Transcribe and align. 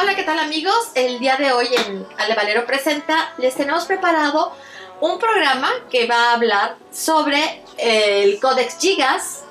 Hola, 0.00 0.16
¿qué 0.16 0.22
tal 0.22 0.38
amigos? 0.38 0.92
El 0.94 1.18
día 1.18 1.36
de 1.36 1.52
hoy 1.52 1.66
en 1.76 2.06
Ale 2.16 2.34
Valero 2.34 2.64
Presenta 2.64 3.34
les 3.36 3.54
tenemos 3.54 3.84
preparado 3.84 4.56
un 5.02 5.18
programa 5.18 5.70
que 5.90 6.06
va 6.06 6.30
a 6.30 6.34
hablar 6.36 6.76
sobre 6.90 7.62
el 7.76 8.40
Codex 8.40 8.78
Gigas, 8.80 9.44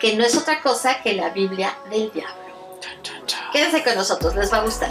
que 0.00 0.16
no 0.16 0.24
es 0.24 0.36
otra 0.36 0.60
cosa 0.60 1.00
que 1.02 1.12
la 1.12 1.28
Biblia 1.28 1.78
del 1.88 2.10
Diablo. 2.10 2.80
Quédense 3.52 3.84
con 3.84 3.94
nosotros, 3.94 4.34
les 4.34 4.52
va 4.52 4.56
a 4.56 4.62
gustar. 4.64 4.90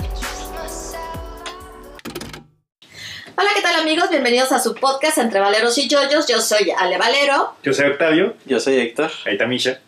Hola, 3.36 3.50
¿qué 3.54 3.62
tal 3.62 3.82
amigos? 3.82 4.10
Bienvenidos 4.10 4.54
a 4.54 4.60
su 4.60 4.76
podcast 4.76 5.18
Entre 5.18 5.42
Valeros 5.42 5.78
y 5.78 5.90
Yoyos. 5.90 6.26
Yo 6.28 6.40
soy 6.40 6.72
Ale 6.72 6.98
Valero 6.98 7.56
Yo 7.64 7.74
soy 7.74 7.88
Octavio. 7.88 8.38
Yo 8.46 8.62
soy 8.62 8.80
Héctor. 8.80 9.12
Ahí 9.26 9.34
está 9.34 9.46
Misha. 9.46 9.82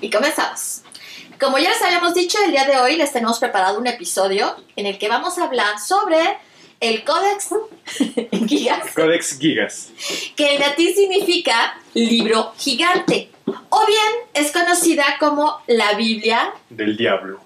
y 0.00 0.10
comenzamos. 0.10 0.82
Como 1.40 1.56
ya 1.56 1.70
les 1.70 1.80
habíamos 1.80 2.12
dicho, 2.12 2.36
el 2.44 2.50
día 2.50 2.66
de 2.66 2.76
hoy 2.76 2.96
les 2.96 3.12
tenemos 3.12 3.38
preparado 3.38 3.78
un 3.78 3.86
episodio 3.86 4.54
en 4.76 4.84
el 4.84 4.98
que 4.98 5.08
vamos 5.08 5.38
a 5.38 5.44
hablar 5.44 5.80
sobre 5.80 6.36
el 6.80 7.02
Codex 7.02 7.48
Gigas, 8.46 8.94
Codex 8.94 9.38
Gigas. 9.38 9.88
que 10.36 10.56
en 10.56 10.60
latín 10.60 10.94
significa 10.94 11.78
libro 11.94 12.52
gigante, 12.58 13.30
o 13.70 13.86
bien 13.86 14.12
es 14.34 14.52
conocida 14.52 15.16
como 15.18 15.62
la 15.66 15.94
Biblia 15.94 16.52
Del 16.68 16.98
diablo. 16.98 17.40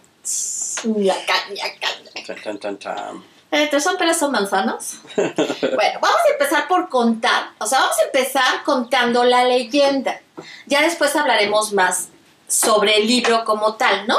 son 3.80 3.96
peras 3.96 4.18
son 4.18 4.32
manzanas. 4.32 4.98
Bueno, 5.16 6.00
vamos 6.00 6.20
a 6.28 6.32
empezar 6.32 6.66
por 6.66 6.88
contar, 6.88 7.50
o 7.58 7.66
sea, 7.66 7.78
vamos 7.78 7.96
a 8.00 8.06
empezar 8.06 8.64
contando 8.64 9.22
la 9.22 9.44
leyenda. 9.44 10.20
Ya 10.66 10.82
después 10.82 11.14
hablaremos 11.14 11.72
más 11.72 12.08
sobre 12.54 12.98
el 12.98 13.06
libro 13.06 13.44
como 13.44 13.74
tal, 13.74 14.06
¿no? 14.06 14.16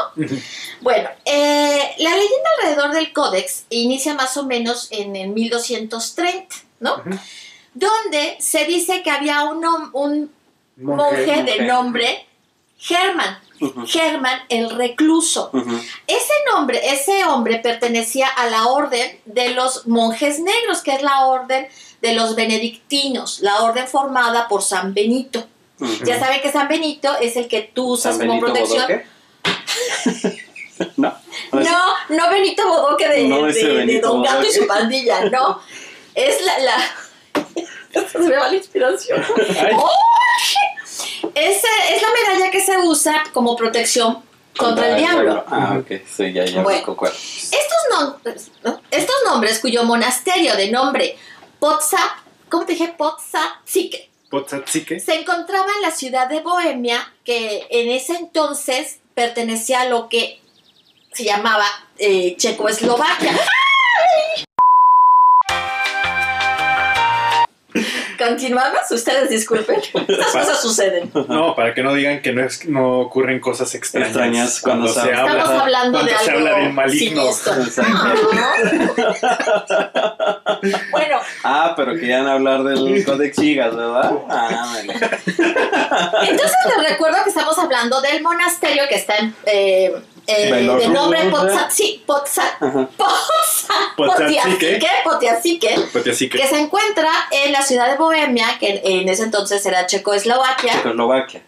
Bueno, 0.81 1.09
eh, 1.23 1.95
la 1.99 2.09
leyenda 2.12 2.49
alrededor 2.59 2.94
del 2.94 3.13
códex 3.13 3.66
inicia 3.70 4.13
más 4.13 4.35
o 4.38 4.45
menos 4.45 4.89
en 4.91 5.16
el 5.16 5.30
1230, 5.30 6.56
¿no? 6.81 7.02
Donde 7.73 8.36
se 8.39 8.66
dice 8.66 9.02
que 9.03 9.09
había 9.09 9.44
un, 9.45 10.30
monje, 10.75 11.44
de 11.44 11.66
nombre 11.66 12.28
Germán, 12.78 13.39
Germán 13.88 14.41
el 14.50 14.69
recluso. 14.69 15.50
Ese 16.06 16.33
nombre, 16.53 16.81
ese 16.91 17.23
hombre 17.25 17.59
pertenecía 17.59 18.28
a 18.28 18.47
la 18.47 18.67
orden 18.67 19.19
de 19.25 19.52
los 19.52 19.88
monjes 19.88 20.39
negros, 20.39 20.81
que 20.81 20.94
es 20.94 21.02
la 21.02 21.25
orden 21.25 21.67
de 22.02 22.13
los 22.13 22.36
benedictinos, 22.36 23.39
la 23.39 23.61
orden 23.61 23.88
formada 23.88 24.47
por 24.50 24.61
San 24.61 24.94
Benito. 24.94 25.47
Ya 26.06 26.20
saben 26.20 26.42
que 26.42 26.52
San 26.52 26.68
Benito 26.68 27.16
es 27.20 27.36
el 27.36 27.48
que 27.48 27.62
tú 27.73 27.94
usas 27.94 28.18
¿San 28.18 28.28
como 28.28 28.42
Benito 28.42 28.66
protección. 28.66 29.04
No. 30.98 31.14
No, 31.54 31.84
no 32.09 32.30
Benito 32.30 32.68
Bodoque 32.68 33.08
de, 33.08 33.23
No, 33.30 33.44
de- 33.45 33.54
de 33.54 33.73
Benito 33.76 34.09
Don 34.09 34.22
Gato 34.23 34.46
y 34.46 34.52
su 34.52 34.68
pandilla, 34.68 35.23
no. 35.30 35.62
Es 36.14 36.42
la... 36.46 36.59
la... 36.59 38.03
Se 38.12 38.20
me 38.20 38.36
va 38.36 38.50
la 38.50 38.56
inspiración. 38.56 39.23
¡Oh! 39.73 39.90
Es 41.34 41.62
la 42.02 42.08
medalla 42.34 42.52
que 42.52 42.59
se 42.62 42.78
usa 42.78 43.23
como 43.34 43.56
protección 43.56 44.22
contra 44.58 44.90
el 44.90 44.98
diablo. 44.98 45.46
Ah, 45.48 45.78
ok. 45.80 46.02
Sí, 46.06 46.34
ya, 46.34 46.44
ya 46.46 46.62
Bueno. 46.62 46.84
me. 46.86 47.08
Estos 47.08 47.80
nombres, 47.92 48.52
¿no? 48.64 48.81
estos 48.92 49.16
nombres 49.26 49.59
cuyo 49.59 49.84
monasterio 49.86 50.56
de 50.58 50.72
nombre 50.72 51.18
Potsdam, 51.59 52.09
¿cómo 52.50 52.66
te 52.66 52.73
dije? 52.73 52.94
Potsdatsique, 52.98 54.09
Potsatsike. 54.36 55.00
se 55.00 55.16
encontraba 55.16 55.67
en 55.78 55.81
la 55.81 55.91
ciudad 55.91 56.28
de 56.28 56.41
Bohemia, 56.41 57.14
que 57.23 57.67
en 57.69 57.89
ese 57.89 58.16
entonces 58.16 59.00
pertenecía 59.14 59.81
a 59.81 59.86
lo 59.89 60.09
que 60.09 60.41
se 61.14 61.23
llamaba 61.23 61.66
eh, 61.97 62.36
Checoslovaquia. 62.38 63.31
Continuamos, 68.28 68.92
ustedes 68.92 69.30
disculpen. 69.30 69.81
Estas 70.08 70.31
cosas 70.31 70.62
suceden. 70.62 71.12
No, 71.28 71.56
para 71.56 71.74
que 71.74 71.84
no 71.84 71.94
digan 71.94 72.22
que 72.22 72.34
no, 72.34 72.44
es, 72.44 72.66
no 72.68 73.00
ocurren 73.00 73.40
cosas 73.40 73.74
extrañas. 73.75 74.09
Extrañas 74.09 74.62
cuando 74.62 74.88
se 74.88 75.13
habla. 75.13 75.38
Estamos 75.38 75.62
hablando 75.62 76.03
de 76.03 76.12
cuando 76.12 76.24
se 76.25 76.31
habla 76.31 76.56
algo 76.56 76.72
maligno. 76.72 77.30
Exacto. 77.30 77.66
bueno, 80.91 81.19
Ah, 81.44 81.74
pero 81.75 81.94
querían 81.94 82.28
hablar 82.28 82.64
del 82.64 83.03
Codex 83.06 83.38
Gigas, 83.38 83.75
¿verdad? 83.75 84.12
Ah, 84.30 84.74
vale. 84.74 84.94
Entonces 84.94 86.58
les 86.78 86.90
recuerdo 86.90 87.18
que 87.24 87.30
estamos 87.30 87.58
hablando 87.58 88.02
del 88.02 88.22
monasterio 88.22 88.84
que 88.90 88.96
está 88.96 89.18
en, 89.18 89.35
eh, 89.46 89.94
eh, 90.28 90.53
de 90.53 90.88
nombre 90.90 91.30
Potsdam, 91.30 91.69
sí. 91.69 92.03
Potsdam, 92.06 92.88
Potiasique. 93.96 94.80
Potiasique, 95.03 96.38
que 96.38 96.47
se 96.47 96.59
encuentra 96.59 97.09
en 97.31 97.52
la 97.52 97.62
ciudad 97.62 97.90
de 97.91 97.97
Bohemia, 97.97 98.58
que 98.59 98.81
en 98.84 99.08
ese 99.09 99.24
entonces 99.24 99.66
era 99.66 99.85
Checoslovaquia, 99.85 100.74
Checoslovaquia, 100.74 101.41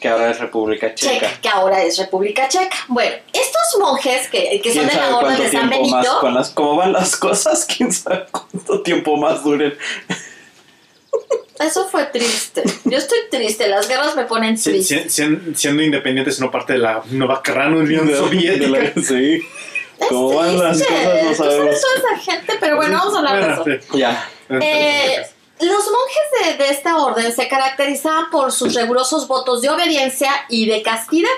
que 0.00 0.08
ahora 0.08 0.30
es 0.30 0.40
República 0.40 0.94
Checa. 0.94 1.12
Checa, 1.12 1.40
que 1.40 1.48
ahora 1.48 1.82
es 1.82 1.98
República 1.98 2.48
Checa. 2.48 2.76
Bueno, 2.88 3.16
estos 3.32 3.78
monjes 3.78 4.28
que, 4.28 4.60
que 4.62 4.74
son 4.74 4.86
¿Quién 4.86 5.00
de 5.00 5.08
la 5.08 5.16
orden 5.16 5.38
de 5.38 5.50
San 5.50 5.68
más 5.68 5.70
Benito, 5.70 6.20
con 6.20 6.34
las 6.34 6.50
cómo 6.50 6.76
van 6.76 6.92
las 6.92 7.16
cosas? 7.16 7.64
¿Quién 7.76 7.92
sabe 7.92 8.26
cuánto 8.30 8.82
tiempo 8.82 9.16
más 9.16 9.42
duren? 9.42 9.76
eso 11.60 11.88
fue 11.88 12.04
triste. 12.06 12.62
Yo 12.84 12.98
estoy 12.98 13.18
triste, 13.30 13.68
las 13.68 13.88
guerras 13.88 14.14
me 14.16 14.24
ponen 14.24 14.60
triste. 14.60 15.08
si- 15.08 15.10
si- 15.10 15.54
siendo 15.54 15.82
independientes, 15.82 16.38
no 16.40 16.50
parte 16.50 16.74
de 16.74 16.78
la 16.80 17.02
Nueva 17.10 17.42
Gran 17.44 17.74
Unión 17.74 18.06
De 18.06 18.16
Soviética. 18.16 18.68
la- 18.68 19.02
sí. 19.02 19.40
¿Cómo 20.08 20.34
van 20.34 20.58
las 20.58 20.78
cosas? 20.78 21.24
No 21.24 21.34
sabemos. 21.34 21.80
toda 21.80 21.94
esa 21.96 22.18
gente, 22.32 22.54
pero 22.60 22.76
bueno, 22.76 22.98
vamos 22.98 23.14
a 23.14 23.18
hablar 23.18 23.64
de 23.64 23.74
eso. 23.76 23.86
Ya. 23.96 24.28
Eh, 24.50 25.26
los 25.60 25.70
monjes 25.90 26.58
de, 26.58 26.64
de 26.64 26.70
esta 26.70 26.96
orden 26.98 27.32
se 27.32 27.48
caracterizaban 27.48 28.28
por 28.30 28.52
sus 28.52 28.74
rigurosos 28.74 29.26
votos 29.26 29.62
de 29.62 29.70
obediencia 29.70 30.30
y 30.50 30.66
de 30.66 30.82
castidad. 30.82 31.30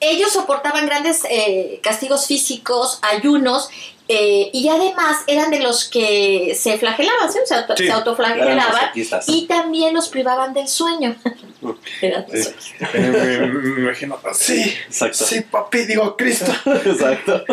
Ellos 0.00 0.32
soportaban 0.32 0.86
grandes 0.86 1.20
eh, 1.30 1.78
castigos 1.82 2.26
físicos, 2.26 2.98
ayunos, 3.02 3.68
eh, 4.14 4.50
y 4.52 4.68
además 4.68 5.18
eran 5.26 5.50
de 5.50 5.60
los 5.60 5.84
que 5.88 6.54
se 6.58 6.78
flagelaban, 6.78 7.32
¿sí? 7.32 7.38
O 7.42 7.46
sea, 7.46 7.66
Sí, 7.76 7.86
se 7.86 7.92
autoflagelaban 7.92 8.90
y 9.26 9.46
también 9.46 9.94
los 9.94 10.08
privaban 10.08 10.52
del 10.54 10.68
sueño. 10.68 11.16
Eran 12.00 12.26
Sí. 12.30 12.36
masoquistas. 12.38 12.94
Eh, 12.94 13.00
me, 13.00 13.48
me 13.48 13.80
imagino. 13.82 14.18
Sí, 14.34 14.74
Exacto. 14.86 15.24
sí, 15.24 15.40
papi, 15.42 15.84
digo 15.84 16.16
Cristo. 16.16 16.52
Exacto. 16.84 17.44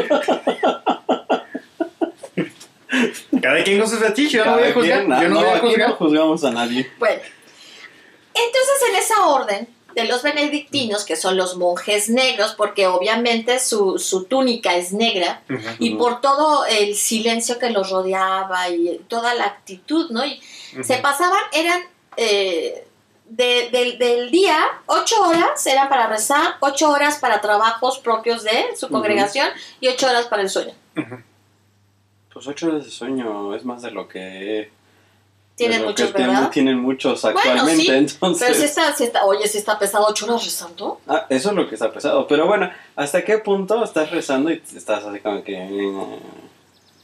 Cada 3.41 3.63
quien 3.63 3.79
con 3.79 3.89
sus 3.89 3.99
fetiches. 3.99 4.31
Yo 4.33 4.45
no 4.45 4.53
voy 4.57 4.63
a 4.67 4.73
juzgar. 4.73 5.05
quien, 5.05 5.21
Yo 5.21 5.29
no 5.29 5.35
no, 5.35 5.41
voy 5.41 5.49
a 5.49 5.59
juzgar. 5.59 5.89
no 5.89 5.95
juzgamos 5.95 6.43
a 6.43 6.51
nadie. 6.51 6.91
Bueno, 6.97 7.21
entonces 8.33 8.89
en 8.89 8.95
esa 8.95 9.25
orden 9.27 9.67
de 9.95 10.05
los 10.05 10.21
benedictinos, 10.23 11.03
que 11.05 11.15
son 11.15 11.35
los 11.37 11.57
monjes 11.57 12.09
negros, 12.09 12.53
porque 12.55 12.87
obviamente 12.87 13.59
su, 13.59 13.97
su 13.99 14.25
túnica 14.25 14.75
es 14.75 14.93
negra, 14.93 15.41
y 15.79 15.95
por 15.95 16.21
todo 16.21 16.65
el 16.65 16.95
silencio 16.95 17.57
que 17.59 17.69
los 17.71 17.89
rodeaba 17.89 18.69
y 18.69 18.99
toda 19.07 19.33
la 19.33 19.45
actitud, 19.45 20.11
¿no? 20.11 20.25
Y 20.25 20.39
se 20.83 20.97
pasaban, 20.97 21.41
eran 21.53 21.81
eh, 22.17 22.85
de- 23.25 23.69
del- 23.71 23.97
del 23.97 24.31
día, 24.31 24.57
ocho 24.87 25.21
horas 25.21 25.65
eran 25.67 25.87
para 25.89 26.07
rezar, 26.07 26.55
ocho 26.59 26.89
horas 26.91 27.17
para 27.19 27.41
trabajos 27.41 27.99
propios 27.99 28.43
de 28.43 28.75
su 28.75 28.89
congregación 28.89 29.47
y 29.79 29.87
ocho 29.87 30.07
horas 30.07 30.25
para 30.27 30.41
el 30.41 30.49
sueño. 30.49 30.73
Pues 32.33 32.47
ocho 32.47 32.67
horas 32.67 32.85
de 32.85 32.91
sueño 32.91 33.55
es 33.55 33.65
más 33.65 33.81
de 33.81 33.91
lo 33.91 34.07
que. 34.07 34.71
Tienen 35.59 35.85
muchos, 35.85 36.13
¿verdad? 36.13 36.49
Tienen 36.49 36.79
muchos 36.79 37.21
Bueno, 37.21 37.39
actualmente, 37.39 37.83
sí, 37.83 37.91
entonces. 37.91 38.47
Pero 38.47 38.59
si 38.59 38.65
está, 38.65 38.95
si 38.95 39.03
está, 39.03 39.25
oye, 39.25 39.47
si 39.47 39.57
está 39.59 39.77
pesado 39.77 40.07
ocho 40.07 40.25
horas 40.25 40.43
rezando. 40.43 40.99
Ah, 41.07 41.25
eso 41.29 41.49
es 41.49 41.55
lo 41.55 41.67
que 41.69 41.75
está 41.75 41.91
pesado. 41.91 42.25
Pero 42.27 42.47
bueno, 42.47 42.71
¿hasta 42.95 43.23
qué 43.23 43.37
punto 43.37 43.83
estás 43.83 44.09
rezando 44.11 44.49
y 44.51 44.61
estás 44.75 45.03
así 45.03 45.19
como 45.19 45.43
que. 45.43 46.09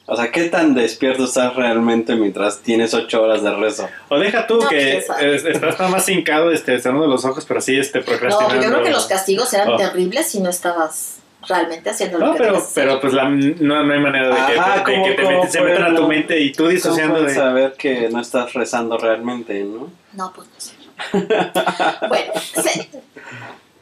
O 0.07 0.15
sea, 0.15 0.31
¿qué 0.31 0.45
tan 0.50 0.75
despierto 0.75 1.24
estás 1.25 1.56
realmente 1.56 2.15
mientras 2.15 2.59
tienes 2.59 2.94
ocho 2.94 3.24
horas 3.24 3.41
de 3.41 3.51
rezo? 3.56 3.89
O 4.09 4.19
deja 4.19 4.45
tú 4.45 4.59
No, 4.62 4.69
que 4.69 4.97
es- 4.97 5.09
estás 5.45 5.80
nada 5.80 5.89
más 5.89 6.07
hincado, 6.07 6.51
este, 6.51 6.80
cerrando 6.80 7.07
los 7.07 7.25
ojos, 7.25 7.44
pero 7.47 7.59
sí, 7.59 7.75
este, 7.77 8.00
No, 8.00 8.06
procrastinando. 8.06 8.50
pero 8.50 8.62
yo 8.63 8.69
creo 8.69 8.83
que 8.83 8.91
los 8.91 9.06
castigos 9.07 9.51
eran 9.53 9.69
Oh. 9.74 9.77
terribles 9.77 10.27
si 10.27 10.39
no 10.41 10.50
estabas 10.51 11.15
realmente 11.47 11.89
haciendo 11.89 12.18
lo 12.19 12.27
No, 12.27 12.33
que 12.33 12.39
pero, 12.39 12.57
hacer. 12.57 12.71
pero 12.86 13.00
pues 13.01 13.13
la, 13.13 13.30
no, 13.30 13.83
no 13.83 13.94
hay 13.94 14.00
manera 14.00 14.27
de 14.30 14.53
que, 14.53 14.59
Ajá, 14.59 14.77
de 14.77 14.83
¿cómo- 14.83 15.06
que 15.06 15.12
te, 15.13 15.24
cómo 15.24 15.44
met- 15.44 15.50
se 15.50 15.62
metan 15.62 15.83
a 15.83 15.95
tu 15.95 16.07
mente 16.07 16.39
y 16.39 16.51
tú 16.51 16.63
¿Cómo 16.63 16.69
disociando 16.69 17.15
puedes 17.15 17.33
de... 17.36 17.39
saber 17.42 17.74
que 17.74 18.09
no 18.09 18.21
estás 18.21 18.53
rezando 18.53 18.97
realmente, 18.97 19.63
no? 19.63 19.92
No, 20.13 20.33
pues 20.33 20.47
no 20.47 20.59
sé. 20.59 20.74
bueno, 22.07 22.33
se- 22.63 22.89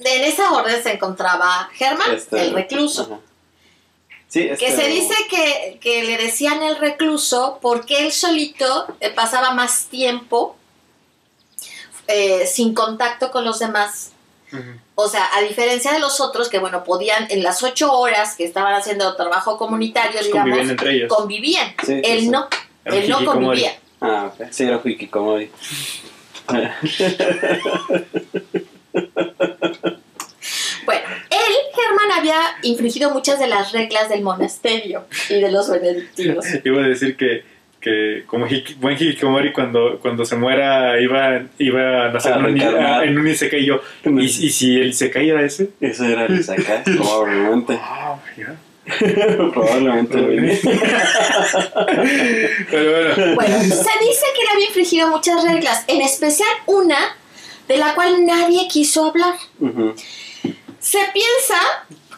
en 0.05 0.23
esa 0.23 0.51
orden 0.51 0.81
se 0.83 0.93
encontraba 0.93 1.69
Germán, 1.73 2.13
Este, 2.13 2.41
el 2.41 2.53
recluso. 2.53 3.03
ajá. 3.03 3.19
Sí, 4.27 4.45
Que 4.47 4.53
este- 4.67 4.71
se 4.75 4.87
dice 4.87 5.13
que, 5.29 5.77
que 5.79 6.03
le 6.03 6.17
decían 6.17 6.63
el 6.63 6.77
recluso 6.77 7.59
porque 7.61 8.03
él 8.05 8.11
solito 8.11 8.87
eh, 8.99 9.11
pasaba 9.11 9.51
más 9.51 9.85
tiempo 9.85 10.55
eh, 12.07 12.45
sin 12.47 12.73
contacto 12.73 13.29
con 13.31 13.45
los 13.45 13.59
demás 13.59 14.11
O 14.95 15.07
sea, 15.07 15.27
a 15.35 15.41
diferencia 15.41 15.91
de 15.93 15.99
los 15.99 16.19
otros 16.21 16.49
que, 16.49 16.59
bueno, 16.59 16.83
podían 16.83 17.27
en 17.29 17.41
las 17.43 17.63
ocho 17.63 17.91
horas 17.93 18.35
que 18.35 18.43
estaban 18.45 18.73
haciendo 18.73 19.15
trabajo 19.15 19.57
comunitario, 19.57 20.11
Pues 20.13 20.25
digamos, 20.27 20.49
convivían 20.49 20.69
entre 20.69 20.93
ellos. 20.93 21.09
convivían. 21.13 21.67
Sí, 21.83 21.85
sí, 21.85 22.01
él 22.03 22.19
sí. 22.21 22.29
no, 22.29 22.47
Era 22.85 22.95
él 22.97 23.09
no 23.09 23.25
convivía. 23.25 23.71
Ah, 24.01 24.31
ok. 24.33 24.47
Sí, 24.51 24.63
era 24.65 24.79
Hikikomori. 24.83 25.49
Bueno, 30.85 31.07
él, 31.29 31.53
Germán, 31.73 32.11
había 32.19 32.35
infringido 32.63 33.09
muchas 33.11 33.39
de 33.39 33.47
las 33.47 33.71
reglas 33.71 34.09
del 34.09 34.21
monasterio 34.21 35.05
y 35.29 35.39
de 35.39 35.49
los 35.49 35.69
benedictinos. 35.69 36.45
Iba 36.63 36.83
a 36.83 36.87
decir 36.87 37.15
que, 37.15 37.45
que 37.83 38.23
como 38.25 38.47
hiki- 38.47 38.75
buen 38.77 38.95
hikikomori 38.95 39.51
cuando, 39.51 39.99
cuando 40.01 40.23
se 40.25 40.35
muera 40.37 40.99
iba, 41.01 41.41
iba 41.59 42.05
a 42.05 42.09
nacer 42.09 42.33
A 42.33 42.37
en 42.37 42.45
un, 42.45 42.61
en 42.61 43.19
un 43.19 43.27
isekai 43.27 43.59
y 43.61 43.65
yo. 43.65 43.81
¿Y, 44.05 44.23
y 44.23 44.49
si 44.49 44.77
el 44.79 44.87
isekai 44.89 45.29
era 45.29 45.43
ese? 45.43 45.69
Eso 45.81 46.05
era 46.05 46.25
el 46.25 46.39
Isekai, 46.39 46.83
probablemente. 46.97 47.77
Ah, 47.81 48.15
probablemente. 49.53 50.19
güey. 50.21 50.59
Pero 52.71 52.91
bueno. 53.15 53.35
Bueno, 53.35 53.57
se 53.59 53.67
dice 53.67 54.25
que 54.35 54.41
él 54.41 54.47
había 54.53 54.65
infringido 54.67 55.07
muchas 55.09 55.43
reglas, 55.43 55.83
en 55.87 56.01
especial 56.01 56.49
una 56.65 56.97
de 57.67 57.77
la 57.77 57.93
cual 57.95 58.25
nadie 58.25 58.67
quiso 58.69 59.07
hablar. 59.07 59.35
Se 60.79 60.99
piensa 61.13 61.57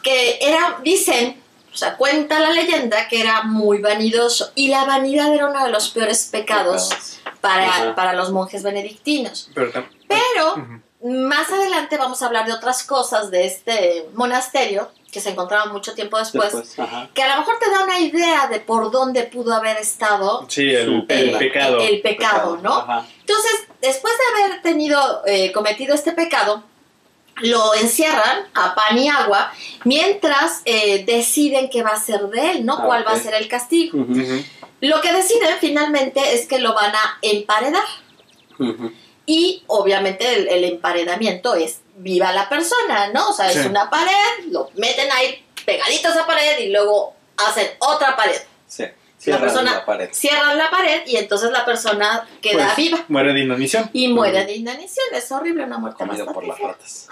que 0.02 0.38
era, 0.40 0.78
dicen, 0.82 1.36
o 1.76 1.78
sea, 1.78 1.98
cuenta 1.98 2.40
la 2.40 2.52
leyenda 2.52 3.06
que 3.06 3.20
era 3.20 3.42
muy 3.42 3.82
vanidoso 3.82 4.50
y 4.54 4.68
la 4.68 4.86
vanidad 4.86 5.30
era 5.34 5.44
uno 5.46 5.62
de 5.62 5.70
los 5.70 5.90
peores 5.90 6.26
pecados 6.32 6.88
para, 7.42 7.94
para 7.94 8.14
los 8.14 8.32
monjes 8.32 8.62
benedictinos. 8.62 9.50
Pero 10.08 10.56
más 11.04 11.50
adelante 11.50 11.98
vamos 11.98 12.22
a 12.22 12.26
hablar 12.28 12.46
de 12.46 12.54
otras 12.54 12.82
cosas 12.82 13.30
de 13.30 13.44
este 13.44 14.08
monasterio 14.14 14.90
que 15.12 15.20
se 15.20 15.28
encontraba 15.30 15.66
mucho 15.66 15.92
tiempo 15.94 16.16
después, 16.18 16.74
que 17.12 17.22
a 17.22 17.34
lo 17.34 17.40
mejor 17.40 17.56
te 17.58 17.70
da 17.70 17.84
una 17.84 18.00
idea 18.00 18.46
de 18.48 18.60
por 18.60 18.90
dónde 18.90 19.24
pudo 19.24 19.52
haber 19.54 19.76
estado 19.76 20.46
Sí, 20.48 20.70
el, 20.70 20.86
Su- 20.86 21.04
el 21.08 21.28
el- 21.28 21.38
pecado. 21.38 21.80
el 21.80 22.00
pecado, 22.00 22.56
¿no? 22.62 22.72
Ajá. 22.78 23.04
Entonces, 23.20 23.52
después 23.82 24.14
de 24.16 24.44
haber 24.44 24.62
tenido, 24.62 25.22
eh, 25.26 25.52
cometido 25.52 25.94
este 25.94 26.12
pecado, 26.12 26.64
lo 27.42 27.74
encierran 27.74 28.46
a 28.54 28.74
pan 28.74 28.98
y 28.98 29.08
agua 29.08 29.52
mientras 29.84 30.62
eh, 30.64 31.04
deciden 31.04 31.68
qué 31.70 31.82
va 31.82 31.90
a 31.90 32.00
ser 32.00 32.28
de 32.28 32.52
él, 32.52 32.66
¿no? 32.66 32.78
Ah, 32.78 32.82
¿Cuál 32.86 33.06
va 33.06 33.12
a 33.12 33.20
ser 33.20 33.34
el 33.34 33.48
castigo? 33.48 33.98
Lo 34.80 35.00
que 35.00 35.12
deciden 35.12 35.56
finalmente 35.60 36.34
es 36.34 36.46
que 36.46 36.58
lo 36.58 36.74
van 36.74 36.94
a 36.94 37.18
emparedar. 37.22 37.84
Y 39.26 39.64
obviamente 39.66 40.34
el, 40.34 40.48
el 40.48 40.64
emparedamiento 40.64 41.54
es 41.54 41.80
viva 41.96 42.32
la 42.32 42.48
persona, 42.48 43.08
¿no? 43.12 43.30
O 43.30 43.32
sea, 43.32 43.50
es 43.50 43.66
una 43.66 43.90
pared, 43.90 44.46
lo 44.50 44.70
meten 44.76 45.10
ahí 45.12 45.44
pegaditos 45.64 46.12
a 46.12 46.14
esa 46.14 46.26
pared 46.26 46.58
y 46.60 46.70
luego 46.70 47.14
hacen 47.36 47.68
otra 47.80 48.16
pared. 48.16 48.40
Sí. 48.66 48.84
La 49.26 49.38
Cierran 49.38 49.40
persona 49.40 49.74
la 49.74 49.84
pared. 49.84 50.08
cierran 50.12 50.56
la 50.58 50.70
pared 50.70 51.02
y 51.06 51.16
entonces 51.16 51.50
la 51.50 51.64
persona 51.64 52.26
queda 52.40 52.64
Pues, 52.66 52.76
viva 52.76 53.04
Muere 53.08 53.32
de 53.32 53.40
inanición. 53.40 53.90
y 53.92 54.08
muere 54.08 54.44
de 54.44 54.54
inanición. 54.54 55.06
Es 55.12 55.30
horrible, 55.32 55.64
una 55.64 55.78
muerte 55.78 55.98
Comido 55.98 56.26
por 56.32 56.46
las 56.46 56.58
ratas. 56.58 57.08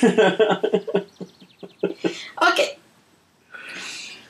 Ok. 2.36 2.60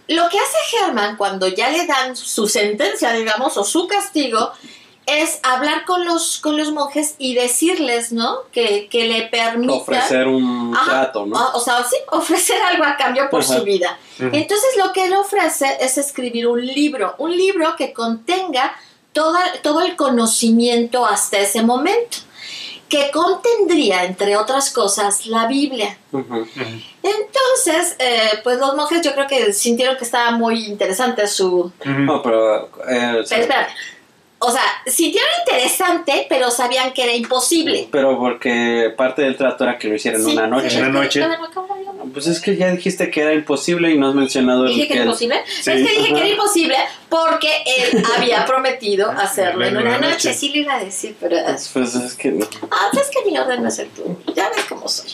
Lo 0.09 0.29
que 0.29 0.39
hace 0.39 0.57
Herman 0.85 1.17
cuando 1.17 1.49
ya 1.49 1.71
le 1.71 1.87
dan 1.87 2.15
su 2.15 2.47
sentencia, 2.47 3.13
digamos, 3.13 3.57
o 3.57 3.65
su 3.65 3.87
castigo, 3.89 4.53
es 5.07 5.41
hablar 5.43 5.85
con 5.85 6.05
los, 6.05 6.39
con 6.39 6.57
los 6.57 6.73
monjes 6.73 7.15
y 7.19 7.35
decirles, 7.35 8.11
¿no? 8.13 8.39
Que, 8.53 8.89
que 8.89 9.07
le 9.07 9.23
permita... 9.29 9.75
Ofrecer 9.75 10.27
un 10.27 10.75
Ajá. 10.75 10.91
trato, 10.91 11.27
¿no? 11.27 11.37
O, 11.37 11.59
o 11.59 11.61
sea, 11.61 11.85
sí, 11.85 11.97
ofrecer 12.11 12.61
algo 12.63 12.85
a 12.85 12.97
cambio 12.97 13.29
por 13.29 13.43
Ajá. 13.43 13.59
su 13.59 13.65
vida. 13.65 13.99
Entonces 14.19 14.77
lo 14.79 14.93
que 14.93 15.07
él 15.07 15.15
ofrece 15.15 15.77
es 15.81 15.99
escribir 15.99 16.47
un 16.47 16.65
libro, 16.65 17.15
un 17.19 17.37
libro 17.37 17.75
que 17.77 17.93
contenga 17.93 18.75
toda, 19.13 19.41
todo 19.63 19.83
el 19.83 19.95
conocimiento 19.97 21.05
hasta 21.05 21.39
ese 21.39 21.63
momento, 21.63 22.19
que 22.89 23.11
contendría, 23.11 24.05
entre 24.05 24.37
otras 24.37 24.71
cosas, 24.71 25.27
la 25.27 25.47
Biblia. 25.47 25.99
Entonces, 27.03 27.97
eh, 27.99 28.41
pues 28.43 28.59
los 28.59 28.75
monjes 28.77 29.03
yo 29.03 29.13
creo 29.15 29.27
que 29.27 29.53
sintieron 29.53 29.97
que 29.97 30.05
estaba 30.05 30.31
muy 30.33 30.65
interesante 30.67 31.27
su... 31.27 31.73
No, 31.85 32.23
pero. 32.23 32.67
eh, 32.67 32.71
Pero 32.89 33.21
espérate. 33.21 33.73
O 34.47 34.51
sea, 34.53 34.63
sintieron 34.87 35.29
interesante, 35.47 36.27
pero 36.29 36.51
sabían 36.51 36.93
que 36.93 37.03
era 37.05 37.13
imposible. 37.15 37.89
pero 37.91 38.19
porque 38.19 38.93
parte 38.97 39.23
del 39.23 39.37
trato 39.37 39.65
era 39.65 39.79
que 39.79 39.89
lo 39.89 39.95
hicieran 39.95 40.23
Sí, 40.25 40.33
una 40.33 40.47
noche. 40.47 40.71
sí, 40.71 40.79
Una 40.79 40.89
noche. 40.91 41.25
Pues 42.13 42.27
es 42.27 42.41
que 42.41 42.57
ya 42.57 42.71
dijiste 42.71 43.11
que 43.11 43.23
era 43.23 43.33
imposible 43.33 43.91
y 43.91 43.97
no 43.99 44.09
has 44.09 44.15
mencionado 44.15 44.65
el 44.67 44.69
Dije 44.75 44.83
que 44.83 44.89
que 44.89 44.95
era 44.95 45.03
el- 45.05 45.09
imposible. 45.09 45.37
Sí. 45.47 45.59
es 45.59 45.65
que 45.65 45.75
dije 45.93 46.05
Ajá. 46.05 46.15
que 46.15 46.21
era 46.21 46.29
imposible 46.29 46.77
porque 47.09 47.49
él 47.67 48.05
había 48.17 48.45
prometido 48.45 49.11
hacerlo 49.11 49.65
en 49.65 49.77
una 49.77 49.89
una 49.91 49.99
noche. 49.99 50.11
noche. 50.29 50.35
Sí 50.35 50.51
lo 50.51 50.57
iba 50.61 50.75
a 50.75 50.85
decir, 50.85 51.17
pero... 51.19 51.37
Pues, 51.45 51.71
pues 51.73 51.95
es 51.95 52.15
que 52.15 52.31
no. 52.31 52.47
Ah, 52.71 52.89
pues 52.93 53.09
es 53.09 53.11
que 53.17 53.31
mi 53.31 53.37
orden 53.39 53.63
no 53.63 53.69
es 53.69 53.79
el 53.79 53.89
tuyo. 53.89 54.17
Ya 54.35 54.51
ves 54.51 54.65
cómo 54.69 54.87
soy. 54.89 55.11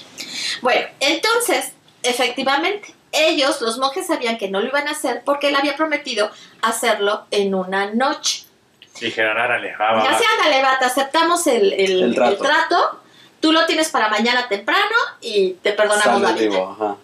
Bueno, 0.63 0.87
entonces, 0.99 1.73
efectivamente, 2.03 2.93
ellos, 3.13 3.61
los 3.61 3.79
monjes, 3.79 4.07
sabían 4.07 4.37
que 4.39 4.49
no 4.51 4.61
lo 4.61 4.67
iban 4.67 4.89
a 4.89 4.93
hacer 4.93 5.23
porque 5.25 5.49
él 5.49 5.57
había 5.57 5.77
prometido 5.77 6.31
hacerlo 6.63 7.25
en 7.31 7.55
una 7.55 7.93
noche. 7.95 8.45
Dijeron, 9.01 9.39
árale, 9.39 9.75
va, 9.77 9.93
va, 9.93 10.05
va. 10.05 10.11
Así, 10.11 10.25
ándale, 10.39 10.63
va, 10.63 10.79
te 10.79 10.85
aceptamos 10.85 11.47
el, 11.47 11.73
el- 11.73 12.03
El 12.05 12.15
trato. 12.15 12.33
el 12.33 12.39
trato, 12.39 13.01
tú 13.41 13.53
lo 13.53 13.67
tienes 13.67 13.89
para 13.91 14.09
mañana 14.09 14.49
temprano 14.49 14.97
y 15.21 15.53
te 15.63 15.73
perdonamos 15.73 16.21
la 16.21 16.29
Sale 16.29 16.41
vida. 16.41 16.51
vivo, 16.51 16.77
ajá. 16.79 16.97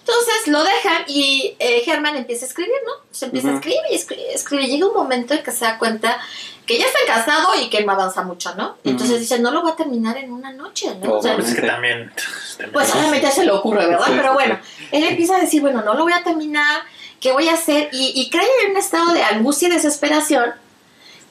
Entonces 0.00 0.46
lo 0.48 0.64
dejan 0.64 1.04
y 1.06 1.54
eh, 1.58 1.82
Germán 1.84 2.16
empieza 2.16 2.46
a 2.46 2.48
escribir, 2.48 2.72
¿no? 2.86 2.92
Se 3.10 3.26
empieza 3.26 3.48
a 3.48 3.50
Ujú. 3.50 3.58
escribir 3.58 3.80
y 3.90 3.94
escribe, 3.94 4.32
escribe. 4.32 4.66
Llega 4.66 4.86
un 4.86 4.94
momento 4.94 5.34
en 5.34 5.42
que 5.42 5.50
se 5.52 5.66
da 5.66 5.76
cuenta 5.78 6.18
que 6.64 6.78
ya 6.78 6.86
está 6.86 6.98
casado 7.06 7.48
y 7.60 7.68
que 7.68 7.84
no 7.84 7.92
avanza 7.92 8.22
mucho, 8.22 8.54
¿no? 8.54 8.76
Entonces 8.84 9.10
Ujú. 9.10 9.18
dice, 9.20 9.38
no 9.38 9.50
lo 9.50 9.62
va 9.62 9.72
a 9.72 9.76
terminar 9.76 10.16
en 10.16 10.32
una 10.32 10.50
noche, 10.52 10.94
¿no? 11.02 11.14
O 11.18 11.22
sea, 11.22 11.34
Pues 11.34 11.48
es 11.50 11.54
que 11.60 11.66
también. 11.66 12.10
también- 12.56 12.72
pues 12.72 12.88
solamente 12.88 13.30
se 13.30 13.44
le 13.44 13.50
ocurre, 13.52 13.86
¿verdad? 13.86 14.06
Sí, 14.06 14.12
Pero 14.16 14.28
sí, 14.30 14.34
bueno, 14.34 14.58
él 14.92 15.04
empieza 15.04 15.36
a 15.36 15.40
decir, 15.40 15.60
bueno, 15.60 15.82
no 15.82 15.92
lo 15.92 16.04
voy 16.04 16.12
a 16.14 16.22
terminar, 16.24 16.82
¿qué 17.20 17.32
voy 17.32 17.48
a 17.50 17.54
hacer? 17.54 17.90
Y, 17.92 18.12
y 18.18 18.30
cae 18.30 18.46
en 18.64 18.70
un 18.70 18.76
estado 18.78 19.12
de 19.12 19.22
angustia 19.22 19.68
y 19.68 19.72
desesperación 19.72 20.54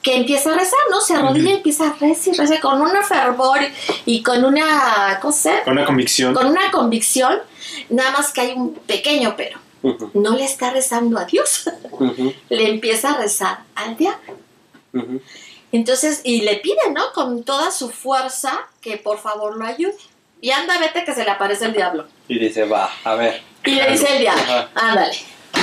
que 0.02 0.16
empieza 0.16 0.52
a 0.52 0.58
rezar, 0.58 0.78
¿no? 0.90 1.00
Se 1.00 1.14
arrodilla 1.14 1.50
y 1.50 1.54
empieza 1.54 1.88
a 1.88 1.92
rezar 1.94 2.34
y 2.34 2.36
rezar 2.36 2.60
con 2.60 2.80
un 2.80 2.90
fervor 3.04 3.60
y 4.04 4.22
con 4.22 4.44
una, 4.44 5.18
¿cómo 5.20 5.32
se? 5.32 5.62
Con 5.64 5.74
una 5.74 5.84
convicción. 5.84 6.34
Con 6.34 6.46
una 6.46 6.70
convicción, 6.70 7.38
nada 7.90 8.12
más 8.12 8.32
que 8.32 8.40
hay 8.42 8.52
un 8.52 8.74
pequeño 8.74 9.34
pero. 9.36 9.58
No 10.14 10.36
le 10.36 10.44
está 10.44 10.70
rezando 10.70 11.18
a 11.18 11.24
Dios, 11.24 11.70
le 12.48 12.68
empieza 12.68 13.12
a 13.12 13.18
rezar 13.18 13.60
al 13.76 13.96
diablo. 13.96 14.34
Entonces, 15.70 16.22
y 16.24 16.42
le 16.42 16.56
pide, 16.56 16.90
¿no? 16.92 17.12
Con 17.12 17.44
toda 17.44 17.70
su 17.70 17.90
fuerza 17.90 18.66
que 18.80 18.96
por 18.96 19.18
favor 19.18 19.56
lo 19.56 19.64
ayude. 19.64 19.94
Y 20.40 20.50
anda, 20.50 20.78
vete 20.78 21.04
que 21.04 21.14
se 21.14 21.24
le 21.24 21.30
aparece 21.30 21.66
el 21.66 21.72
diablo. 21.72 22.06
Y 22.28 22.38
dice, 22.38 22.64
va, 22.64 22.90
a 23.04 23.14
ver. 23.14 23.42
Y 23.64 23.74
le 23.74 23.90
dice 23.90 24.16
el 24.16 24.20
diablo, 24.20 24.68
ándale, 24.74 25.16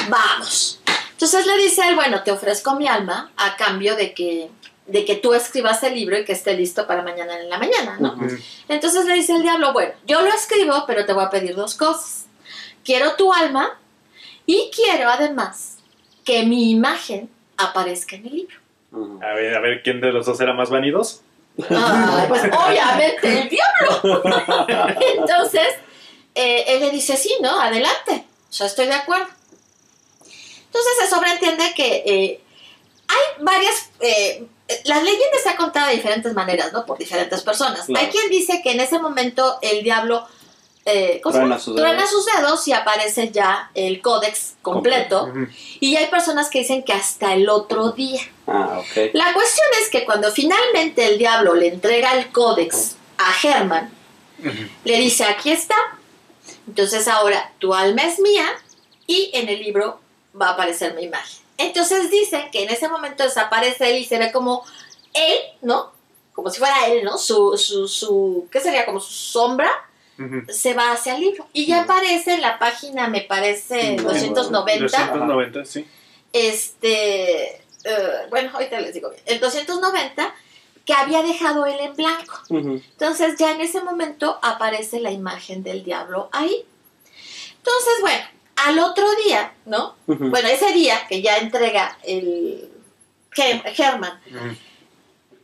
vamos. 0.09 0.79
Entonces 1.15 1.45
le 1.48 1.57
dice 1.57 1.81
él, 1.88 1.95
bueno, 1.95 2.24
te 2.24 2.31
ofrezco 2.31 2.75
mi 2.75 2.89
alma 2.89 3.31
a 3.38 3.55
cambio 3.55 3.95
de 3.95 4.13
que, 4.13 4.50
de 4.86 5.05
que 5.05 5.15
tú 5.15 5.34
escribas 5.34 5.81
el 5.84 5.95
libro 5.95 6.17
y 6.17 6.25
que 6.25 6.34
esté 6.34 6.55
listo 6.55 6.86
para 6.86 7.03
mañana 7.03 7.39
en 7.39 7.50
la 7.50 7.57
mañana, 7.57 7.95
¿no? 8.01 8.17
Entonces 8.67 9.05
le 9.05 9.13
dice 9.13 9.34
el 9.34 9.41
diablo, 9.41 9.72
bueno, 9.72 9.93
yo 10.05 10.22
lo 10.22 10.27
escribo, 10.27 10.84
pero 10.86 11.05
te 11.05 11.13
voy 11.13 11.24
a 11.24 11.29
pedir 11.29 11.55
dos 11.55 11.75
cosas. 11.75 12.25
Quiero 12.84 13.15
tu 13.15 13.31
alma 13.31 13.79
y 14.45 14.69
quiero 14.75 15.10
además 15.10 15.77
que 16.25 16.43
mi 16.43 16.69
imagen 16.72 17.29
aparezca 17.55 18.17
en 18.17 18.25
el 18.25 18.36
libro. 18.36 18.57
A 19.22 19.34
ver, 19.36 19.55
a 19.55 19.62
ver 19.62 19.84
quién 19.84 20.01
de 20.01 20.12
los 20.12 20.25
dos 20.25 20.41
era 20.41 20.53
más 20.53 20.69
vanidoso. 20.69 21.22
Ay, 21.69 22.25
pues 22.27 22.43
obviamente 22.51 23.41
el 23.41 23.50
diablo. 23.50 24.22
Entonces, 25.17 25.67
eh, 26.34 26.65
él 26.67 26.81
le 26.81 26.91
dice, 26.91 27.15
sí, 27.15 27.34
¿no? 27.41 27.57
Adelante. 27.60 28.25
Yo 28.51 28.65
estoy 28.65 28.88
de 28.88 28.93
acuerdo. 28.93 29.27
Entonces 30.75 30.94
se 31.00 31.08
sobreentiende 31.15 31.74
que 31.74 32.03
eh, 32.05 32.41
hay 33.08 33.44
varias... 33.44 33.91
eh, 34.01 34.46
la 34.84 35.01
leyenda 35.01 35.38
está 35.38 35.55
contada 35.55 35.88
de 35.88 35.96
diferentes 35.96 36.34
maneras, 36.34 36.74
¿no? 36.74 36.86
Por 36.86 36.98
diferentes 36.98 37.41
personas. 37.44 37.86
Claro. 37.86 38.05
Hay 38.05 38.12
quien 38.12 38.29
dice 38.29 38.62
que 38.62 38.72
en 38.72 38.82
ese 38.82 39.00
momento 39.00 39.58
el 39.62 39.84
diablo... 39.84 40.27
Eh, 40.88 41.20
¿cómo 41.24 41.34
se 41.34 41.39
Truena 41.39 41.55
llama? 41.55 41.63
sus 41.63 41.75
Truena 41.75 41.96
dedos. 41.98 42.10
sus 42.10 42.25
dedos 42.25 42.67
y 42.67 42.74
aparece 42.74 43.32
ya 43.32 43.72
el 43.74 44.01
códex 44.01 44.55
completo. 44.62 45.32
Y 45.79 45.96
hay 45.96 46.08
personas 46.08 46.50
que 46.50 46.60
dicen 46.60 46.84
que 46.84 46.94
hasta 46.94 47.34
el 47.34 47.48
otro 47.50 47.91
día. 47.91 48.22
Ah, 48.48 48.79
ok. 48.79 49.12
La 49.13 49.34
cuestión 49.34 49.67
es 49.82 49.89
que 49.89 50.03
cuando 50.03 50.29
finalmente 50.32 51.08
el 51.08 51.17
diablo 51.17 51.55
le 51.55 51.70
entrega 51.70 52.13
el 52.17 52.32
códex 52.32 52.98
a 53.17 53.32
Germán, 53.32 53.91
le 54.84 54.98
dice, 54.98 55.24
aquí 55.24 55.51
está. 55.51 55.75
Entonces 56.67 57.08
ahora 57.08 57.51
tu 57.60 57.74
alma 57.74 58.03
es 58.03 58.20
mía 58.20 58.48
y 59.08 59.32
en 59.34 59.48
el 59.50 59.60
libro 59.63 60.01
va 60.39 60.49
a 60.49 60.51
aparecer 60.53 60.93
mi 60.95 61.03
imagen. 61.03 61.39
Entonces 61.57 62.11
dicen 62.11 62.49
que 62.51 62.63
en 62.63 62.69
ese 62.69 62.87
momento 62.89 63.23
desaparece 63.23 63.89
él 63.89 63.97
y 63.97 64.05
se 64.05 64.17
ve 64.19 64.31
como 64.31 64.63
él, 65.13 65.37
¿no? 65.61 65.91
Como 66.33 66.49
si 66.49 66.59
fuera 66.59 66.87
él, 66.87 67.03
¿no? 67.03 67.17
Su, 67.17 67.57
su, 67.57 67.87
su 67.87 68.47
¿qué 68.51 68.59
sería? 68.59 68.85
Como 68.85 68.99
su 68.99 69.13
sombra 69.13 69.71
se 70.49 70.73
va 70.73 70.93
hacia 70.93 71.15
el 71.15 71.21
libro. 71.21 71.45
Y 71.51 71.65
ya 71.65 71.81
aparece 71.83 72.35
en 72.35 72.41
la 72.41 72.57
página, 72.57 73.07
me 73.09 73.21
parece, 73.21 73.93
Mm, 73.99 74.03
290, 74.03 74.83
290, 74.83 75.65
sí. 75.65 75.85
este, 76.31 77.55
eh, 77.83 78.27
bueno, 78.29 78.49
ahorita 78.53 78.79
les 78.79 78.93
digo 78.93 79.09
bien, 79.09 79.21
el 79.25 79.39
290, 79.39 80.33
que 80.85 80.93
había 80.93 81.21
dejado 81.23 81.65
él 81.65 81.77
en 81.79 81.95
blanco. 81.95 82.39
Entonces 82.49 83.35
ya 83.37 83.51
en 83.51 83.61
ese 83.61 83.81
momento 83.81 84.39
aparece 84.41 84.99
la 84.99 85.11
imagen 85.11 85.63
del 85.63 85.83
diablo 85.83 86.29
ahí. 86.31 86.65
Entonces, 87.57 87.93
bueno, 88.01 88.23
al 88.55 88.79
otro 88.79 89.05
día, 89.25 89.53
¿no? 89.65 89.95
Bueno, 90.07 90.47
ese 90.47 90.71
día 90.74 91.01
que 91.09 91.21
ya 91.21 91.38
entrega 91.38 91.97
el 92.03 92.69
Ge- 93.31 93.62
Germán 93.74 94.19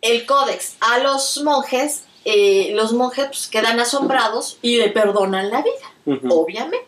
el 0.02 0.26
códex 0.26 0.78
a 0.80 0.98
los 1.00 1.42
monjes, 1.44 2.06
eh, 2.26 2.72
los 2.74 2.94
monjes 2.94 3.28
pues, 3.28 3.48
quedan 3.48 3.80
asombrados 3.80 4.58
y 4.62 4.78
le 4.78 4.90
perdonan 4.90 5.50
la 5.52 5.62
vida, 5.62 6.18
obviamente. 6.30 6.88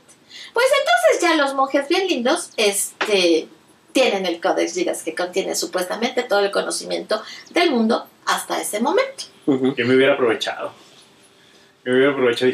Pues 0.54 0.66
entonces 0.80 1.22
ya 1.22 1.36
los 1.36 1.54
monjes 1.54 1.88
bien 1.90 2.08
lindos, 2.08 2.52
este 2.58 3.48
tienen 3.92 4.26
el 4.26 4.42
códex 4.42 4.74
Gigas 4.74 5.04
que 5.04 5.14
contiene 5.14 5.56
supuestamente 5.56 6.24
todo 6.24 6.40
el 6.40 6.50
conocimiento 6.50 7.22
del 7.52 7.70
mundo 7.70 8.08
hasta 8.26 8.60
ese 8.60 8.80
momento. 8.80 9.26
Yo 9.46 9.86
me 9.86 9.96
hubiera 9.96 10.14
aprovechado. 10.14 10.74
Yo 11.86 11.92
me 11.92 11.98
hubiera 11.98 12.14
aprovechado. 12.14 12.52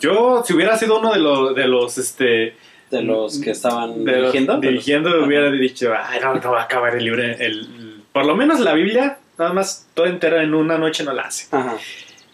Yo, 0.00 0.42
si 0.44 0.52
hubiera 0.54 0.76
sido 0.76 0.98
uno 0.98 1.12
de 1.12 1.18
los, 1.20 1.54
de 1.54 1.68
los, 1.68 1.98
este... 1.98 2.56
De 2.90 3.02
los 3.02 3.38
que 3.40 3.50
estaban 3.52 4.04
de 4.04 4.12
los- 4.12 4.20
dirigiendo. 4.32 4.52
los- 4.54 4.60
dirigiendo, 4.62 5.08
Ajá. 5.10 5.18
hubiera 5.26 5.50
dicho, 5.50 5.92
ay, 5.96 6.18
no, 6.20 6.34
no 6.34 6.50
va 6.52 6.62
a 6.62 6.64
acabar 6.64 6.96
el 6.96 7.04
libro. 7.04 7.22
El, 7.22 8.02
por 8.12 8.26
lo 8.26 8.34
menos 8.36 8.58
la 8.60 8.74
Biblia, 8.74 9.18
nada 9.38 9.52
más 9.52 9.88
toda 9.94 10.08
entera 10.08 10.42
en 10.42 10.54
una 10.54 10.76
noche 10.76 11.04
no 11.04 11.12
la 11.12 11.22
hace. 11.22 11.46
Ajá. 11.54 11.76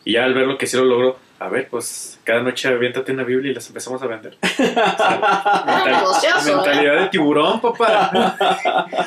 Y 0.05 0.13
ya 0.13 0.25
al 0.25 0.33
ver 0.35 0.47
lo 0.47 0.57
que 0.57 0.67
sí 0.67 0.77
lo 0.77 0.85
logró, 0.85 1.19
a 1.39 1.49
ver, 1.49 1.69
pues 1.69 2.19
cada 2.25 2.41
noche 2.41 2.67
aviéntate 2.69 3.13
una 3.13 3.23
Biblia 3.23 3.51
y 3.51 3.55
las 3.55 3.67
empezamos 3.67 4.03
a 4.03 4.07
vender. 4.07 4.39
¿eh? 4.59 4.77
mentalidad 6.47 7.03
de 7.03 7.09
tiburón, 7.09 7.61
papá. 7.61 8.11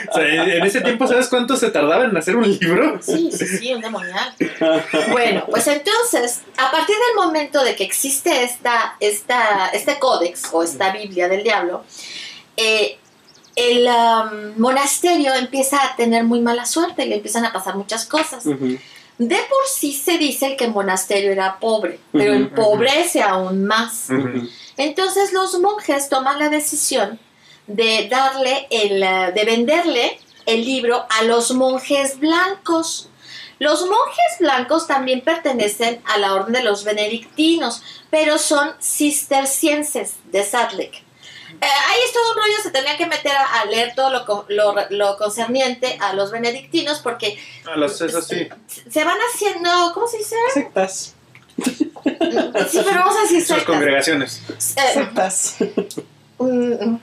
o 0.10 0.14
sea, 0.14 0.56
en 0.56 0.64
ese 0.64 0.82
tiempo, 0.82 1.08
¿sabes 1.08 1.28
cuánto 1.28 1.58
se 1.58 1.72
tardaba 1.72 2.04
en 2.06 2.16
hacer 2.16 2.36
un 2.36 2.48
libro? 2.50 3.00
Sí, 3.02 3.32
sí, 3.32 3.48
sí, 3.48 3.74
un 3.74 3.82
demonial. 3.82 4.34
Bueno, 5.12 5.44
pues 5.50 5.68
entonces, 5.68 6.42
a 6.58 6.70
partir 6.72 6.96
del 6.96 7.16
momento 7.26 7.64
de 7.64 7.76
que 7.76 7.84
existe 7.84 8.44
esta, 8.44 8.96
esta, 9.00 9.70
este 9.70 9.98
códex 9.98 10.50
o 10.52 10.62
esta 10.62 10.92
Biblia 10.92 11.28
del 11.28 11.44
diablo, 11.44 11.84
eh, 12.58 12.98
el 13.56 13.88
am, 13.88 14.54
monasterio 14.58 15.34
empieza 15.34 15.84
a 15.84 15.96
tener 15.96 16.24
muy 16.24 16.42
mala 16.42 16.66
suerte 16.66 17.06
y 17.06 17.10
le 17.10 17.16
empiezan 17.16 17.46
a 17.46 17.52
pasar 17.52 17.76
muchas 17.76 18.06
cosas. 18.06 18.46
Ujú. 18.46 18.78
De 19.20 19.36
por 19.36 19.68
sí 19.68 19.92
se 19.92 20.18
dice 20.18 20.56
que 20.56 20.64
el 20.64 20.72
monasterio 20.72 21.34
era 21.34 21.60
pobre, 21.60 22.00
pero 22.14 22.34
empobrece 22.34 23.22
aún 23.22 23.66
más. 23.66 24.08
Entonces 24.78 25.34
los 25.34 25.60
monjes 25.60 26.08
toman 26.08 26.40
la 26.40 26.48
decisión 26.48 27.20
de 27.68 28.08
darle 28.10 28.66
el, 28.72 29.04
eh, 29.04 29.34
de 29.36 29.44
venderle 29.44 30.18
el 30.46 30.64
libro 30.64 31.06
a 31.10 31.24
los 31.26 31.52
monjes 31.52 32.18
blancos. 32.18 33.10
Los 33.60 33.82
monjes 33.82 34.40
blancos 34.40 34.88
también 34.88 35.20
pertenecen 35.20 36.02
a 36.06 36.18
la 36.18 36.34
orden 36.34 36.54
de 36.54 36.64
los 36.64 36.86
benedictinos, 36.86 37.84
pero 38.10 38.38
son 38.38 38.72
cistercienses 38.82 40.16
de 40.32 40.46
Sadlec. 40.46 41.04
Eh, 41.62 41.66
ahí 41.66 41.98
es 42.06 42.14
todo 42.14 42.32
un 42.32 42.38
rollo, 42.38 42.54
se 42.64 42.72
tenía 42.72 42.96
que 42.98 43.06
meter 43.06 43.34
a, 43.36 43.62
a 43.62 43.66
leer 43.66 43.94
todo 43.96 44.10
lo, 44.10 44.46
lo, 44.48 44.76
lo 44.92 45.18
concerniente 45.18 45.98
a 46.02 46.14
los 46.14 46.32
benedictinos 46.32 47.00
porque 47.00 47.38
A 47.70 47.76
los, 47.76 48.00
eso 48.02 48.22
sí. 48.22 48.48
se 48.90 49.04
van 49.04 49.18
haciendo, 49.34 49.92
¿cómo 49.94 50.08
se 50.08 50.18
dice? 50.20 50.36
Sectas. 50.54 51.14
Sí, 51.66 51.92
pero 52.86 53.00
vamos 53.00 53.18
a 53.18 53.22
decir 53.24 53.46
Sus 53.46 53.64
congregaciones. 53.64 54.42
Eh, 54.50 54.94
Sectas. 54.94 55.56
Mm, 56.38 56.96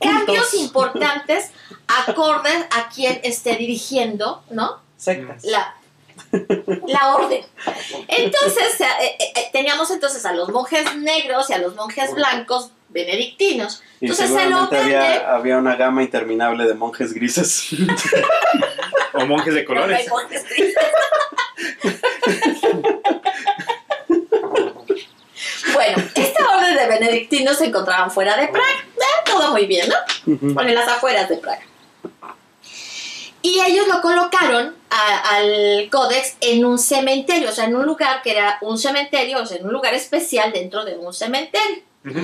cambios 0.00 0.26
Puntos. 0.50 0.54
importantes 0.54 1.50
acordes 2.06 2.66
a 2.72 2.88
quien 2.90 3.20
esté 3.24 3.56
dirigiendo, 3.56 4.42
¿no? 4.50 4.80
Sectas. 4.98 5.42
La, 5.44 5.74
la 6.86 7.14
orden. 7.16 7.42
Entonces, 8.08 8.80
eh, 8.80 9.18
teníamos 9.52 9.90
entonces 9.90 10.24
a 10.26 10.32
los 10.34 10.50
monjes 10.50 10.94
negros 10.96 11.48
y 11.48 11.54
a 11.54 11.58
los 11.58 11.74
monjes 11.74 12.12
blancos 12.14 12.70
benedictinos. 12.90 13.82
Y 14.00 14.06
Entonces 14.06 14.30
se 14.30 14.46
lo 14.48 14.60
vende. 14.68 14.78
había, 14.78 15.34
había 15.34 15.58
una 15.58 15.76
gama 15.76 16.02
interminable 16.02 16.64
de 16.66 16.74
monjes 16.74 17.12
grises. 17.12 17.68
O 19.12 19.26
monjes 19.26 19.52
de 19.54 19.64
no 19.64 19.70
hay 19.72 20.06
colores. 20.06 20.08
monjes 20.08 20.44
grises. 20.48 20.76
bueno, 25.74 26.02
esta 26.14 26.56
orden 26.56 26.76
de 26.76 26.86
benedictinos 26.86 27.58
se 27.58 27.66
encontraban 27.66 28.10
fuera 28.10 28.36
de 28.36 28.48
Praga. 28.48 28.66
Eh, 28.96 29.22
todo 29.24 29.52
muy 29.52 29.66
bien, 29.66 29.88
¿no? 29.88 29.94
Bueno, 30.54 30.68
en 30.70 30.74
las 30.74 30.88
afueras 30.88 31.28
de 31.28 31.36
Praga. 31.38 31.62
Y 33.42 33.58
ellos 33.66 33.88
lo 33.88 34.02
colocaron 34.02 34.74
a- 34.90 35.36
al 35.36 35.88
códex 35.90 36.36
en 36.40 36.64
un 36.64 36.78
cementerio, 36.78 37.48
o 37.48 37.52
sea, 37.52 37.64
en 37.64 37.74
un 37.74 37.86
lugar 37.86 38.20
que 38.22 38.32
era 38.32 38.58
un 38.60 38.76
cementerio, 38.78 39.42
o 39.42 39.46
sea, 39.46 39.56
en 39.56 39.66
un 39.66 39.72
lugar 39.72 39.94
especial 39.94 40.52
dentro 40.52 40.84
de 40.84 40.96
un 40.98 41.12
cementerio. 41.14 41.82
Ujú. 42.04 42.20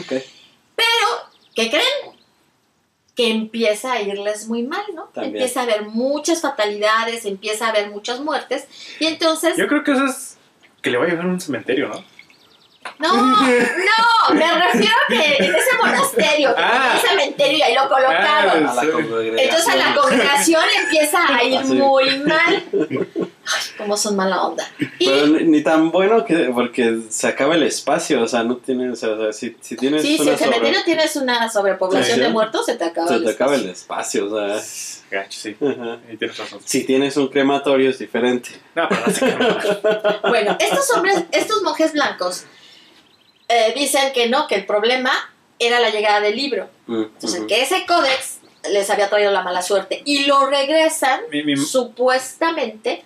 Ok. 0.76 1.30
¿Qué 1.54 1.70
creen? 1.70 2.16
Que 3.14 3.30
empieza 3.30 3.92
a 3.92 4.02
irles 4.02 4.46
muy 4.46 4.62
mal, 4.62 4.84
¿no? 4.94 5.04
También. 5.14 5.36
Empieza 5.36 5.60
a 5.60 5.62
haber 5.62 5.82
muchas 5.86 6.42
fatalidades, 6.42 7.24
empieza 7.24 7.66
a 7.66 7.70
haber 7.70 7.88
muchas 7.90 8.20
muertes, 8.20 8.66
y 9.00 9.06
entonces... 9.06 9.56
Yo 9.56 9.66
creo 9.68 9.82
que 9.82 9.92
eso 9.92 10.04
es 10.04 10.36
que 10.82 10.90
le 10.90 10.98
va 10.98 11.06
a 11.06 11.08
llevar 11.08 11.24
a 11.24 11.28
un 11.28 11.40
cementerio, 11.40 11.88
¿no? 11.88 12.04
No, 13.00 13.12
no, 13.16 14.34
me 14.34 14.54
refiero 14.64 14.94
a 14.94 15.12
que 15.12 15.36
en 15.44 15.54
ese 15.56 15.76
monasterio, 15.76 16.54
que 16.54 16.62
Ah. 16.62 16.70
tenía 16.70 16.92
un 16.94 17.08
cementerio 17.08 17.58
y 17.58 17.62
ahí 17.62 17.74
lo 17.74 17.88
colocaron. 17.88 18.66
Ah, 18.66 18.70
A 18.70 18.74
la 18.74 18.82
Sí. 18.82 18.88
Entonces 19.38 19.68
a 19.68 19.76
la 19.76 19.94
congregación 19.96 20.62
empieza 20.84 21.26
a 21.36 21.42
ir 21.42 21.58
Así. 21.58 21.72
muy 21.74 22.18
mal. 22.20 22.64
Ay, 23.46 23.62
cómo 23.78 23.96
son 23.96 24.16
mala 24.16 24.42
onda. 24.42 24.68
Y 24.98 25.06
Pero 25.06 25.26
ni, 25.28 25.44
ni 25.44 25.62
tan 25.62 25.90
bueno 25.90 26.24
que 26.24 26.50
porque 26.54 26.98
se 27.10 27.28
acaba 27.28 27.54
el 27.54 27.62
espacio, 27.62 28.22
o 28.22 28.26
sea, 28.28 28.42
no 28.42 28.56
tienes, 28.56 29.02
o 29.04 29.16
sea, 29.22 29.32
si, 29.32 29.56
si 29.60 29.76
tienes 29.76 30.02
sí, 30.02 30.18
si 30.18 30.28
el 30.28 30.36
cementerio 30.36 30.80
sobre- 30.80 30.84
tienes 30.84 31.16
una 31.16 31.48
sobrepoblación 31.48 32.16
Sí. 32.16 32.20
de 32.22 32.28
muertos, 32.28 32.66
se 32.66 32.74
te 32.76 32.84
acaba 32.84 33.08
se 33.08 33.14
el 33.14 33.24
te 33.24 33.30
acaba 33.30 33.54
el 33.54 33.68
espacio. 33.68 34.26
espacio, 34.26 34.34
o 34.34 34.58
sea, 34.58 35.18
Gacho, 35.22 35.40
sí. 35.40 35.56
ajá. 35.60 35.98
Ahí 36.08 36.16
tienes 36.16 36.36
razón. 36.38 36.60
si 36.64 36.84
tienes 36.84 37.16
un 37.16 37.28
crematorio 37.28 37.90
es 37.90 37.98
diferente. 37.98 38.50
No, 38.74 38.88
pero. 39.20 39.58
Bueno, 40.28 40.56
estos 40.58 40.90
hombres, 40.96 41.22
estos 41.30 41.62
monjes 41.62 41.92
blancos 41.92 42.44
eh, 43.48 43.72
dicen 43.76 44.12
que 44.12 44.28
no, 44.28 44.46
que 44.48 44.56
el 44.56 44.66
problema 44.66 45.12
era 45.58 45.78
la 45.80 45.90
llegada 45.90 46.20
del 46.20 46.36
libro. 46.36 46.68
Mm, 46.86 47.02
Entonces, 47.02 47.42
que 47.46 47.62
ese 47.62 47.86
códex 47.86 48.38
les 48.72 48.90
había 48.90 49.08
traído 49.08 49.30
la 49.30 49.42
mala 49.42 49.62
suerte 49.62 50.02
y 50.04 50.24
lo 50.26 50.46
regresan 50.46 51.20
Mi- 51.30 51.44
mi- 51.44 51.56
supuestamente 51.56 53.04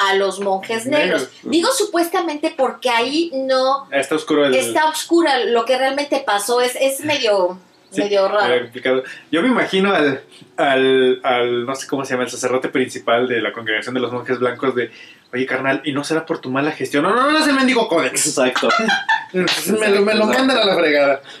a 0.00 0.14
los 0.14 0.40
monjes 0.40 0.86
negros. 0.86 1.22
Negros. 1.22 1.30
Digo 1.42 1.70
supuestamente 1.72 2.54
porque 2.56 2.88
ahí 2.88 3.30
no 3.34 3.86
Está 3.92 4.14
oscuro 4.14 4.46
el. 4.46 4.54
está 4.54 4.88
oscura 4.88 5.44
lo 5.44 5.64
que 5.64 5.76
realmente 5.76 6.22
pasó, 6.26 6.60
es, 6.60 6.76
es 6.80 7.04
medio, 7.04 7.58
Sí, 7.90 8.00
medio 8.00 8.28
raro. 8.28 8.70
Yo 9.30 9.42
me 9.42 9.48
imagino 9.48 9.92
al, 9.92 10.22
al, 10.56 11.20
al, 11.22 11.66
no 11.66 11.74
sé 11.74 11.86
cómo 11.86 12.04
se 12.04 12.14
llama, 12.14 12.24
el 12.24 12.30
sacerdote 12.30 12.68
principal 12.68 13.28
de 13.28 13.42
la 13.42 13.52
congregación 13.52 13.94
de 13.94 14.00
los 14.00 14.12
monjes 14.12 14.38
blancos 14.38 14.74
de, 14.74 14.90
oye 15.32 15.46
carnal, 15.46 15.80
¿y 15.84 15.92
no 15.92 16.02
será 16.04 16.26
por 16.26 16.40
tu 16.40 16.50
mala 16.50 16.72
gestión? 16.72 17.04
No, 17.04 17.14
no, 17.14 17.30
no, 17.30 17.38
es 17.38 17.46
el 17.46 17.54
mendigo 17.54 17.88
códex. 17.88 18.26
Exacto. 18.26 18.68
me, 19.32 19.88
lo, 19.88 20.02
me 20.02 20.14
lo 20.14 20.26
mandan 20.26 20.58
a 20.58 20.64
la 20.64 20.74
fregada. 20.76 21.22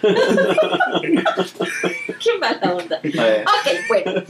Qué 2.22 2.38
mala 2.38 2.74
onda. 2.74 2.98
Ok, 2.98 3.68
bueno. 3.88 4.22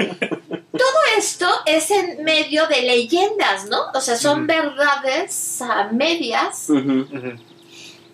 Todo 0.73 0.99
esto 1.19 1.47
es 1.67 1.91
en 1.91 2.23
medio 2.25 2.67
de 2.69 2.83
leyendas, 2.83 3.67
¿no? 3.69 3.91
O 3.95 4.01
sea, 4.01 4.17
son 4.17 4.39
Ujú. 4.41 4.47
verdades 4.47 5.61
a 5.63 5.89
medias. 5.93 6.71
ujú. 6.71 7.07
Ujú. 7.13 7.33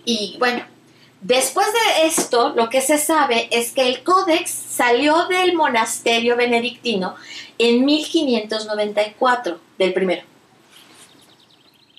Y 0.04 0.36
bueno, 0.38 0.64
después 1.20 1.66
de 1.72 2.06
esto, 2.06 2.54
lo 2.56 2.68
que 2.70 2.80
se 2.80 2.98
sabe 2.98 3.48
es 3.50 3.72
que 3.72 3.86
el 3.88 4.02
códex 4.02 4.50
salió 4.50 5.26
del 5.26 5.54
monasterio 5.54 6.36
benedictino 6.36 7.14
en 7.58 7.84
1594, 7.84 9.60
del 9.78 9.92
primero. 9.92 10.22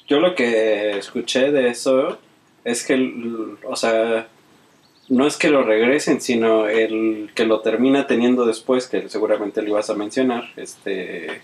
Yo 0.08 0.20
lo 0.20 0.36
que 0.36 0.98
escuché 0.98 1.52
de 1.52 1.70
eso 1.70 2.18
es 2.64 2.86
que, 2.86 3.14
o 3.64 3.76
sea, 3.76 4.28
no 5.10 5.28
es 5.28 5.38
que 5.38 5.50
lo 5.50 5.64
regresen, 5.64 6.22
sino 6.22 6.68
el 6.68 7.32
que 7.36 7.46
lo 7.46 7.62
termina 7.62 8.08
teniendo 8.08 8.46
después, 8.46 8.88
que 8.88 9.10
seguramente 9.10 9.62
lo 9.62 9.70
ibas 9.70 9.90
a 9.90 9.96
mencionar, 9.96 10.46
este, 10.56 11.42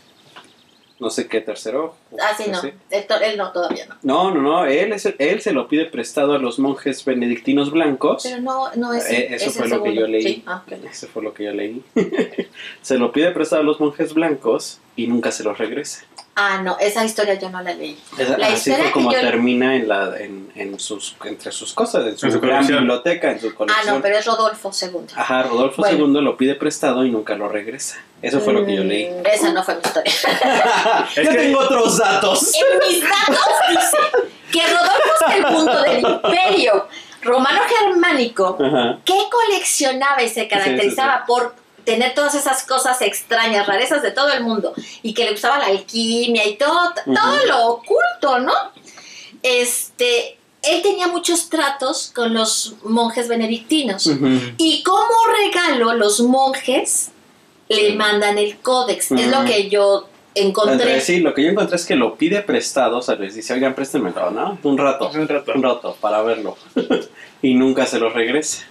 no 0.99 1.09
sé 1.09 1.27
qué 1.27 1.41
tercero. 1.41 1.95
Ah, 2.21 2.31
sí, 2.37 2.49
no. 2.49 2.61
Él, 2.61 3.05
to- 3.07 3.19
él 3.19 3.37
no, 3.37 3.51
todavía 3.51 3.85
no. 3.87 3.95
No, 4.03 4.31
no, 4.33 4.41
no, 4.41 4.65
él, 4.65 4.93
es, 4.93 5.07
él 5.17 5.41
se 5.41 5.51
lo 5.51 5.67
pide 5.67 5.85
prestado 5.85 6.33
a 6.33 6.37
los 6.37 6.59
monjes 6.59 7.03
benedictinos 7.03 7.71
blancos. 7.71 8.23
Pero 8.23 8.41
no, 8.41 8.73
no 8.75 8.93
es. 8.93 9.09
Eh, 9.09 9.27
eso 9.35 9.47
es 9.49 9.55
fue 9.57 9.65
el 9.65 9.71
lo 9.71 9.83
que 9.83 9.95
yo 9.95 10.07
leí. 10.07 10.23
Sí, 10.23 10.43
ah. 10.47 10.63
Eso 10.89 11.07
fue 11.07 11.23
lo 11.23 11.33
que 11.33 11.43
yo 11.45 11.51
leí. 11.51 11.83
se 12.81 12.97
lo 12.97 13.11
pide 13.11 13.31
prestado 13.31 13.61
a 13.61 13.65
los 13.65 13.79
monjes 13.79 14.13
blancos 14.13 14.79
y 14.95 15.07
nunca 15.07 15.31
se 15.31 15.43
lo 15.43 15.53
regresa. 15.53 16.05
Ah, 16.35 16.61
no, 16.63 16.77
esa 16.79 17.05
historia 17.05 17.35
yo 17.35 17.49
no 17.49 17.61
la 17.61 17.73
leí. 17.75 17.95
Esa- 18.17 18.37
La 18.39 18.47
así 18.47 18.71
fue 18.71 18.91
como 18.91 19.11
termina 19.11 19.75
en 19.75 19.87
la, 19.87 20.17
en, 20.19 20.51
en 20.55 20.79
sus, 20.79 21.15
entre 21.25 21.51
sus 21.51 21.73
cosas, 21.73 22.07
en 22.07 22.17
su, 22.17 22.25
En 22.25 22.31
su 22.31 22.39
gran 22.39 22.53
colección. 22.55 22.79
biblioteca, 22.79 23.31
en 23.31 23.39
su 23.39 23.49
Ah, 23.49 23.53
colección. 23.55 23.95
no, 23.95 24.01
pero 24.01 24.17
es 24.17 24.25
Rodolfo 24.25 24.71
II. 24.81 24.89
Ajá, 25.15 25.43
Rodolfo 25.43 25.81
Bueno. 25.83 26.07
II 26.07 26.21
lo 26.23 26.35
pide 26.37 26.55
prestado 26.55 27.05
y 27.05 27.11
nunca 27.11 27.35
lo 27.35 27.49
regresa. 27.49 27.97
Eso 28.23 28.39
fue 28.39 28.53
lo 28.53 28.65
que 28.65 28.75
yo 28.75 28.83
leí. 28.83 29.09
Mm, 29.11 29.25
Esa 29.31 29.51
no 29.53 29.63
fue 29.63 29.75
mi 29.75 29.81
historia. 29.83 30.11
Es 31.15 31.25
yo 31.25 31.31
que- 31.31 31.37
tengo 31.37 31.59
otros 31.59 31.97
datos. 31.97 32.51
En 32.55 32.89
mis 32.89 33.01
datos 33.03 33.53
dice 33.69 33.97
que 34.51 34.61
Rodolfo 34.67 35.85
II 35.87 35.91
del 35.91 35.99
Imperio 36.13 36.87
Romano 37.21 37.59
Germánico, 37.67 38.57
Ajá. 38.59 38.99
que 39.05 39.15
coleccionaba 39.31 40.23
y 40.23 40.29
se 40.29 40.47
caracterizaba 40.47 41.13
Sí, 41.13 41.19
sí, 41.19 41.23
por 41.27 41.55
tener 41.85 42.13
todas 42.15 42.33
esas 42.35 42.63
cosas 42.63 43.01
extrañas, 43.01 43.67
rarezas 43.67 44.01
de 44.01 44.11
todo 44.11 44.31
el 44.31 44.41
mundo, 44.43 44.73
y 45.01 45.13
que 45.13 45.25
le 45.25 45.31
gustaba 45.31 45.57
la 45.59 45.65
alquimia 45.67 46.45
y 46.47 46.55
todo, 46.55 46.93
todo 47.05 47.45
lo 47.45 47.67
oculto, 47.67 48.39
¿no? 48.39 48.53
Este, 49.41 50.37
él 50.61 50.81
tenía 50.81 51.07
muchos 51.07 51.49
tratos 51.49 52.11
con 52.15 52.33
los 52.33 52.75
monjes 52.83 53.27
benedictinos. 53.27 54.05
Ujú. 54.07 54.27
Y 54.57 54.81
como 54.83 55.09
regalo, 55.43 55.93
los 55.93 56.21
monjes 56.21 57.09
le 57.73 57.93
mandan 57.95 58.37
el 58.37 58.57
códex. 58.59 59.11
Es 59.11 59.27
lo 59.27 59.43
que 59.45 59.69
yo 59.69 60.07
encontré. 60.35 60.73
Entonces, 60.73 61.03
sí, 61.03 61.19
lo 61.19 61.33
que 61.33 61.43
yo 61.43 61.49
encontré 61.49 61.75
es 61.75 61.85
que 61.85 61.95
lo 61.95 62.15
pide 62.15 62.41
prestado, 62.41 62.97
o 62.97 63.01
sea, 63.01 63.15
les 63.15 63.35
dice, 63.35 63.53
oigan, 63.53 63.75
préstenmelo, 63.75 64.31
¿no? 64.31 64.57
Un 64.63 64.77
rato, 64.77 65.09
Un 65.13 65.27
rato. 65.27 65.51
un 65.55 65.63
rato, 65.63 65.97
para 66.01 66.21
verlo. 66.21 66.57
y 67.41 67.53
nunca 67.53 67.85
se 67.85 67.99
lo 67.99 68.09
regresa. 68.09 68.63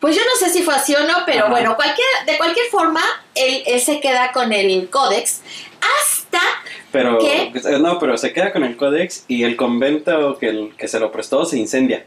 Pues 0.00 0.16
yo 0.16 0.22
no 0.22 0.34
sé 0.46 0.50
si 0.52 0.62
fue 0.62 0.74
así 0.74 0.94
o 0.94 1.06
no, 1.06 1.14
pero 1.26 1.40
Ajá. 1.44 1.50
bueno, 1.50 1.76
cualquier, 1.76 2.06
de 2.26 2.38
cualquier 2.38 2.66
forma, 2.66 3.02
él, 3.34 3.62
él 3.66 3.80
se 3.80 4.00
queda 4.00 4.32
con 4.32 4.50
el 4.52 4.88
códex 4.88 5.40
hasta... 6.00 6.40
Pero, 6.90 7.18
¿Qué? 7.18 7.52
eh, 7.54 7.78
no, 7.78 7.98
pero 7.98 8.16
se 8.16 8.32
queda 8.32 8.52
con 8.52 8.64
el 8.64 8.76
códex 8.76 9.24
y 9.28 9.44
el 9.44 9.56
convento 9.56 10.38
que, 10.38 10.48
el- 10.48 10.72
que 10.76 10.88
se 10.88 10.98
lo 11.00 11.12
prestó 11.12 11.44
se 11.44 11.58
incendia. 11.58 12.04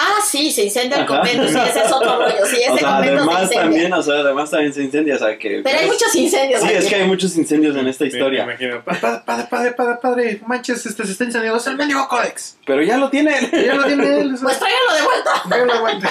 Ah, 0.00 0.20
sí, 0.24 0.52
se 0.52 0.62
incendia 0.62 0.98
el 0.98 1.06
convento, 1.06 1.48
sí, 1.48 1.58
ese 1.68 1.80
es 1.84 1.90
otro 1.92 2.18
rollo, 2.20 2.46
sí, 2.46 2.56
ese 2.56 2.70
o 2.70 2.78
sea, 2.78 2.88
convento 2.98 3.22
además 3.22 3.50
también, 3.50 3.92
o 3.92 4.00
sea, 4.00 4.14
además 4.20 4.48
también 4.48 4.72
se 4.72 4.82
incendia, 4.84 5.16
o 5.16 5.18
sea, 5.18 5.36
que... 5.36 5.60
Pero 5.64 5.76
hay 5.76 5.86
muchos 5.86 6.14
incendios. 6.14 6.60
Sí, 6.60 6.66
aquí. 6.68 6.76
es 6.76 6.86
que 6.86 6.94
hay 6.94 7.04
muchos 7.08 7.36
incendios 7.36 7.76
en 7.76 7.88
esta 7.88 8.04
historia. 8.04 8.46
Me 8.46 8.52
imagino. 8.52 8.84
Pa- 8.84 8.94
pa- 9.00 9.24
Padre, 9.24 9.46
padre, 9.50 9.72
padre, 9.72 9.96
padre, 10.00 10.40
manches, 10.46 10.86
este 10.86 11.04
se 11.04 11.10
está 11.12 11.24
incendiando. 11.24 11.58
Es 11.58 11.66
el 11.66 11.76
mendigo 11.76 12.06
códex. 12.06 12.58
Pero 12.64 12.80
ya 12.82 12.96
lo 12.96 13.10
tienen. 13.10 13.50
Ya 13.50 13.74
lo 13.74 13.84
tiene 13.86 14.20
él. 14.20 14.36
Pues 14.40 14.58
tráigalo 14.60 14.94
de 14.94 15.02
vuelta. 15.02 15.42
Ya 15.50 15.56
lo 15.64 15.72
aguante. 15.72 16.06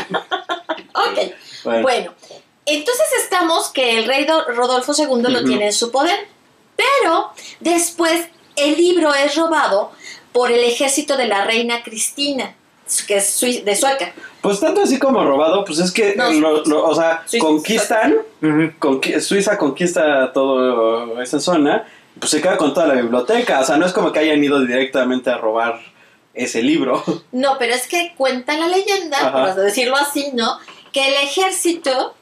Ok. 0.93 1.33
Bueno, 1.63 1.81
Bueno, 1.83 2.13
entonces 2.65 3.05
estamos 3.23 3.69
que 3.69 3.99
el 3.99 4.05
rey 4.05 4.25
Do- 4.25 4.45
Rodolfo 4.49 4.93
II 4.97 5.31
lo 5.31 5.43
tiene 5.45 5.67
en 5.67 5.73
su 5.73 5.91
poder, 5.91 6.19
pero 6.75 7.31
después 7.61 8.27
el 8.57 8.75
libro 8.75 9.13
es 9.13 9.35
robado 9.35 9.91
por 10.33 10.51
el 10.51 10.63
ejército 10.65 11.15
de 11.15 11.27
la 11.27 11.45
reina 11.45 11.83
Cristina, 11.83 12.53
que 13.07 13.17
es 13.17 13.39
de 13.41 13.75
Sueca. 13.75 14.13
pues 14.41 14.59
tanto 14.59 14.81
así 14.81 14.97
como 14.99 15.23
robado, 15.23 15.65
pues 15.65 15.79
es 15.79 15.91
que, 15.91 16.15
No, 16.15 16.31
lo- 16.31 16.63
lo- 16.65 16.85
o 16.85 16.95
sea, 16.95 17.23
conquistan, 17.39 18.15
conqui- 18.79 19.19
Suiza 19.19 19.57
conquista 19.57 20.31
toda 20.33 21.21
esa 21.23 21.39
zona, 21.39 21.85
pues 22.19 22.31
se 22.31 22.41
queda 22.41 22.57
con 22.57 22.73
toda 22.73 22.87
la 22.87 22.93
biblioteca, 22.95 23.59
o 23.59 23.63
sea, 23.63 23.77
no 23.77 23.85
es 23.85 23.93
como 23.93 24.11
que 24.11 24.19
hayan 24.19 24.43
ido 24.43 24.59
directamente 24.61 25.29
a 25.29 25.37
robar 25.37 25.79
ese 26.33 26.61
libro. 26.61 27.03
No, 27.31 27.57
pero 27.59 27.73
es 27.73 27.87
que 27.87 28.13
cuenta 28.17 28.57
la 28.57 28.67
leyenda, 28.67 29.17
Ajá. 29.19 29.53
por 29.53 29.63
decirlo 29.63 29.95
así, 29.97 30.31
¿no? 30.33 30.57
Que 30.93 31.07
el 31.09 31.13
ejército, 31.15 32.15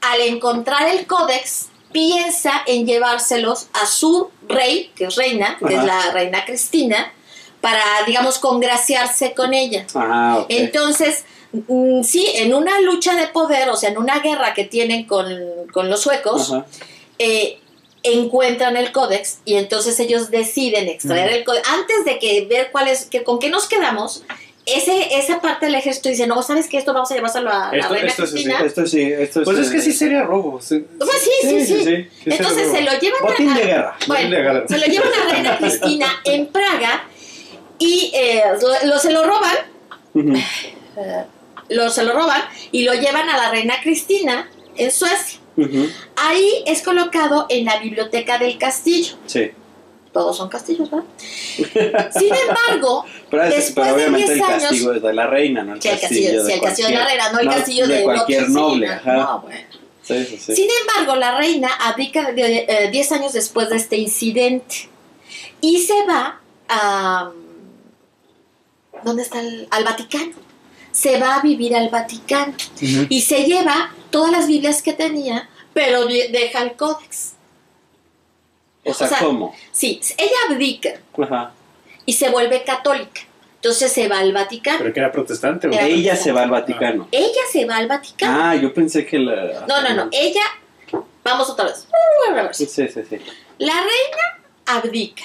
al 0.00 0.20
encontrar 0.20 0.88
el 0.88 1.06
códex, 1.06 1.68
piensa 1.92 2.52
en 2.66 2.86
llevárselos 2.86 3.68
a 3.72 3.86
su 3.86 4.30
rey, 4.48 4.90
que 4.96 5.04
es 5.06 5.16
reina, 5.16 5.56
que 5.58 5.74
Ajá. 5.74 5.80
es 5.80 5.84
la 5.84 6.12
reina 6.12 6.44
Cristina, 6.44 7.12
para, 7.64 7.82
digamos, 8.06 8.38
congraciarse 8.38 9.32
con 9.32 9.54
ella. 9.54 9.86
Ah, 9.94 10.36
ok. 10.40 10.46
Entonces, 10.50 11.24
mm, 11.52 12.02
sí, 12.02 12.28
en 12.34 12.52
una 12.52 12.78
lucha 12.82 13.16
de 13.16 13.28
poder, 13.28 13.70
o 13.70 13.76
sea, 13.76 13.88
en 13.88 13.96
una 13.96 14.18
guerra 14.18 14.52
que 14.52 14.64
tienen 14.64 15.06
con, 15.06 15.26
con 15.72 15.88
los 15.88 16.02
suecos, 16.02 16.52
eh, 17.18 17.58
encuentran 18.02 18.76
el 18.76 18.92
códex 18.92 19.38
y 19.46 19.54
entonces 19.54 19.98
ellos 19.98 20.30
deciden 20.30 20.88
extraer 20.88 21.32
el 21.32 21.42
códex. 21.44 21.66
Antes 21.70 22.04
de 22.04 22.18
que 22.18 22.44
ver 22.44 22.68
cuál 22.70 22.88
es, 22.88 23.06
que, 23.06 23.22
con 23.24 23.38
qué 23.38 23.48
nos 23.48 23.66
quedamos, 23.66 24.24
ese, 24.66 25.16
esa 25.16 25.40
parte 25.40 25.64
del 25.66 25.74
ejército 25.74 26.10
dice, 26.10 26.26
no, 26.26 26.42
¿sabes 26.42 26.68
qué? 26.68 26.76
Esto 26.76 26.92
vamos 26.92 27.10
a 27.10 27.14
llevárselo 27.14 27.50
a 27.50 27.70
la 27.72 27.78
Esto- 27.78 27.94
reina 27.94 28.08
esto. 28.08 28.22
Cristina. 28.24 28.60
Esto 28.60 28.86
sí, 28.86 29.00
esto 29.02 29.42
Pues 29.44 29.56
es 29.58 29.70
que 29.70 29.80
sí 29.80 29.92
sería 29.92 30.22
robo. 30.22 30.60
sí. 30.60 30.84
Pues 30.98 31.10
sí, 31.18 31.30
sí, 31.48 31.66
sí. 31.66 31.84
sí 31.84 32.06
Entonces 32.26 32.70
se 32.72 32.82
lo 32.82 32.92
llevan 32.98 33.20
Botín 33.22 33.48
a, 33.48 33.54
de 33.58 33.64
guerra. 33.64 33.96
bueno, 34.06 34.22
Botín 34.24 34.30
de 34.30 34.42
guerra. 34.42 34.64
se 34.68 34.78
lo 34.78 34.86
llevan 34.86 35.08
a 35.14 35.24
la 35.24 35.32
reina 35.32 35.58
Cristina 35.58 36.06
en 36.24 36.46
Praga 36.48 37.08
y 37.78 38.10
eh, 38.14 38.42
lo, 38.60 38.88
lo- 38.88 38.98
se 38.98 39.12
lo 39.12 39.24
roban 39.24 39.56
Ujú. 40.14 40.34
eh, 40.36 41.24
lo, 41.70 41.90
se 41.90 42.02
lo 42.04 42.12
roban 42.14 42.42
y 42.72 42.82
lo 42.84 42.94
llevan 42.94 43.28
a 43.28 43.36
la 43.36 43.50
reina 43.50 43.74
Cristina 43.82 44.48
en 44.76 44.90
Suecia. 44.92 45.40
Ujú. 45.56 45.88
Ahí 46.16 46.62
es 46.66 46.82
colocado 46.82 47.46
en 47.48 47.64
la 47.64 47.78
biblioteca 47.78 48.38
del 48.38 48.58
castillo. 48.58 49.14
Sí. 49.26 49.50
Todos 50.12 50.36
son 50.36 50.48
castillos, 50.48 50.88
¿verdad? 50.90 51.06
Sin 52.12 52.32
embargo, 52.34 53.04
Pero, 53.30 53.42
es- 53.44 53.54
Después 53.56 53.74
pero 53.74 53.86
de 53.86 53.92
obviamente 53.94 54.34
10 54.34 54.36
el 54.36 54.42
años- 54.52 54.62
castillo 54.62 54.94
es 54.94 55.02
de 55.02 55.12
la 55.12 55.26
reina, 55.26 55.62
no 55.64 55.74
el 55.74 55.82
si 55.82 55.88
el 55.88 56.00
castillo, 56.00 56.20
castillo, 56.22 56.44
de 56.44 56.54
el 56.54 56.60
castillo 56.60 56.88
de 56.88 56.94
la 56.94 57.04
reina, 57.06 57.32
no 57.32 57.38
el 57.40 57.48
castillo 57.48 57.86
de 57.88 57.96
de, 57.96 58.02
cualquier 58.04 58.46
sí, 58.46 58.52
noble, 58.52 58.86
no, 58.86 58.92
ajá. 58.92 59.12
no, 59.14 59.40
bueno. 59.40 59.58
Sí, 60.02 60.24
sí, 60.26 60.38
sí. 60.38 60.54
Sin 60.54 60.68
embargo, 60.82 61.16
la 61.16 61.36
reina 61.38 61.68
abdica 61.80 62.30
de- 62.32 62.66
eh, 62.68 62.90
10 62.92 63.12
años 63.12 63.32
después 63.32 63.70
de 63.70 63.76
este 63.76 63.96
incidente 63.96 64.88
y 65.60 65.78
se 65.80 65.94
va 66.06 66.40
a... 66.68 67.30
¿Dónde 69.04 69.22
está? 69.22 69.40
el- 69.40 69.68
al 69.70 69.84
Vaticano. 69.84 70.32
Se 70.92 71.18
va 71.18 71.36
a 71.36 71.42
vivir 71.42 71.74
al 71.76 71.88
Vaticano 71.90 72.54
y 73.08 73.20
se 73.22 73.44
lleva 73.44 73.92
todas 74.10 74.30
las 74.30 74.46
Biblias 74.46 74.80
que 74.82 74.92
tenía, 74.92 75.48
pero 75.72 76.06
de- 76.06 76.28
deja 76.28 76.62
el 76.62 76.72
códex. 76.76 77.32
o 78.86 78.92
sea, 78.94 79.06
o 79.06 79.10
sea, 79.10 79.18
¿cómo? 79.18 79.54
Sí, 79.72 80.00
ella 80.18 80.36
abdica 80.50 80.90
Ajá. 81.22 81.52
y 82.06 82.12
se 82.12 82.30
vuelve 82.30 82.62
católica. 82.64 83.22
Entonces 83.56 83.90
se 83.92 84.08
va 84.08 84.18
al 84.18 84.32
Vaticano. 84.34 84.78
Pero 84.78 84.92
que 84.92 85.00
era 85.00 85.10
protestante, 85.10 85.68
Era- 85.68 85.78
güey. 85.80 85.94
Ella 86.00 86.16
se 86.16 86.32
va 86.32 86.42
al 86.42 86.50
Vaticano. 86.50 87.08
Ella 87.10 87.40
se 87.50 87.64
va 87.64 87.76
al 87.78 87.88
Vaticano. 87.88 88.38
Ah, 88.42 88.54
yo 88.54 88.74
pensé 88.74 89.06
que 89.06 89.18
la... 89.18 89.64
No, 89.66 89.80
no, 89.80 89.94
no. 89.94 90.08
Ella. 90.12 90.42
Vamos 91.24 91.48
otra 91.48 91.64
vez. 91.64 91.86
Sí, 92.52 92.66
sí, 92.66 92.86
sí. 92.88 93.00
sí. 93.08 93.16
La 93.58 93.72
reina 93.72 94.44
abdica. 94.66 95.24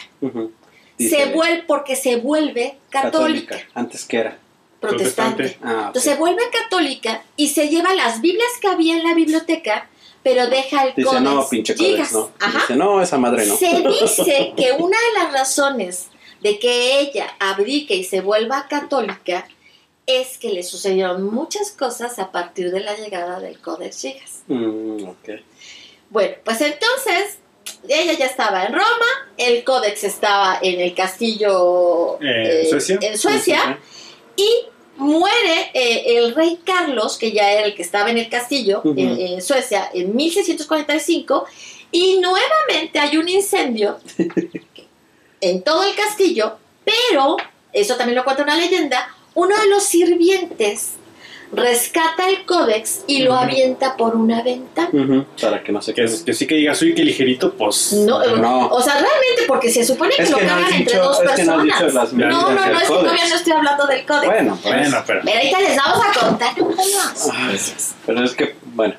Se 1.00 1.28
vuelve 1.34 1.64
porque 1.66 1.96
se 1.96 2.18
vuelve 2.18 2.78
católica, 2.90 3.58
Antes 3.74 4.04
que 4.06 4.18
era. 4.18 4.38
protestante. 4.80 5.44
Protestante. 5.44 5.60
Ah. 5.64 5.84
Entonces 5.88 6.04
se 6.12 6.16
vuelve 6.18 6.42
católica 6.52 7.24
y 7.36 7.50
se 7.50 7.70
lleva 7.70 7.94
las 7.96 8.22
Biblias 8.22 8.50
que 8.62 8.68
había 8.68 8.98
en 8.98 9.04
la 9.04 9.14
biblioteca, 9.14 9.88
pero 10.24 10.48
deja 10.48 10.84
el 10.86 10.96
Dice, 10.96 11.22
no, 11.22 11.48
pinche 11.48 11.74
Gigas. 11.76 12.12
códex, 12.12 12.14
¿no? 12.14 12.32
Ajá. 12.46 12.60
Dice, 12.60 12.76
no, 12.76 13.02
esa 13.02 13.18
madre 13.18 13.46
no. 13.46 13.56
Se 13.56 13.82
dice 14.02 14.54
que 14.58 14.74
una 14.74 14.98
de 14.98 15.24
las 15.24 15.32
razones 15.34 16.08
de 16.42 16.60
que 16.60 17.00
ella 17.00 17.28
abdique 17.40 17.96
y 17.96 18.04
se 18.04 18.22
vuelva 18.22 18.68
católica 18.70 19.48
es 20.06 20.38
que 20.38 20.50
le 20.50 20.64
sucedieron 20.64 21.24
muchas 21.24 21.72
cosas 21.72 22.18
a 22.20 22.32
partir 22.32 22.72
de 22.72 22.80
la 22.80 22.96
llegada 22.96 23.40
del 23.40 23.60
Codex 23.60 24.02
Gigas. 24.02 24.42
Mm, 24.48 25.04
ok. 25.04 25.30
Bueno, 26.10 26.36
pues 26.44 26.60
entonces 26.62 27.38
ella 27.88 28.14
ya 28.14 28.26
estaba 28.26 28.66
en 28.66 28.74
Roma, 28.74 29.30
el 29.38 29.64
Codex 29.64 30.04
estaba 30.04 30.60
en 30.62 30.80
el 30.80 30.94
castillo 30.94 32.20
Eh, 32.22 32.64
¿en 32.64 32.70
Suecia? 32.70 33.00
en 33.02 33.18
Suecia, 33.18 33.80
y 34.36 34.50
muere 34.98 35.72
eh, 35.74 36.18
el 36.18 36.36
rey 36.36 36.60
Carlos, 36.66 37.18
que 37.18 37.32
ya 37.32 37.52
era 37.52 37.66
el 37.66 37.76
que 37.76 37.82
estaba 37.82 38.10
en 38.10 38.18
el 38.18 38.30
castillo 38.30 38.82
en, 38.84 39.20
en 39.20 39.42
Suecia 39.42 39.90
en 39.94 40.16
1645, 40.16 41.46
y 41.92 42.20
nuevamente 42.20 43.00
hay 43.00 43.18
un 43.18 43.28
incendio 43.30 43.98
en 45.42 45.62
todo 45.64 45.84
el 45.84 45.96
castillo, 45.96 46.58
pero, 46.84 47.38
eso 47.72 47.96
también 47.96 48.18
lo 48.18 48.24
cuenta 48.24 48.44
una 48.44 48.58
leyenda, 48.58 49.16
uno 49.36 49.58
de 49.58 49.68
los 49.68 49.84
sirvientes 49.84 50.94
rescata 51.52 52.30
el 52.30 52.46
códex 52.46 53.02
y 53.08 53.24
lo 53.24 53.32
Ujú. 53.34 53.40
avienta 53.44 53.98
por 53.98 54.16
una 54.16 54.44
ventana. 54.44 54.90
Ujú, 54.94 55.26
Para 55.42 55.64
que 55.64 55.72
no 55.72 55.82
se 55.82 55.94
Que, 55.94 56.04
quede. 56.04 56.14
es- 56.14 56.22
que 56.22 56.34
sí 56.34 56.46
que 56.46 56.56
digas, 56.56 56.80
uy, 56.82 56.94
qué 56.94 57.04
ligerito, 57.04 57.54
pues. 57.54 57.94
No, 57.94 58.24
No. 58.38 58.68
o 58.68 58.82
sea, 58.82 58.94
realmente 58.94 59.44
porque 59.48 59.72
se 59.72 59.84
supone 59.84 60.16
que 60.16 60.24
Es 60.24 60.30
lo 60.32 60.38
que 60.38 60.46
cargan 60.46 60.74
entre 60.74 60.94
dicho- 60.94 61.04
dos 61.04 61.20
es 61.22 61.32
que 61.32 61.44
no 61.44 61.54
personas. 61.58 61.64
dicho 61.80 61.86
las 62.00 62.14
no, 62.14 62.30
no, 62.30 62.52
no, 62.52 62.64
es 62.66 62.82
que 62.82 62.88
todavía 62.88 63.28
no 63.30 63.36
estoy 63.36 63.54
hablando 63.54 63.88
del 63.88 64.06
códex. 64.06 64.26
Bueno, 64.26 64.60
pues. 64.62 64.76
Bueno, 64.76 65.04
pero. 65.08 65.22
Pero 65.26 65.38
ahorita 65.38 65.60
les 65.62 65.76
vamos 65.78 66.06
a 66.06 66.20
contar 66.20 66.62
un 66.62 66.70
poco 66.76 66.84
más. 66.98 67.94
Pero 68.06 68.24
es 68.24 68.34
que, 68.34 68.56
bueno, 68.76 68.94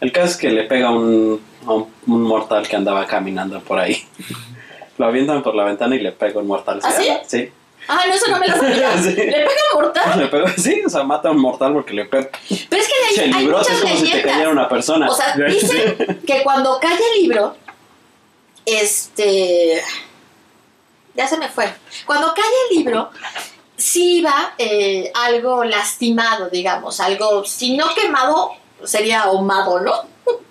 el 0.00 0.12
caso 0.12 0.26
es 0.28 0.36
que 0.36 0.50
le 0.50 0.64
pega 0.64 0.90
un, 0.90 1.40
a 1.66 1.72
un, 1.72 1.86
un 2.06 2.22
mortal 2.22 2.68
que 2.68 2.76
andaba 2.76 3.06
caminando 3.06 3.60
por 3.60 3.78
ahí. 3.80 4.04
Lo 4.98 5.06
avientan 5.06 5.42
por 5.42 5.54
la 5.54 5.64
ventana 5.64 5.94
y 5.96 6.00
le 6.00 6.12
pega 6.12 6.40
un 6.40 6.46
mortal. 6.46 6.80
¿Ah, 6.82 6.92
sí? 6.92 7.08
Sí. 7.26 7.48
Ah, 7.88 8.04
no, 8.06 8.14
eso 8.14 8.30
no 8.30 8.38
me 8.38 8.46
lo 8.48 8.56
sabía. 8.56 8.96
Sí. 9.02 9.14
Le 9.14 9.32
pega 9.32 9.62
mortal. 9.74 10.18
Le 10.18 10.26
pega, 10.28 10.54
sí, 10.56 10.82
o 10.84 10.90
sea, 10.90 11.02
mata 11.04 11.28
a 11.28 11.32
un 11.32 11.40
mortal 11.40 11.72
porque 11.72 11.94
le 11.94 12.04
pega. 12.04 12.30
Pero 12.68 12.82
es 12.82 12.88
que 12.88 13.20
hay, 13.22 13.32
hay 13.32 13.40
libró, 13.40 13.58
muchas 13.58 13.76
es 13.76 13.80
como 13.80 13.96
si 13.96 14.02
te 14.02 14.10
cayera 14.10 14.26
leyendas. 14.26 14.52
una 14.52 14.68
persona. 14.68 15.08
O 15.10 15.14
sea, 15.14 15.34
dicen 15.34 16.22
que 16.26 16.42
cuando 16.42 16.78
cae 16.78 16.98
el 17.14 17.22
libro, 17.22 17.56
este. 18.66 19.82
ya 21.14 21.26
se 21.26 21.38
me 21.38 21.48
fue. 21.48 21.72
Cuando 22.04 22.34
cae 22.34 22.44
el 22.70 22.76
libro, 22.76 23.10
sí 23.76 24.18
iba 24.18 24.54
eh, 24.58 25.10
algo 25.14 25.64
lastimado, 25.64 26.50
digamos, 26.50 27.00
algo, 27.00 27.44
si 27.44 27.76
no 27.76 27.94
quemado, 27.94 28.52
sería 28.84 29.22
ahumado, 29.22 29.80
¿no? 29.80 29.92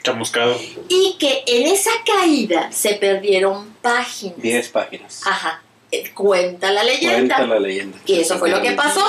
Chamuscado. 0.02 0.56
Y 0.90 1.18
que 1.20 1.44
en 1.46 1.68
esa 1.68 1.92
caída 2.06 2.72
se 2.72 2.96
perdieron 2.96 3.76
páginas. 3.82 4.42
10 4.42 4.70
páginas. 4.70 5.22
Ajá. 5.26 5.62
Eh, 5.92 6.12
Cuenta 6.14 6.72
la 6.72 6.84
leyenda. 6.84 7.38
Cuenta 7.38 7.48
la 7.48 7.60
leyenda. 7.62 7.98
Y 8.06 8.20
eso 8.20 8.38
fue 8.38 8.50
lo 8.50 8.62
que 8.62 8.72
pasó. 8.72 9.06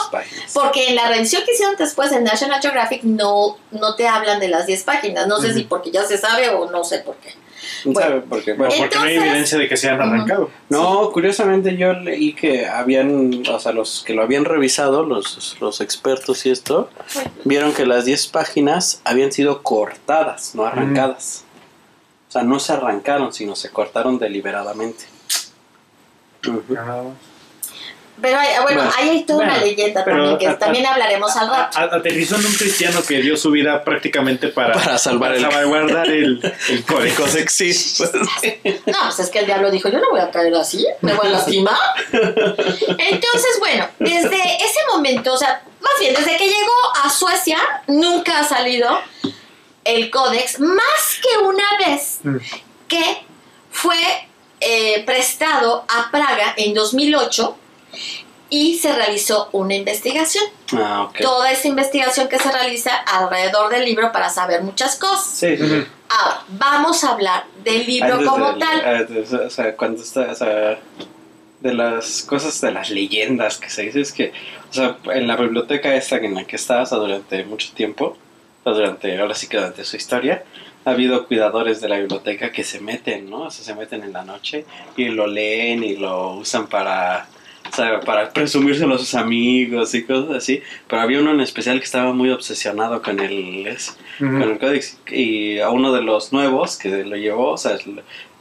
Porque 0.54 0.88
en 0.88 0.94
la 0.96 1.08
revisión 1.08 1.42
que 1.44 1.52
hicieron 1.52 1.74
después 1.76 2.12
en 2.12 2.22
National 2.24 2.60
Geographic 2.60 3.02
no, 3.02 3.56
no 3.72 3.96
te 3.96 4.06
hablan 4.06 4.38
de 4.38 4.48
las 4.48 4.66
10 4.66 4.84
páginas. 4.84 5.26
No 5.26 5.40
sé 5.40 5.52
si 5.54 5.64
porque 5.64 5.90
ya 5.90 6.04
se 6.04 6.18
sabe 6.18 6.48
o 6.50 6.70
no 6.70 6.84
sé 6.84 6.98
por 7.00 7.16
qué. 7.16 7.34
¿Quién 7.82 7.92
Bueno. 7.94 8.08
sabe 8.08 8.20
por 8.22 8.44
qué? 8.44 8.52
Bueno, 8.54 8.72
porque 8.78 8.96
no 8.96 9.02
hay 9.04 9.16
evidencia 9.16 9.58
de 9.58 9.68
que 9.68 9.76
se 9.76 9.88
hayan 9.88 10.00
Ujú. 10.00 10.08
arrancado. 10.14 10.50
No, 10.68 11.10
curiosamente 11.10 11.76
yo 11.76 11.92
leí 11.94 12.32
que 12.32 12.66
habían, 12.66 13.42
o 13.48 13.58
sea, 13.58 13.72
los 13.72 14.04
que 14.06 14.14
lo 14.14 14.22
habían 14.22 14.44
revisado, 14.44 15.02
los, 15.02 15.56
los 15.60 15.80
expertos 15.80 16.46
y 16.46 16.50
esto, 16.50 16.88
vieron 17.44 17.72
que 17.74 17.84
las 17.86 18.04
10 18.04 18.28
páginas 18.28 19.00
habían 19.04 19.32
sido 19.32 19.62
cortadas, 19.64 20.54
no 20.54 20.64
arrancadas. 20.64 21.44
O 22.28 22.32
sea, 22.32 22.42
no 22.44 22.60
se 22.60 22.72
arrancaron, 22.72 23.32
sino 23.32 23.56
se 23.56 23.70
cortaron 23.70 24.18
deliberadamente. 24.18 25.04
Pero 28.20 28.36
hay- 28.36 28.48
bueno, 28.62 28.80
Bueno, 28.82 28.92
ahí 28.96 29.08
hay 29.10 29.22
toda 29.24 29.44
una 29.44 29.58
leyenda 29.58 30.04
pero 30.04 30.16
también, 30.16 30.38
que 30.38 30.46
a- 30.48 30.50
a- 30.50 30.58
también 30.58 30.86
hablaremos 30.86 31.36
al 31.36 31.48
rato. 31.50 31.78
Aterrizó 31.78 32.34
en 32.34 32.46
un 32.46 32.52
cristiano 32.52 33.00
que 33.06 33.20
dio 33.20 33.36
su 33.36 33.52
vida 33.52 33.84
prácticamente 33.84 34.48
para, 34.48 34.74
Para 34.74 34.98
salvar 34.98 35.34
el- 35.36 35.42
salvaguardar 35.42 36.10
el, 36.10 36.40
el 36.68 36.84
código. 36.84 37.28
sexy. 37.28 37.70
No, 38.86 38.98
pues 39.04 39.20
es 39.20 39.30
que 39.30 39.38
el 39.38 39.46
diablo 39.46 39.70
dijo, 39.70 39.88
yo 39.88 40.00
no 40.00 40.10
voy 40.10 40.18
a 40.18 40.32
caer 40.32 40.52
así, 40.56 40.84
me 41.00 41.14
voy 41.14 41.28
a 41.28 41.30
lastimar. 41.30 41.78
Entonces, 42.12 43.56
bueno, 43.60 43.86
desde 44.00 44.36
ese 44.64 44.80
momento, 44.92 45.32
o 45.34 45.36
sea, 45.38 45.62
más 45.80 45.92
bien, 46.00 46.12
desde 46.14 46.36
que 46.36 46.44
llegó 46.46 46.72
a 47.04 47.10
Suecia, 47.10 47.58
nunca 47.86 48.40
ha 48.40 48.44
salido 48.44 48.98
el 49.84 50.10
códex, 50.10 50.58
más 50.58 51.18
que 51.22 51.38
una 51.44 51.64
vez 51.86 52.18
Mm. 52.24 52.36
que 52.88 53.22
fue 53.70 53.96
eh, 54.60 55.04
prestado 55.04 55.84
a 55.88 56.10
Praga 56.10 56.54
en 56.56 56.74
2008 56.74 57.56
y 58.50 58.78
se 58.78 58.94
realizó 58.94 59.48
una 59.52 59.74
investigación. 59.74 60.44
Ah. 60.72 61.10
Toda 61.20 61.50
esa 61.50 61.68
investigación 61.68 62.28
que 62.28 62.38
se 62.38 62.50
realiza 62.50 62.94
alrededor 62.96 63.70
del 63.70 63.84
libro 63.84 64.10
para 64.10 64.30
saber 64.30 64.62
muchas 64.62 64.96
cosas. 64.96 65.26
Sí, 65.26 65.56
sí. 65.56 65.62
Ujú. 65.62 65.84
Ahora, 66.08 66.42
vamos 66.48 67.04
a 67.04 67.10
hablar 67.10 67.44
del 67.62 67.86
libro 67.86 68.14
Antes 68.14 68.28
como 68.28 68.50
del- 68.52 68.58
tal. 68.58 68.84
antes, 68.96 69.32
o 69.32 69.50
sea, 69.50 69.76
cuando 69.76 70.02
está, 70.02 70.30
o 70.30 70.34
sea, 70.34 70.78
de 71.60 71.74
las 71.74 72.22
cosas, 72.22 72.58
de 72.62 72.70
las 72.72 72.88
leyendas 72.88 73.58
que 73.58 73.68
se 73.68 73.82
dice 73.82 74.00
es 74.00 74.12
que, 74.12 74.32
o 74.70 74.72
sea, 74.72 74.96
en 75.12 75.26
la 75.26 75.36
biblioteca 75.36 75.94
esta 75.94 76.16
en 76.16 76.34
la 76.34 76.44
que 76.44 76.56
estaba 76.56 76.84
o 76.84 76.86
sea, 76.86 76.98
durante 76.98 77.44
mucho 77.44 77.72
tiempo, 77.74 78.16
o 78.62 78.64
sea, 78.64 78.72
durante, 78.72 79.20
ahora 79.20 79.34
sí 79.34 79.48
que 79.48 79.58
durante 79.58 79.84
su 79.84 79.96
historia, 79.96 80.44
ha 80.88 80.92
habido 80.92 81.26
cuidadores 81.26 81.80
de 81.80 81.88
la 81.88 81.98
biblioteca 81.98 82.50
que 82.52 82.64
se 82.64 82.80
meten, 82.80 83.28
¿no? 83.30 83.42
O 83.42 83.50
sea, 83.50 83.64
se 83.64 83.74
meten 83.74 84.02
en 84.02 84.12
la 84.12 84.24
noche 84.24 84.64
y 84.96 85.08
lo 85.08 85.26
leen 85.26 85.84
y 85.84 85.96
lo 85.96 86.32
usan 86.34 86.66
para, 86.66 87.28
o 87.70 87.74
sea, 87.76 88.00
para 88.00 88.30
presumírselo 88.32 88.94
a 88.94 88.98
sus 88.98 89.14
amigos 89.14 89.94
y 89.94 90.04
cosas 90.04 90.36
así. 90.36 90.62
Pero 90.88 91.02
había 91.02 91.20
uno 91.20 91.30
en 91.32 91.40
especial 91.40 91.78
que 91.78 91.84
estaba 91.84 92.12
muy 92.12 92.30
obsesionado 92.30 93.02
con 93.02 93.20
el, 93.20 93.66
es- 93.66 93.96
Ujú. 94.20 94.30
con 94.38 94.42
el 94.42 94.58
códex 94.58 94.98
y 95.12 95.58
a 95.60 95.70
uno 95.70 95.92
de 95.92 96.02
los 96.02 96.32
nuevos 96.32 96.76
que 96.76 96.88
lo 97.04 97.16
llevó, 97.16 97.52
o 97.52 97.58
sea, 97.58 97.78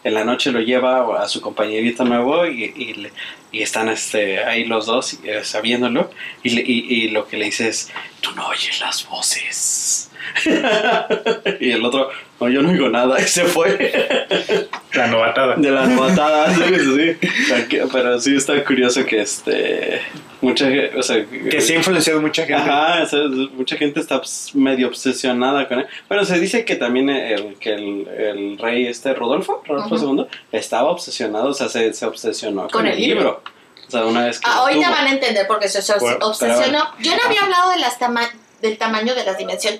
en 0.04 0.14
la 0.14 0.24
noche 0.24 0.52
lo 0.52 0.62
lleva 0.62 1.22
a 1.22 1.28
su 1.28 1.42
compañerito 1.42 2.06
nuevo 2.06 2.48
y, 2.48 2.74
y, 2.76 2.94
le- 2.94 3.12
y 3.52 3.62
están 3.62 3.90
este, 3.90 4.44
ahí 4.44 4.64
los 4.66 4.86
dos 4.86 5.20
eh, 5.24 5.42
sabiéndolo 5.44 6.10
y, 6.44 6.60
y, 6.60 6.86
y 7.06 7.10
lo 7.10 7.28
que 7.28 7.38
le 7.38 7.46
dice 7.46 7.68
es, 7.68 7.92
tú 8.22 8.32
no 8.36 8.48
oyes 8.48 8.80
las 8.80 9.08
voces. 9.08 10.07
y 11.60 11.72
el 11.72 11.84
otro, 11.86 12.10
no, 12.40 12.50
yo 12.50 12.62
no 12.62 12.70
oigo 12.72 12.90
nada 12.90 13.20
y 13.22 13.24
se 13.24 13.46
fue 13.46 14.58
La 14.94 15.08
novatada. 15.08 15.56
de 15.56 15.72
las 15.72 15.90
patadas. 15.98 16.56
sí, 16.56 17.18
sí. 17.50 17.78
Pero 17.92 18.20
sí 18.20 18.36
está 18.36 18.64
curioso 18.64 19.06
que 19.06 19.22
este, 19.22 20.02
mucha 20.42 20.66
gente, 20.66 20.92
o 20.98 21.02
sea, 21.04 21.26
Que 21.26 21.62
sí 21.62 21.74
ha 21.74 21.78
influenciado 21.78 22.22
mucha 22.22 22.46
gente. 22.46 22.62
Ajá, 22.62 23.04
o 23.04 23.06
sea, 23.06 23.20
mucha 23.54 23.76
gente 23.78 24.00
está 24.00 24.22
obs- 24.22 24.54
medio 24.54 24.88
obsesionada 24.88 25.68
con 25.68 25.80
él. 25.80 25.88
Bueno, 26.08 26.26
se 26.26 26.40
dice 26.40 26.66
que 26.66 26.76
también 26.76 27.10
el, 27.10 27.56
que 27.60 27.74
el, 27.74 28.08
el 28.08 28.58
rey 28.58 28.88
este 28.88 29.14
Rodolfo, 29.14 29.64
Rodolfo 29.66 29.96
Ujú. 29.96 30.16
II, 30.22 30.26
estaba 30.52 30.90
obsesionado, 30.90 31.50
o 31.50 31.54
sea, 31.54 31.70
se, 31.70 31.94
se 31.94 32.06
obsesionó 32.06 32.62
con, 32.64 32.72
Con 32.72 32.88
el 32.88 32.94
el 32.94 33.00
libro. 33.00 33.20
libro. 33.20 33.44
O 33.88 33.90
sea, 33.92 34.06
una 34.06 34.26
vez 34.26 34.40
que... 34.40 34.50
Ah, 34.50 34.58
ahorita 34.58 34.82
tuvo. 34.88 34.96
van 34.98 35.08
a 35.08 35.12
entender 35.12 35.48
porque 35.48 35.70
se 35.70 35.82
se 35.82 35.98
Bueno, 35.98 36.18
obsesionó. 36.28 36.90
Yo 37.00 37.16
no 37.16 37.22
había 37.26 37.42
hablado 37.42 37.72
de 37.72 37.80
las 37.80 37.98
tama- 37.98 38.30
del 38.62 38.78
tamaño 38.78 39.16
de 39.16 39.24
las 39.24 39.38
dimensiones. 39.38 39.80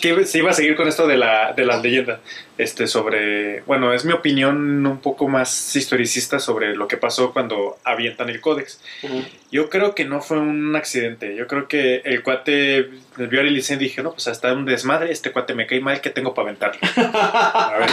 Que 0.00 0.24
se 0.26 0.38
iba 0.38 0.50
a 0.50 0.54
seguir 0.54 0.76
con 0.76 0.86
esto 0.88 1.06
de 1.06 1.16
la, 1.16 1.52
de 1.52 1.64
las 1.64 1.82
leyendas. 1.82 2.20
Este, 2.56 2.86
sobre. 2.86 3.62
Bueno, 3.62 3.92
es 3.92 4.04
mi 4.04 4.12
opinión 4.12 4.86
un 4.86 4.98
poco 5.00 5.26
más 5.28 5.74
historicista 5.74 6.38
sobre 6.38 6.76
lo 6.76 6.86
que 6.86 6.96
pasó 6.96 7.32
cuando 7.32 7.78
avientan 7.84 8.28
el 8.28 8.40
códex. 8.40 8.80
Ujú. 9.02 9.24
Yo 9.50 9.68
creo 9.70 9.94
que 9.94 10.04
no 10.04 10.20
fue 10.20 10.38
un 10.38 10.76
accidente. 10.76 11.34
Yo 11.34 11.46
creo 11.48 11.66
que 11.66 11.96
el 12.04 12.22
cuate 12.22 12.90
vio 13.16 13.40
el 13.40 13.56
incendio 13.56 13.86
y 13.86 13.88
dije, 13.88 14.02
no, 14.04 14.12
pues 14.12 14.28
hasta 14.28 14.52
un 14.52 14.64
desmadre. 14.66 15.10
Este 15.10 15.32
cuate 15.32 15.54
me 15.54 15.66
cae 15.66 15.80
mal, 15.80 16.00
¿qué 16.00 16.10
tengo 16.10 16.32
para 16.32 16.48
aventarlo? 16.48 16.80
A 16.96 17.76
ver, 17.78 17.90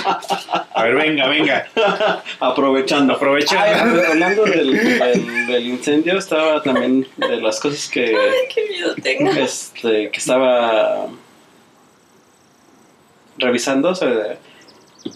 a 0.75 0.83
ver, 0.83 0.95
venga, 0.95 1.27
venga. 1.27 1.67
Aprovechando. 2.39 3.13
Aprovechando. 3.13 3.63
Ay, 3.65 3.73
hab- 3.73 4.09
hablando 4.11 4.43
del, 4.45 4.71
del, 4.73 5.47
del 5.47 5.65
incendio, 5.67 6.17
estaba 6.17 6.61
también 6.61 7.07
de 7.17 7.37
las 7.41 7.59
cosas 7.59 7.87
que, 7.89 8.15
qué 8.53 8.65
miedo 8.69 8.95
tengo. 9.01 9.31
este, 9.31 10.09
que 10.11 10.17
estaba 10.19 11.07
revisando. 13.41 13.93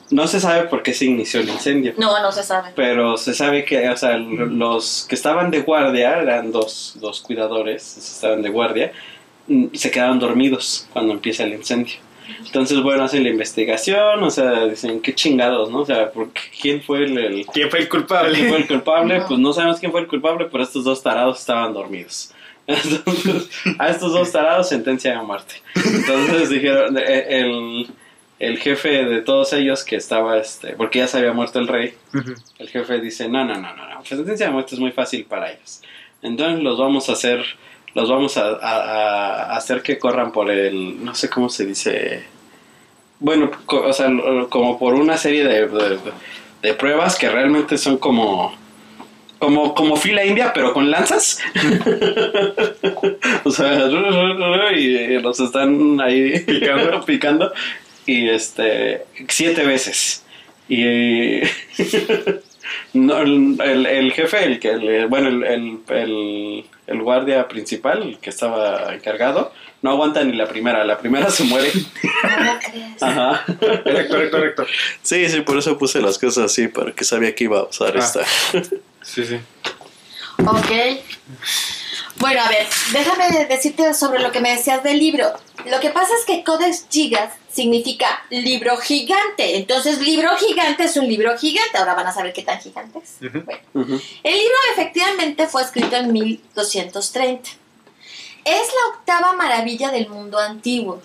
no 0.10 0.28
se 0.28 0.40
sabe 0.40 0.68
por 0.68 0.82
qué 0.84 0.94
se 0.94 1.06
inició 1.06 1.40
el 1.42 1.50
incendio. 1.50 1.94
No, 1.98 2.22
no 2.22 2.32
se 2.32 2.44
sabe. 2.44 2.70
Pero 2.76 3.18
se 3.18 3.34
sabe 3.34 3.64
que, 3.66 3.88
o 3.90 3.98
sea, 3.98 4.18
los 4.18 5.06
que 5.08 5.16
estaban 5.16 5.52
de 5.52 5.62
guardia, 5.62 6.20
eran 6.20 6.52
dos, 6.52 6.98
dos 7.00 7.22
cuidadores, 7.22 7.96
estaban 7.98 8.42
de 8.42 8.50
guardia, 8.50 8.92
mm, 9.48 9.68
se 9.74 9.92
quedaron 9.92 10.20
dormidos 10.20 10.88
cuando 10.92 11.14
empieza 11.14 11.44
el 11.44 11.54
incendio. 11.54 11.96
Entonces, 12.44 12.82
bueno, 12.82 13.04
hacen 13.04 13.22
la 13.24 13.30
investigación, 13.30 14.24
o 14.24 14.32
sea, 14.32 14.66
dicen, 14.66 15.00
qué 15.00 15.14
chingados, 15.14 15.70
¿no? 15.70 15.82
O 15.82 15.86
sea, 15.86 16.12
¿por 16.12 16.32
qué- 16.32 16.42
¿quién 16.60 16.82
fue 16.82 17.04
el, 17.06 17.16
el- 17.20 17.46
¿Quién 17.54 17.70
fue 17.70 17.80
el 17.80 17.88
quién 17.88 18.02
culpable? 18.02 18.50
fue 18.50 18.58
el 18.58 18.68
culpable? 18.68 19.22
Pues 19.28 19.40
no 19.40 19.54
sabemos 19.54 19.80
quién 19.80 19.92
fue 19.92 20.02
el 20.02 20.08
culpable, 20.08 20.48
pero 20.52 20.64
estos 20.64 20.84
dos 20.84 21.04
tarados 21.04 21.40
estaban 21.40 21.72
dormidos. 21.74 22.32
Entonces, 22.68 23.48
a 23.78 23.90
estos 23.90 24.12
dos 24.14 24.32
tarados 24.32 24.68
sentencia 24.70 25.20
a 25.20 25.22
muerte. 25.22 25.54
Entonces 25.76 26.50
dijeron, 26.50 26.98
eh, 26.98 27.26
el, 27.30 27.88
el 28.40 28.58
jefe 28.58 29.06
de 29.06 29.22
todos 29.22 29.54
ellos 29.54 29.84
que 29.84 29.96
estaba, 29.96 30.38
este, 30.38 30.74
porque 30.74 31.00
ya 31.00 31.08
se 31.08 31.18
había 31.20 31.32
muerto 31.34 31.60
el 31.60 31.68
rey, 31.68 31.94
el 32.60 32.70
jefe 32.70 33.00
dice, 33.00 33.30
no, 33.30 33.46
no, 33.46 33.56
no, 33.56 33.76
no, 33.76 33.88
no, 33.90 34.00
la 34.00 34.06
sentencia 34.06 34.48
de 34.48 34.52
muerte 34.52 34.76
es 34.76 34.82
muy 34.82 34.92
fácil 34.92 35.26
para 35.26 35.52
ellos. 35.52 35.82
Entonces 36.22 36.62
los 36.64 36.78
vamos 36.78 37.08
a 37.10 37.14
hacer, 37.14 37.44
los 37.94 38.10
vamos 38.10 38.36
a, 38.38 38.48
a- 38.62 39.44
a 39.54 39.56
hacer 39.58 39.82
que 39.82 39.98
corran 39.98 40.32
por 40.32 40.50
el, 40.52 41.04
no 41.04 41.16
sé 41.16 41.30
cómo 41.30 41.48
se 41.50 41.66
dice, 41.66 42.24
bueno, 43.20 43.52
co- 43.66 43.86
o 43.88 43.94
sea, 43.94 44.10
como 44.50 44.78
por 44.78 44.96
una 44.96 45.18
serie 45.18 45.44
de, 45.46 45.68
de- 45.68 46.00
de 46.62 46.74
pruebas 46.74 47.18
que 47.18 47.30
realmente 47.30 47.78
son 47.78 47.98
como, 47.98 48.54
como, 49.40 49.74
como 49.76 49.96
fila 49.96 50.26
india, 50.26 50.52
pero 50.54 50.74
con 50.74 50.90
lanzas. 50.92 51.40
o 53.44 53.52
sea, 53.52 53.86
y 54.76 55.20
los 55.22 55.40
están 55.40 56.00
ahí 56.02 56.40
Picando. 56.40 57.06
picando 57.06 57.54
y 58.06 58.30
este 58.30 59.06
siete 59.28 59.64
veces 59.66 60.24
y 60.70 61.42
no, 62.94 63.18
el, 63.20 63.58
el- 63.64 63.86
el 63.86 64.14
jefe 64.14 64.44
el 64.46 64.60
que 64.60 64.72
el- 64.72 65.08
bueno 65.08 65.30
el, 65.30 65.44
el, 65.44 65.80
el- 65.90 66.66
el 66.88 67.02
guardia 67.02 67.48
principal 67.48 68.04
el 68.04 68.18
que 68.20 68.30
estaba 68.30 68.94
encargado 68.94 69.52
no 69.82 69.92
aguanta 69.92 70.24
ni 70.24 70.36
la 70.36 70.48
primera 70.48 70.84
la 70.84 70.98
primera 71.00 71.30
se 71.32 71.44
muere 71.44 71.72
¿Cómo 71.72 72.60
crees? 72.60 73.02
ajá 73.04 73.44
Correcto, 73.46 73.84
correcto, 74.16 74.38
correcto. 74.38 74.68
sí 75.02 75.28
sí 75.30 75.42
por 75.42 75.58
eso 75.58 75.78
puse 75.78 76.02
las 76.02 76.18
cosas 76.18 76.46
así 76.46 76.68
para 76.68 76.92
que 76.92 77.04
sabía 77.04 77.34
que 77.36 77.44
iba 77.46 77.60
a 77.60 77.64
usar 77.64 77.94
Ah. 77.96 78.00
esta 78.00 78.24
Sí, 79.04 79.24
sí. 79.24 79.38
Ok. 80.40 80.72
Bueno, 82.18 82.42
a 82.42 82.50
ver, 82.50 82.66
déjame 82.94 83.46
decirte 83.46 83.94
sobre 83.94 84.20
lo 84.20 84.32
que 84.32 84.40
me 84.40 84.52
decías 84.52 84.84
del 84.84 85.00
libro. 85.00 85.34
Lo 85.66 85.80
que 85.80 85.90
pasa 85.90 86.14
es 86.20 86.26
que 86.26 86.44
Codex 86.44 86.86
Gigas 86.90 87.34
significa 87.52 88.24
libro 88.30 88.78
gigante. 88.78 89.58
Entonces, 89.58 90.00
libro 90.00 90.36
gigante 90.38 90.84
es 90.84 90.96
un 90.96 91.08
libro 91.08 91.38
gigante. 91.38 91.78
Ahora 91.78 91.94
van 91.94 92.08
a 92.08 92.14
saber 92.14 92.34
qué 92.34 92.44
tan 92.44 92.60
gigante 92.60 93.00
es. 93.00 93.20
Bueno, 93.20 94.00
el 94.24 94.34
libro 94.34 94.56
efectivamente 94.74 95.48
fue 95.48 95.62
escrito 95.64 95.96
en 95.98 96.12
1230. 96.14 97.50
Es 98.46 98.68
la 98.68 98.98
octava 98.98 99.34
maravilla 99.34 99.92
del 99.92 100.08
mundo 100.08 100.38
antiguo. 100.38 101.02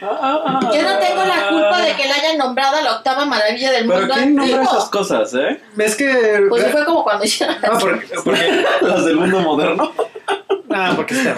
Yo 0.00 0.82
no 0.82 0.98
tengo 0.98 1.24
la 1.24 1.48
culpa 1.48 1.82
de 1.82 1.94
que 1.94 2.06
la 2.08 2.14
hayan 2.16 2.38
nombrado 2.38 2.76
a 2.76 2.82
la 2.82 2.96
octava 2.96 3.24
maravilla 3.24 3.70
del 3.72 3.86
Pero 3.86 4.00
mundo 4.00 4.14
¿quién 4.14 4.34
nombra 4.34 4.62
esas 4.62 4.84
cosas, 4.90 5.32
eh? 5.34 5.60
Es 5.78 5.94
que. 5.96 6.46
Pues 6.48 6.66
fue 6.70 6.84
como 6.84 7.02
cuando 7.04 7.24
hicieron. 7.24 7.56
No, 7.62 7.78
porque. 7.78 8.06
porque 8.24 8.64
Las 8.82 9.04
del 9.04 9.16
mundo 9.16 9.40
moderno. 9.40 9.92
no, 10.68 10.92
porque 10.96 11.14
está. 11.14 11.36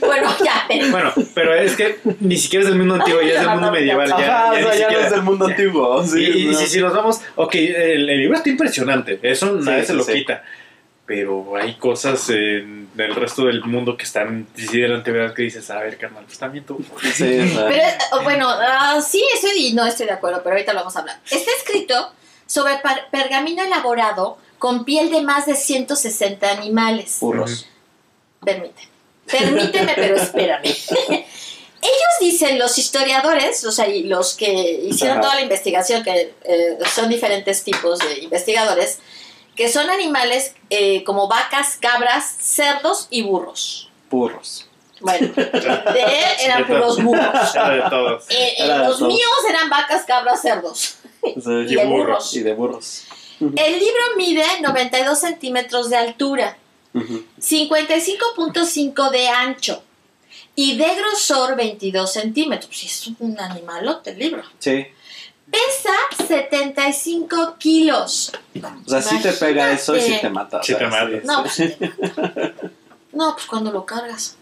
Bueno, 0.00 0.30
ya, 0.44 0.64
pero. 0.68 0.90
Bueno, 0.90 1.12
pero 1.34 1.54
es 1.54 1.76
que 1.76 1.98
ni 2.20 2.36
siquiera 2.36 2.64
es 2.64 2.68
del 2.70 2.78
mundo 2.78 2.94
antiguo, 2.96 3.20
ya 3.22 3.34
es 3.34 3.40
del 3.40 3.50
mundo 3.50 3.70
medieval. 3.70 4.08
Ya, 4.08 4.14
Ajá, 4.16 4.26
ya 4.26 4.50
o 4.50 4.54
sea, 4.54 4.54
ni 4.54 4.62
ya 4.62 4.68
no 4.68 4.72
siquiera- 4.88 5.04
es 5.04 5.10
del 5.12 5.22
mundo 5.22 5.46
ya. 5.46 5.52
antiguo. 5.54 6.04
Sí, 6.06 6.18
y, 6.24 6.42
y 6.42 6.46
no. 6.46 6.58
si, 6.58 6.66
si 6.66 6.80
nos 6.80 6.94
vamos, 6.94 7.20
ok, 7.36 7.54
el, 7.54 8.08
el 8.10 8.18
libro 8.18 8.36
está 8.36 8.48
impresionante, 8.48 9.18
eso 9.22 9.52
nadie 9.52 9.82
Sí, 9.82 9.86
se 9.88 9.94
lo 9.94 10.02
sí. 10.04 10.12
quita. 10.14 10.42
Pero 11.14 11.54
hay 11.56 11.74
cosas 11.74 12.30
en 12.30 12.88
el 12.96 13.14
resto 13.14 13.44
del 13.44 13.62
mundo 13.64 13.98
que 13.98 14.04
están 14.04 14.46
delante, 14.54 15.10
¿verdad? 15.10 15.34
Que 15.34 15.42
dices, 15.42 15.68
a 15.68 15.78
ver, 15.78 15.98
carnal, 15.98 16.24
pues 16.24 16.38
también 16.38 16.64
tú. 16.64 16.82
Sí, 17.02 17.52
Pero, 17.54 17.68
eh, 17.68 17.94
bueno, 18.24 18.48
ah, 18.48 18.98
sí, 19.06 19.22
estoy 19.34 19.66
y 19.66 19.72
no 19.74 19.84
estoy 19.86 20.06
de 20.06 20.12
acuerdo, 20.12 20.40
pero 20.42 20.54
ahorita 20.56 20.72
lo 20.72 20.78
vamos 20.80 20.96
a 20.96 21.00
hablar. 21.00 21.20
Está 21.30 21.50
escrito 21.58 22.12
sobre 22.46 22.78
par- 22.78 23.08
pergamino 23.10 23.62
elaborado 23.62 24.38
con 24.58 24.86
piel 24.86 25.10
de 25.10 25.20
más 25.20 25.44
de 25.44 25.54
160 25.54 26.50
animales. 26.50 27.18
burros. 27.20 27.66
Permíteme. 28.42 28.88
Permíteme, 29.30 29.92
pero 29.94 30.16
espérame. 30.16 30.64
Ellos 31.84 32.14
dicen, 32.20 32.58
los 32.58 32.78
historiadores, 32.78 33.64
o 33.66 33.72
sea, 33.72 33.86
y 33.88 34.04
los 34.04 34.34
que 34.34 34.50
hicieron 34.88 35.18
Ajá. 35.18 35.22
toda 35.26 35.34
la 35.34 35.42
investigación, 35.42 36.02
que 36.02 36.32
eh, 36.44 36.78
son 36.94 37.10
diferentes 37.10 37.64
tipos 37.64 37.98
de 37.98 38.20
investigadores, 38.20 39.00
que 39.56 39.68
son 39.68 39.90
animales 39.90 40.54
eh, 40.70 41.04
como 41.04 41.28
vacas, 41.28 41.76
cabras, 41.80 42.36
cerdos 42.40 43.08
y 43.10 43.22
burros. 43.22 43.90
Burros. 44.10 44.66
Bueno, 45.00 45.32
de 45.34 45.42
él 45.42 46.24
eran 46.44 46.66
puros 46.66 47.02
burros. 47.02 47.54
Era 47.54 47.70
de 47.70 47.90
todos. 47.90 48.30
Eh, 48.30 48.54
eh, 48.58 48.68
de 48.68 48.78
los 48.78 49.00
míos 49.00 49.38
eran 49.48 49.68
vacas, 49.68 50.04
cabras, 50.04 50.40
cerdos. 50.40 50.96
Y 51.24 51.74
de 51.74 51.84
burros. 51.86 52.34
Y 52.34 52.40
de 52.40 52.52
burros. 52.54 53.04
El 53.40 53.78
libro 53.78 54.00
mide 54.16 54.44
92 54.60 55.18
centímetros 55.18 55.90
de 55.90 55.96
altura, 55.96 56.56
Ujú. 56.94 57.24
55.5 57.40 59.10
de 59.10 59.28
ancho 59.28 59.82
y 60.54 60.76
de 60.76 60.94
grosor 60.94 61.56
22 61.56 62.12
centímetros. 62.12 62.82
Es 62.84 63.10
un 63.18 63.38
animalote 63.40 64.10
el 64.10 64.18
libro. 64.18 64.42
Sí. 64.58 64.86
Pesa 65.52 66.26
75 66.26 67.56
kilos. 67.58 68.32
O 68.86 68.90
sea, 68.90 69.02
si 69.02 69.20
te 69.20 69.32
pega 69.32 69.70
eso 69.70 69.94
y 69.96 70.00
si 70.00 70.18
te 70.20 70.30
mata. 70.30 70.62
Sí 70.62 70.72
sea, 70.72 70.78
te 70.78 70.86
mata. 70.86 71.10
No, 71.24 71.42
pues, 71.44 71.60
no, 73.12 73.34
pues 73.34 73.46
cuando 73.46 73.70
lo 73.70 73.84
cargas. 73.84 74.36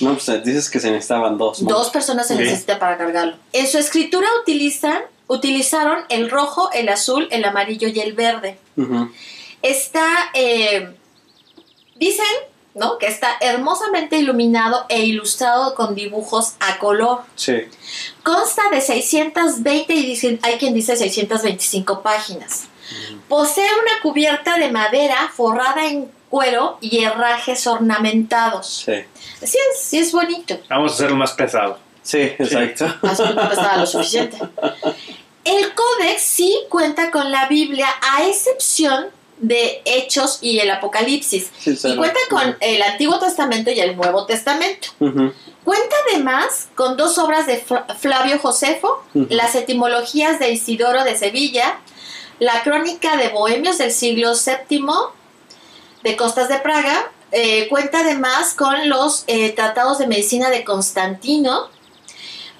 No, 0.00 0.14
pues 0.16 0.44
dices 0.44 0.70
que 0.70 0.78
se 0.78 0.90
necesitaban 0.90 1.36
dos. 1.36 1.62
¿no? 1.62 1.70
Dos 1.70 1.90
personas 1.90 2.28
se 2.28 2.34
Sí. 2.36 2.42
necesitan 2.42 2.78
para 2.78 2.96
cargarlo. 2.96 3.36
En 3.52 3.66
su 3.66 3.78
escritura 3.78 4.28
utilizan, 4.40 5.02
utilizaron 5.26 6.04
el 6.10 6.30
rojo, 6.30 6.70
el 6.72 6.88
azul, 6.90 7.26
el 7.32 7.44
amarillo 7.44 7.88
y 7.88 7.98
el 8.00 8.12
verde. 8.12 8.58
Está, 9.62 10.06
eh, 10.34 10.94
dicen, 11.96 12.24
¿no? 12.74 12.98
Que 12.98 13.06
está 13.06 13.30
hermosamente 13.40 14.16
iluminado 14.18 14.84
e 14.88 15.00
ilustrado 15.00 15.74
con 15.74 15.94
dibujos 15.94 16.54
a 16.60 16.78
color. 16.78 17.22
Sí. 17.34 17.62
Consta 18.26 18.62
de 18.72 18.80
620 18.80 19.94
y 19.94 20.04
dicen- 20.04 20.40
hay 20.42 20.56
quien 20.58 20.74
dice 20.74 20.96
625 20.96 22.02
páginas. 22.02 22.64
Posee 23.28 23.68
una 23.72 24.02
cubierta 24.02 24.58
de 24.58 24.68
madera 24.72 25.30
forrada 25.32 25.86
en 25.86 26.10
cuero 26.28 26.76
y 26.80 27.04
herrajes 27.04 27.64
ornamentados. 27.68 28.82
Sí. 28.84 28.94
Sí 29.46 29.58
es, 29.70 29.80
sí 29.80 29.98
es 29.98 30.10
bonito. 30.10 30.58
Vamos 30.68 30.90
a 30.90 30.94
hacerlo 30.96 31.14
más 31.16 31.34
pesado. 31.34 31.78
Sí, 32.02 32.18
exacto. 32.18 32.92
Más 33.02 33.20
no 33.20 33.48
pesaba 33.48 33.76
lo 33.76 33.86
suficiente. 33.86 34.38
El 35.44 35.72
códex 35.74 36.20
sí 36.20 36.58
cuenta 36.68 37.12
con 37.12 37.30
la 37.30 37.46
Biblia 37.46 37.86
a 38.12 38.24
excepción 38.26 39.06
de 39.38 39.82
Hechos 39.84 40.38
y 40.40 40.58
el 40.58 40.70
Apocalipsis. 40.72 41.52
Sí, 41.60 41.76
Y 41.84 41.94
cuenta 41.96 42.18
con 42.28 42.56
el 42.58 42.82
Antiguo 42.82 43.20
Testamento 43.20 43.70
y 43.70 43.78
el 43.78 43.94
Nuevo 43.96 44.26
Testamento. 44.26 44.88
Ujú. 44.98 45.32
Cuenta 45.66 45.96
además 46.08 46.68
con 46.76 46.96
dos 46.96 47.18
obras 47.18 47.44
de 47.48 47.58
Fla- 47.60 47.86
Flavio 47.98 48.38
Josefo, 48.38 49.02
las 49.14 49.56
etimologías 49.56 50.38
de 50.38 50.52
Isidoro 50.52 51.02
de 51.02 51.18
Sevilla, 51.18 51.80
la 52.38 52.62
crónica 52.62 53.16
de 53.16 53.30
Bohemios 53.30 53.76
del 53.76 53.90
siglo 53.90 54.30
VII 54.34 54.78
de 56.04 56.16
Costas 56.16 56.48
de 56.48 56.60
Praga, 56.60 57.10
eh, 57.32 57.66
cuenta 57.68 57.98
además 58.02 58.54
con 58.54 58.88
los 58.88 59.24
eh, 59.26 59.50
tratados 59.50 59.98
de 59.98 60.06
medicina 60.06 60.50
de 60.50 60.62
Constantino, 60.62 61.68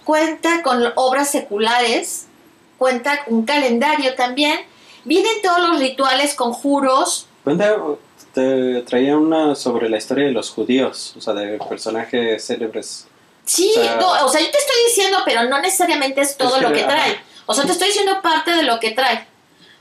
cuenta 0.02 0.64
con 0.64 0.82
obras 0.96 1.30
seculares, 1.30 2.26
cuenta 2.76 3.24
con 3.24 3.34
un 3.34 3.46
calendario 3.46 4.16
también, 4.16 4.58
vienen 5.04 5.40
todos 5.44 5.60
los 5.60 5.78
rituales, 5.78 6.34
conjuros, 6.34 7.28
Cuenta, 7.44 7.76
te 8.36 8.82
traía 8.82 9.16
una 9.16 9.54
sobre 9.54 9.88
la 9.88 9.96
historia 9.96 10.26
de 10.26 10.32
los 10.32 10.50
judíos, 10.50 11.14
o 11.16 11.22
sea, 11.22 11.32
de 11.32 11.56
personajes 11.58 12.46
célebres. 12.46 13.06
Sí, 13.46 13.72
O 13.78 13.82
sea- 13.82 13.96
no, 13.96 14.26
o 14.26 14.28
sea, 14.28 14.42
yo 14.42 14.50
te 14.50 14.58
estoy 14.58 14.76
diciendo, 14.88 15.18
pero 15.24 15.44
no 15.44 15.58
necesariamente 15.62 16.20
es 16.20 16.36
todo 16.36 16.50
Es 16.50 16.54
que, 16.56 16.60
lo 16.68 16.72
que 16.74 16.80
ajá. 16.80 16.88
trae. 16.90 17.20
O 17.46 17.54
sea, 17.54 17.64
te 17.64 17.72
estoy 17.72 17.86
diciendo 17.88 18.20
parte 18.22 18.50
de 18.54 18.62
lo 18.64 18.78
que 18.78 18.90
trae. 18.90 19.26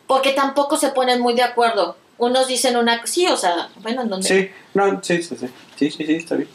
Porque 0.08 0.32
tampoco 0.32 0.78
se 0.78 0.90
ponen 0.90 1.20
muy 1.20 1.34
de 1.34 1.44
acuerdo. 1.44 1.98
Unos 2.18 2.48
dicen 2.48 2.78
una... 2.78 3.06
Sí, 3.06 3.28
o 3.28 3.36
sea, 3.36 3.68
bueno, 3.82 4.04
en 4.04 4.10
donde... 4.10 4.26
Sí, 4.28 4.50
no, 4.74 5.04
sí, 5.04 5.22
sí, 5.22 5.36
sí. 5.38 5.48
Sí, 5.78 5.92
sí, 5.92 6.06
sí, 6.06 6.16
está 6.16 6.36
bien. 6.36 6.48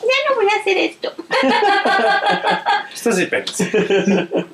Ya 0.00 0.30
no 0.30 0.36
voy 0.36 0.46
a 0.50 0.60
hacer 0.60 0.78
esto. 0.78 1.12
Esto 2.94 3.12
sí 3.12 3.26
penas. 3.26 3.54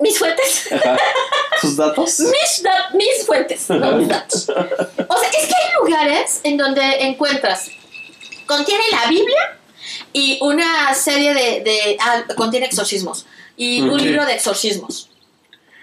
Mis 0.00 0.18
fuentes. 0.18 0.68
¿Sus 1.60 1.76
datos? 1.76 2.18
mis, 2.20 2.62
da- 2.62 2.90
mis 2.94 3.26
fuentes, 3.26 3.68
no 3.68 3.92
mis 3.92 4.08
datos. 4.08 4.48
O 4.48 5.18
sea, 5.18 5.28
es 5.28 5.46
que 5.46 5.54
hay 5.54 5.74
lugares 5.78 6.40
en 6.42 6.56
donde 6.56 6.82
encuentras... 7.02 7.68
Contiene 8.46 8.82
la 8.90 9.08
Biblia 9.08 9.58
y 10.12 10.38
una 10.40 10.92
serie 10.94 11.34
de... 11.34 11.60
de 11.60 11.96
ah, 12.00 12.24
contiene 12.34 12.66
exorcismos. 12.66 13.26
Y 13.56 13.82
un 13.82 14.02
libro 14.02 14.24
de 14.24 14.32
exorcismos. 14.34 15.10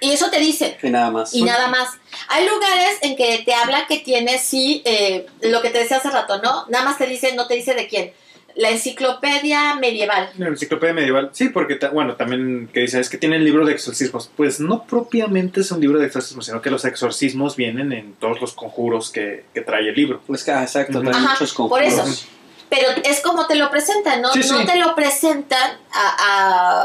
Y 0.02 0.12
eso 0.12 0.30
te 0.30 0.40
dice... 0.40 0.78
Y 0.84 0.90
nada 0.90 1.12
más. 1.12 1.34
y 1.34 1.44
nada 1.44 1.68
más. 1.68 1.90
Hay 2.28 2.46
lugares 2.48 2.98
en 3.02 3.16
que 3.16 3.44
te 3.46 3.54
habla 3.54 3.88
que 3.88 4.00
tiene, 4.00 4.38
sí, 4.38 4.82
eh, 4.86 5.28
lo 5.42 5.62
que 5.62 5.70
te 5.70 5.80
decía 5.80 5.98
hace 5.98 6.10
rato, 6.10 6.42
¿no? 6.42 6.66
Nada 6.70 6.86
más 6.86 6.98
te 6.98 7.08
dice, 7.08 7.34
no 7.36 7.48
te 7.48 7.54
dice 7.54 7.74
de 7.74 7.88
quién. 7.88 8.14
La 8.58 8.72
enciclopedia 8.72 9.76
medieval. 9.76 10.30
La 10.38 10.48
enciclopedia 10.48 10.94
medieval, 10.94 11.30
sí, 11.32 11.50
porque, 11.50 11.76
ta- 11.76 11.90
bueno, 11.90 12.16
también 12.16 12.70
que 12.74 12.80
dicen, 12.82 13.00
es 13.02 13.10
que 13.10 13.18
tiene 13.18 13.36
el 13.38 13.46
libro 13.46 13.66
de 13.66 13.72
exorcismos. 13.74 14.30
Pues 14.36 14.60
no 14.60 14.84
propiamente 14.84 15.62
es 15.62 15.72
un 15.72 15.80
libro 15.80 16.00
de 16.00 16.08
exorcismos, 16.08 16.48
sino 16.48 16.62
que 16.62 16.70
los 16.72 16.84
exorcismos 16.84 17.56
vienen 17.56 17.94
en 17.94 18.14
todos 18.16 18.42
los 18.42 18.54
conjuros 18.54 19.12
que, 19.12 19.46
que 19.54 19.62
trae 19.62 19.88
el 19.90 19.94
libro. 19.96 20.22
Es 20.34 20.44
que, 20.44 20.52
ah, 20.52 20.64
exacto, 20.64 21.02
trae 21.02 21.14
Ajá, 21.16 21.34
muchos 21.34 21.54
por 21.54 21.70
conjuros. 21.70 22.10
eso. 22.10 22.28
Pero 22.70 22.88
es 23.06 23.22
como 23.22 23.46
te 23.48 23.56
lo 23.56 23.70
presentan, 23.70 24.22
¿no? 24.22 24.30
Sí, 24.34 24.42
sí. 24.44 24.52
No 24.52 24.66
te 24.66 24.76
lo 24.78 24.94
presentan 24.96 25.78
a, 25.94 26.18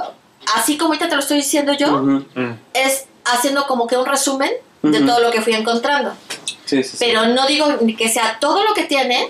a- 0.04 0.58
así 0.58 0.76
como 0.76 0.88
ahorita 0.92 1.08
te 1.08 1.14
lo 1.16 1.20
estoy 1.22 1.38
diciendo 1.38 1.72
yo. 1.72 1.90
Mm. 2.02 2.24
es 2.74 3.06
haciendo 3.24 3.66
como 3.66 3.86
que 3.86 3.96
un 3.96 4.04
resumen 4.06 4.50
de 4.82 5.00
todo 5.00 5.20
lo 5.20 5.30
que 5.30 5.40
fui 5.40 5.54
encontrando. 5.54 6.12
Sí, 6.66 6.82
sí, 6.82 6.84
sí. 6.84 6.96
Pero 7.00 7.26
no 7.28 7.46
digo 7.46 7.66
ni 7.82 7.94
que 7.96 8.08
sea 8.08 8.38
todo 8.40 8.64
lo 8.64 8.74
que 8.74 8.84
tiene, 8.84 9.28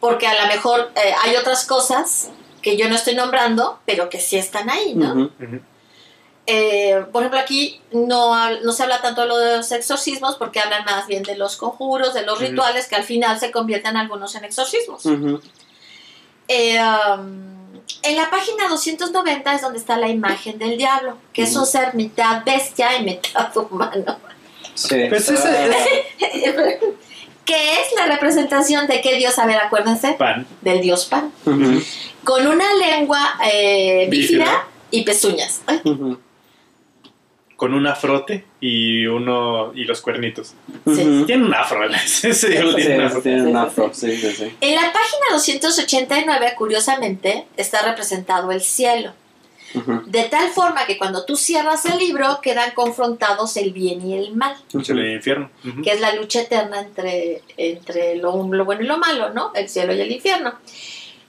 porque 0.00 0.26
a 0.26 0.42
lo 0.42 0.48
mejor 0.48 0.90
eh, 0.96 1.14
hay 1.22 1.36
otras 1.36 1.66
cosas 1.66 2.30
que 2.62 2.76
yo 2.76 2.88
no 2.88 2.96
estoy 2.96 3.14
nombrando, 3.14 3.78
pero 3.86 4.08
que 4.08 4.20
sí 4.20 4.36
están 4.36 4.70
ahí, 4.70 4.94
¿no? 4.94 5.30
Eh, 6.46 7.04
por 7.12 7.22
ejemplo, 7.22 7.38
aquí 7.38 7.80
no, 7.92 8.50
no 8.60 8.72
se 8.72 8.82
habla 8.82 9.00
tanto 9.00 9.22
de 9.22 9.28
lo 9.28 9.38
de 9.38 9.56
los 9.58 9.70
exorcismos, 9.72 10.36
porque 10.36 10.60
hablan 10.60 10.84
más 10.84 11.06
bien 11.06 11.22
de 11.22 11.36
los 11.36 11.56
conjuros, 11.56 12.12
de 12.14 12.22
los 12.22 12.40
rituales, 12.40 12.88
que 12.88 12.96
al 12.96 13.04
final 13.04 13.38
se 13.38 13.50
convierten 13.50 13.96
algunos 13.96 14.34
en 14.34 14.44
exorcismos. 14.44 15.02
Eh, 16.48 16.80
um, 16.80 17.60
en 18.02 18.16
la 18.16 18.30
página 18.30 18.68
290 18.68 19.54
es 19.54 19.62
donde 19.62 19.78
está 19.78 19.96
la 19.96 20.08
imagen 20.08 20.58
del 20.58 20.76
diablo, 20.76 21.18
que 21.32 21.42
es 21.42 21.54
un 21.54 21.66
ser 21.66 21.94
mitad 21.94 22.44
bestia 22.44 22.96
y 22.96 23.04
mitad 23.04 23.56
humano. 23.70 24.18
Sí. 24.74 25.06
Pues 25.08 25.28
ese 25.28 25.76
que 27.50 27.72
es 27.72 27.88
la 27.96 28.06
representación 28.06 28.86
de 28.86 29.00
qué 29.00 29.16
dios, 29.16 29.36
a 29.40 29.44
ver, 29.46 29.58
acuérdense, 29.58 30.12
pan. 30.12 30.46
del 30.60 30.80
dios 30.80 31.06
Pan, 31.06 31.32
con 32.22 32.46
una 32.46 32.74
lengua 32.74 33.36
eh, 33.52 34.06
bífida 34.08 34.68
y 34.92 35.02
pezuñas. 35.02 35.62
Ujú. 35.82 36.16
Con 37.56 37.74
un 37.74 37.88
afrote 37.88 38.44
y 38.60 39.04
uno 39.06 39.72
y 39.74 39.82
los 39.84 40.00
cuernitos. 40.00 40.54
Sí. 40.86 41.24
Tiene 41.26 41.44
un 41.44 41.52
afro, 41.52 41.80
diablo 41.80 41.98
Sí, 42.06 42.28
tiene 43.22 43.42
un 43.42 43.56
afro. 43.56 43.90
Sí, 43.92 44.12
sí, 44.12 44.16
sí, 44.16 44.32
sí. 44.32 44.56
En 44.60 44.76
la 44.76 44.92
página 44.92 45.26
289, 45.32 46.54
curiosamente, 46.56 47.46
está 47.56 47.82
representado 47.82 48.52
el 48.52 48.62
cielo. 48.62 49.12
De 50.06 50.24
tal 50.24 50.48
forma 50.50 50.84
que 50.86 50.98
cuando 50.98 51.24
tú 51.24 51.36
cierras 51.36 51.84
el 51.86 51.98
libro 51.98 52.40
quedan 52.42 52.72
confrontados 52.72 53.56
el 53.56 53.72
bien 53.72 54.04
y 54.06 54.14
el 54.18 54.34
mal, 54.34 54.56
El 54.74 54.84
cielo 54.84 55.02
y 55.02 55.06
el 55.10 55.14
infierno. 55.16 55.50
Que 55.84 55.92
es 55.92 56.00
la 56.00 56.14
lucha 56.14 56.40
eterna 56.42 56.80
entre, 56.80 57.42
entre 57.56 58.16
lo, 58.16 58.46
lo 58.52 58.64
bueno 58.64 58.82
y 58.82 58.86
lo 58.86 58.98
malo, 58.98 59.30
¿no? 59.30 59.52
El 59.54 59.68
cielo 59.68 59.94
y 59.94 60.00
el 60.00 60.10
infierno. 60.10 60.54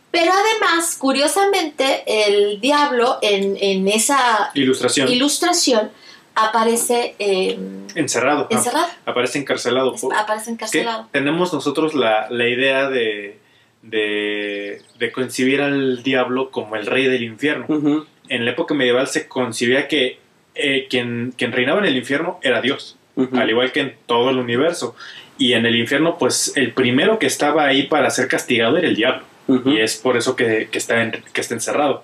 Pero 0.10 0.32
además, 0.34 0.98
curiosamente, 0.98 2.04
el 2.08 2.60
diablo 2.60 3.20
en, 3.22 3.56
en 3.62 3.88
esa 3.88 4.52
Ilustración. 4.56 5.08
ilustración 5.10 5.90
aparece 6.36 7.16
eh, 7.20 7.58
encerrado. 7.96 8.48
ah, 8.52 8.56
encerrado, 8.56 8.88
Aparece 9.06 9.38
encarcelado. 9.40 9.94
es- 9.96 10.04
aparece 10.18 10.52
encarcelado. 10.52 11.08
tenemos 11.12 11.54
nosotros 11.54 11.94
la, 11.94 12.30
la 12.30 12.48
idea 12.48 12.90
de, 12.90 13.40
de, 13.84 14.82
de 15.00 15.12
concebir 15.12 15.62
al 15.62 16.04
diablo 16.04 16.52
como 16.52 16.76
el 16.76 16.86
rey 16.86 17.06
del 17.08 17.24
infierno. 17.24 17.66
Ujú, 17.70 18.06
En 18.32 18.46
la 18.46 18.52
época 18.52 18.74
medieval 18.74 19.08
se 19.08 19.28
concibía 19.28 19.88
que 19.88 20.20
eh, 20.56 20.88
quien, 20.90 21.34
quien 21.38 21.52
reinaba 21.52 21.80
en 21.80 21.86
el 21.86 21.98
infierno 21.98 22.40
era 22.42 22.62
Dios, 22.62 22.98
al 23.34 23.50
igual 23.50 23.72
que 23.72 23.80
en 23.82 23.96
todo 24.06 24.30
el 24.30 24.38
universo. 24.38 24.96
Y 25.38 25.54
en 25.54 25.66
el 25.66 25.76
infierno, 25.76 26.18
pues 26.18 26.54
el 26.56 26.72
primero 26.74 27.18
que 27.20 27.26
estaba 27.28 27.66
ahí 27.66 27.84
para 27.84 28.10
ser 28.10 28.28
castigado 28.28 28.78
era 28.78 28.88
el 28.88 28.96
diablo. 28.96 29.24
Y 29.66 29.80
es 29.80 29.98
por 29.98 30.16
eso 30.18 30.36
que, 30.36 30.70
que 30.72 30.78
está, 30.78 31.02
en- 31.02 31.24
que 31.34 31.42
está 31.42 31.54
encerrado. 31.56 32.04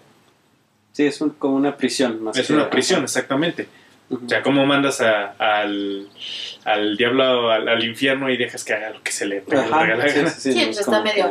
Sí, 0.91 1.05
es 1.05 1.21
un- 1.21 1.29
como 1.29 1.55
una 1.55 1.77
prisión. 1.77 2.21
Más 2.23 2.35
Es 2.37 2.47
que- 2.47 2.53
una 2.53 2.69
prisión, 2.69 3.03
exactamente. 3.03 3.67
O 4.09 4.27
sea, 4.27 4.41
¿cómo 4.41 4.65
mandas 4.65 5.01
a- 5.01 5.35
al, 5.37 6.07
al 6.65 6.97
diablo 6.97 7.51
al, 7.51 7.67
al 7.69 7.83
infierno 7.83 8.29
y 8.29 8.37
dejas 8.37 8.63
que 8.65 8.73
haga 8.73 8.89
lo 8.89 9.03
que 9.03 9.11
se 9.11 9.25
le 9.27 9.41
pegue 9.41 9.69
la 9.69 9.85
gana? 9.85 10.07
sí, 10.09 10.19
sí, 10.19 10.25
sí, 10.39 10.53
Sí, 10.53 10.59
es 10.59 10.65
pues 10.67 10.79
está 10.79 11.03
que, 11.03 11.09
medio-. 11.09 11.29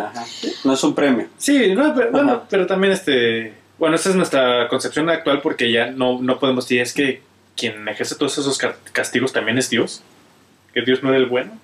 No 0.65 0.73
es 0.75 0.85
un 0.85 0.95
premio. 0.95 1.27
Sí, 1.39 1.75
no, 1.75 1.95
pero, 1.95 2.11
bueno, 2.13 2.45
pero 2.49 2.67
también 2.67 2.93
este, 2.93 3.53
bueno, 3.79 3.97
esa 3.97 4.11
es 4.11 4.15
nuestra 4.17 4.69
concepción 4.69 5.09
actual 5.11 5.41
porque 5.43 5.71
ya 5.71 5.87
no, 5.91 6.19
no 6.21 6.39
podemos 6.39 6.65
decir 6.65 6.81
es 6.81 6.93
que 6.93 7.23
quien 7.57 7.87
ejerce 7.89 8.15
todos 8.17 8.37
esos 8.39 8.59
ca- 8.59 8.77
castigos 8.93 9.33
también 9.33 9.59
es 9.59 9.71
Dios, 9.71 10.03
que 10.75 10.83
Dios 10.83 11.03
no 11.03 11.09
era 11.11 11.19
el 11.19 11.27
bueno. 11.27 11.59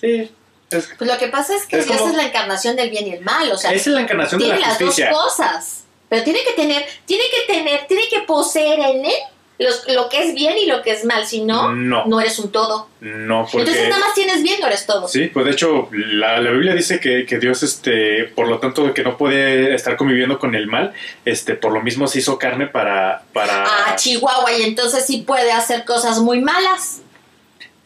Sí, 0.00 0.30
es, 0.70 0.88
Pues 0.98 1.10
lo 1.10 1.18
que 1.18 1.28
pasa 1.28 1.54
es 1.54 1.66
que 1.66 1.78
Es 1.78 1.86
Dios 1.86 1.98
como- 1.98 2.10
es 2.10 2.16
la 2.16 2.26
encarnación 2.26 2.76
del 2.76 2.90
bien 2.90 3.06
y 3.06 3.10
el 3.12 3.20
mal, 3.22 3.50
o 3.52 3.56
sea, 3.56 3.72
es 3.72 3.86
la 3.86 4.00
encarnación 4.00 4.38
de 4.40 4.46
tiene 4.46 4.60
la 4.60 4.68
las 4.68 4.78
dos 4.78 4.96
cosas, 5.12 5.84
pero 6.08 6.22
tiene 6.24 6.40
que 6.44 6.52
tener, 6.52 6.84
tiene 7.06 7.24
que 7.30 7.52
tener, 7.52 7.86
tiene 7.86 8.02
que 8.08 8.20
poseer 8.20 8.78
en 8.80 9.04
él 9.06 9.12
los- 9.60 9.86
lo 9.94 10.08
que 10.08 10.22
es 10.26 10.34
bien 10.34 10.56
y 10.58 10.66
lo 10.66 10.82
que 10.82 10.90
es 10.90 11.04
mal, 11.04 11.24
si 11.26 11.42
no, 11.42 11.72
No, 11.72 12.04
no 12.06 12.20
eres 12.20 12.38
un 12.38 12.50
todo. 12.50 12.88
no, 13.00 13.42
porque 13.44 13.58
Entonces 13.68 13.88
nada 13.90 14.00
más 14.06 14.14
tienes 14.14 14.42
bien, 14.42 14.58
no 14.60 14.66
eres 14.66 14.86
todo. 14.86 15.06
sí, 15.06 15.26
pues 15.28 15.44
de 15.46 15.52
hecho 15.52 15.88
la, 15.92 16.40
la 16.40 16.50
Biblia 16.50 16.74
dice 16.74 16.98
que, 16.98 17.26
que 17.26 17.38
Dios, 17.38 17.62
este, 17.62 18.24
por 18.34 18.48
lo 18.48 18.58
tanto, 18.58 18.92
que 18.94 19.02
no 19.04 19.16
puede 19.16 19.74
estar 19.74 19.96
conviviendo 19.96 20.38
con 20.38 20.54
el 20.54 20.66
mal, 20.66 20.92
este, 21.24 21.54
por 21.54 21.72
lo 21.72 21.82
mismo 21.82 22.06
se 22.08 22.18
hizo 22.20 22.38
carne 22.38 22.66
para, 22.66 23.22
para. 23.32 23.64
Ah, 23.66 23.96
Chihuahua, 23.96 24.50
y 24.58 24.62
entonces 24.62 25.06
sí 25.06 25.22
puede 25.26 25.52
hacer 25.52 25.84
cosas 25.84 26.18
muy 26.20 26.40
malas. 26.40 27.02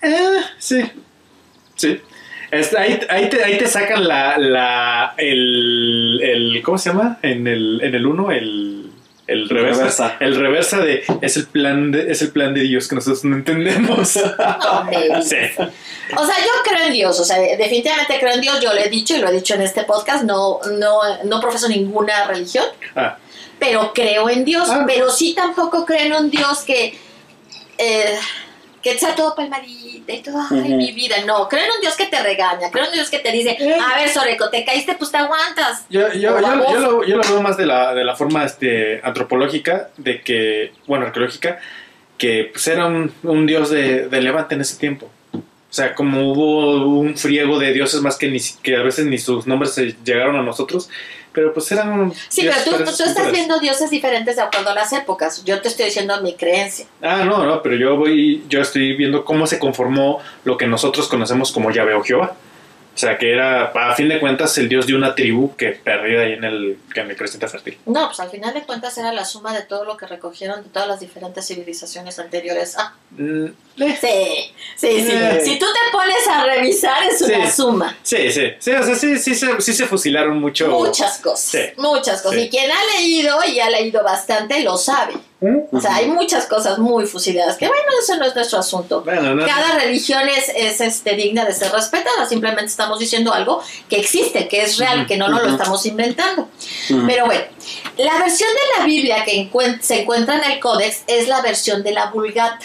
Eh, 0.03 0.41
sí. 0.59 0.83
Sí. 1.77 2.01
Ahí, 2.79 3.01
ahí 3.09 3.29
te, 3.29 3.43
ahí 3.43 3.59
te 3.59 3.67
sacan 3.67 4.07
la, 4.07 4.39
la 4.39 5.15
el, 5.19 6.21
el 6.23 6.63
¿cómo 6.63 6.79
se 6.79 6.91
llama? 6.91 7.19
En 7.23 7.49
el 7.49 7.81
en 7.83 7.97
el 7.97 8.07
1 8.07 8.31
el 8.31 8.93
el 9.27 9.49
reversa, 9.49 9.79
Reversa. 9.81 10.17
el 10.21 10.37
reversa 10.37 10.79
de 10.81 11.03
es 11.23 11.37
el 11.39 11.47
plan 11.47 11.91
de 11.93 12.11
es 12.13 12.21
el 12.23 12.31
plan 12.31 12.53
de 12.53 12.61
Dios 12.63 12.89
que 12.89 12.95
nosotros 12.97 13.25
no 13.25 13.37
entendemos. 13.37 14.17
No, 14.45 15.23
sí. 15.23 15.37
O 16.17 16.27
sea, 16.27 16.37
yo 16.39 16.51
creo 16.65 16.87
en 16.87 16.93
Dios, 16.93 17.19
o 17.19 17.25
sea, 17.25 17.39
definitivamente 17.39 18.19
creo 18.21 18.35
en 18.35 18.41
Dios, 18.43 18.61
yo 18.61 18.73
lo 18.75 18.79
he 18.81 18.89
dicho 18.91 19.15
y 19.17 19.19
lo 19.21 19.29
he 19.29 19.33
dicho 19.33 19.55
en 19.55 19.63
este 19.63 19.85
podcast, 19.85 20.25
no, 20.25 20.61
no, 20.79 21.01
no 21.25 21.41
profeso 21.41 21.69
ninguna 21.69 22.27
religión, 22.27 22.65
Ah, 22.95 23.17
pero 23.59 23.93
creo 23.95 24.29
en 24.29 24.45
Dios, 24.45 24.69
Ah. 24.71 24.85
pero 24.87 25.11
sí 25.11 25.33
tampoco 25.35 25.87
creo 25.87 26.01
en 26.07 26.13
un 26.25 26.31
Dios 26.31 26.61
que, 26.61 26.99
eh, 27.79 28.19
que 28.85 28.99
sea 28.99 29.15
todo 29.15 29.35
palmadita 29.35 30.13
y 30.13 30.23
todo, 30.23 30.37
ay, 30.51 30.75
mi 30.75 30.93
vida, 30.93 31.17
no, 31.27 31.49
creo 31.49 31.65
en 31.65 31.71
un 31.71 31.81
Dios 31.81 31.97
que 31.97 32.07
te 32.07 32.23
regaña, 32.23 32.71
creo 32.71 32.85
en 32.85 32.91
un 32.91 32.95
Dios 32.97 33.09
que 33.09 33.19
te 33.19 33.33
dice, 33.33 33.57
a 33.81 33.97
ver, 33.97 34.11
Soreco, 34.11 34.51
te 34.51 34.63
caíste, 34.63 34.95
pues 34.97 35.11
te 35.11 35.17
aguantas. 35.17 35.87
yo, 35.89 36.13
yo, 36.13 36.39
yo, 36.39 36.71
yo 36.71 36.79
lo, 36.79 37.05
yo 37.05 37.17
lo 37.17 37.23
veo 37.23 37.41
más 37.41 37.57
de 37.57 37.65
la, 37.65 37.95
de 37.95 38.05
la 38.05 38.15
forma 38.15 38.45
este, 38.45 39.01
antropológica, 39.03 39.89
de 39.97 40.21
que, 40.21 40.73
bueno, 40.87 41.07
arqueológica, 41.07 41.59
que 42.19 42.51
pues 42.53 42.67
era 42.69 42.85
un, 42.85 43.11
un 43.23 43.47
dios 43.47 43.71
de, 43.71 44.09
de 44.09 44.21
levante 44.21 44.55
en 44.55 44.61
ese 44.61 44.77
tiempo. 44.77 45.11
O 45.33 45.77
sea, 45.77 45.95
como 45.95 46.31
hubo 46.31 46.87
un 46.87 47.17
friego 47.17 47.59
de 47.59 47.73
dioses 47.73 48.03
más 48.03 48.17
que, 48.17 48.29
ni, 48.29 48.39
que 48.63 48.77
a 48.77 48.83
veces 48.83 49.07
ni 49.07 49.17
sus 49.19 49.47
nombres 49.47 49.73
se 49.73 49.97
llegaron 50.05 50.37
a 50.37 50.43
nosotros, 50.43 50.91
pero 51.35 51.53
pues 51.53 51.71
eran... 51.73 52.13
Sí, 52.29 52.43
dioses 52.43 52.63
pero 52.65 52.79
tú, 52.79 52.85
tú 52.85 53.03
estás 53.03 53.31
viendo 53.33 53.59
dioses 53.59 53.91
diferentes 53.91 54.37
de 54.37 54.43
acuerdo 54.43 54.71
a 54.71 54.75
las 54.75 54.93
épocas, 54.93 55.45
yo 55.45 55.61
te 55.61 55.69
estoy 55.69 55.87
diciendo 55.87 56.21
mi 56.23 56.35
creencia. 56.35 56.87
Ah, 57.03 57.25
no, 57.25 57.45
no, 57.45 57.63
pero 57.63 57.77
yo 57.77 57.97
voy, 57.97 58.45
yo 58.49 58.61
estoy 58.61 58.97
viendo 58.97 59.25
cómo 59.25 59.47
se 59.47 59.59
conformó 59.59 60.21
lo 60.45 60.57
que 60.57 60.67
nosotros 60.67 61.09
conocemos 61.09 61.53
como 61.53 61.71
Yahvé 61.71 61.95
o 61.95 62.03
Jehová. 62.03 62.37
O 62.95 62.97
sea, 62.97 63.19
que 63.19 63.33
era, 63.33 63.65
a 63.75 63.95
fin 63.97 64.09
de 64.09 64.21
cuentas, 64.21 64.57
el 64.57 64.69
dios 64.69 64.87
de 64.87 64.95
una 64.95 65.15
tribu 65.17 65.57
que 65.57 65.71
perdió 65.71 66.21
ahí 66.21 66.35
en 66.35 66.45
el, 66.45 66.79
en 66.95 67.11
el 67.11 67.17
creciente 67.17 67.49
fértil. 67.49 67.77
No, 67.87 68.07
pues 68.07 68.21
al 68.21 68.31
final 68.31 68.55
de 68.55 68.63
cuentas 68.63 68.97
era 68.99 69.13
la 69.13 69.25
suma 69.25 69.53
de 69.53 69.63
todo 69.63 69.85
lo 69.85 69.97
que 69.97 70.07
recogieron 70.07 70.63
de 70.63 70.69
todas 70.71 70.87
las 70.87 71.01
diferentes 71.01 71.47
civilizaciones 71.47 72.19
anteriores. 72.19 72.77
Ah, 72.79 72.95
Mm, 73.17 73.47
eh, 73.81 73.97
sí, 74.01 74.53
sí, 74.77 75.01
sí. 75.07 75.13
Eh. 75.13 75.41
Si 75.45 75.57
tú 75.59 75.67
te 75.67 75.93
pones 75.93 76.27
a 76.29 76.45
revisar 76.47 77.01
es 77.05 77.23
una 77.23 77.47
Sí. 77.47 77.53
suma. 77.63 77.97
Sí, 78.03 78.31
sí, 78.33 78.43
sí, 78.59 78.73
o 78.73 78.83
sea, 78.83 78.95
sí, 78.97 79.17
sí, 79.19 79.35
se, 79.37 79.61
sí 79.61 79.73
se 79.73 79.87
fusilaron 79.87 80.41
mucho. 80.41 80.67
Muchas 80.69 81.19
cosas, 81.19 81.41
Sí. 81.51 81.61
muchas 81.77 82.23
cosas. 82.23 82.39
Sí. 82.39 82.47
Y 82.47 82.49
quien 82.51 82.71
ha 82.73 82.99
leído 82.99 83.37
y 83.47 83.61
ha 83.61 83.71
leído 83.71 84.03
bastante 84.03 84.61
lo 84.65 84.77
sabe. 84.77 85.15
O 85.73 85.81
sea, 85.81 85.97
hay 85.97 86.07
muchas 86.09 86.47
cosas 86.47 86.79
muy 86.79 87.07
fusiladas, 87.07 87.57
que 87.57 87.67
bueno, 87.67 87.83
eso 88.03 88.17
no 88.17 88.25
es 88.25 88.35
nuestro 88.35 88.59
asunto. 88.59 89.03
Bueno, 89.03 89.35
no, 89.35 89.45
Cada 89.47 89.79
religión 89.79 90.23
es, 90.29 90.51
es, 90.57 90.81
este, 90.81 91.15
digna 91.17 91.45
de 91.45 91.53
ser 91.53 91.73
respetada, 91.73 92.27
simplemente 92.29 92.67
estamos 92.67 92.99
diciendo 92.99 93.33
algo 93.33 93.63
que 93.89 93.97
existe, 94.01 94.49
que 94.49 94.63
es 94.63 94.79
real, 94.79 95.07
que 95.07 95.17
no 95.17 95.29
nos 95.29 95.43
lo 95.43 95.49
estamos 95.51 95.85
inventando. 95.87 96.49
Pero 97.07 97.27
bueno, 97.27 97.43
la 97.99 98.19
versión 98.19 98.51
de 98.51 98.79
la 98.79 98.85
Biblia 98.87 99.25
que 99.25 99.33
encuent- 99.51 99.81
se 99.81 100.03
encuentra 100.03 100.37
en 100.45 100.53
el 100.53 100.61
Códex 100.61 101.03
es 101.07 101.29
la 101.29 101.43
versión 101.43 101.83
de 101.83 101.93
la 101.93 102.07
Vulgata. 102.11 102.65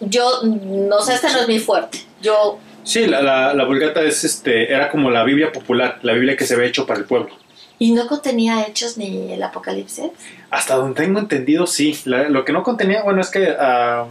Yo, 0.00 0.40
no 0.44 1.00
sé, 1.02 1.14
este 1.14 1.30
no 1.32 1.40
es 1.40 1.48
mi 1.48 1.58
fuerte. 1.58 1.98
Yo, 2.20 2.58
Sí, 2.84 3.04
la, 3.06 3.20
la, 3.20 3.52
la 3.52 3.64
Vulgata 3.64 4.00
es, 4.02 4.22
este, 4.22 4.72
era 4.72 4.90
como 4.92 5.10
la 5.10 5.24
Biblia 5.24 5.50
popular, 5.50 5.98
la 6.02 6.12
Biblia 6.12 6.36
que 6.36 6.46
se 6.46 6.54
había 6.54 6.66
hecho 6.68 6.86
para 6.86 7.00
el 7.00 7.04
pueblo. 7.06 7.30
¿Y 7.78 7.92
no 7.92 8.06
contenía 8.06 8.66
hechos 8.66 8.96
ni 8.96 9.32
el 9.32 9.42
Apocalipsis? 9.42 10.06
Hasta 10.50 10.76
donde 10.76 11.00
tengo 11.02 11.18
entendido, 11.18 11.66
sí. 11.66 11.98
La- 12.04 12.28
lo 12.28 12.44
que 12.44 12.52
no 12.52 12.62
contenía, 12.62 13.02
bueno, 13.02 13.20
es 13.20 13.30
que 13.30 13.54
ah, 13.58 14.06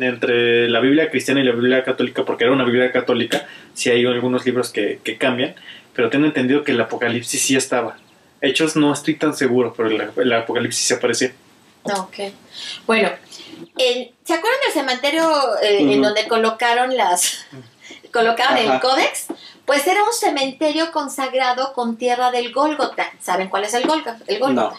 entre 0.00 0.68
la 0.68 0.80
Biblia 0.80 1.10
cristiana 1.10 1.40
y 1.40 1.44
la 1.44 1.52
Biblia 1.52 1.84
católica, 1.84 2.24
porque 2.24 2.44
era 2.44 2.52
una 2.52 2.64
Biblia 2.64 2.90
católica, 2.92 3.46
sí 3.74 3.90
hay 3.90 4.04
algunos 4.06 4.44
libros 4.44 4.70
que, 4.72 5.00
que 5.04 5.16
cambian, 5.18 5.54
pero 5.94 6.10
tengo 6.10 6.26
entendido 6.26 6.64
que 6.64 6.72
el 6.72 6.80
Apocalipsis 6.80 7.40
sí 7.42 7.56
estaba. 7.56 7.96
Hechos 8.40 8.76
no 8.76 8.92
estoy 8.92 9.14
tan 9.14 9.34
seguro, 9.34 9.72
pero 9.76 9.88
el, 9.88 10.02
el 10.16 10.32
Apocalipsis 10.32 10.84
sí 10.84 10.94
aparecía. 10.94 11.32
No, 11.86 11.94
ok. 12.04 12.32
Bueno, 12.86 13.10
en- 13.78 14.10
¿se 14.24 14.34
acuerdan 14.34 14.60
del 14.64 14.72
cementerio 14.72 15.30
eh, 15.62 15.78
en 15.80 16.02
donde 16.02 16.26
colocaron 16.26 16.96
las... 16.96 17.46
colocaron 18.14 18.56
el 18.56 18.70
Ajá. 18.70 18.80
Códex? 18.80 19.26
Pues 19.66 19.86
era 19.86 20.02
un 20.02 20.12
cementerio 20.12 20.90
consagrado 20.92 21.72
con 21.74 21.96
tierra 21.96 22.30
del 22.30 22.52
Gólgota. 22.52 23.06
¿Saben 23.20 23.48
cuál 23.48 23.64
es 23.64 23.74
el 23.74 23.86
Gólgota? 23.86 24.18
El 24.26 24.38
Gólgota. 24.38 24.76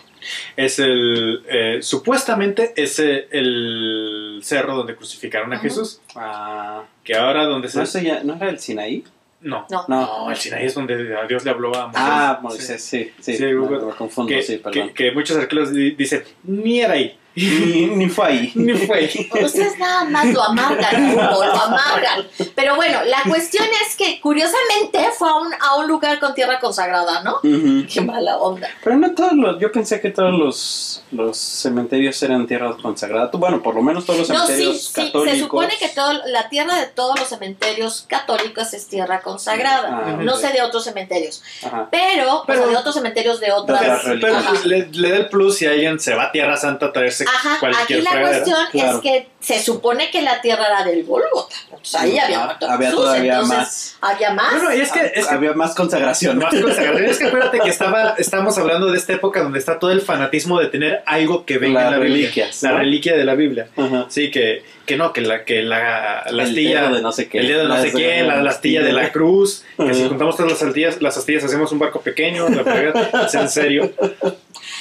Es 0.56 0.80
el. 0.80 1.44
eh, 1.48 1.80
supuestamente 1.82 2.74
es 2.76 2.98
el, 3.00 3.28
el 3.32 4.40
cerro 4.44 4.76
donde 4.76 4.96
crucificaron 4.96 5.54
a. 5.54 5.60
Jesús. 5.60 6.02
Ah, 6.16 6.84
Que 7.04 7.16
ahora 7.16 7.44
donde 7.46 7.68
se. 7.70 7.78
¿no, 7.78 7.84
eso 7.84 8.00
ya- 8.00 8.24
¿No 8.24 8.36
era 8.36 8.50
el 8.50 8.60
Sinaí? 8.60 9.04
No. 9.42 9.66
No. 9.70 10.30
El 10.32 10.36
Sinaí 10.38 10.66
es 10.66 10.74
donde 10.74 11.16
a 11.16 11.28
Dios 11.28 11.44
le 11.46 11.52
habló 11.52 11.76
a 11.76 11.88
Moisés. 11.88 12.02
Ah, 12.04 12.40
Moisés, 12.42 12.84
sí, 12.84 13.12
sí. 13.20 13.38
Me 13.44 13.94
confundo, 13.96 14.30
que, 14.30 14.42
sí, 14.42 14.54
que, 14.58 14.64
perdón. 14.64 14.90
que 14.94 15.12
muchos 15.12 15.38
arqueólogos 15.38 15.74
di- 15.76 15.92
dicen, 15.92 16.24
ni 16.44 16.80
era 16.82 16.94
ahí. 16.94 17.18
Ni, 17.36 17.86
ni 17.96 18.10
fue 18.10 18.26
ahí. 18.28 18.52
Ni 18.56 18.74
fue. 18.74 19.06
Ustedes 19.44 19.78
nada 19.78 20.06
más 20.06 20.26
lo 20.28 20.42
amargan, 20.42 21.16
lo 21.16 21.44
amargan. 21.44 22.28
Pero 22.56 22.76
bueno, 22.76 23.00
la 23.06 23.22
cuestión 23.28 23.66
es 23.86 23.96
que 23.96 24.20
curiosamente 24.22 25.00
fue 25.18 25.30
a 25.30 25.36
un, 25.36 25.54
a 25.54 25.76
un 25.78 25.88
lugar 25.88 26.20
con 26.20 26.34
tierra 26.34 26.60
consagrada, 26.60 27.24
¿no? 27.24 27.36
Ujú. 27.38 27.86
Qué 27.92 28.02
mala 28.02 28.38
onda. 28.38 28.70
Pero 28.84 28.96
no 28.98 29.14
todos 29.14 29.34
los, 29.34 29.60
yo 29.60 29.72
pensé 29.72 30.00
que 30.02 30.12
todos 30.12 30.32
los, 30.34 31.04
los 31.12 31.38
cementerios 31.38 32.22
eran 32.24 32.48
tierras 32.48 32.76
consagradas. 32.82 33.32
Bueno, 33.34 33.62
por 33.62 33.76
lo 33.76 33.82
menos 33.82 34.06
todos 34.06 34.20
los 34.20 34.30
No, 34.30 34.40
sí, 34.48 34.54
cementerios 34.54 34.86
sí, 34.88 34.94
católicos. 34.94 35.30
se 35.32 35.40
supone 35.40 35.74
que 35.80 35.90
todo, 35.90 36.14
la 36.28 36.50
tierra 36.50 36.76
de 36.80 36.88
todos 36.88 37.20
los 37.20 37.28
cementerios 37.28 38.06
católicos 38.08 38.74
es 38.74 38.88
tierra 38.88 39.22
consagrada. 39.22 40.04
Ah, 40.06 40.18
No 40.22 40.38
sé 40.38 40.50
de 40.54 40.62
otros 40.62 40.84
cementerios, 40.84 41.44
Ajá. 41.64 41.88
pero, 41.92 42.44
Pero- 42.48 42.60
o 42.62 42.64
sea, 42.64 42.72
de 42.72 42.78
otros 42.78 42.96
cementerios 42.96 43.40
de 43.40 43.52
otras... 43.52 44.02
Pero, 44.06 44.20
pero 44.22 44.40
le, 44.66 44.88
le 44.92 45.10
da 45.10 45.18
el 45.18 45.30
plus 45.30 45.58
si 45.58 45.66
alguien 45.66 46.00
se 46.00 46.16
va 46.16 46.26
a 46.26 46.32
Tierra 46.32 46.56
Santa 46.58 46.88
a 46.88 46.94
traerse 46.94 47.25
Ajá, 47.28 47.60
aquí 47.82 48.02
la 48.02 48.22
cuestión 48.22 48.58
claro. 48.72 48.96
es 48.98 49.02
que 49.02 49.28
se 49.40 49.60
supone 49.60 50.10
que 50.12 50.22
la 50.22 50.42
tierra 50.42 50.66
era 50.68 50.84
del 50.84 51.04
Gólgota. 51.06 51.56
Pues 51.70 51.96
ahí 51.96 52.18
había 52.18 52.44
Ah, 52.46 52.58
había 52.70 52.88
Jesús, 52.90 53.02
todavía 53.04 53.34
entonces 53.34 53.58
más. 53.58 53.98
había 54.02 54.34
más. 54.34 54.52
Bueno, 54.54 54.74
y 54.76 54.82
es 54.82 54.92
que, 54.92 55.12
es 55.16 55.28
que 55.28 55.34
Había 55.36 55.54
más 55.54 55.76
consagración. 55.76 56.38
Más 56.38 56.54
consagración. 56.54 57.06
Es 57.06 57.18
que 57.20 57.26
acuérdate 57.26 57.60
que 57.60 57.70
estaba, 57.70 58.16
estamos 58.18 58.58
hablando 58.58 58.92
de 58.92 58.98
esta 58.98 59.14
época 59.14 59.42
donde 59.44 59.60
está 59.60 59.78
todo 59.80 59.92
el 59.92 60.02
fanatismo 60.02 60.60
de 60.60 60.68
tener 60.68 61.04
algo 61.06 61.46
que 61.46 61.58
venga 61.58 61.86
en 61.86 61.92
la 61.92 61.98
Biblia. 61.98 62.16
reliquias, 62.28 62.64
La 62.64 62.72
¿no? 62.72 62.78
reliquia 62.80 63.16
de 63.16 63.24
la 63.24 63.36
Biblia. 63.36 63.68
Ajá. 63.78 64.06
Sí, 64.10 64.32
que, 64.32 64.64
que 64.86 64.98
no, 64.98 65.12
que 65.14 65.22
la, 65.22 65.44
que 65.44 65.62
la, 65.62 66.24
la 66.30 66.44
El 66.44 66.50
astilla, 66.50 66.82
dedo 66.84 66.96
de 66.96 67.02
no 67.02 67.12
sé 67.12 67.28
qué. 67.28 67.40
el 67.40 67.48
dedo 67.48 67.62
de 67.64 67.68
no 67.68 67.74
La 67.76 67.82
sé 67.82 67.88
de- 67.88 67.94
quién, 67.94 68.28
la, 68.28 68.42
la 68.42 68.50
astilla 68.52 68.82
de 68.84 68.94
la 68.94 69.12
cruz, 69.12 69.64
que 69.78 69.94
si 69.94 70.08
juntamos 70.08 70.36
todas 70.38 70.52
las 70.52 70.62
astillas, 70.64 71.02
las 71.02 71.18
astillas 71.18 71.44
hacemos 71.44 71.72
un 71.72 71.80
barco 71.80 72.02
pequeño, 72.02 72.48
la 72.50 73.26
es 73.26 73.34
en 73.36 73.50
serio. 73.50 73.92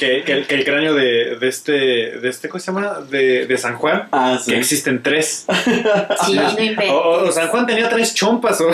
Que, 0.00 0.24
que, 0.24 0.32
el- 0.32 0.46
que 0.46 0.54
el 0.56 0.64
cráneo 0.64 0.94
de, 0.94 1.36
de 1.36 1.48
este, 1.48 1.72
de 1.72 2.28
este, 2.28 2.48
¿cómo 2.48 2.58
se 2.58 2.72
llama? 2.72 3.00
De, 3.08 3.46
de 3.46 3.58
San 3.58 3.76
Juan, 3.76 4.08
Ah, 4.10 4.38
sí. 4.42 4.50
que 4.52 4.58
existen 4.58 5.02
tres. 5.02 5.46
Sí, 6.26 6.34
no 6.34 6.48
inventes. 6.50 6.90
O, 6.90 7.24
o 7.24 7.32
San 7.32 7.46
Juan 7.48 7.64
tenía 7.66 7.88
tres 7.88 8.12
chompas. 8.14 8.60
O, 8.60 8.70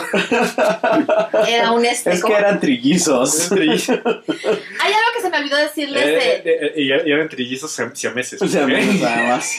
Era 1.47 1.73
un 1.73 1.85
este. 1.85 2.11
Es 2.13 2.25
que 2.25 2.33
eran 2.33 2.59
trillizos. 2.61 3.49
trillizos. 3.51 3.99
Hay 4.05 4.93
algo 4.93 5.09
que 5.15 5.21
se 5.21 5.31
me 5.31 5.39
olvidó 5.39 5.57
decirles 5.59 6.05
de- 6.07 6.13
Eh, 6.17 6.43
eh, 6.45 6.73
eh, 6.77 7.03
y 7.07 7.13
eran 7.13 7.29
trillizos 7.29 7.77
siam- 7.79 7.95
siameses. 7.95 8.41
¿eh? 8.43 8.99
nada 9.01 9.23
más. 9.37 9.53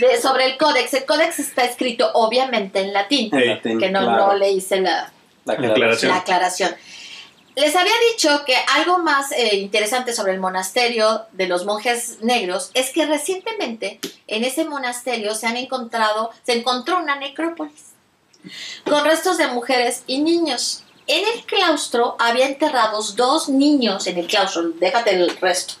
De- 0.00 0.20
sobre 0.20 0.46
el 0.46 0.56
códex. 0.58 0.94
El 0.94 1.04
códex 1.04 1.38
está 1.38 1.64
escrito 1.64 2.10
obviamente 2.14 2.80
en 2.80 2.92
latín, 2.92 3.30
En 3.34 3.40
Sí. 3.40 3.46
latín, 3.48 3.78
que 3.80 3.90
no, 3.90 4.00
claro. 4.00 4.26
no 4.28 4.34
le 4.34 4.50
hice 4.50 4.80
la, 4.80 5.12
La 5.44 5.54
La 5.58 5.68
aclaración. 5.72 6.10
la 6.12 6.18
aclaración. 6.18 6.74
Les 7.54 7.76
había 7.76 7.92
dicho 8.12 8.44
que 8.46 8.56
algo 8.76 8.98
más 9.00 9.30
eh, 9.32 9.56
interesante 9.56 10.14
sobre 10.14 10.32
el 10.32 10.40
monasterio 10.40 11.26
de 11.32 11.48
los 11.48 11.66
monjes 11.66 12.18
negros 12.22 12.70
es 12.72 12.90
que 12.90 13.04
recientemente 13.04 13.98
en 14.26 14.44
ese 14.44 14.64
monasterio 14.64 15.34
se 15.34 15.46
han 15.46 15.58
encontrado, 15.58 16.30
se 16.44 16.52
encontró 16.54 16.98
una 16.98 17.16
necrópolis 17.16 17.90
con 18.88 19.04
restos 19.04 19.36
de 19.36 19.48
mujeres 19.48 20.02
y 20.06 20.20
niños. 20.22 20.84
En 21.06 21.24
el 21.28 21.44
claustro 21.44 22.16
había 22.18 22.46
enterrados 22.46 23.16
dos 23.16 23.48
niños 23.50 24.06
en 24.06 24.16
el 24.18 24.26
claustro, 24.28 24.70
déjate 24.80 25.10
el 25.10 25.36
resto. 25.36 25.74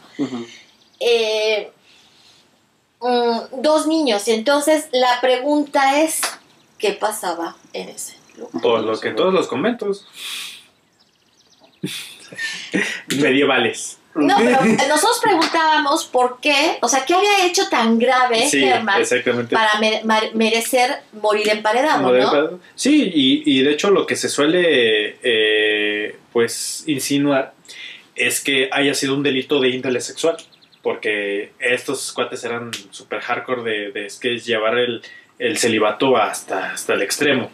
Eh, 1.00 1.72
mm, 3.02 3.60
dos 3.62 3.86
niños. 3.86 4.26
Y 4.28 4.32
entonces 4.32 4.88
la 4.92 5.20
pregunta 5.20 6.00
es, 6.00 6.20
¿qué 6.78 6.92
pasaba 6.92 7.56
en 7.72 7.88
ese 7.88 8.16
lugar? 8.36 8.62
Todo 8.62 8.78
lo 8.78 9.00
que 9.00 9.10
todos 9.10 9.34
los 9.34 9.46
conventos. 9.48 10.06
Medievales. 13.16 13.98
No, 14.14 14.36
pero 14.38 14.62
nosotros 14.88 15.20
preguntábamos 15.22 16.04
por 16.04 16.38
qué, 16.40 16.78
o 16.82 16.88
sea, 16.88 17.04
¿qué 17.06 17.14
había 17.14 17.46
hecho 17.46 17.68
tan 17.68 17.98
grave 17.98 18.46
Sí, 18.46 18.60
Germán 18.60 19.02
para 19.50 19.80
merecer 20.34 21.00
morir 21.12 21.48
emparedado, 21.48 22.02
Modelo 22.02 22.50
¿no? 22.50 22.60
Sí, 22.74 23.10
y, 23.14 23.42
y 23.46 23.62
de 23.62 23.72
hecho 23.72 23.90
lo 23.90 24.06
que 24.06 24.16
se 24.16 24.28
suele 24.28 25.16
eh, 25.22 26.16
pues 26.32 26.84
insinuar 26.86 27.54
es 28.14 28.40
que 28.40 28.68
haya 28.70 28.94
sido 28.94 29.14
un 29.14 29.22
delito 29.22 29.60
de 29.60 29.70
índole 29.70 30.00
sexual, 30.00 30.36
porque 30.82 31.52
estos 31.60 32.12
cuates 32.12 32.44
eran 32.44 32.70
super 32.90 33.20
hardcore 33.20 33.62
de, 33.62 33.92
de 33.92 34.06
es 34.06 34.18
que 34.18 34.34
es 34.34 34.44
llevar 34.44 34.78
el, 34.78 35.02
el 35.38 35.58
celibato 35.58 36.16
hasta, 36.16 36.72
hasta 36.72 36.94
el 36.94 37.02
extremo. 37.02 37.50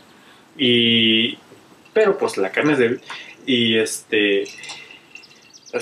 Y 0.57 1.39
pero 1.93 2.16
pues 2.16 2.37
la 2.37 2.51
carne 2.51 2.72
es 2.74 2.79
débil 2.79 3.01
y 3.47 3.76
este 3.76 4.45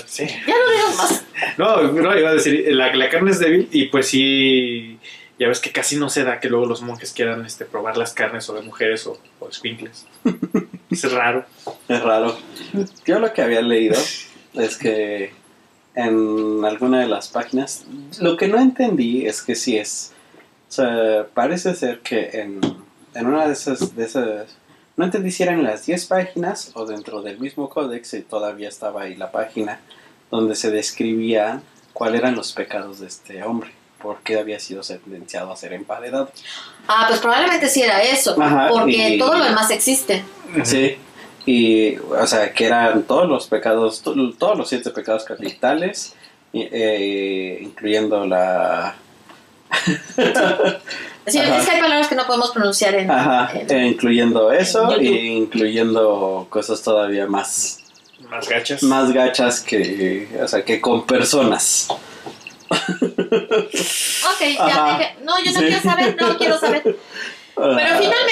sí. 0.05 0.25
Ya 0.25 0.53
no 0.53 0.71
digas 0.71 0.95
más. 0.97 1.23
No, 1.57 1.81
no, 1.83 2.17
iba 2.17 2.29
a 2.29 2.33
decir, 2.33 2.65
la, 2.73 2.95
la 2.95 3.09
carne 3.09 3.31
es 3.31 3.39
débil 3.39 3.67
y 3.71 3.85
pues 3.85 4.07
sí, 4.07 4.99
ya 5.39 5.47
ves 5.47 5.59
que 5.59 5.71
casi 5.71 5.95
no 5.95 6.09
se 6.09 6.23
da 6.23 6.39
que 6.39 6.49
luego 6.49 6.65
los 6.65 6.81
monjes 6.81 7.13
quieran 7.13 7.45
este, 7.45 7.65
probar 7.65 7.97
las 7.97 8.13
carnes 8.13 8.49
o 8.49 8.55
de 8.55 8.61
mujeres 8.61 9.05
o, 9.05 9.19
o 9.39 9.49
escuincles. 9.49 10.07
es 10.89 11.11
raro. 11.11 11.45
Es 11.87 12.01
raro. 12.01 12.37
Yo 13.05 13.19
lo 13.19 13.31
que 13.33 13.41
había 13.43 13.61
leído 13.61 13.97
es 14.55 14.77
que 14.77 15.31
en 15.97 16.63
alguna 16.63 16.99
de 16.99 17.07
las 17.07 17.27
páginas, 17.27 17.83
lo 18.19 18.37
que 18.37 18.47
no 18.47 18.59
entendí 18.59 19.25
es 19.25 19.41
que 19.41 19.55
sí 19.55 19.77
es. 19.77 20.11
O 20.69 20.71
sea, 20.71 21.25
parece 21.33 21.73
ser 21.75 22.01
que 22.01 22.29
en, 22.33 22.61
en 23.15 23.25
una 23.25 23.47
de 23.47 23.53
esas, 23.53 23.95
de 23.95 24.05
esas. 24.05 24.45
No 24.95 25.05
entendí 25.05 25.31
si 25.31 25.41
eran 25.43 25.63
las 25.63 25.85
10 25.85 26.05
páginas 26.05 26.71
o 26.75 26.85
dentro 26.85 27.21
del 27.23 27.39
mismo 27.39 27.67
códex 27.69 28.13
y 28.13 28.21
todavía 28.21 28.69
estaba 28.69 29.03
ahí 29.03 29.15
la 29.15 29.31
página 29.31 29.79
donde 30.31 30.55
se 30.55 30.69
describía 30.71 31.61
cuáles 31.93 32.21
eran 32.21 32.35
los 32.35 32.51
pecados 32.53 32.99
de 32.99 33.07
este 33.07 33.43
hombre, 33.43 33.71
por 34.01 34.17
qué 34.21 34.37
había 34.39 34.59
sido 34.59 34.83
sentenciado 34.83 35.51
a 35.51 35.55
ser 35.55 35.73
emparedado. 35.73 36.31
Ah, 36.87 37.05
pues 37.07 37.19
probablemente 37.19 37.69
sí 37.69 37.81
era 37.81 38.01
eso, 38.03 38.39
Ajá, 38.41 38.67
porque 38.69 39.15
y- 39.15 39.17
todo 39.19 39.35
lo 39.37 39.45
demás 39.45 39.69
existe. 39.71 40.23
Sí, 40.63 40.97
y 41.47 41.97
o 41.97 42.27
sea, 42.27 42.53
que 42.53 42.65
eran 42.67 43.03
todos 43.03 43.27
los 43.27 43.47
pecados, 43.47 44.01
to- 44.03 44.13
todos 44.37 44.55
los 44.57 44.69
siete 44.69 44.91
pecados 44.91 45.23
capitales, 45.23 46.13
eh, 46.53 47.57
incluyendo 47.61 48.25
la... 48.27 48.95
Sí, 51.27 51.39
es 51.39 51.65
que 51.65 51.71
hay 51.71 51.81
palabras 51.81 52.07
que 52.07 52.15
no 52.15 52.25
podemos 52.25 52.51
pronunciar 52.51 52.95
en... 52.95 53.11
Ajá, 53.11 53.51
en- 53.53 53.69
eh, 53.69 53.87
incluyendo 53.87 54.49
eso, 54.53 54.89
en 54.95 55.01
e 55.05 55.25
incluyendo 55.25 56.47
cosas 56.49 56.81
todavía 56.81 57.27
más, 57.27 57.79
Más 58.29 58.47
gachas. 58.47 58.81
más 58.83 59.11
gachas 59.11 59.59
que, 59.59 60.29
o 60.41 60.47
sea, 60.47 60.63
que 60.63 60.79
con 60.79 61.05
personas. 61.05 61.89
Ok, 62.69 64.41
ya 64.57 65.15
no, 65.23 65.33
yo 65.43 65.51
no 65.51 65.59
Sí. 65.59 65.65
quiero 65.65 65.81
saber, 65.81 66.15
no 66.19 66.37
quiero 66.37 66.57
saber. 66.59 66.83
Pero 67.55 67.97
finalmente 67.97 68.26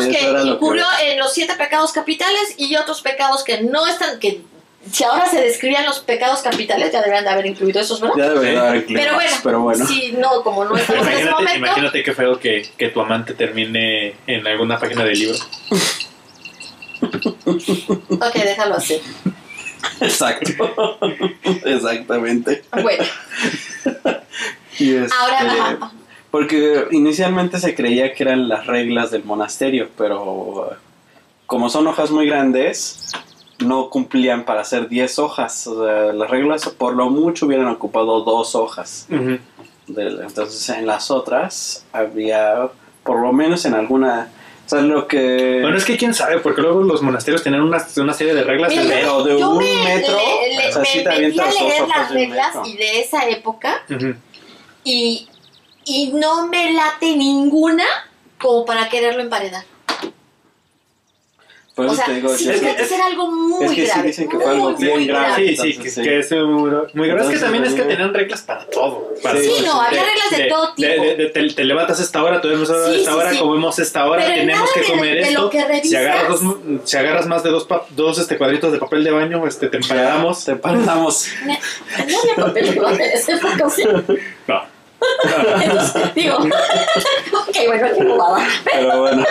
que 0.00 0.30
incurrió 0.44 0.84
en 1.02 1.18
los 1.18 1.32
siete 1.32 1.54
pecados 1.54 1.92
capitales 1.92 2.54
y 2.56 2.76
otros 2.76 3.00
pecados 3.02 3.44
que 3.44 3.62
no 3.62 3.86
están, 3.86 4.18
que 4.18 4.42
si 4.90 5.02
ahora 5.04 5.26
se 5.26 5.40
describían 5.40 5.86
los 5.86 6.00
pecados 6.00 6.40
capitales 6.42 6.92
ya 6.92 7.00
deberían 7.00 7.24
de 7.24 7.30
haber 7.30 7.46
incluido 7.46 7.80
esos, 7.80 8.00
¿verdad? 8.00 8.16
Ya 8.18 8.28
debería 8.30 8.60
Sí. 8.60 8.66
haber 8.66 8.76
incluido 8.82 9.02
Pero 9.02 9.14
bueno, 9.14 9.36
pero 9.42 9.60
bueno. 9.60 9.86
sí, 9.86 10.14
no, 10.18 10.42
como 10.42 10.64
no 10.66 10.76
estamos 10.76 11.06
en 11.06 11.12
ese 11.12 11.20
Imagínate, 11.22 11.42
momento. 11.42 11.66
imagínate 11.66 12.02
qué 12.02 12.12
feo 12.12 12.38
que, 12.38 12.68
que 12.76 12.88
tu 12.90 13.00
amante 13.00 13.32
termine 13.34 14.14
en 14.26 14.46
alguna 14.46 14.78
página 14.78 15.04
del 15.04 15.18
libro. 15.18 15.38
Ok, 18.10 18.34
déjalo 18.34 18.74
así. 18.76 19.00
Exacto. 20.00 20.98
Exactamente. 21.64 22.62
Bueno, 22.82 23.04
Y 24.78 24.94
este, 24.96 25.14
ahora, 25.18 25.38
ajá, 25.40 25.92
Porque 26.34 26.86
inicialmente 26.90 27.60
se 27.60 27.76
creía 27.76 28.12
que 28.12 28.24
eran 28.24 28.48
las 28.48 28.66
reglas 28.66 29.12
del 29.12 29.22
monasterio, 29.22 29.88
pero 29.96 30.70
como 31.46 31.68
son 31.70 31.86
hojas 31.86 32.10
muy 32.10 32.26
grandes, 32.26 33.12
no 33.60 33.88
cumplían 33.88 34.42
para 34.44 34.62
hacer 34.62 34.88
10 34.88 35.20
hojas. 35.20 35.64
O 35.68 35.84
sea, 35.86 36.12
las 36.12 36.28
reglas 36.28 36.68
por 36.70 36.96
lo 36.96 37.08
mucho 37.08 37.46
hubieran 37.46 37.68
ocupado 37.68 38.22
dos 38.22 38.56
hojas. 38.56 39.06
De- 39.86 40.08
entonces 40.26 40.68
en 40.70 40.86
las 40.88 41.12
otras 41.12 41.84
había, 41.92 42.68
por 43.04 43.20
lo 43.20 43.32
menos 43.32 43.64
en 43.64 43.74
alguna... 43.74 44.28
O 44.66 44.68
sea, 44.68 44.80
lo 44.80 45.06
que... 45.06 45.60
Bueno, 45.62 45.76
es 45.76 45.84
que 45.84 45.96
quién 45.96 46.14
sabe, 46.14 46.40
porque 46.40 46.62
luego 46.62 46.82
los 46.82 47.00
monasterios 47.00 47.44
tenían 47.44 47.62
una, 47.62 47.86
una 47.98 48.12
serie 48.12 48.34
de 48.34 48.42
reglas. 48.42 48.70
Mira, 48.70 48.82
de- 48.82 48.88
Pero 48.88 49.22
de 49.22 49.38
yo 49.38 49.50
un 49.50 49.58
me, 49.58 49.84
metro, 49.84 50.16
le- 50.16 50.56
le- 50.56 50.68
o 50.68 50.72
sea, 50.72 50.80
me 50.82 50.86
sí 50.88 50.98
metí 51.06 51.38
a 51.38 51.44
dos 51.44 51.60
leer 51.60 51.86
las 51.88 52.10
reglas 52.10 52.48
y 52.64 52.76
de 52.76 53.00
esa 53.02 53.28
época 53.28 53.82
Ujú. 53.88 54.14
y, 54.82 55.28
y 55.84 56.12
no 56.12 56.46
me 56.48 56.72
late 56.72 57.16
ninguna 57.16 57.84
como 58.40 58.64
para 58.64 58.88
quererlo 58.88 59.22
emparedar. 59.22 59.64
Por 61.74 61.86
O 61.86 61.88
eso 61.88 61.96
sea, 61.96 62.04
te 62.04 62.14
digo, 62.14 62.28
sí 62.36 62.44
yo- 62.44 62.52
tiene 62.52 62.76
que 62.76 62.84
ser 62.84 63.00
algo 63.02 63.32
muy 63.32 63.64
es 63.64 63.72
que 63.72 63.80
sí 63.80 63.86
grave. 63.88 64.06
dicen 64.06 64.28
que 64.28 64.36
fue 64.36 64.44
algo 64.48 64.70
muy, 64.70 64.80
bien 64.80 64.94
muy 64.96 65.06
grave. 65.08 65.34
Sí, 65.34 65.42
sí, 65.42 65.48
Entonces, 65.50 65.78
que, 65.82 65.90
sí. 65.90 66.02
que 66.02 66.18
es 66.20 66.30
muy, 66.30 66.46
muy 66.46 66.68
grave. 66.70 66.84
Es 66.92 66.94
que 66.94 67.08
Entonces, 67.10 67.40
también 67.40 67.64
es 67.64 67.74
que 67.74 67.82
tenían 67.82 68.14
reglas 68.14 68.42
para 68.42 68.64
todo. 68.66 69.12
Para 69.20 69.40
Sí, 69.40 69.50
no, 69.66 69.80
había 69.80 70.04
reglas 70.04 70.30
de 70.38 70.44
todo 70.44 70.72
tipo. 70.74 70.88
de- 71.02 71.16
de- 71.16 71.26
te, 71.30 71.48
te 71.48 71.64
levantas 71.64 71.98
a 71.98 72.02
esta 72.04 72.22
hora, 72.22 72.40
te 72.40 72.46
duermes 72.46 72.70
a 72.70 72.74
Sí, 72.92 72.98
esta 73.00 73.10
sí, 73.10 73.16
hora, 73.16 73.32
sí. 73.32 73.38
comemos 73.40 73.76
a 73.76 73.82
esta 73.82 74.06
hora, 74.06 74.22
Pero 74.22 74.34
tenemos 74.36 74.70
que 74.72 74.80
de- 74.82 74.86
comer 74.86 75.14
de 75.14 75.20
esto. 75.22 75.42
lo 75.42 75.50
que 75.50 75.80
si 75.82 75.96
agarras, 75.96 76.28
dos, 76.40 76.54
si 76.84 76.96
agarras 76.96 77.26
más 77.26 77.42
de 77.42 77.50
dos, 77.50 77.64
pa- 77.64 77.84
dos 77.90 78.18
este, 78.20 78.38
cuadritos 78.38 78.70
de 78.70 78.78
papel 78.78 79.02
de 79.02 79.10
baño, 79.10 79.44
este, 79.44 79.66
te 79.66 79.76
emparedamos. 79.78 80.44
Te 80.44 80.52
emparedamos. 80.52 81.26
No 81.44 82.18
había 82.20 82.34
papel 82.36 82.72
de 82.72 82.80
baño 82.80 82.94
en 83.00 83.10
esa 83.10 83.32
época, 83.32 83.68
¿sí? 83.70 83.82
No. 84.46 84.73
Entonces, 85.62 86.02
digo, 86.14 86.36
ok, 86.38 87.56
bueno, 87.66 87.86
qué 87.96 88.04
bobada. 88.04 88.46
Pero 88.64 89.00
bueno, 89.00 89.24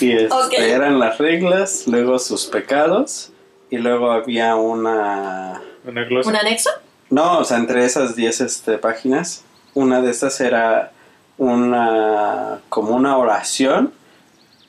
y 0.00 0.12
este, 0.12 0.28
Ok. 0.34 0.52
eran 0.54 0.98
las 0.98 1.18
reglas, 1.18 1.84
luego 1.86 2.18
sus 2.18 2.46
pecados, 2.46 3.30
y 3.70 3.78
luego 3.78 4.10
había 4.10 4.56
una... 4.56 5.62
Una 5.84 6.04
glosa. 6.04 6.30
¿Un 6.30 6.36
anexo? 6.36 6.70
No, 7.10 7.38
o 7.38 7.44
sea, 7.44 7.56
entre 7.58 7.84
esas 7.84 8.14
10 8.16 8.40
este, 8.42 8.78
páginas, 8.78 9.44
una 9.74 10.00
de 10.02 10.10
estas 10.10 10.40
era 10.40 10.92
una... 11.38 12.60
como 12.68 12.94
una 12.94 13.16
oración 13.16 13.92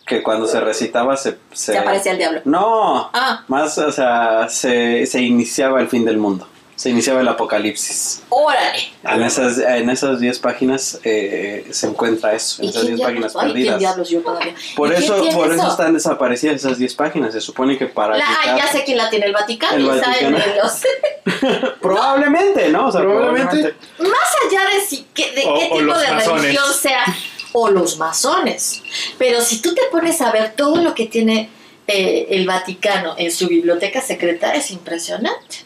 que 0.06 0.24
cuando 0.24 0.48
se 0.48 0.60
recitaba 0.60 1.18
se... 1.18 1.38
se 1.52 1.74
Se 1.74 1.78
aparecía 1.78 2.14
el 2.14 2.18
diablo. 2.18 2.42
No, 2.46 3.10
Ah, 3.14 3.44
más, 3.48 3.78
o 3.78 3.92
sea, 3.92 4.48
se, 4.50 5.06
se 5.06 5.22
iniciaba 5.22 5.80
el 5.82 5.88
fin 5.88 6.04
del 6.04 6.18
mundo, 6.18 6.48
se 6.80 6.90
iniciaba 6.90 7.20
el 7.20 7.28
apocalipsis. 7.28 8.22
órale. 8.30 8.80
En 9.04 9.22
esas, 9.24 9.58
en 9.58 9.90
esas 9.90 10.22
10 10.22 10.40
páginas 10.40 10.98
eh, 11.04 11.68
se 11.72 11.88
encuentra 11.88 12.34
eso, 12.34 12.62
en 12.62 12.68
¿Y 12.68 12.70
esas 12.70 12.84
quién 12.84 12.96
10 12.96 13.06
páginas? 13.10 13.36
Ay, 13.36 13.40
¿quién 13.42 13.52
perdidas. 13.54 13.80
diablos 13.80 14.10
yo 14.10 14.22
todavía? 14.22 14.56
Por 14.78 14.88
¿Y 14.88 14.92
quién 14.92 15.04
eso, 15.04 15.16
por 15.36 15.52
eso 15.52 15.62
eso? 15.62 15.72
están 15.72 15.94
desaparecidas 15.94 16.56
esas 16.56 16.78
10 16.78 16.94
páginas. 16.96 17.34
Se 17.34 17.42
supone 17.42 17.78
que 17.78 17.88
para 17.88 18.16
La, 18.18 18.26
ah, 18.26 18.38
quitar- 18.44 18.58
ya 18.60 18.68
sé 18.72 18.84
quién 18.86 18.98
la 18.98 19.10
tiene, 19.10 19.26
el 19.26 19.34
Vaticano. 19.34 19.76
El 19.76 20.00
Vaticano. 20.00 20.38
los- 20.64 21.74
Probablemente, 21.82 22.70
¿no? 22.70 22.88
O 22.88 22.92
sea, 22.94 23.02
Probablemente. 23.02 23.76
más 24.00 24.30
allá 24.48 24.62
de, 24.74 24.82
si, 24.88 25.04
que, 25.14 25.32
de 25.34 25.44
O- 25.46 25.56
qué 25.60 25.66
tipo 25.66 25.98
de 25.98 26.12
masones. 26.14 26.42
religión 26.44 26.74
sea, 26.74 27.04
o 27.52 27.70
los 27.70 27.98
masones. 27.98 28.82
Pero 29.18 29.42
si 29.42 29.62
tú 29.62 29.76
te 29.76 29.82
pones 29.92 30.22
a 30.22 30.32
ver 30.32 30.54
todo 30.56 30.78
lo 30.78 30.94
que 30.96 31.08
tiene 31.08 31.50
eh, 31.88 32.28
el 32.30 32.46
Vaticano 32.48 33.16
en 33.18 33.32
su 33.32 33.48
biblioteca 33.48 34.00
secreta, 34.02 34.54
es 34.54 34.72
impresionante. 34.72 35.66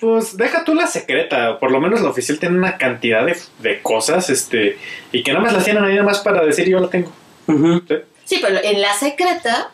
Pues 0.00 0.36
deja 0.36 0.64
tú 0.64 0.74
la 0.74 0.86
secreta, 0.86 1.58
por 1.58 1.70
lo 1.70 1.80
menos 1.80 2.00
la 2.00 2.08
oficial 2.08 2.38
tiene 2.38 2.56
una 2.58 2.78
cantidad 2.78 3.24
de, 3.26 3.36
de 3.58 3.82
cosas, 3.82 4.30
este, 4.30 4.78
y 5.12 5.22
que 5.22 5.32
nada 5.32 5.44
más 5.44 5.52
las 5.52 5.64
tienen 5.64 5.84
ahí 5.84 5.92
nada 5.94 6.04
más 6.06 6.20
para 6.20 6.44
decir 6.44 6.68
yo 6.68 6.80
la 6.80 6.88
tengo. 6.88 7.12
¿sí? 7.46 7.94
Sí, 8.24 8.38
pero 8.40 8.58
en 8.62 8.80
la 8.80 8.94
secreta, 8.94 9.70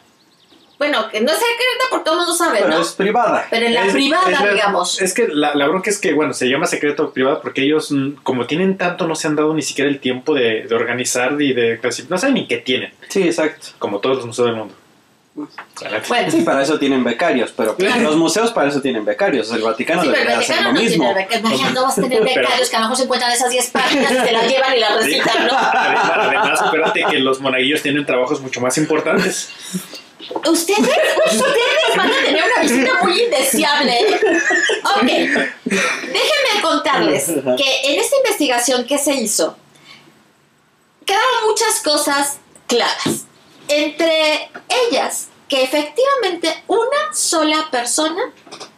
bueno, 0.79 1.09
que 1.11 1.21
no 1.21 1.31
es 1.31 1.39
secreta 1.39 1.85
porque 1.91 2.05
todo 2.05 2.15
el 2.15 2.19
mundo 2.21 2.35
sabe, 2.35 2.59
Pero 2.59 2.71
¿no? 2.71 2.81
es 2.83 2.93
privada. 2.93 3.47
Pero 3.51 3.67
en 3.67 3.75
la 3.75 3.87
Es- 3.87 3.93
privada, 3.93 4.31
es 4.31 4.41
la- 4.41 4.53
digamos. 4.53 5.01
Es 5.01 5.15
que 5.15 5.29
la, 5.29 5.55
la 5.55 5.69
bronca 5.69 5.91
es 5.91 5.99
que, 5.99 6.13
bueno, 6.13 6.33
se 6.35 6.49
llama 6.49 6.67
secreto 6.67 7.13
privado 7.13 7.41
porque 7.41 7.63
ellos, 7.63 7.93
mm, 7.93 8.15
como 8.23 8.47
tienen 8.47 8.77
tanto, 8.77 9.07
no 9.07 9.15
se 9.15 9.29
han 9.29 9.37
dado 9.37 9.55
ni 9.55 9.63
siquiera 9.63 9.89
el 9.91 10.01
tiempo 10.01 10.35
de, 10.35 10.65
de 10.69 10.75
organizar 10.75 11.41
y 11.41 11.53
de 11.53 11.79
clasificar. 11.79 12.11
No 12.13 12.19
saben 12.19 12.35
ni 12.35 12.47
qué 12.49 12.57
tienen, 12.59 12.93
Sí, 13.09 13.23
exacto. 13.23 13.69
como 13.79 14.01
todos 14.01 14.17
los 14.17 14.27
museos 14.27 14.49
del 14.49 14.57
mundo. 14.57 14.75
Bueno, 15.37 16.31
Sí, 16.31 16.41
para 16.41 16.63
eso 16.63 16.79
tienen 16.79 17.05
becarios, 17.05 17.53
pero 17.55 17.77
los 17.79 18.17
museos 18.17 18.53
para 18.53 18.71
eso 18.71 18.81
tienen 18.81 19.05
becarios. 19.05 19.53
El 19.53 19.61
Vaticano 19.61 20.01
Sí, 20.03 20.09
pero 20.11 20.23
el 20.23 20.27
debería 20.29 20.51
hacer 20.55 20.65
lo 20.65 20.73
no 20.73 20.81
mismo. 20.81 21.05
tiene 21.05 21.15
becarios. 21.15 21.41
Imagina, 21.51 21.71
no 21.73 21.83
vas 21.83 21.99
a 21.99 22.03
tener 22.03 22.23
Pero- 22.23 22.41
becarios 22.41 22.71
que 22.71 22.77
a 22.77 22.79
lo 22.79 22.85
mejor 22.87 22.97
se 22.97 23.03
encuentran 23.03 23.33
esas 23.33 23.51
10 23.51 23.67
páginas 23.71 24.11
y 24.13 24.15
se 24.15 24.33
las 24.33 24.49
llevan 24.49 24.75
y 24.75 24.79
las 24.81 24.97
recitan, 24.97 25.47
¿no? 25.47 25.53
Además, 25.59 26.11
además, 26.15 26.61
espérate 26.65 27.05
que 27.11 27.19
los 27.19 27.41
monaguillos 27.41 27.83
tienen 27.83 28.07
trabajos 28.07 28.41
mucho 28.41 28.61
más 28.63 28.79
importantes. 28.79 29.51
Ustedes, 30.49 30.79
ustedes 30.79 31.97
van 31.97 32.11
a 32.11 32.25
tener 32.25 32.43
una 32.43 32.63
visita 32.63 32.91
muy 33.05 33.21
indeseable. 33.23 33.99
Ok, 34.97 35.03
déjenme 35.03 36.63
contarles 36.63 37.27
que 37.27 37.81
en 37.93 38.01
esta 38.01 38.17
investigación 38.17 38.87
que 38.87 38.97
se 38.97 39.13
hizo, 39.15 39.57
quedaron 41.05 41.47
muchas 41.47 41.81
cosas 41.85 42.39
claras. 42.67 43.27
Entre 43.69 44.51
ellas, 44.91 45.29
que 45.49 45.63
efectivamente 45.63 46.49
una 46.67 47.15
sola 47.15 47.69
persona 47.71 48.33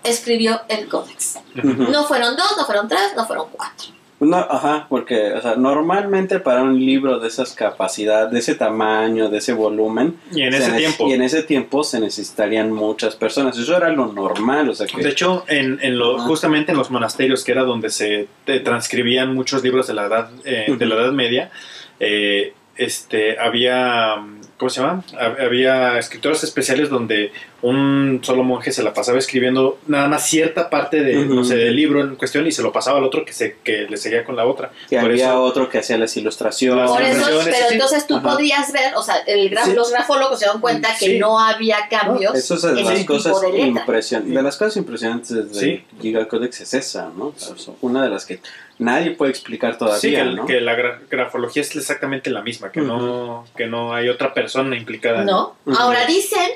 escribió 0.05 0.61
el 0.69 0.89
códex. 0.89 1.39
No 1.55 2.05
fueron 2.05 2.37
dos, 2.37 2.55
no 2.57 2.65
fueron 2.65 2.89
tres, 2.89 3.13
no 3.17 3.27
fueron 3.27 3.47
cuatro. 3.51 3.89
No, 4.21 4.37
ajá, 4.37 4.87
porque 4.89 5.33
o 5.33 5.41
sea, 5.41 5.55
normalmente 5.55 6.41
para 6.41 6.63
un 6.65 6.85
libro 6.85 7.21
de 7.21 7.29
esas 7.29 7.53
capacidades, 7.53 8.33
de 8.33 8.41
ese 8.41 8.57
tamaño, 8.57 9.29
de 9.29 9.39
ese 9.39 9.53
volumen, 9.53 10.19
Y 10.33 10.43
en 10.43 10.53
se 10.53 10.59
ese 10.59 10.73
tiempo. 10.73 11.09
y 11.09 11.13
en 11.13 11.23
ese 11.23 11.43
tiempo 11.45 11.85
se 11.85 12.01
necesitarían 12.01 12.73
muchas 12.73 13.15
personas. 13.15 13.57
Eso 13.57 13.77
era 13.77 13.91
lo 13.91 14.07
normal, 14.13 14.71
o 14.71 14.75
sea 14.75 14.89
que 14.89 15.01
De 15.01 15.11
hecho, 15.11 15.45
en, 15.47 15.79
en 15.83 15.99
lo, 15.99 16.19
justamente 16.19 16.73
en 16.73 16.79
los 16.79 16.91
monasterios, 16.91 17.45
que 17.45 17.53
era 17.53 17.63
donde 17.63 17.91
se 17.91 18.29
transcribían 18.65 19.35
muchos 19.35 19.63
libros 19.63 19.87
de 19.87 19.95
la 19.95 20.07
edad, 20.07 20.31
eh, 20.45 20.75
de 20.77 20.87
la 20.87 20.97
edad 20.97 21.13
media, 21.13 21.53
eh, 22.01 22.55
este, 22.75 23.39
había, 23.39 24.17
¿cómo 24.59 24.69
se 24.71 24.81
llama? 24.81 25.03
Hab- 25.13 25.41
Había 25.45 25.99
escritores 25.99 26.43
especiales 26.45 26.91
donde 26.91 27.33
un 27.63 28.21
solo 28.23 28.45
monje 28.45 28.71
se 28.73 28.83
la 28.83 28.93
pasaba 28.95 29.19
escribiendo 29.19 29.79
nada 29.87 30.07
más 30.09 30.27
cierta 30.29 30.69
parte 30.71 31.03
de, 31.03 31.19
Ujú. 31.25 31.35
no 31.35 31.45
sé, 31.45 31.57
del 31.57 31.75
libro 31.75 32.01
en 32.03 32.15
cuestión 32.17 32.47
y 32.47 32.53
se 32.53 32.63
lo 32.63 32.73
pasaba 32.73 32.99
al 32.99 33.05
otro 33.05 33.25
que, 33.25 33.33
se, 33.33 33.57
que 33.65 33.87
le 33.89 33.97
seguía 33.97 34.25
con 34.25 34.37
la 34.37 34.45
otra. 34.47 34.71
que 34.89 34.97
por 35.01 35.11
había 35.11 35.29
eso- 35.29 35.43
otro 35.43 35.69
que 35.69 35.79
hacía 35.79 35.97
las 35.99 36.17
ilustraciones. 36.17 36.91
Por 36.91 37.03
eso, 37.03 37.25
pero 37.27 37.43
sí. 37.43 37.51
entonces 37.73 38.07
tú 38.07 38.17
Ajá. 38.17 38.31
podrías 38.31 38.73
ver, 38.73 38.95
o 38.97 39.03
sea, 39.03 39.17
el 39.27 39.51
gra- 39.51 39.65
Sí. 39.65 39.73
los 39.75 39.91
grafólogos 39.91 40.39
se 40.39 40.47
dan 40.47 40.61
cuenta 40.61 40.91
que 40.99 41.07
Sí. 41.07 41.19
no 41.19 41.39
había 41.41 41.89
cambios. 41.89 42.35
Eso 42.35 42.55
es 42.55 42.63
de 42.63 42.81
en 42.81 42.85
las 42.87 43.05
cosas 43.05 43.41
de 43.41 43.59
impresionantes. 43.61 44.35
De 44.37 44.43
las 44.43 44.57
cosas 44.57 44.77
impresionantes 44.77 45.29
de 45.31 45.55
Sí. 45.61 45.85
Giga 46.01 46.27
Codex 46.29 46.61
es 46.61 46.75
esa, 46.75 47.11
¿no? 47.17 47.27
O 47.29 47.35
sea, 47.37 47.55
es 47.57 47.69
una 47.81 48.03
de 48.05 48.11
las 48.11 48.25
que 48.27 48.41
nadie 48.79 49.13
puede 49.13 49.31
explicar 49.33 49.77
todavía, 49.79 50.01
Sí, 50.01 50.11
que, 50.15 50.25
¿no? 50.25 50.47
que 50.47 50.61
la 50.61 50.77
gra- 50.77 51.01
grafología 51.11 51.63
es 51.63 51.75
exactamente 51.77 52.31
la 52.31 52.43
misma, 52.43 52.71
que, 52.73 52.81
no, 52.81 53.45
que 53.57 53.67
no 53.67 53.93
hay 53.95 54.09
otra 54.09 54.33
persona 54.35 54.77
implicada. 54.77 55.25
¿No? 55.25 55.57
Ahora 55.79 56.07
dicen 56.07 56.51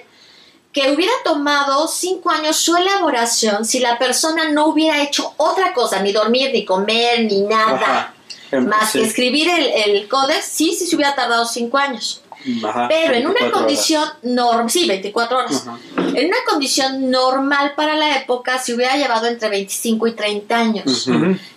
que 0.72 0.90
hubiera 0.90 1.12
tomado 1.24 1.86
cinco 1.88 2.30
años 2.30 2.56
su 2.56 2.74
elaboración 2.76 3.64
si 3.66 3.78
la 3.80 3.98
persona 3.98 4.48
no 4.50 4.66
hubiera 4.68 5.02
hecho 5.02 5.34
otra 5.36 5.74
cosa, 5.74 6.00
ni 6.02 6.12
dormir, 6.12 6.50
ni 6.52 6.64
comer, 6.64 7.24
ni 7.24 7.42
nada. 7.42 7.74
Ajá. 7.74 8.14
Em, 8.52 8.66
Más 8.66 8.90
sí. 8.92 8.98
que 9.00 9.04
escribir 9.06 9.48
el, 9.50 9.66
el 9.94 10.08
códex, 10.08 10.44
sí, 10.44 10.74
sí 10.74 10.86
se 10.86 10.96
hubiera 10.96 11.14
tardado 11.14 11.44
cinco 11.46 11.76
años. 11.78 12.21
Ajá, 12.64 12.88
Pero 12.88 13.14
en 13.14 13.26
una 13.26 13.34
24 13.40 13.52
condición 13.52 14.04
normal, 14.22 14.70
sí, 14.70 14.86
24 14.86 15.38
horas. 15.38 15.66
Ajá. 15.66 15.78
En 16.14 16.26
una 16.26 16.36
condición 16.48 17.10
normal 17.10 17.72
para 17.74 17.94
la 17.94 18.18
época 18.18 18.58
se 18.58 18.74
hubiera 18.74 18.96
llevado 18.96 19.26
entre 19.28 19.48
25 19.48 20.06
y 20.08 20.12
30 20.12 20.56
años. 20.58 21.08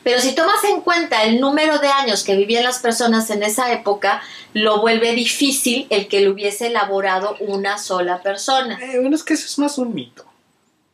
Pero 0.04 0.22
si 0.22 0.34
tomas 0.34 0.64
en 0.64 0.82
cuenta 0.82 1.24
el 1.24 1.42
número 1.42 1.80
de 1.80 1.88
años 1.90 2.24
que 2.24 2.36
vivían 2.36 2.64
las 2.64 2.80
personas 2.80 3.30
en 3.32 3.44
esa 3.44 3.72
época, 3.74 4.22
lo 4.54 4.80
vuelve 4.80 5.12
difícil 5.14 5.88
el 5.90 6.08
que 6.08 6.22
lo 6.22 6.32
hubiese 6.32 6.68
elaborado 6.68 7.36
una 7.40 7.78
sola 7.78 8.22
persona. 8.22 8.80
Eh, 8.82 9.00
bueno, 9.02 9.16
es 9.16 9.24
que 9.24 9.34
eso 9.34 9.46
es 9.46 9.60
más 9.60 9.78
un 9.78 9.94
mito. 9.94 10.24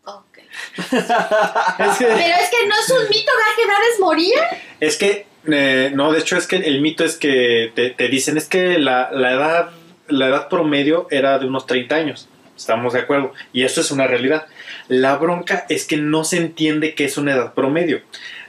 Ok. 0.05 0.39
Es 0.77 1.97
que, 1.97 2.05
Pero 2.05 2.35
es 2.35 2.49
que 2.49 2.67
no 2.67 2.75
es 2.79 2.89
un 2.89 3.09
mito, 3.09 3.31
¿verdad? 3.31 3.55
que 3.55 3.63
Edades 3.63 3.99
moría. 3.99 4.61
es 4.79 4.97
que, 4.97 5.27
eh, 5.51 5.91
no, 5.93 6.11
de 6.11 6.19
hecho 6.19 6.37
es 6.37 6.47
que 6.47 6.55
el 6.57 6.81
mito 6.81 7.03
es 7.03 7.15
que 7.17 7.71
te, 7.75 7.91
te 7.91 8.07
dicen, 8.07 8.37
es 8.37 8.47
que 8.47 8.79
la, 8.79 9.09
la 9.11 9.31
edad, 9.33 9.69
la 10.11 10.27
edad 10.27 10.49
promedio 10.49 11.07
era 11.09 11.39
de 11.39 11.45
unos 11.45 11.65
30 11.65 11.95
años. 11.95 12.29
Estamos 12.55 12.93
de 12.93 12.99
acuerdo. 12.99 13.33
Y 13.53 13.63
eso 13.63 13.81
es 13.81 13.89
una 13.91 14.05
realidad. 14.05 14.45
La 14.87 15.15
bronca 15.17 15.65
es 15.67 15.85
que 15.85 15.97
no 15.97 16.23
se 16.23 16.37
entiende 16.37 16.93
que 16.93 17.05
es 17.05 17.17
una 17.17 17.33
edad 17.33 17.53
promedio. 17.53 18.01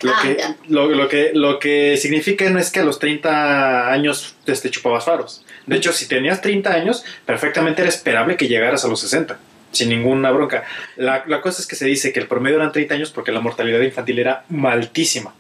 Lo, 0.03 0.13
Ah, 0.13 0.21
que, 0.23 0.39
lo, 0.69 0.89
lo 0.91 1.09
que, 1.09 1.31
lo 1.35 1.59
que 1.59 1.97
significa 1.97 2.49
no 2.51 2.59
es 2.59 2.71
que 2.71 2.81
a 2.81 2.85
los 2.85 2.99
30 2.99 3.91
años 3.91 4.37
te, 4.45 4.53
te 4.53 4.71
chupabas 4.71 5.05
faros. 5.05 5.45
De 5.67 5.77
hecho, 5.77 5.93
si 5.93 6.09
tenías 6.09 6.43
30 6.43 6.73
años, 6.73 7.05
perfectamente 7.25 7.81
era 7.81 7.89
esperable 7.89 8.37
que 8.37 8.49
llegaras 8.49 8.85
a 8.85 8.89
los 8.89 9.01
60. 9.01 9.39
Sin 9.71 9.89
ninguna 9.89 10.31
bronca. 10.31 10.65
La, 10.97 11.25
la 11.27 11.41
cosa 11.41 11.63
es 11.63 11.69
que 11.69 11.77
se 11.77 11.87
dice 11.87 12.13
que 12.13 12.21
el 12.21 12.27
promedio 12.27 12.57
eran 12.57 12.73
30 12.73 12.95
años 12.95 13.11
porque 13.11 13.33
la 13.33 13.41
mortalidad 13.41 13.81
infantil 13.81 14.19
era 14.19 14.45
altísima. 14.65 15.35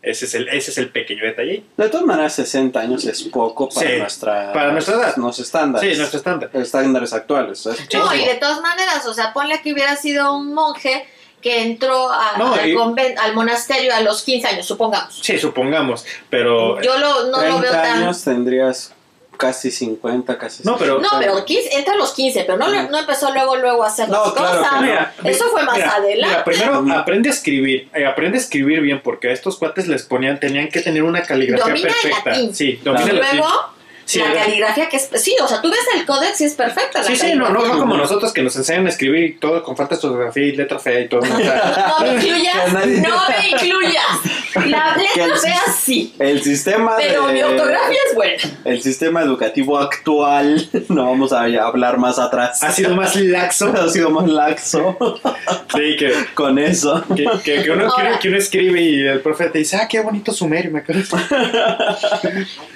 Ese 0.00 0.26
es 0.26 0.34
el, 0.34 0.48
ese 0.48 0.70
es 0.70 0.78
el 0.78 0.90
pequeño 0.90 1.24
detalle. 1.24 1.64
De 1.76 1.88
todas 1.88 2.06
maneras, 2.06 2.32
60 2.34 2.78
años 2.78 3.04
es 3.04 3.22
poco 3.24 3.68
para 3.68 3.88
Sí, 3.90 3.96
nuestra 3.98 4.52
para 4.52 4.72
nuestra 4.72 4.94
edad. 4.94 5.16
Los 5.16 5.38
estándares. 5.40 5.90
Sí, 5.92 5.98
nuestro 5.98 6.18
estándar. 6.18 6.50
estándares 6.54 7.12
actuales. 7.12 7.66
es 7.66 7.94
No, 7.94 8.02
poco. 8.02 8.14
y 8.14 8.24
de 8.24 8.34
todas 8.36 8.60
maneras, 8.60 9.04
o 9.06 9.12
sea, 9.14 9.32
ponle 9.32 9.60
que 9.60 9.72
hubiera 9.72 9.96
sido 9.96 10.36
un 10.36 10.54
monje 10.54 11.04
que 11.42 11.62
entró 11.62 12.10
a- 12.10 12.36
No, 12.38 12.54
al, 12.54 12.68
y- 12.68 12.74
conven- 12.74 13.16
al 13.18 13.34
monasterio 13.34 13.94
a 13.94 14.00
los 14.00 14.22
15 14.22 14.46
años, 14.48 14.66
supongamos. 14.66 15.18
Sí, 15.22 15.38
supongamos. 15.38 16.04
Pero. 16.30 16.80
Yo 16.80 16.96
lo, 16.98 17.26
no 17.26 17.42
lo 17.42 17.58
30 17.58 17.60
veo 17.60 17.72
tan... 17.72 18.02
años 18.02 18.22
tendrías 18.24 18.92
casi 19.38 19.70
50, 19.70 20.36
casi 20.36 20.62
No, 20.64 20.76
pero- 20.76 20.98
No, 21.00 21.08
pero 21.18 21.42
15, 21.44 21.78
entra 21.78 21.94
a 21.94 21.96
los 21.96 22.12
15, 22.12 22.44
pero 22.44 22.58
no, 22.58 22.68
no 22.90 22.98
empezó 22.98 23.32
luego 23.32 23.56
luego 23.56 23.82
a 23.84 23.86
hacer 23.86 24.08
No, 24.10 24.24
las 24.24 24.34
claro 24.34 24.58
cosas. 24.58 24.68
que 24.70 24.74
no. 24.76 24.82
Mira, 24.82 25.14
Eso 25.24 25.44
fue 25.50 25.62
más 25.62 25.76
mira, 25.76 25.94
adelante. 25.94 26.26
mira, 26.28 26.44
primero 26.44 26.84
aprende 26.98 27.28
a 27.30 27.32
escribir. 27.32 27.88
eh, 27.94 28.04
aprende 28.04 28.36
a 28.36 28.40
escribir 28.40 28.80
bien 28.82 29.00
porque 29.02 29.28
a 29.28 29.32
estos 29.32 29.56
cuates 29.56 29.88
les 29.88 30.02
ponían, 30.02 30.38
tenían 30.38 30.68
que 30.68 30.80
tener 30.82 31.02
una 31.02 31.22
caligrafía 31.22 31.64
Domina 31.66 31.88
el 31.88 31.94
perfecta. 32.10 32.30
latín. 32.30 32.54
Sí, 32.54 32.80
domina 32.84 33.06
y 33.06 33.10
el 33.10 33.16
latín. 33.20 33.38
luego, 33.38 33.54
Sí, 34.04 34.20
la 34.20 34.32
era- 34.32 34.40
caligrafía 34.44 34.88
que 34.88 34.96
es... 34.96 35.10
Sí, 35.16 35.36
o 35.38 35.46
sea, 35.46 35.60
tú 35.60 35.70
ves 35.70 35.80
el 35.94 36.06
códex 36.06 36.40
y 36.40 36.44
es 36.46 36.54
perfecta 36.54 37.00
la 37.00 37.04
Sí, 37.04 37.14
sí, 37.14 37.34
no, 37.34 37.50
no, 37.50 37.60
no 37.66 37.78
como 37.78 37.94
nosotros 37.94 38.32
que 38.32 38.40
nos 38.40 38.56
enseñan 38.56 38.86
a 38.86 38.88
escribir 38.88 39.22
y 39.22 39.34
todo 39.34 39.62
con 39.62 39.76
falta 39.76 39.96
de 39.96 40.06
ortografía 40.06 40.44
y 40.46 40.52
letra 40.52 40.78
fea 40.78 41.00
y 41.00 41.08
todo. 41.08 41.20
¿no? 41.26 41.38
No 41.38 41.38
me 41.38 41.42
nadie- 41.42 43.02
no 43.02 43.20
me 43.28 43.48
incluyas. 43.50 43.87
La 44.66 44.94
Que 45.14 45.20
letra 45.20 45.24
el 45.34 45.40
fea 45.40 45.62
sí, 45.80 46.14
El 46.18 46.42
sistema 46.42 46.94
pero 46.96 47.26
de- 47.26 47.32
mi 47.34 47.42
ortografía 47.42 47.98
es 48.08 48.14
buena. 48.14 48.42
El 48.64 48.82
sistema 48.82 49.22
educativo 49.22 49.78
actual, 49.78 50.68
no 50.88 51.06
vamos 51.06 51.32
a 51.32 51.42
hablar 51.42 51.98
más 51.98 52.18
atrás. 52.18 52.62
ha 52.62 52.70
sido 52.72 52.94
más 52.94 53.16
laxo. 53.16 53.72
ha 53.76 53.88
sido 53.88 54.10
más 54.10 54.28
laxo 54.28 54.96
Sí, 55.74 55.96
que, 55.98 56.12
con 56.34 56.58
eso. 56.58 57.04
que, 57.14 57.26
que- 57.44 57.62
que 57.62 57.70
uno, 57.70 57.86
Ahora. 57.88 58.12
que, 58.14 58.18
que 58.20 58.28
uno 58.28 58.38
escribe 58.38 58.80
y 58.80 59.00
el 59.06 59.20
profe 59.20 59.48
te 59.50 59.58
dice, 59.58 59.76
ah, 59.76 59.86
qué 59.88 60.00
bonito 60.00 60.32
sumerio, 60.32 60.70
me 60.70 60.80
acuerdo. 60.80 61.02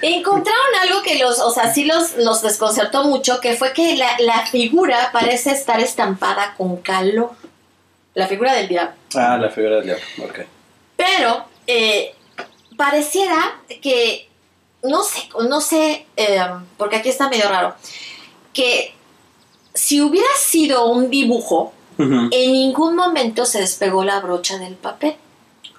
Encontraron 0.03 0.75
algo 0.83 1.03
que 1.03 1.19
los, 1.19 1.39
o 1.41 1.51
sea, 1.51 1.73
sí 1.73 1.85
los, 1.85 2.17
los 2.17 2.43
desconcertó 2.43 3.05
mucho, 3.05 3.41
que 3.41 3.55
fue 3.55 3.73
que 3.73 3.97
la, 3.97 4.09
la 4.21 4.47
figura 4.47 5.11
parece 5.13 5.51
estar 5.53 5.81
estampada 5.81 6.55
con 6.57 6.77
calor. 6.79 7.31
La 8.15 8.27
figura 8.27 8.53
del 8.55 8.69
diablo. 8.69 8.93
Ah, 9.15 9.39
la 9.41 9.49
figura 9.51 9.77
del 9.77 9.85
diablo, 9.85 10.05
ok. 10.25 10.41
Pero 10.97 11.45
eh, 11.67 12.15
pareciera 12.77 13.61
que, 13.83 14.29
no 14.83 15.03
sé, 15.03 15.29
no 15.49 15.61
sé, 15.61 16.07
eh, 16.17 16.41
porque 16.77 16.97
aquí 16.97 17.09
está 17.09 17.29
medio 17.29 17.49
raro, 17.49 17.75
que 18.53 18.95
si 19.75 20.01
hubiera 20.01 20.29
sido 20.39 20.87
un 20.87 21.11
dibujo, 21.11 21.73
en 21.99 22.31
ningún 22.31 22.97
momento 22.97 23.45
se 23.45 23.61
despegó 23.61 24.03
la 24.03 24.19
brocha 24.19 24.59
del 24.59 24.75
papel. 24.75 25.15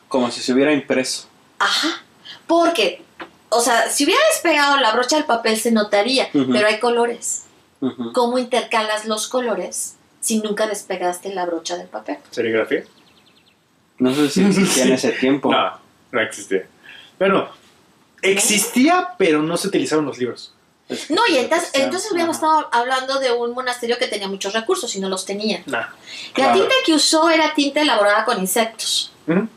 Como 0.07 0.31
si 0.31 0.39
se 0.41 0.53
hubiera 0.53 0.71
impreso. 0.71 1.27
Ajá. 1.59 2.01
Porque, 2.47 3.03
o 3.49 3.59
sea, 3.59 3.89
si 3.89 4.05
hubiera 4.05 4.21
despegado 4.31 4.77
la 4.77 4.93
brocha 4.93 5.17
del 5.17 5.25
papel 5.25 5.57
se 5.57 5.71
notaría, 5.71 6.29
pero 6.31 6.67
hay 6.67 6.79
colores. 6.79 7.43
¿Cómo 8.13 8.37
intercalas 8.37 9.05
los 9.05 9.27
colores 9.27 9.95
si 10.21 10.39
nunca 10.39 10.67
despegaste 10.67 11.33
la 11.33 11.45
brocha 11.45 11.75
del 11.75 11.87
papel? 11.87 12.17
¿Serigrafía? 12.31 12.85
No 13.99 14.13
sé 14.13 14.29
si 14.29 14.43
existía 14.43 14.83
en 14.85 14.93
ese 14.93 15.11
tiempo. 15.11 15.51
No, 15.51 15.79
no 16.11 16.21
existía. 16.21 16.65
Bueno, 17.19 17.49
Existía, 18.21 19.09
pero 19.17 19.41
no 19.41 19.57
se 19.57 19.67
utilizaban 19.67 20.05
los 20.05 20.17
libros. 20.17 20.53
No, 21.09 21.21
y 21.29 21.37
entonces, 21.37 21.71
entonces 21.73 22.09
hubiéramos 22.11 22.37
estado 22.37 22.69
hablando 22.71 23.19
de 23.19 23.31
un 23.33 23.51
monasterio 23.53 23.97
que 23.97 24.07
tenía 24.07 24.27
muchos 24.29 24.53
recursos 24.53 24.95
y 24.95 24.99
no 25.01 25.09
los 25.09 25.25
tenía. 25.25 25.61
Nah. 25.65 25.79
La 25.79 25.93
Claro. 26.33 26.53
tinta 26.53 26.73
que 26.85 26.93
usó 26.93 27.29
era 27.29 27.53
tinta 27.53 27.81
elaborada 27.81 28.23
con 28.25 28.39
insectos. 28.39 29.11
Ujú. 29.27 29.47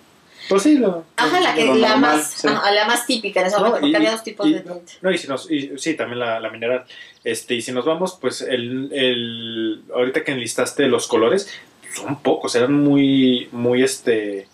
Pues 0.49 0.62
sí, 0.62 0.78
lo, 0.78 1.05
Ajá, 1.16 1.41
la, 1.41 1.55
que, 1.55 1.64
Lo 1.64 1.74
la, 1.74 1.89
normal, 1.91 2.16
más, 2.18 2.30
sí. 2.30 2.47
la 2.49 2.84
más 2.87 3.05
típica 3.07 3.41
en 3.41 3.47
ese 3.47 3.57
momento, 3.57 3.80
porque 3.80 3.97
había 3.97 4.12
dos 4.12 4.22
tipos 4.22 4.47
y- 4.47 4.55
de 4.55 4.61
tinta. 4.61 4.93
No, 5.01 5.11
y 5.11 5.18
si 5.18 5.26
nos, 5.28 5.51
y- 5.51 5.72
sí, 5.78 5.95
también 5.95 6.20
la, 6.20 6.39
la 6.41 6.51
mineral. 6.51 6.84
Este, 7.24 7.55
y 7.55 7.62
si 7.62 7.72
nos 7.72 7.84
vamos, 7.84 8.16
pues 8.20 8.41
el, 8.43 8.89
el 8.93 9.82
ahorita 9.93 10.22
que 10.22 10.32
enlistaste 10.32 10.87
los 10.87 11.09
colores, 11.09 11.49
son 11.97 12.22
pocos, 12.22 12.55
eran 12.55 12.72
muy, 12.72 13.49
muy 13.53 13.82
este, 13.82 14.49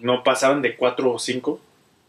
no 0.00 0.22
pasaban 0.22 0.62
de 0.62 0.76
cuatro 0.76 1.12
o 1.12 1.18
cinco, 1.18 1.60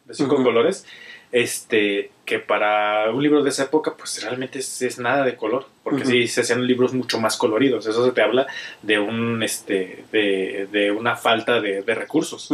de 0.05 0.14
cinco 0.14 0.43
colores. 0.43 0.86
Este, 1.32 2.10
que 2.26 2.39
para 2.39 3.12
un 3.12 3.22
libro 3.22 3.43
de 3.43 3.51
esa 3.51 3.66
época, 3.66 3.95
pues 3.95 4.24
realmente 4.24 4.57
es, 4.57 4.82
es 4.82 4.97
nada 4.97 5.24
de 5.24 5.36
color, 5.36 5.68
porque 5.84 6.01
Ujú. 6.01 6.10
sí 6.10 6.28
se 6.28 6.41
hacían 6.41 6.66
libros 6.66 6.91
mucho 6.91 7.20
más 7.20 7.38
coloridos. 7.38 7.86
Eso 7.86 8.03
se 8.03 8.12
te 8.14 8.24
habla 8.24 8.47
de 8.82 8.97
un, 8.97 9.43
este, 9.43 10.05
de, 10.12 10.68
de 10.72 10.89
una 10.89 11.16
falta 11.16 11.62
de, 11.62 11.84
de 11.84 11.93
recursos. 11.93 12.49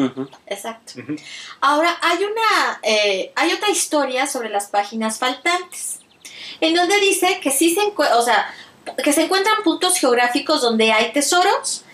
Exacto. 0.47 0.91
Ahora, 1.61 1.97
hay 2.01 2.17
una, 2.17 2.79
eh, 2.83 3.31
hay 3.35 3.53
otra 3.53 3.69
historia 3.69 4.27
sobre 4.27 4.49
las 4.49 4.67
páginas 4.67 5.19
faltantes, 5.19 6.01
en 6.59 6.75
donde 6.75 6.99
dice 6.99 7.39
que 7.41 7.51
sí 7.51 7.73
se 7.73 7.81
encuentran, 7.81 8.19
o 8.19 8.23
sea, 8.23 8.53
que 9.01 9.13
se 9.13 9.23
encuentran 9.23 9.63
puntos 9.63 9.97
geográficos 9.97 10.61
donde 10.61 10.91
hay 10.91 11.13
tesoros, 11.13 11.84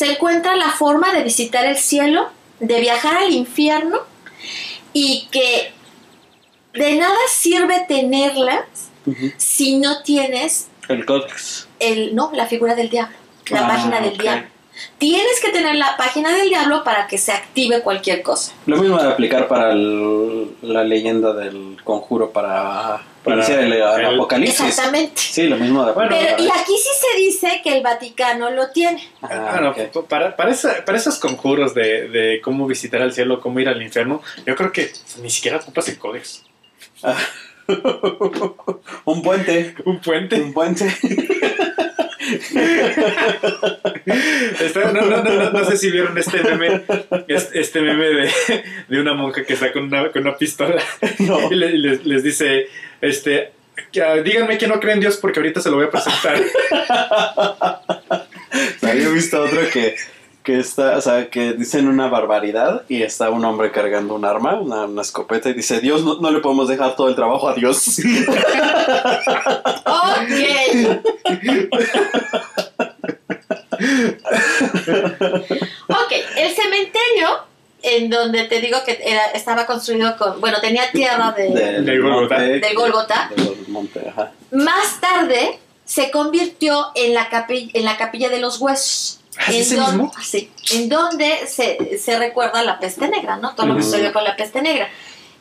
se 0.00 0.12
encuentra 0.12 0.56
la 0.56 0.70
forma 0.70 1.12
de 1.12 1.22
visitar 1.22 1.66
el 1.66 1.76
cielo, 1.76 2.30
de 2.58 2.80
viajar 2.80 3.18
al 3.18 3.32
infierno, 3.32 3.98
y 4.94 5.28
que 5.30 5.72
de 6.72 6.94
nada 6.96 7.18
sirve 7.28 7.84
tenerlas 7.86 8.64
si 9.36 9.76
no 9.76 10.02
tienes 10.02 10.68
El 10.88 11.04
códex. 11.04 11.68
el, 11.80 12.14
no, 12.14 12.30
la 12.32 12.46
figura 12.46 12.74
del 12.74 12.88
diablo, 12.88 13.14
la 13.50 13.66
Ah, 13.66 13.68
página 13.68 14.00
del 14.00 14.16
diablo. 14.16 14.46
Tienes 14.96 15.38
que 15.42 15.50
tener 15.50 15.74
la 15.74 15.98
página 15.98 16.30
del 16.34 16.48
diablo 16.48 16.82
para 16.82 17.06
que 17.06 17.18
se 17.18 17.32
active 17.32 17.82
cualquier 17.82 18.22
cosa. 18.22 18.54
Lo 18.64 18.78
mismo 18.78 18.96
de 19.02 19.06
aplicar 19.06 19.48
para 19.48 19.72
el- 19.72 20.56
la 20.62 20.82
leyenda 20.82 21.34
del 21.34 21.76
conjuro 21.84 22.30
para, 22.30 23.02
Para 23.24 23.36
iniciar 23.36 23.60
el, 23.60 23.82
apocalipsis. 24.14 24.60
Exactamente. 24.66 25.20
Sí, 25.20 25.46
lo 25.46 25.56
mismo 25.56 25.84
de 25.84 25.92
Bueno, 25.92 26.10
Pero, 26.10 26.42
y 26.42 26.48
aquí 26.48 26.72
sí 26.76 26.88
se 27.00 27.16
dice 27.18 27.60
que 27.62 27.76
el 27.76 27.82
Vaticano 27.82 28.50
lo 28.50 28.70
tiene. 28.70 29.02
Ah, 29.20 29.50
Bueno, 29.52 29.70
ok. 29.70 30.06
para, 30.08 30.34
para, 30.36 30.50
esa- 30.52 30.84
para 30.84 30.96
esos 30.96 31.18
conjuros 31.18 31.74
de, 31.74 32.08
de 32.08 32.40
cómo 32.40 32.66
visitar 32.66 33.02
al 33.02 33.12
cielo, 33.12 33.40
cómo 33.40 33.60
ir 33.60 33.68
al 33.68 33.82
infierno, 33.82 34.22
yo 34.46 34.56
creo 34.56 34.72
que 34.72 34.90
ni 35.22 35.28
siquiera 35.30 35.58
ocupas 35.58 35.86
el 35.88 35.98
códex. 35.98 36.44
un 39.04 39.22
puente. 39.22 39.74
Un 39.84 40.00
puente. 40.00 40.40
Un 40.40 40.52
puente. 40.52 40.86
Está- 44.60 44.92
no, 44.92 45.02
no, 45.02 45.22
no, 45.22 45.30
no, 45.32 45.50
no 45.50 45.64
sé 45.64 45.76
si 45.76 45.90
vieron 45.90 46.16
este 46.16 46.42
meme, 46.42 46.82
es- 47.28 47.50
este 47.54 47.80
meme 47.80 48.06
de, 48.06 48.30
de 48.88 49.00
una 49.00 49.14
monja 49.14 49.44
que 49.44 49.54
está 49.54 49.72
con 49.72 49.84
una, 49.84 50.10
con 50.10 50.22
una 50.22 50.36
pistola 50.36 50.82
No. 51.18 51.50
y 51.50 51.54
le- 51.54 51.70
y 51.72 51.78
les, 51.78 52.04
les 52.06 52.22
dice, 52.22 52.68
este, 53.00 53.52
que, 53.92 54.02
ah, 54.02 54.16
díganme 54.16 54.58
que 54.58 54.68
no 54.68 54.80
creen 54.80 54.96
en 54.96 55.00
Dios 55.00 55.16
porque 55.16 55.40
ahorita 55.40 55.60
se 55.60 55.70
lo 55.70 55.76
voy 55.76 55.86
a 55.86 55.90
presentar. 55.90 56.40
Había 58.82 59.08
visto 59.10 59.42
otro 59.42 59.60
que, 59.72 59.96
que 60.42 60.58
está, 60.58 60.96
o 60.96 61.00
sea, 61.00 61.28
que 61.30 61.52
dicen 61.52 61.88
una 61.88 62.08
barbaridad 62.08 62.84
y 62.88 63.02
está 63.02 63.30
un 63.30 63.44
hombre 63.44 63.70
cargando 63.70 64.14
un 64.14 64.24
arma, 64.24 64.60
una, 64.60 64.86
una 64.86 65.02
escopeta, 65.02 65.50
y 65.50 65.54
dice, 65.54 65.80
Dios, 65.80 66.04
no, 66.04 66.20
no 66.20 66.30
le 66.30 66.40
podemos 66.40 66.68
dejar 66.68 66.96
todo 66.96 67.08
el 67.08 67.14
trabajo 67.14 67.48
a 67.48 67.54
Dios. 67.54 68.00
Ok. 69.90 70.30
ok, 75.88 76.12
el 76.36 76.54
cementerio, 76.54 77.28
en 77.82 78.09
donde 78.20 78.44
te 78.44 78.60
digo 78.60 78.78
que 78.84 79.00
era, 79.04 79.26
estaba 79.32 79.66
construido 79.66 80.16
con, 80.16 80.40
bueno, 80.40 80.60
tenía 80.60 80.90
tierra 80.92 81.32
de... 81.32 81.48
Del 81.50 81.84
Del 81.84 82.02
Gólgota. 82.74 83.30
del 83.36 83.56
monte, 83.68 84.08
ajá. 84.08 84.32
Más 84.52 85.00
tarde 85.00 85.58
se 85.84 86.10
convirtió 86.10 86.86
en 86.94 87.14
la, 87.14 87.28
capi- 87.30 87.70
en 87.74 87.84
la 87.84 87.96
capilla 87.96 88.28
de 88.28 88.38
los 88.40 88.60
huesos. 88.60 89.20
¿Ah, 89.38 89.44
¿es 89.48 89.54
en 89.54 89.60
ese 89.62 89.76
don- 89.76 89.86
mismo? 89.96 90.12
sí, 90.22 90.50
en 90.72 90.88
donde 90.88 91.46
se, 91.46 91.98
se 91.98 92.18
recuerda 92.18 92.62
la 92.62 92.78
peste 92.78 93.08
negra, 93.08 93.36
¿no? 93.36 93.54
Todo 93.54 93.66
lo 93.66 93.76
que 93.76 93.82
sucedió 93.82 94.12
con 94.12 94.22
la 94.24 94.36
peste 94.36 94.60
negra. 94.62 94.88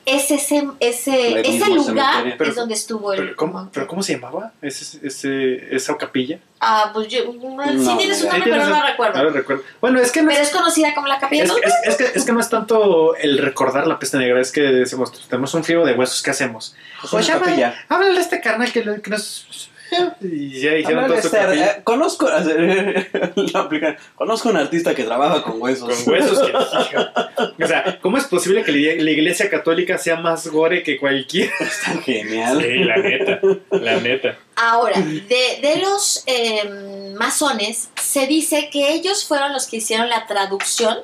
Es 0.05 0.31
ese, 0.31 0.67
ese, 0.79 1.41
ese 1.41 1.69
lugar. 1.69 2.35
Pero- 2.37 2.49
es 2.49 2.55
donde 2.55 2.73
estuvo 2.73 3.13
el... 3.13 3.19
¿Pero 3.19 3.35
cómo, 3.35 3.69
pero 3.73 3.87
cómo 3.87 4.01
se 4.01 4.13
llamaba 4.13 4.53
ese, 4.61 5.05
ese- 5.05 5.75
esa 5.75 5.97
capilla? 5.97 6.39
Ah, 6.61 6.91
pues 6.93 7.07
yo, 7.07 7.19
sí 7.19 7.95
tienes 7.97 8.21
un 8.21 8.27
no, 8.27 8.33
nombre, 8.33 8.51
pero 8.51 8.65
no 8.67 8.81
recuerdo. 8.85 9.17
no 9.17 9.23
lo 9.23 9.29
recuerdo. 9.29 9.63
Bueno, 9.79 9.99
es 10.01 10.11
que 10.11 10.21
no 10.21 10.27
Pero 10.29 10.41
es, 10.41 10.49
es 10.49 10.53
conocida 10.53 10.93
como 10.93 11.07
la 11.07 11.17
capilla 11.17 11.43
es, 11.43 11.49
los 11.49 11.57
es- 11.61 11.73
es 11.85 11.95
que, 11.95 12.11
es 12.19 12.25
que 12.25 12.31
no 12.33 12.39
es 12.41 12.49
tanto 12.49 13.15
el 13.15 13.37
recordar 13.37 13.87
la 13.87 13.97
peste 13.97 14.17
negra, 14.17 14.41
es 14.41 14.51
que 14.51 14.61
decimos, 14.61 15.11
tenemos 15.29 15.53
un 15.53 15.63
frío 15.63 15.85
de 15.85 15.93
huesos, 15.93 16.21
¿qué 16.21 16.31
hacemos? 16.31 16.75
Es 17.03 17.09
Pues 17.11 17.27
capilla. 17.29 17.85
Háblale 17.87 18.17
a 18.17 18.21
este 18.21 18.41
carnal 18.41 18.71
que, 18.73 18.83
lo- 18.83 19.01
que 19.01 19.09
nos... 19.09 19.68
Y 20.21 20.59
ya 20.61 20.75
hicieron 20.77 21.07
todo 21.07 21.21
su 21.21 21.35
eh, 21.35 21.81
conozco, 21.83 22.29
la 22.29 23.59
aplican, 23.59 23.97
conozco 24.15 24.49
un 24.49 24.57
artista 24.57 24.93
que 24.93 25.03
trabaja 25.03 25.41
con 25.43 25.61
huesos. 25.61 26.03
con 26.03 26.13
huesos. 26.13 26.39
que- 26.47 27.63
o 27.63 27.67
sea, 27.67 27.99
¿cómo 28.01 28.17
es 28.17 28.25
posible 28.25 28.63
que 28.63 28.71
la 28.71 29.03
la 29.03 29.11
iglesia 29.11 29.49
católica 29.49 29.97
sea 29.97 30.17
más 30.17 30.47
gore 30.47 30.83
que 30.83 30.97
cualquier? 30.99 31.49
Está 31.59 32.01
genial. 32.01 32.61
Sí, 32.61 32.83
la 32.83 32.97
neta, 32.97 33.39
la 33.71 33.97
neta. 33.99 34.37
Ahora, 34.55 34.99
de, 34.99 35.59
de 35.61 35.77
los 35.81 36.23
eh, 36.27 37.13
masones, 37.17 37.89
se 37.95 38.27
dice 38.27 38.69
que 38.71 38.93
ellos 38.93 39.25
fueron 39.25 39.53
los 39.53 39.67
que 39.67 39.77
hicieron 39.77 40.09
la 40.09 40.27
traducción, 40.27 40.97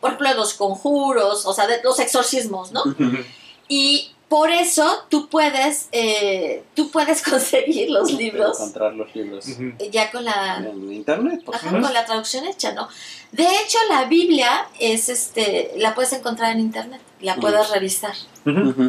por 0.00 0.10
ejemplo, 0.10 0.28
de 0.28 0.34
los 0.34 0.54
conjuros, 0.54 1.46
o 1.46 1.52
sea, 1.54 1.66
de 1.66 1.82
los 1.82 1.98
exorcismos, 1.98 2.72
¿no? 2.72 2.82
Y 3.68 4.10
por 4.28 4.50
eso 4.50 5.04
tú 5.10 5.28
puedes, 5.28 5.88
eh, 5.92 6.64
tú 6.74 6.90
puedes 6.90 7.22
conseguir 7.30 7.90
los 7.90 8.12
libros 8.12 8.58
Encontrar 8.58 8.94
los 8.94 9.14
libros 9.14 9.46
ya 9.90 10.10
con 10.10 10.24
la, 10.24 10.56
en 10.58 10.92
internet. 10.92 11.42
por 11.44 11.54
ajá, 11.54 11.70
con 11.70 11.92
la 11.92 12.04
traducción 12.04 12.46
hecha, 12.46 12.72
¿no? 12.72 12.88
De 13.32 13.44
hecho, 13.44 13.78
la 13.88 14.04
Biblia 14.06 14.66
es, 14.78 15.08
este, 15.08 15.72
la 15.76 15.94
puedes 15.94 16.12
encontrar 16.12 16.52
en 16.52 16.60
internet, 16.60 17.00
la 17.20 17.36
puedes 17.36 17.68
revisar. 17.70 18.14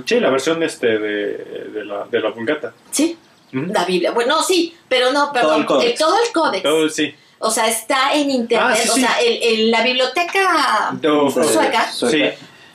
Sí, 0.05 0.19
la 0.19 0.29
versión 0.29 0.61
este 0.63 0.87
de, 0.99 1.37
de, 1.73 1.85
la, 1.85 2.05
de 2.05 2.19
la 2.19 2.29
Vulgata. 2.31 2.73
Sí, 2.91 3.17
la 3.51 3.85
Biblia. 3.85 4.11
Bueno, 4.11 4.41
sí, 4.43 4.75
pero 4.87 5.11
no, 5.11 5.31
perdón. 5.31 5.61
el 5.61 5.65
códex. 5.65 5.91
el- 5.91 5.97
todo 5.97 6.15
el 6.23 6.31
códex. 6.31 6.63
Todo, 6.63 6.89
sí. 6.89 7.13
O 7.39 7.51
sea, 7.51 7.67
está 7.67 8.13
en 8.13 8.29
internet. 8.31 8.69
Ah, 8.71 8.75
sí, 8.75 8.89
o 8.89 8.93
sí. 8.93 9.01
sea, 9.01 9.19
el- 9.21 9.43
el- 9.43 9.71
la 9.71 9.81
biblioteca 9.83 10.89
Do- 11.01 11.29
Sueca. 11.29 11.91
Sí. 11.91 12.23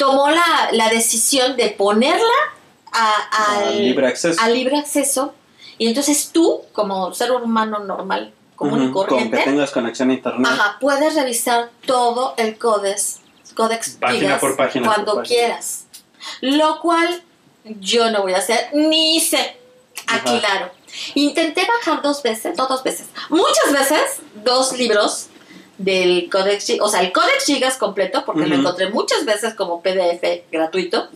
Tomó 0.01 0.31
la, 0.31 0.71
la 0.73 0.89
decisión 0.89 1.57
de 1.57 1.69
ponerla 1.71 2.25
a- 2.91 3.57
al, 3.59 3.65
Al 3.69 3.83
libre 3.83 4.07
acceso. 4.09 4.41
al 4.43 4.55
libre 4.55 4.79
acceso. 4.79 5.35
Y 5.77 5.89
entonces 5.89 6.31
tú, 6.33 6.63
como 6.73 7.13
ser 7.15 7.31
humano 7.33 7.81
normal, 7.81 8.33
común 8.57 8.83
y 8.83 8.87
Ujú, 8.87 8.95
Con 8.95 9.05
que 9.05 9.11
corriente, 9.15 9.43
tengas 9.45 9.71
conexión 9.71 10.09
a 10.11 10.15
internet. 10.15 10.47
ajá, 10.51 10.77
puedes 10.81 11.15
revisar 11.15 11.71
todo 11.87 12.35
el 12.39 12.57
códex, 12.59 13.21
códex 13.55 13.91
Página 14.01 14.21
gigas 14.21 14.41
por 14.41 14.57
página 14.57 14.87
cuando 14.87 15.13
por 15.15 15.23
página. 15.23 15.39
quieras. 15.41 15.85
Lo 16.41 16.81
cual 16.81 17.23
yo 17.65 18.11
no 18.11 18.23
voy 18.23 18.33
a 18.33 18.39
hacer, 18.39 18.71
ni 18.73 19.17
hice. 19.17 19.59
Aclaro. 20.07 20.71
Intenté 21.15 21.67
bajar 21.67 22.03
dos 22.03 22.23
veces, 22.23 22.57
no 22.57 22.67
dos 22.67 22.83
veces, 22.83 23.07
muchas 23.29 23.73
veces, 23.73 24.01
dos 24.45 24.73
libros 24.73 25.29
del 25.81 26.29
Codex 26.31 26.67
Gigas, 26.67 26.87
o 26.87 26.91
sea, 26.91 27.01
el 27.01 27.11
Codex 27.11 27.47
Gigas 27.47 27.77
completo, 27.79 28.25
porque 28.27 28.43
lo 28.43 28.55
Ujú. 28.55 28.61
encontré 28.61 28.91
muchas 28.91 29.25
veces 29.25 29.55
como 29.55 29.83
PDF 29.83 30.43
gratuito, 30.53 31.09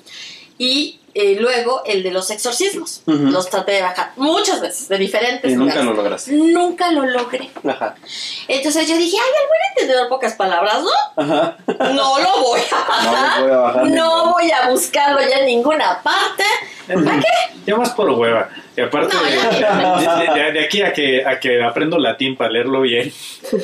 y 0.56 1.00
eh, 1.14 1.36
luego 1.38 1.82
el 1.86 2.02
de 2.02 2.10
los 2.10 2.30
exorcismos. 2.30 3.02
Los 3.06 3.48
traté 3.48 3.72
de 3.72 3.82
bajar 3.82 4.12
muchas 4.16 4.60
veces, 4.60 4.88
de 4.88 4.98
diferentes 4.98 5.50
Y 5.50 5.54
nunca 5.56 5.82
lo 5.82 5.92
lograste. 5.94 6.32
Nunca 6.32 6.90
lo 6.90 7.06
logré. 7.06 7.50
Ajá. 7.68 7.94
Entonces 8.48 8.88
yo 8.88 8.96
dije, 8.96 9.16
ay, 9.16 9.30
al 9.42 9.48
buen 9.48 9.60
entendedor 9.74 10.08
pocas 10.08 10.34
palabras, 10.34 10.82
¿no? 10.82 11.22
Ajá. 11.22 11.56
No 11.92 12.18
lo 12.18 12.40
voy 12.42 12.60
a 12.60 12.74
bajar. 12.88 13.40
lo 13.40 13.44
voy 13.46 13.52
a 13.52 13.56
bajar. 13.58 13.86
No 13.86 14.32
voy 14.32 14.50
a 14.50 14.68
buscarlo 14.70 15.20
ya 15.20 15.38
en 15.38 15.46
ninguna 15.46 16.02
parte. 16.02 16.44
¿Para 16.86 17.18
qué? 17.20 17.26
Ya 17.66 17.76
más 17.76 17.90
por 17.90 18.10
hueva. 18.10 18.50
Y 18.76 18.80
aparte, 18.80 19.14
No, 19.14 19.22
de, 19.22 19.30
de- 19.30 20.42
de- 20.42 20.52
de 20.52 20.64
aquí 20.64 20.82
a 20.82 20.92
que, 20.92 21.24
a 21.24 21.38
que 21.40 21.62
aprendo 21.62 21.96
latín 21.96 22.36
para 22.36 22.50
leerlo 22.50 22.80
bien. 22.82 23.12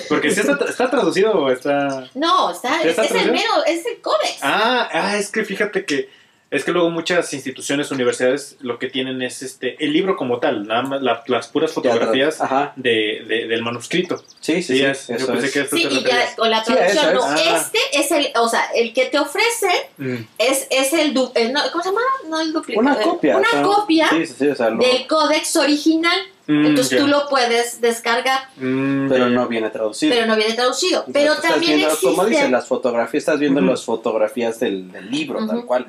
Porque 0.08 0.30
si 0.30 0.40
está, 0.40 0.56
está 0.68 0.88
traducido 0.88 1.32
o 1.32 1.50
está... 1.50 2.08
No, 2.14 2.50
está, 2.52 2.82
¿Ya 2.82 2.90
es, 2.90 2.98
es 2.98 3.10
el 3.10 3.32
mero, 3.32 3.64
es 3.66 3.84
el 3.86 4.00
códex. 4.00 4.38
Ah, 4.40 4.88
ah, 4.92 5.16
es 5.18 5.30
que 5.30 5.44
fíjate 5.44 5.84
que 5.84 6.08
Es 6.50 6.64
que 6.64 6.72
luego 6.72 6.90
muchas 6.90 7.32
instituciones, 7.32 7.92
universidades, 7.92 8.56
lo 8.60 8.78
que 8.80 8.88
tienen 8.88 9.22
es 9.22 9.40
este 9.42 9.76
el 9.84 9.92
libro 9.92 10.16
como 10.16 10.40
tal, 10.40 10.66
nada 10.66 10.82
más 10.82 11.00
la- 11.00 11.22
las 11.28 11.46
puras 11.46 11.72
fotografías 11.72 12.38
de, 12.74 13.22
de- 13.26 13.46
del 13.46 13.62
manuscrito. 13.62 14.16
Sí, 14.40 14.54
sí, 14.62 14.62
Sí, 14.62 14.78
sí. 14.78 14.84
es- 14.84 15.06
yo 15.20 15.26
pensé 15.28 15.46
es. 15.46 15.52
que 15.52 15.60
esto 15.60 15.76
Sí, 15.76 15.82
te 15.84 15.94
y 15.94 16.02
ya 16.02 16.34
con 16.36 16.50
la 16.50 16.62
traducción, 16.64 17.14
no, 17.14 17.34
es. 17.36 17.42
Ah. 17.48 17.56
este 17.72 17.78
es 18.00 18.10
el, 18.10 18.28
o 18.36 18.48
sea, 18.48 18.64
el 18.74 18.92
que 18.92 19.06
te 19.06 19.18
ofrece 19.20 19.68
Mm. 19.98 20.16
es, 20.38 20.66
es 20.70 20.92
el, 20.92 21.14
du- 21.14 21.30
el 21.36 21.52
no, 21.52 21.60
¿cómo 21.70 21.84
se 21.84 21.90
llama? 21.90 22.00
No 22.28 22.40
el 22.40 22.52
duplicado. 22.52 22.84
Una 22.86 23.00
copia. 23.00 23.36
Una 23.36 23.46
o 23.48 23.50
sea, 23.52 23.62
copia 23.62 24.08
Sí, 24.10 24.26
sí, 24.26 24.34
sí, 24.40 24.48
o 24.48 24.56
sea, 24.56 24.70
lo- 24.70 24.82
del 24.84 25.06
códex 25.06 25.54
original. 25.56 26.18
Mm, 26.46 26.66
Entonces 26.66 26.90
ya. 26.98 26.98
tú 26.98 27.06
lo 27.06 27.28
puedes 27.28 27.80
descargar, 27.80 28.40
Mm, 28.56 29.08
pero 29.08 29.28
no 29.28 29.46
viene 29.46 29.70
traducido. 29.70 30.12
pero 30.12 30.26
no 30.26 30.34
viene 30.36 30.54
traducido. 30.54 31.04
Pero 31.12 31.36
también 31.36 31.76
viendo, 31.76 31.86
existe, 31.94 32.06
como 32.06 32.24
dicen 32.24 32.50
las 32.52 32.66
fotografías, 32.66 33.20
estás 33.22 33.38
viendo 33.38 33.60
las 33.60 33.84
fotografías 33.84 34.58
del, 34.58 34.90
del 34.90 35.10
libro, 35.10 35.46
tal 35.46 35.64
cual. 35.64 35.86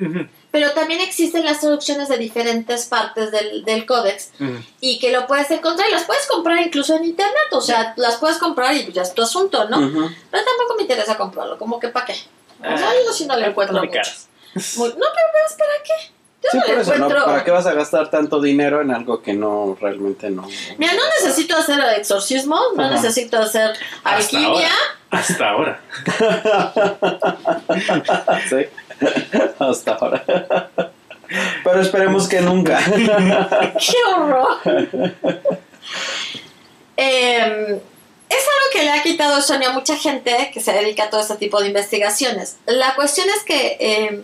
Pero 0.51 0.71
también 0.71 0.99
existen 1.01 1.45
las 1.45 1.61
traducciones 1.61 2.09
de 2.09 2.17
diferentes 2.17 2.85
partes 2.85 3.31
del, 3.31 3.63
del 3.65 3.85
códex 3.85 4.31
y 4.81 4.99
que 4.99 5.11
lo 5.11 5.25
puedes 5.27 5.49
encontrar 5.51 5.87
y 5.89 5.91
las 5.91 6.03
puedes 6.03 6.27
comprar 6.27 6.61
incluso 6.61 6.95
en 6.95 7.05
internet. 7.05 7.47
O 7.53 7.61
sea, 7.61 7.93
las 7.97 8.17
puedes 8.17 8.37
comprar 8.37 8.75
y 8.75 8.91
ya 8.91 9.01
es 9.03 9.13
tu 9.13 9.21
asunto, 9.23 9.67
¿no? 9.69 9.77
Pero 9.79 10.43
tampoco 10.45 10.75
me 10.75 10.81
interesa 10.83 11.17
comprarlo, 11.17 11.57
como 11.57 11.79
que 11.79 11.87
para 11.87 12.05
qué. 12.07 12.13
O 12.59 12.77
sea, 12.77 12.89
Ah, 12.89 12.93
yo 13.05 13.11
sí 13.13 13.25
no 13.25 13.35
le 13.37 13.47
encuentro 13.47 13.77
muy 13.79 13.87
mucho. 13.87 14.01
Muy- 14.77 14.89
no, 14.89 14.95
pero 14.95 15.27
¿ves 15.33 15.57
para 15.57 15.83
qué? 15.83 16.11
Yo 16.43 16.49
Sí, 16.51 16.57
no 16.57 16.65
por 16.65 16.79
eso, 16.79 16.95
¿no? 16.97 17.07
¿Para 17.07 17.43
qué 17.43 17.51
vas 17.51 17.65
a 17.67 17.73
gastar 17.73 18.09
tanto 18.09 18.41
dinero 18.41 18.81
en 18.81 18.91
algo 18.91 19.21
que 19.21 19.33
no, 19.33 19.77
realmente 19.79 20.29
no? 20.31 20.47
Mira, 20.77 20.93
no 20.93 21.03
necesito 21.19 21.55
hacer 21.55 21.79
exorcismos, 21.97 22.61
no 22.75 22.83
Ajá. 22.83 22.95
necesito 22.95 23.37
hacer 23.37 23.71
Hasta 24.03 24.37
alquimia. 24.37 24.69
Hasta 25.11 25.49
ahora. 25.49 25.79
Sí, 28.49 28.65
hasta 29.59 29.91
ahora. 29.93 30.23
Pero 31.63 31.81
esperemos 31.81 32.27
que 32.27 32.41
nunca. 32.41 32.79
¡Qué 32.95 33.95
horror! 34.13 34.57
Em, 36.97 37.79
es 38.29 38.47
algo 38.47 38.69
que 38.73 38.83
le 38.83 38.91
ha 38.91 39.01
quitado 39.03 39.37
el 39.37 39.43
sueño 39.43 39.69
a 39.69 39.73
mucha 39.73 39.95
gente 39.95 40.51
que 40.53 40.59
se 40.59 40.73
dedica 40.73 41.05
a 41.05 41.09
todo 41.09 41.21
este 41.21 41.35
tipo 41.35 41.61
de 41.61 41.67
investigaciones. 41.67 42.57
La 42.65 42.95
cuestión 42.95 43.27
es 43.29 43.43
que 43.43 43.77
em, 43.79 44.23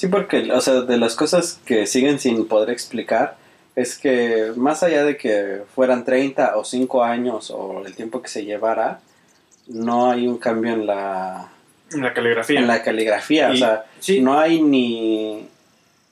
Sí, 0.00 0.08
porque, 0.08 0.50
o 0.50 0.62
sea, 0.62 0.80
de 0.80 0.96
las 0.96 1.14
cosas 1.14 1.60
que 1.66 1.84
siguen 1.84 2.18
sin 2.18 2.48
poder 2.48 2.70
explicar, 2.70 3.36
es 3.76 3.98
que 3.98 4.50
más 4.56 4.82
allá 4.82 5.04
de 5.04 5.18
que 5.18 5.60
fueran 5.74 6.06
30 6.06 6.56
o 6.56 6.64
5 6.64 7.04
años 7.04 7.50
o 7.50 7.84
el 7.84 7.94
tiempo 7.94 8.22
que 8.22 8.30
se 8.30 8.46
llevara, 8.46 9.00
no 9.66 10.10
hay 10.10 10.26
un 10.26 10.38
cambio 10.38 10.72
en 10.72 10.86
la, 10.86 11.50
La 11.90 12.14
caligrafía. 12.14 12.60
en 12.60 12.66
la 12.66 12.82
caligrafía. 12.82 13.50
o 13.50 13.56
sea, 13.56 13.84
sí. 13.98 14.22
no 14.22 14.40
hay 14.40 14.62
ni, 14.62 15.46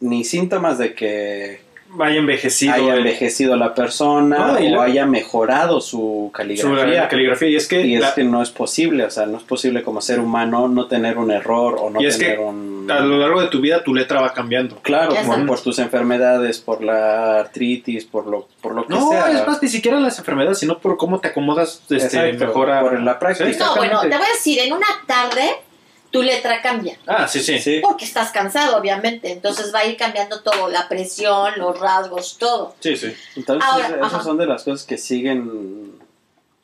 ni 0.01 0.23
síntomas 0.23 0.77
de 0.77 0.93
que 0.93 1.63
Vaya 1.91 2.19
envejecido. 2.19 2.75
haya 2.75 2.93
el- 2.93 2.99
envejecido 2.99 3.57
la 3.57 3.75
persona 3.75 4.59
No, 4.59 4.79
o 4.79 4.81
haya 4.81 5.07
mejorado 5.07 5.81
su 5.81 5.99
su 5.99 6.31
caligrafía. 6.33 7.09
caligrafía. 7.09 7.49
Y 7.49 7.57
es 7.57 7.67
que, 7.67 7.81
Y 7.87 7.95
es 7.95 8.01
la- 8.01 8.15
que 8.15 8.25
no 8.25 8.43
es 8.43 8.51
posible, 8.51 9.05
o 9.05 9.11
sea, 9.11 9.27
no 9.27 9.39
es 9.39 9.43
posible 9.43 9.83
como 9.83 10.01
ser 10.01 10.21
humano 10.21 10.69
no 10.69 10.87
tener 10.87 11.17
un 11.19 11.31
error 11.31 11.77
o 11.81 11.91
no 11.91 12.01
Y 12.01 12.07
es 12.07 12.17
que 12.19 12.25
tener 12.27 12.41
un... 12.41 12.89
a 12.91 13.01
lo 13.01 13.19
largo 13.19 13.41
de 13.41 13.49
tu 13.49 13.61
vida 13.61 13.83
tu 13.83 13.95
letra 13.95 14.21
va 14.21 14.33
cambiando. 14.35 14.77
Claro, 14.83 15.15
por, 15.27 15.47
por 15.47 15.61
tus 15.63 15.79
enfermedades, 15.79 16.59
por 16.59 16.83
la 16.85 17.41
artritis, 17.41 18.05
por 18.05 18.27
lo, 18.27 18.49
por 18.61 18.75
lo 18.75 18.87
que 18.87 18.95
No, 18.95 19.11
sea. 19.11 19.31
es 19.31 19.47
más, 19.47 19.63
ni 19.63 19.69
siquiera 19.69 19.99
las 20.01 20.19
enfermedades, 20.19 20.59
sino 20.59 20.79
por 20.79 20.97
cómo 20.97 21.21
te 21.21 21.29
acomodas, 21.29 21.83
este, 21.89 21.97
Exacto, 21.97 22.47
mejora. 22.47 22.81
por 22.81 23.01
la 23.01 23.19
práctica. 23.19 23.51
Sí, 23.53 23.59
no, 23.59 23.75
bueno, 23.77 24.01
te 24.03 24.09
voy 24.09 24.17
a 24.27 24.35
decir, 24.35 24.59
en 24.61 24.73
una 24.73 24.87
tarde 25.07 25.49
tu 26.11 26.23
letra 26.23 26.63
cambia. 26.63 26.99
Ah, 27.07 27.29
sí, 27.29 27.41
sí. 27.41 27.59
Sí, 27.59 27.81
Porque 27.83 28.05
estás 28.05 28.31
cansado, 28.33 28.77
obviamente. 28.77 29.31
Entonces 29.33 29.75
va 29.75 29.81
a 29.81 29.87
ir 29.87 29.97
cambiando 29.97 30.41
todo, 30.41 30.69
la 30.69 30.89
presión, 30.89 31.53
los 31.59 31.79
rasgos, 31.79 32.39
todo. 32.39 32.75
Sí, 32.81 32.97
sí. 32.97 33.13
entonces 33.37 33.69
Ahora, 33.69 33.89
esas 33.89 34.15
ajá. 34.15 34.23
son 34.23 34.39
de 34.39 34.47
las 34.47 34.65
cosas 34.65 34.87
que 34.87 34.97
siguen, 34.97 35.93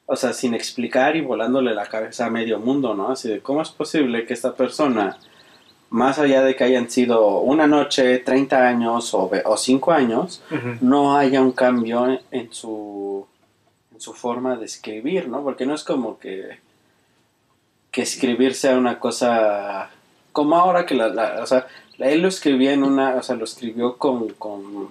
o 0.07 0.17
sea, 0.17 0.33
sin 0.33 0.55
explicar 0.55 1.17
y 1.17 1.21
volándole 1.21 1.75
la 1.75 1.87
cabeza 1.87 2.27
a 2.27 2.31
medio 2.31 2.59
mundo, 2.59 2.95
¿no? 2.95 3.11
Así 3.11 3.29
de, 3.29 3.41
¿cómo 3.41 3.61
es 3.61 3.71
posible 3.71 4.25
que 4.27 4.33
esta 4.35 4.55
persona, 4.55 5.19
más 5.91 6.19
allá 6.19 6.43
de 6.43 6.57
que 6.57 6.65
hayan 6.65 6.91
sido 6.91 7.39
una 7.39 7.67
noche, 7.67 8.19
30 8.19 8.67
años 8.67 9.13
o, 9.15 9.31
o 9.45 9.57
5 9.57 9.93
años, 9.93 10.43
no 10.81 11.17
haya 11.17 11.43
un 11.43 11.53
cambio 11.53 12.19
en 12.31 12.53
su, 12.53 13.27
en 13.93 14.01
su 14.01 14.15
forma 14.15 14.57
de 14.57 14.65
escribir, 14.65 15.29
¿no? 15.29 15.43
Porque 15.43 15.67
no 15.67 15.75
es 15.75 15.85
como 15.85 16.19
que, 16.19 16.64
que 17.95 18.03
escribir 18.03 18.55
sea 18.57 18.77
una 18.77 18.99
cosa 18.99 19.89
como 20.33 20.57
ahora 20.57 20.85
que 20.85 20.97
la, 20.97 21.09
la- 21.09 21.41
o 21.41 21.47
sea, 21.47 21.69
él 21.99 22.21
lo 22.23 22.27
escribía 22.29 22.73
en 22.73 22.83
una, 22.83 23.15
o 23.15 23.23
sea, 23.23 23.37
lo 23.37 23.45
escribió 23.45 23.97
con, 23.99 24.31
con, 24.31 24.89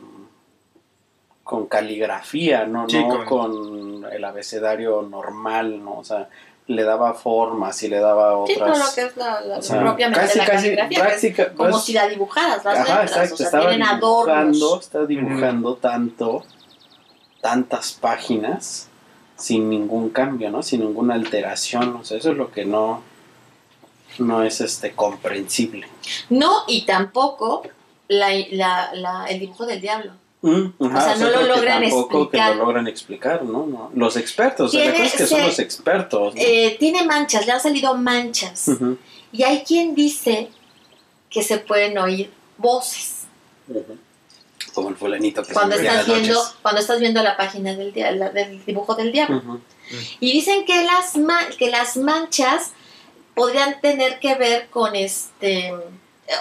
con 1.43 1.68
caligrafía, 1.68 2.66
¿no? 2.66 2.88
Sí, 2.89 3.04
no 3.04 3.26
con- 3.26 4.01
con 4.01 4.06
el 4.12 4.24
abecedario 4.24 5.01
normal, 5.01 5.84
¿no? 5.84 5.97
O 5.99 6.04
sea, 6.06 6.30
le 6.68 6.84
daba 6.84 7.14
formas 7.14 7.84
y 7.84 7.89
le 7.89 7.99
daba 7.99 8.47
Sí, 8.47 8.54
todo 8.56 8.68
lo 8.68 8.72
otras... 8.72 8.95
que 8.95 9.01
es 9.01 9.18
la, 9.18 9.41
la- 9.41 9.58
o 9.58 9.62
sea, 9.62 9.82
propiamente 9.82 10.22
casi, 10.26 10.39
la 10.39 10.45
casi 10.45 10.64
caligrafía, 10.64 10.88
que 10.88 11.04
es 11.04 11.20
práctica, 11.20 11.54
como 11.54 11.70
pues, 11.72 11.84
si 11.84 11.91
la 11.91 12.08
dibujaras, 12.08 12.64
las 12.64 12.80
Ajá, 12.80 13.01
letras, 13.01 13.12
exacto, 13.12 13.34
o 13.34 13.38
sea, 13.38 13.45
estaba 13.47 13.70
tienen 13.70 13.88
dibujando, 13.99 14.28
adornos. 14.68 14.80
está 14.80 15.06
dibujando 15.06 15.76
tanto, 15.76 16.45
tantas 17.41 17.91
páginas 17.91 18.88
sin 19.38 19.69
ningún 19.69 20.09
cambio, 20.09 20.49
¿no? 20.51 20.61
Sin 20.63 20.81
ninguna 20.81 21.15
alteración, 21.15 21.95
o 21.97 22.05
sea, 22.05 22.17
eso 22.17 22.31
es 22.31 22.38
lo 22.38 22.51
que 22.51 22.65
no, 22.65 23.01
no 24.19 24.43
es 24.43 24.61
este 24.61 24.91
comprensible. 24.91 25.88
No, 26.29 26.63
y 26.67 26.86
tampoco 26.86 27.63
la, 28.07 28.29
la, 28.51 28.93
la- 28.93 29.25
el 29.27 29.39
dibujo 29.39 29.65
del 29.65 29.81
diablo. 29.81 30.11
Mm, 30.41 30.65
ajá, 30.88 31.01
sea, 31.01 31.15
no 31.15 31.25
lo 31.27 31.31
creo 31.38 31.41
que 31.41 31.47
logran 31.55 31.81
tampoco 31.81 32.21
explicar. 32.23 32.51
que 32.51 32.57
lo 32.57 32.65
logran 32.65 32.88
explicar, 32.88 33.43
¿no? 33.45 33.65
No, 33.65 33.91
Los 33.95 34.17
expertos, 34.17 34.73
o 34.73 34.77
la 34.77 34.84
Tiene- 34.84 34.97
cosa 34.97 35.05
es 35.09 35.15
que 35.15 35.27
son 35.27 35.41
los 35.41 35.59
expertos, 35.59 36.36
¿no? 36.36 36.41
Eh, 36.41 36.75
tiene 36.79 37.03
manchas, 37.05 37.45
le 37.45 37.53
han 37.53 37.61
salido 37.61 37.95
manchas. 37.95 38.69
Y 39.31 39.43
hay 39.43 39.63
quien 39.63 39.95
dice 39.95 40.49
que 41.29 41.41
se 41.43 41.57
pueden 41.59 41.97
oír 41.97 42.29
voces. 42.57 43.21
Como 44.74 44.89
el 44.89 44.95
fulanito 44.95 45.43
que 45.43 45.53
Cuando 45.53 45.76
estás 45.76 46.05
viendo, 46.07 46.34
noches. 46.34 46.55
cuando 46.61 46.82
estás 46.82 46.99
viendo 46.99 47.21
la 47.24 47.38
página 47.38 47.76
del, 47.76 47.93
la- 48.19 48.30
del 48.32 48.63
dibujo 48.65 48.95
del 48.95 49.11
diablo. 49.11 49.59
Y 50.19 50.32
dicen 50.32 50.65
que 50.65 50.84
las, 50.84 51.13
que 51.57 51.69
las 51.69 51.97
manchas 51.97 52.71
podrían 53.36 53.80
tener 53.82 54.19
que 54.19 54.36
ver 54.36 54.69
con 54.69 54.95
este. 54.95 55.71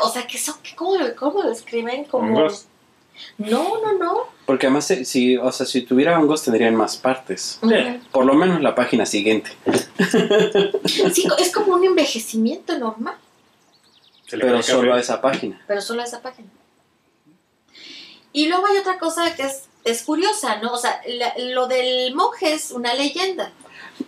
O 0.02 0.08
sea, 0.10 0.26
que 0.26 0.38
son. 0.38 0.54
que 0.62 0.74
¿Cómo, 0.76 0.96
lo- 0.96 1.14
cómo 1.16 1.42
lo 1.42 1.50
escriben? 1.52 2.04
Como. 2.04 2.48
No, 3.38 3.80
no, 3.82 3.92
no. 3.98 4.18
Porque 4.46 4.66
además, 4.66 4.86
si- 4.86 5.04
si, 5.04 5.36
o 5.36 5.52
sea, 5.52 5.66
si 5.66 5.82
tuviera 5.82 6.18
hongos 6.18 6.42
tendrían 6.42 6.74
más 6.74 6.96
partes. 6.96 7.60
Por 8.10 8.24
lo 8.24 8.34
menos 8.34 8.60
la 8.62 8.74
página 8.74 9.04
siguiente. 9.06 9.50
Sí, 11.12 11.28
es 11.38 11.52
como 11.52 11.74
un 11.74 11.84
envejecimiento 11.84 12.78
normal, 12.78 13.14
Pero 14.30 14.62
solo 14.62 14.94
a 14.94 15.00
esa 15.00 15.20
página. 15.20 15.60
pero 15.66 15.80
solo 15.82 16.02
esa 16.02 16.22
página. 16.22 16.48
Y 18.32 18.46
luego 18.48 18.66
hay 18.66 18.78
otra 18.78 18.98
cosa 18.98 19.34
que 19.36 19.42
es, 19.44 19.64
es 19.84 20.02
curiosa, 20.02 20.56
¿no? 20.62 20.72
O 20.72 20.76
sea, 20.78 21.00
la- 21.06 21.34
lo 21.38 21.66
del 21.66 22.14
monje 22.14 22.52
es 22.54 22.70
una 22.70 22.94
leyenda. 22.94 23.52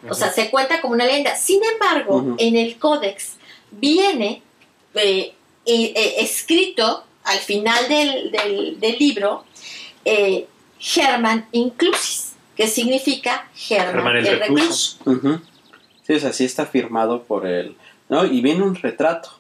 O 0.09 0.15
sea, 0.15 0.33
se 0.33 0.51
cuenta 0.51 0.81
como 0.81 0.95
una 0.95 1.05
leyenda. 1.05 1.37
Sin 1.37 1.61
embargo, 1.65 2.35
en 2.39 2.57
el 2.57 2.79
códex 2.79 3.35
viene 3.71 4.43
eh, 4.95 5.35
eh, 5.67 5.93
eh, 5.97 6.15
escrito 6.19 7.05
al 7.25 7.39
final 7.39 7.89
del, 7.89 8.31
del- 8.31 8.81
del 8.81 8.99
libro 8.99 9.45
eh, 10.05 10.47
German 10.79 11.47
Inclusis, 11.53 12.33
que 12.57 12.67
significa 12.69 13.49
German, 13.55 13.95
Germán 13.95 14.17
el 14.17 14.27
el 14.27 14.39
recluso. 14.41 14.99
Sí, 16.07 16.13
o 16.15 16.21
sea, 16.21 16.33
sí 16.33 16.45
está 16.45 16.67
firmado 16.67 17.23
por 17.25 17.47
él. 17.47 17.77
¿No? 18.11 18.25
Y 18.27 18.43
viene 18.43 18.63
un 18.63 18.75
retrato 18.75 19.31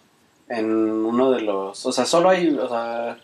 en 0.49 0.64
uno 0.70 1.30
de 1.32 1.43
los. 1.43 1.85
O 1.85 1.93
sea, 1.93 2.07
solo 2.07 2.30
hay. 2.30 2.49
O 2.49 2.66
sea, 2.68 3.18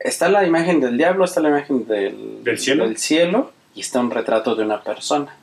está 0.00 0.28
la 0.28 0.46
imagen 0.46 0.80
del 0.80 0.96
diablo, 0.96 1.24
está 1.24 1.40
la 1.40 1.48
imagen 1.50 1.86
del, 1.86 2.44
¿Del 2.44 2.58
cielo? 2.58 2.84
del 2.84 2.96
cielo, 2.96 3.52
y 3.74 3.80
está 3.80 4.00
un 4.00 4.10
retrato 4.10 4.54
de 4.54 4.64
una 4.64 4.82
persona 4.82 5.36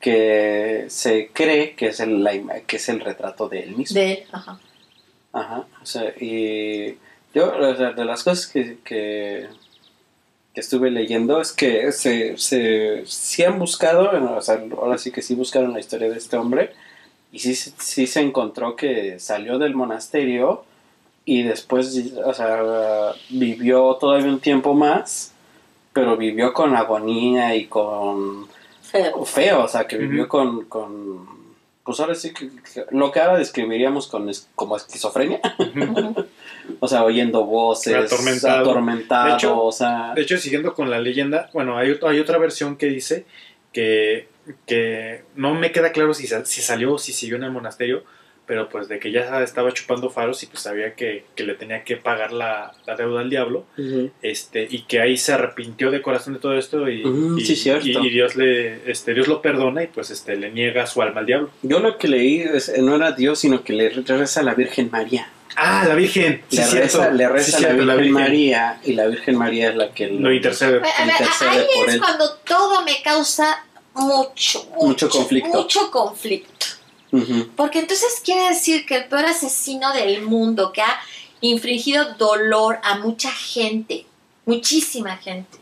que 0.00 0.84
se 0.88 1.30
cree 1.32 1.74
que 1.74 1.86
es 1.86 2.00
el, 2.00 2.22
la 2.22 2.60
que 2.66 2.76
es 2.76 2.88
el 2.88 3.00
retrato 3.00 3.48
de 3.48 3.60
él 3.60 3.76
mismo. 3.76 3.98
De, 3.98 4.26
ajá. 4.32 4.58
Ajá, 5.32 5.64
o 5.82 5.86
sea, 5.86 6.12
y 6.20 6.96
yo, 7.34 7.56
o 7.56 7.76
sea, 7.76 7.92
de 7.92 8.04
las 8.04 8.22
cosas 8.22 8.46
que, 8.46 8.78
que, 8.84 9.48
que 10.52 10.60
estuve 10.60 10.90
leyendo 10.90 11.40
es 11.40 11.52
que 11.52 11.90
se, 11.90 12.38
se, 12.38 13.02
sí 13.06 13.42
han 13.42 13.58
buscado, 13.58 14.10
o 14.36 14.42
sea, 14.42 14.62
ahora 14.76 14.96
sí 14.96 15.10
que 15.10 15.22
sí 15.22 15.34
buscaron 15.34 15.72
la 15.72 15.80
historia 15.80 16.08
de 16.08 16.18
este 16.18 16.36
hombre, 16.36 16.72
y 17.32 17.40
sí, 17.40 17.54
sí 17.54 18.06
se 18.06 18.20
encontró 18.20 18.76
que 18.76 19.18
salió 19.18 19.58
del 19.58 19.74
monasterio 19.74 20.64
y 21.24 21.42
después, 21.42 22.12
o 22.24 22.34
sea, 22.34 23.12
vivió 23.30 23.96
todavía 24.00 24.26
un 24.28 24.40
tiempo 24.40 24.74
más, 24.74 25.32
pero 25.92 26.16
vivió 26.16 26.52
con 26.52 26.74
agonía 26.76 27.54
y 27.56 27.66
con 27.66 28.46
Feo. 28.82 29.24
feo, 29.24 29.64
o 29.64 29.68
sea, 29.68 29.86
que 29.86 29.96
vivió 29.96 30.28
con, 30.28 30.64
con, 30.66 31.26
pues 31.84 32.00
ahora 32.00 32.14
sí 32.14 32.32
que, 32.34 32.48
que 32.48 32.84
lo 32.90 33.10
que 33.10 33.20
ahora 33.20 33.38
describiríamos 33.38 34.06
con 34.06 34.28
es- 34.28 34.48
como 34.54 34.76
esquizofrenia. 34.76 35.40
O 36.80 36.88
sea, 36.88 37.04
oyendo 37.04 37.44
voces, 37.44 38.10
Atormentado. 38.10 38.70
atormentado, 38.70 39.28
De 39.28 39.34
hecho- 39.34 39.62
o 39.62 39.70
sea... 39.70 40.12
De 40.14 40.22
hecho, 40.22 40.38
siguiendo 40.38 40.72
con 40.72 40.90
la 40.90 40.98
leyenda, 40.98 41.50
bueno, 41.52 41.76
hay, 41.76 41.94
hay 42.06 42.18
otra 42.20 42.38
versión 42.38 42.76
que 42.76 42.86
dice 42.86 43.26
que, 43.70 44.28
que 44.64 45.24
no 45.36 45.52
me 45.54 45.72
queda 45.72 45.92
claro 45.92 46.14
si, 46.14 46.26
si 46.26 46.62
salió 46.62 46.94
o 46.94 46.98
si 46.98 47.12
siguió 47.12 47.36
en 47.36 47.44
el 47.44 47.50
monasterio, 47.50 48.02
pero 48.46 48.68
pues 48.68 48.88
de 48.88 48.98
que 48.98 49.10
ya 49.10 49.42
estaba 49.42 49.72
chupando 49.72 50.10
faros 50.10 50.42
y 50.42 50.46
pues 50.46 50.60
sabía 50.60 50.94
que, 50.94 51.24
que 51.34 51.44
le 51.44 51.54
tenía 51.54 51.82
que 51.84 51.96
pagar 51.96 52.32
la, 52.32 52.72
la 52.86 52.94
deuda 52.96 53.20
al 53.22 53.30
diablo, 53.30 53.64
este, 54.22 54.66
y 54.70 54.82
que 54.82 55.00
ahí 55.00 55.16
se 55.16 55.32
arrepintió 55.32 55.90
de 55.90 56.02
corazón 56.02 56.34
de 56.34 56.40
todo 56.40 56.54
esto 56.58 56.88
y, 56.88 57.02
y- 57.38 57.44
sí, 57.44 57.56
cierto. 57.56 57.86
y- 57.86 58.06
y 58.06 58.10
Dios 58.10 58.36
le, 58.36 58.90
este, 58.90 59.14
Dios 59.14 59.28
lo 59.28 59.40
perdona 59.42 59.82
y 59.82 59.86
pues 59.86 60.10
este, 60.10 60.36
le 60.36 60.50
niega 60.50 60.86
su 60.86 61.00
alma 61.02 61.20
al 61.20 61.26
diablo. 61.26 61.50
Yo 61.62 61.80
lo 61.80 61.96
que 61.98 62.08
leí 62.08 62.40
es, 62.40 62.72
no 62.78 62.96
era 62.96 63.12
Dios, 63.12 63.38
sino 63.38 63.64
que 63.64 63.72
le 63.72 63.88
reza 63.90 64.40
a 64.40 64.42
la 64.42 64.54
Virgen 64.54 64.90
María. 64.90 65.28
Ah, 65.56 65.84
la 65.86 65.94
Virgen. 65.94 66.42
Sí, 66.48 66.56
le, 66.56 66.62
cierto. 66.64 66.82
reza, 66.98 67.10
le 67.12 67.26
Sí, 67.26 67.32
reza 67.32 67.56
a 67.56 67.60
cierto, 67.60 67.84
la 67.84 67.94
Virgen, 67.94 68.12
María 68.12 68.80
y 68.84 68.92
la 68.94 69.06
Virgen 69.06 69.36
María 69.38 69.68
es 69.70 69.76
la 69.76 69.92
que 69.92 70.08
Lo 70.08 70.32
intercede. 70.32 70.78
A 70.78 70.80
ver, 70.80 71.12
Intercede 71.12 71.48
ahí 71.50 71.66
por 71.76 71.88
es 71.88 71.94
él. 71.94 72.00
cuando 72.00 72.34
todo 72.44 72.84
me 72.84 73.00
causa 73.02 73.64
mucho, 73.94 74.64
mucho, 74.74 74.86
Mucho 74.86 75.08
conflicto. 75.08 75.48
Mucho 75.52 75.90
conflicto. 75.92 76.66
Ujú. 77.14 77.48
Porque 77.56 77.78
entonces 77.80 78.20
quiere 78.24 78.48
decir 78.48 78.84
que 78.86 78.96
el 78.96 79.04
peor 79.06 79.24
asesino 79.26 79.92
del 79.92 80.22
mundo 80.22 80.72
que 80.72 80.82
ha 80.82 81.00
infligido 81.40 82.14
dolor 82.14 82.78
a 82.82 82.96
mucha 82.98 83.30
gente, 83.30 84.06
muchísima 84.46 85.16
gente, 85.18 85.58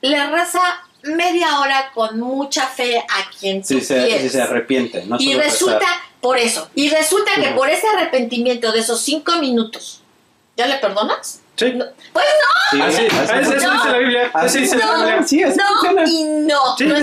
le 0.00 0.26
reza 0.26 0.60
media 1.02 1.60
hora 1.60 1.90
con 1.94 2.18
mucha 2.20 2.66
fe 2.66 2.98
a 2.98 3.30
quien 3.38 3.62
tú 3.62 3.68
Si 3.68 3.80
se, 3.80 4.20
si 4.20 4.28
se 4.28 4.42
arrepiente, 4.42 5.04
no 5.06 5.16
y 5.18 5.34
resulta, 5.34 5.78
rezar. 5.78 5.94
por 6.20 6.36
eso, 6.38 6.68
y 6.74 6.90
resulta 6.90 7.30
que 7.36 7.48
Ujú. 7.48 7.56
por 7.56 7.70
ese 7.70 7.86
arrepentimiento 7.88 8.72
de 8.72 8.80
esos 8.80 9.00
cinco 9.00 9.36
minutos, 9.36 10.00
¿ya 10.56 10.66
le 10.66 10.76
perdonas? 10.78 11.40
Sí. 11.56 11.72
No. 11.74 11.84
Pues 12.12 12.24
Sí, 12.72 12.78
sí. 12.78 12.82
así 12.82 13.02
eso 13.02 13.52
funciona. 13.52 13.74
dice 13.74 13.90
la 13.92 13.98
Biblia. 13.98 14.30
Así 14.34 14.58
dice 14.58 14.76
la. 14.76 14.96
Biblia. 14.96 15.22
Sí, 15.24 15.42
así 15.44 15.58
no 15.94 16.04
y 16.04 16.24
no. 16.46 16.76
Sí. 16.76 16.84
No, 16.86 16.94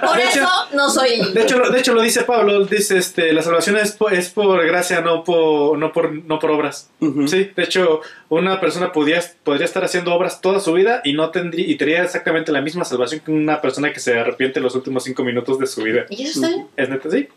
por 0.00 0.16
De 0.16 0.24
hecho- 0.24 0.40
eso 0.40 0.48
no 0.72 0.88
soy... 0.88 1.32
De 1.34 1.42
hecho, 1.42 1.58
lo, 1.58 1.70
de 1.70 1.78
hecho 1.78 1.92
lo 1.92 2.00
dice 2.00 2.22
Pablo, 2.24 2.64
dice 2.64 2.96
este, 2.96 3.32
la 3.34 3.42
salvación 3.42 3.76
es 3.76 3.92
por, 3.92 4.14
es 4.14 4.30
por 4.30 4.64
gracia, 4.66 5.02
no 5.02 5.22
por, 5.22 5.76
no 5.78 5.92
por, 5.92 6.10
no 6.10 6.38
por 6.38 6.50
obras. 6.50 6.90
Ujú. 7.00 7.28
Sí, 7.28 7.50
de 7.54 7.62
hecho, 7.62 8.00
una 8.30 8.60
persona 8.60 8.92
podría, 8.92 9.22
podría 9.42 9.66
estar 9.66 9.84
haciendo 9.84 10.14
obras 10.14 10.40
toda 10.40 10.58
su 10.58 10.72
vida 10.72 11.02
y 11.04 11.12
no 11.12 11.30
tendría, 11.30 11.66
y 11.68 11.76
tendría 11.76 12.02
exactamente 12.02 12.50
la 12.50 12.62
misma 12.62 12.84
salvación 12.86 13.20
que 13.20 13.30
una 13.30 13.60
persona 13.60 13.92
que 13.92 14.00
se 14.00 14.18
arrepiente 14.18 14.58
los 14.60 14.74
últimos 14.74 15.04
cinco 15.04 15.22
minutos 15.22 15.58
de 15.58 15.66
su 15.66 15.82
vida. 15.82 16.06
¿Y 16.08 16.24
eso 16.24 16.40
está 16.40 16.48
bien? 16.48 16.66
¿Es 16.76 16.88
neta? 16.88 17.10
Sí. 17.10 17.28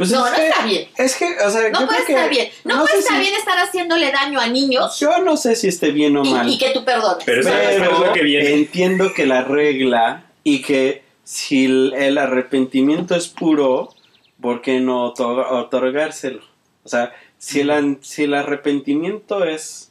Pues 0.00 0.12
No, 0.12 0.24
es 0.24 0.32
no 0.32 0.36
que- 0.38 0.48
está 0.48 0.64
bien. 0.64 0.88
Es 0.96 1.14
que, 1.16 1.26
o 1.26 1.50
sea, 1.50 1.68
No 1.68 1.80
yo 1.80 1.86
puede 1.86 2.04
creo 2.04 2.06
que- 2.06 2.12
estar 2.14 2.30
bien. 2.30 2.48
No, 2.64 2.76
no 2.76 2.82
puede 2.86 2.98
estar 3.00 3.16
si- 3.16 3.20
bien 3.22 3.34
estar 3.34 3.58
haciéndole 3.58 4.10
daño 4.10 4.40
a 4.40 4.46
niños 4.46 4.98
Yo 4.98 5.18
no 5.18 5.36
sé 5.36 5.56
si 5.56 5.68
esté 5.68 5.90
bien 5.90 6.16
o 6.16 6.24
mal. 6.24 6.48
y, 6.48 6.54
y 6.54 6.58
que 6.58 6.70
tú 6.70 6.86
perdones. 6.86 7.22
Pero 7.26 7.42
eso- 7.42 7.50
Pero 7.50 7.92
es 7.92 7.98
lo 8.06 8.12
que 8.14 8.22
viene. 8.22 8.54
entiendo 8.54 9.12
que 9.12 9.26
la 9.26 9.42
regla 9.44 10.24
y 10.42 10.62
que 10.62 11.02
si 11.22 11.66
el, 11.66 11.92
el 11.98 12.16
arrepentimiento 12.16 13.14
es 13.14 13.28
puro, 13.28 13.94
¿por 14.40 14.62
qué 14.62 14.80
no 14.80 15.12
otor- 15.12 15.46
otorgárselo? 15.50 16.40
O 16.82 16.88
sea, 16.88 17.12
si 17.36 17.60
el, 17.60 17.70
an- 17.70 17.98
si 18.00 18.22
el 18.22 18.32
arrepentimiento 18.32 19.44
es 19.44 19.90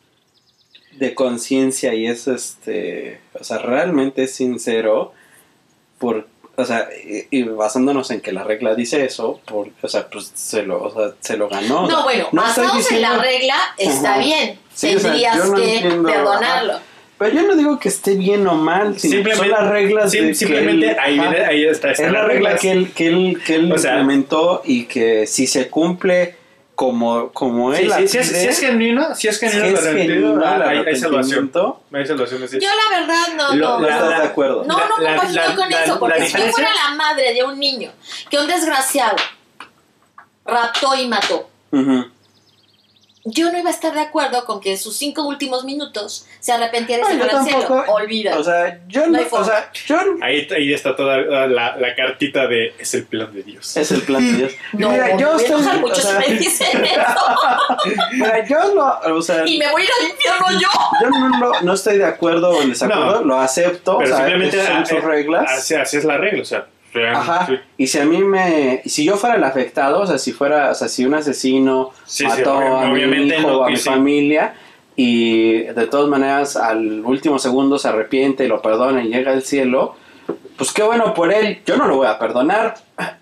de 0.93 1.14
conciencia 1.14 1.93
y 1.93 2.07
es 2.07 2.28
este, 2.28 3.22
o 3.39 3.43
sea, 3.43 3.60
realmente 3.60 4.24
es 4.24 4.34
sincero, 4.34 5.14
por, 5.99 6.28
o 6.60 6.66
sea, 6.66 6.88
y, 7.05 7.39
y 7.39 7.43
basándonos 7.43 8.12
en 8.12 8.22
que 8.22 8.32
la 8.32 8.43
regla 8.43 8.76
dice 8.76 9.03
eso, 9.05 9.39
por, 9.45 9.70
o 9.82 9.88
sea, 9.88 10.07
pues 10.10 10.32
se 10.36 10.64
lo, 10.64 10.82
o 10.84 10.93
sea, 10.93 11.14
se 11.20 11.38
lo 11.38 11.47
ganó. 11.49 11.88
No, 11.88 12.03
bueno, 12.03 12.28
No 12.32 12.41
basados 12.41 12.91
en 12.91 13.01
la 13.01 13.10
diciendo- 13.12 13.22
regla 13.22 13.55
está 13.78 14.12
Ajá. 14.16 14.20
bien. 14.20 14.60
Sí, 14.74 14.95
o 14.95 14.99
sea, 14.99 15.12
Tendrías 15.12 15.47
no 15.49 15.55
que 15.55 15.76
entiendo, 15.76 16.10
perdonarlo. 16.10 16.74
Pero 17.18 17.36
yo 17.36 17.41
no 17.47 17.55
digo 17.55 17.80
que 17.80 17.89
esté 17.89 18.16
bien 18.16 18.47
o 18.47 18.55
mal, 18.55 18.97
sino 18.97 19.22
que 19.24 19.36
son 19.36 19.49
las 19.49 19.68
reglas 19.68 20.10
sim- 20.12 20.28
de 20.28 20.34
simplemente 20.36 20.86
que 20.86 20.91
él- 20.93 20.97
ahí, 21.01 21.20
viene, 21.20 21.45
ahí 21.45 21.66
está, 21.66 21.91
está 21.91 22.05
es 22.05 22.12
la 22.14 22.24
regla 22.24 22.55
que 22.55 22.72
él, 22.72 22.91
que 22.93 23.07
él, 23.07 23.41
que 23.45 23.55
él 23.55 23.72
O 23.74 23.78
sea- 23.78 23.99
implementó 23.99 24.62
y 24.64 24.86
que 24.86 25.28
si 25.28 25.45
se 25.45 25.70
cumple 25.70 26.36
como, 26.80 27.30
como 27.34 27.73
él 27.73 27.80
Sí, 27.82 27.86
la 27.88 27.97
sí, 27.97 28.07
si, 28.07 28.17
es, 28.19 28.27
si 28.30 28.47
es 28.47 28.59
genuino, 28.61 29.13
si 29.13 29.27
es 29.27 29.38
si 29.38 29.49
genuino, 29.49 29.77
es 29.77 29.84
el 29.84 29.88
arrepentido, 29.89 30.27
genuino 30.30 30.45
ah, 30.45 30.69
hay, 30.69 30.77
hay 30.77 30.95
salvación. 30.95 31.51
Hay 31.91 32.05
salvación, 32.07 32.47
sí. 32.47 32.57
Yo 32.61 32.69
la 32.69 32.99
verdad 33.01 33.27
no, 33.36 33.53
Lo- 33.53 33.67
no. 33.71 33.80
no 33.82 33.88
la- 34.09 34.19
de 34.21 34.25
acuerdo. 34.27 34.63
No, 34.65 34.77
no 34.88 34.97
La- 34.99 35.17
compagino 35.17 35.41
la- 35.45 35.55
con 35.57 35.69
la- 35.69 35.84
eso, 35.84 35.99
porque 35.99 36.19
la 36.21 36.25
si 36.25 36.38
yo 36.38 36.47
fuera 36.47 36.69
la 36.73 36.95
madre 36.95 37.34
de 37.34 37.43
un 37.43 37.59
niño 37.59 37.91
que 38.30 38.38
un 38.39 38.47
desgraciado 38.47 39.17
raptó 40.45 40.95
y 40.95 41.05
mató, 41.09 41.49
Ujú. 41.71 42.05
Yo 43.26 43.51
no 43.51 43.57
iba 43.59 43.70
a 43.70 43.74
estar 43.74 43.93
de 43.93 43.99
acuerdo 43.99 44.45
con 44.45 44.61
que 44.61 44.72
en 44.72 44.78
sus 44.78 44.95
cinco 44.95 45.24
últimos 45.28 45.65
minutos 45.65 46.26
se 46.39 46.51
arrepentiera 46.53 47.03
y 47.11 47.17
No, 47.17 47.24
se 47.24 47.30
yo 47.30 47.30
fuera 47.30 47.38
al 47.39 47.43
cielo. 47.45 47.59
tampoco. 47.67 47.91
Olvida. 47.93 48.38
O 48.39 48.43
sea, 48.43 48.80
yo 48.88 49.01
No 49.01 49.07
no, 49.11 49.17
hay 49.20 49.24
o 49.26 49.28
forma. 49.28 49.45
sea, 49.45 49.72
yo 49.86 49.97
Ahí, 50.22 50.47
ahí 50.55 50.74
está 50.74 50.95
toda 50.95 51.17
la, 51.47 51.76
la 51.76 51.95
cartita 51.95 52.47
de 52.47 52.74
es 52.80 52.93
el 52.93 53.05
plan 53.05 53.32
de 53.34 53.43
Dios. 53.43 53.76
es 53.78 53.91
el 53.91 54.01
plan 54.03 54.26
de 54.26 54.38
Dios. 54.38 54.53
no, 54.74 54.89
Mira, 54.91 55.05
me 55.07 55.17
yo 55.20 55.32
voy 55.34 55.36
a 55.36 55.41
estoy, 55.43 55.59
enojar 55.59 55.80
mucho 55.82 55.93
o 55.93 55.95
sea, 55.95 56.22
si 56.24 56.32
me 56.32 56.38
dicen 56.39 56.86
eso. 56.86 57.03
mira, 58.13 58.45
yo 58.47 58.74
no, 58.76 59.15
o 59.15 59.22
sea, 59.22 59.45
y 59.45 59.57
me 59.57 59.70
voy 59.72 59.82
a 59.82 59.86
ir 59.86 59.91
al 59.99 60.09
infierno 60.09 60.47
yo. 60.61 60.67
yo 61.01 61.09
no, 61.09 61.30
no, 61.39 61.61
no 61.61 61.74
estoy 61.74 61.97
de 61.97 62.05
acuerdo 62.05 62.49
o 62.51 62.61
en 62.61 62.70
desacuerdo, 62.70 63.20
No. 63.22 63.26
lo 63.26 63.39
acepto, 63.39 63.97
Pero 63.97 64.13
o 64.13 64.17
sea, 64.17 64.26
simplemente 64.28 64.65
son 64.65 64.78
ah, 64.78 64.86
sus 64.86 65.01
reglas. 65.03 65.45
Así, 65.51 65.74
así 65.76 65.97
es 65.97 66.05
la 66.05 66.17
regla, 66.17 66.41
o 66.41 66.45
sea, 66.45 66.67
real, 66.94 67.16
Ajá. 67.16 67.48
sí. 67.48 67.54
Y 67.78 67.88
si 67.88 68.00
a 68.00 68.06
mí 68.06 68.24
me. 68.24 68.82
Si 68.86 69.04
yo 69.06 69.16
fuera 69.18 69.36
el 69.36 69.44
afectado, 69.44 70.02
o 70.02 70.08
sea, 70.08 70.18
si 70.18 70.32
fuera. 70.32 70.72
O 70.72 70.76
sea, 70.76 70.88
si 70.88 71.06
un 71.06 71.14
asesino 71.14 71.92
Sí, 72.06 72.26
mató 72.26 72.58
a 72.58 72.88
mi 72.90 73.02
hijo 73.02 73.48
no, 73.48 73.60
o 73.60 73.64
a 73.66 73.70
mi 73.70 73.78
familia 73.78 74.54
y 74.96 75.60
de 75.64 75.88
todas 75.88 76.10
maneras 76.10 76.58
al 76.58 77.06
último 77.06 77.40
segundo 77.40 77.80
se 77.80 77.88
arrepiente 77.88 78.44
y 78.44 78.48
lo 78.50 78.62
perdona 78.62 79.02
y 79.02 79.08
llega 79.08 79.32
al 79.32 79.44
cielo, 79.44 79.96
pues 80.60 80.72
qué 80.74 80.84
bueno 80.84 81.14
por 81.16 81.34
él. 81.34 81.62
Yo 81.66 81.76
no 81.78 81.88
lo 81.88 81.95
voy 81.95 82.05
a 82.05 82.20
perdonar, 82.20 82.76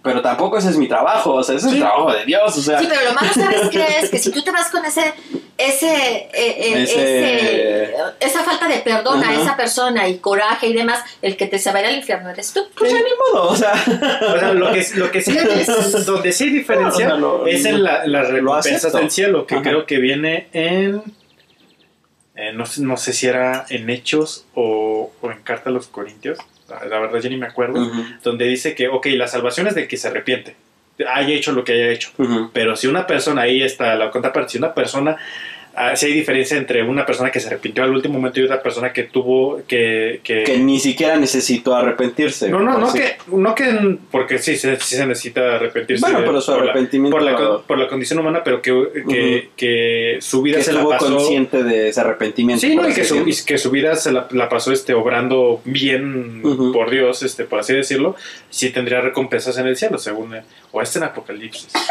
pero 0.03 0.21
tampoco 0.21 0.57
ese 0.57 0.69
es 0.71 0.77
mi 0.77 0.87
trabajo, 0.87 1.35
o 1.35 1.43
sea, 1.43 1.55
ese 1.55 1.67
es 1.67 1.73
el 1.75 1.79
trabajo 1.79 2.11
de 2.11 2.25
Dios, 2.25 2.57
o 2.57 2.61
sea. 2.61 2.79
Sí, 2.79 2.87
pero 2.89 3.01
lo 3.05 3.13
malo, 3.13 3.31
¿sabes 3.33 3.69
qué 3.71 3.85
es? 4.01 4.09
Que 4.09 4.17
si 4.17 4.31
tú 4.31 4.41
te 4.41 4.51
vas 4.51 4.69
con 4.69 4.83
ese, 4.83 5.13
ese, 5.57 5.87
eh, 5.87 6.29
eh, 6.33 6.83
Ese- 6.83 7.85
ese- 7.85 7.95
esa 8.19 8.43
falta 8.43 8.67
de 8.67 8.79
perdón 8.79 9.23
a 9.23 9.33
esa 9.39 9.55
persona 9.55 10.07
y 10.09 10.17
coraje 10.17 10.67
y 10.67 10.73
demás, 10.73 10.99
el 11.21 11.37
que 11.37 11.45
te 11.47 11.59
se 11.59 11.71
va 11.71 11.77
a 11.77 11.81
ir 11.83 11.87
al 11.87 11.95
infierno 11.95 12.29
eres 12.31 12.51
tú. 12.51 12.67
Pues 12.75 12.91
ya 12.91 12.97
ni 12.97 13.09
modo, 13.31 13.49
o 13.49 13.55
sea. 13.55 13.71
O 13.73 14.39
sea, 14.39 14.53
lo 14.53 14.71
que, 14.73 14.85
lo 14.95 15.11
que 15.11 15.21
sí 15.21 15.37
es, 15.37 16.05
donde 16.05 16.31
sí 16.33 16.45
hay 16.45 16.49
diferencia 16.49 17.07
No, 17.07 17.13
o 17.13 17.17
sea, 17.17 17.17
lo- 17.17 17.47
es 17.47 17.65
en 17.65 17.83
la- 17.83 18.05
las 18.07 18.29
lo 18.29 18.35
recompensas 18.35 18.91
del 18.93 19.11
cielo, 19.11 19.45
que 19.45 19.55
Ajá. 19.55 19.63
creo 19.63 19.85
que 19.85 19.99
viene 19.99 20.47
en, 20.53 21.01
eh, 22.35 22.51
no, 22.53 22.65
sé- 22.65 22.81
no 22.81 22.97
sé 22.97 23.13
si 23.13 23.27
era 23.27 23.65
en 23.69 23.89
Hechos 23.89 24.45
o, 24.55 25.11
o 25.21 25.31
en 25.31 25.41
Carta 25.43 25.69
a 25.69 25.73
los 25.73 25.87
Corintios, 25.87 26.37
la, 26.69 26.85
la 26.85 26.99
verdad 26.99 27.19
ya 27.19 27.29
ni 27.29 27.37
me 27.37 27.47
acuerdo, 27.47 27.89
donde 28.23 28.45
dice 28.45 28.75
que, 28.75 28.87
ok, 28.87 29.07
la 29.11 29.27
salvación 29.27 29.67
es 29.67 29.75
de 29.75 29.87
que 29.87 29.97
se 29.97 30.07
arrepiente, 30.07 30.55
haya 31.07 31.33
hecho 31.33 31.51
lo 31.51 31.63
que 31.63 31.73
haya 31.73 31.91
hecho, 31.91 32.11
pero 32.53 32.75
si 32.75 32.87
una 32.87 33.05
persona, 33.07 33.43
ahí 33.43 33.61
está 33.61 33.95
la 33.95 34.11
contraparte, 34.11 34.51
si 34.53 34.57
una 34.57 34.73
persona, 34.73 35.17
ah, 35.17 35.21
si 35.95 36.07
hay 36.07 36.13
diferencia 36.13 36.57
entre 36.57 36.81
una 36.83 37.05
persona 37.05 37.31
que 37.31 37.39
se 37.39 37.47
arrepintió 37.47 37.83
al 37.83 37.91
último 37.91 38.15
momento 38.15 38.39
y 38.39 38.43
otra 38.43 38.61
persona 38.63 38.91
que 38.91 39.03
tuvo 39.03 39.61
que... 39.67 40.21
que, 40.23 40.43
Que 40.43 40.57
ni 40.57 40.79
siquiera 40.79 41.15
necesitó 41.17 41.75
arrepentirse. 41.75 42.49
no, 42.49 42.59
no, 42.59 42.77
no 42.77 42.89
sí. 42.89 42.99
que, 42.99 43.15
no 43.27 43.53
que, 43.53 43.97
porque 44.09 44.39
sí, 44.39 44.55
se, 44.55 44.75
sí 44.77 44.95
se 44.95 45.05
necesita 45.05 45.55
arrepentirse. 45.55 46.01
Bueno, 46.01 46.19
pero 46.25 46.41
su 46.41 46.51
por 46.51 46.65
la- 46.65 46.71
arrepentimiento. 46.71 47.17
por 47.17 47.21
la, 47.25 47.57
por 47.65 47.77
la 47.77 47.87
condición 47.87 48.19
humana, 48.19 48.41
pero 48.43 48.61
que, 48.61 48.73
que, 49.07 49.49
que 49.55 50.17
su 50.21 50.41
vida 50.41 50.57
que 50.57 50.63
se 50.63 50.73
la 50.73 50.83
pasó. 50.87 51.15
consciente 51.15 51.63
de 51.63 51.89
ese 51.89 52.01
arrepentimiento. 52.01 52.61
Sí, 52.65 52.75
no, 52.75 52.89
y 52.89 52.93
que 52.93 53.03
su, 53.03 53.27
y 53.27 53.35
que 53.45 53.57
su 53.57 53.69
vida 53.71 53.95
se 53.95 54.11
la, 54.11 54.27
la 54.31 54.49
pasó 54.49 54.71
este, 54.71 54.93
obrando 54.93 55.61
bien 55.65 56.41
por 56.73 56.89
Dios, 56.89 57.21
este, 57.23 57.43
por 57.43 57.59
así 57.59 57.73
decirlo, 57.73 58.15
sí 58.49 58.71
tendría 58.71 59.01
recompensas 59.01 59.57
en 59.57 59.67
el 59.67 59.77
cielo, 59.77 59.97
según. 59.97 60.35
eh, 60.35 60.41
o 60.71 60.81
este 60.81 60.97
en 60.99 61.05
Apocalipsis. 61.05 61.71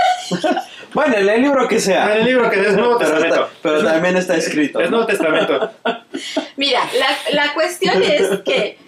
Bueno, 0.95 1.17
en 1.19 1.29
el 1.29 1.43
libro 1.43 1.69
que 1.69 1.79
sea. 1.79 2.15
En 2.15 2.21
el 2.21 2.25
libro 2.27 2.49
que 2.49 2.61
es 2.61 2.73
Nuevo 2.75 2.97
pero, 2.99 3.11
Testamento. 3.11 3.49
Pero 3.77 3.89
también 3.93 4.17
está 4.17 4.37
escrito. 4.37 4.81
Es. 4.81 4.91
Nuevo 4.91 5.07
Testamento. 5.07 5.71
Mira, 6.57 6.81
la, 6.99 7.45
la 7.45 7.55
cuestión 7.55 8.03
es 8.03 8.41
que 8.45 8.79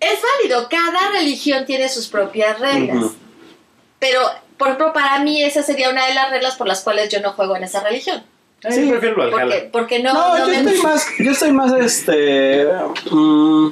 es 0.00 0.18
válido, 0.38 0.68
cada 0.70 1.10
religión 1.12 1.66
tiene 1.66 1.88
sus 1.88 2.08
propias 2.08 2.58
reglas. 2.58 3.06
Pero, 3.98 4.20
por 4.56 4.68
ejemplo, 4.68 4.92
para 4.92 5.18
mí 5.20 5.42
esa 5.42 5.62
sería 5.62 5.90
una 5.90 6.06
de 6.06 6.14
las 6.14 6.30
reglas 6.30 6.56
por 6.56 6.66
las 6.66 6.80
cuales 6.82 7.08
yo 7.10 7.20
no 7.20 7.32
juego 7.32 7.56
en 7.56 7.64
esa 7.64 7.82
religión. 7.82 8.22
Sí, 8.68 8.88
prefiero 8.90 9.16
Valhalla. 9.16 9.40
Porque, 9.40 9.68
porque 9.72 9.98
no, 10.02 10.12
No, 10.12 10.38
no 10.38 10.38
yo 10.38 10.46
me- 10.48 10.58
estoy 10.58 10.78
más, 10.82 11.06
yo 11.18 11.30
estoy 11.32 11.52
más, 11.52 11.72
este, 11.74 12.66
mm, 13.10 13.68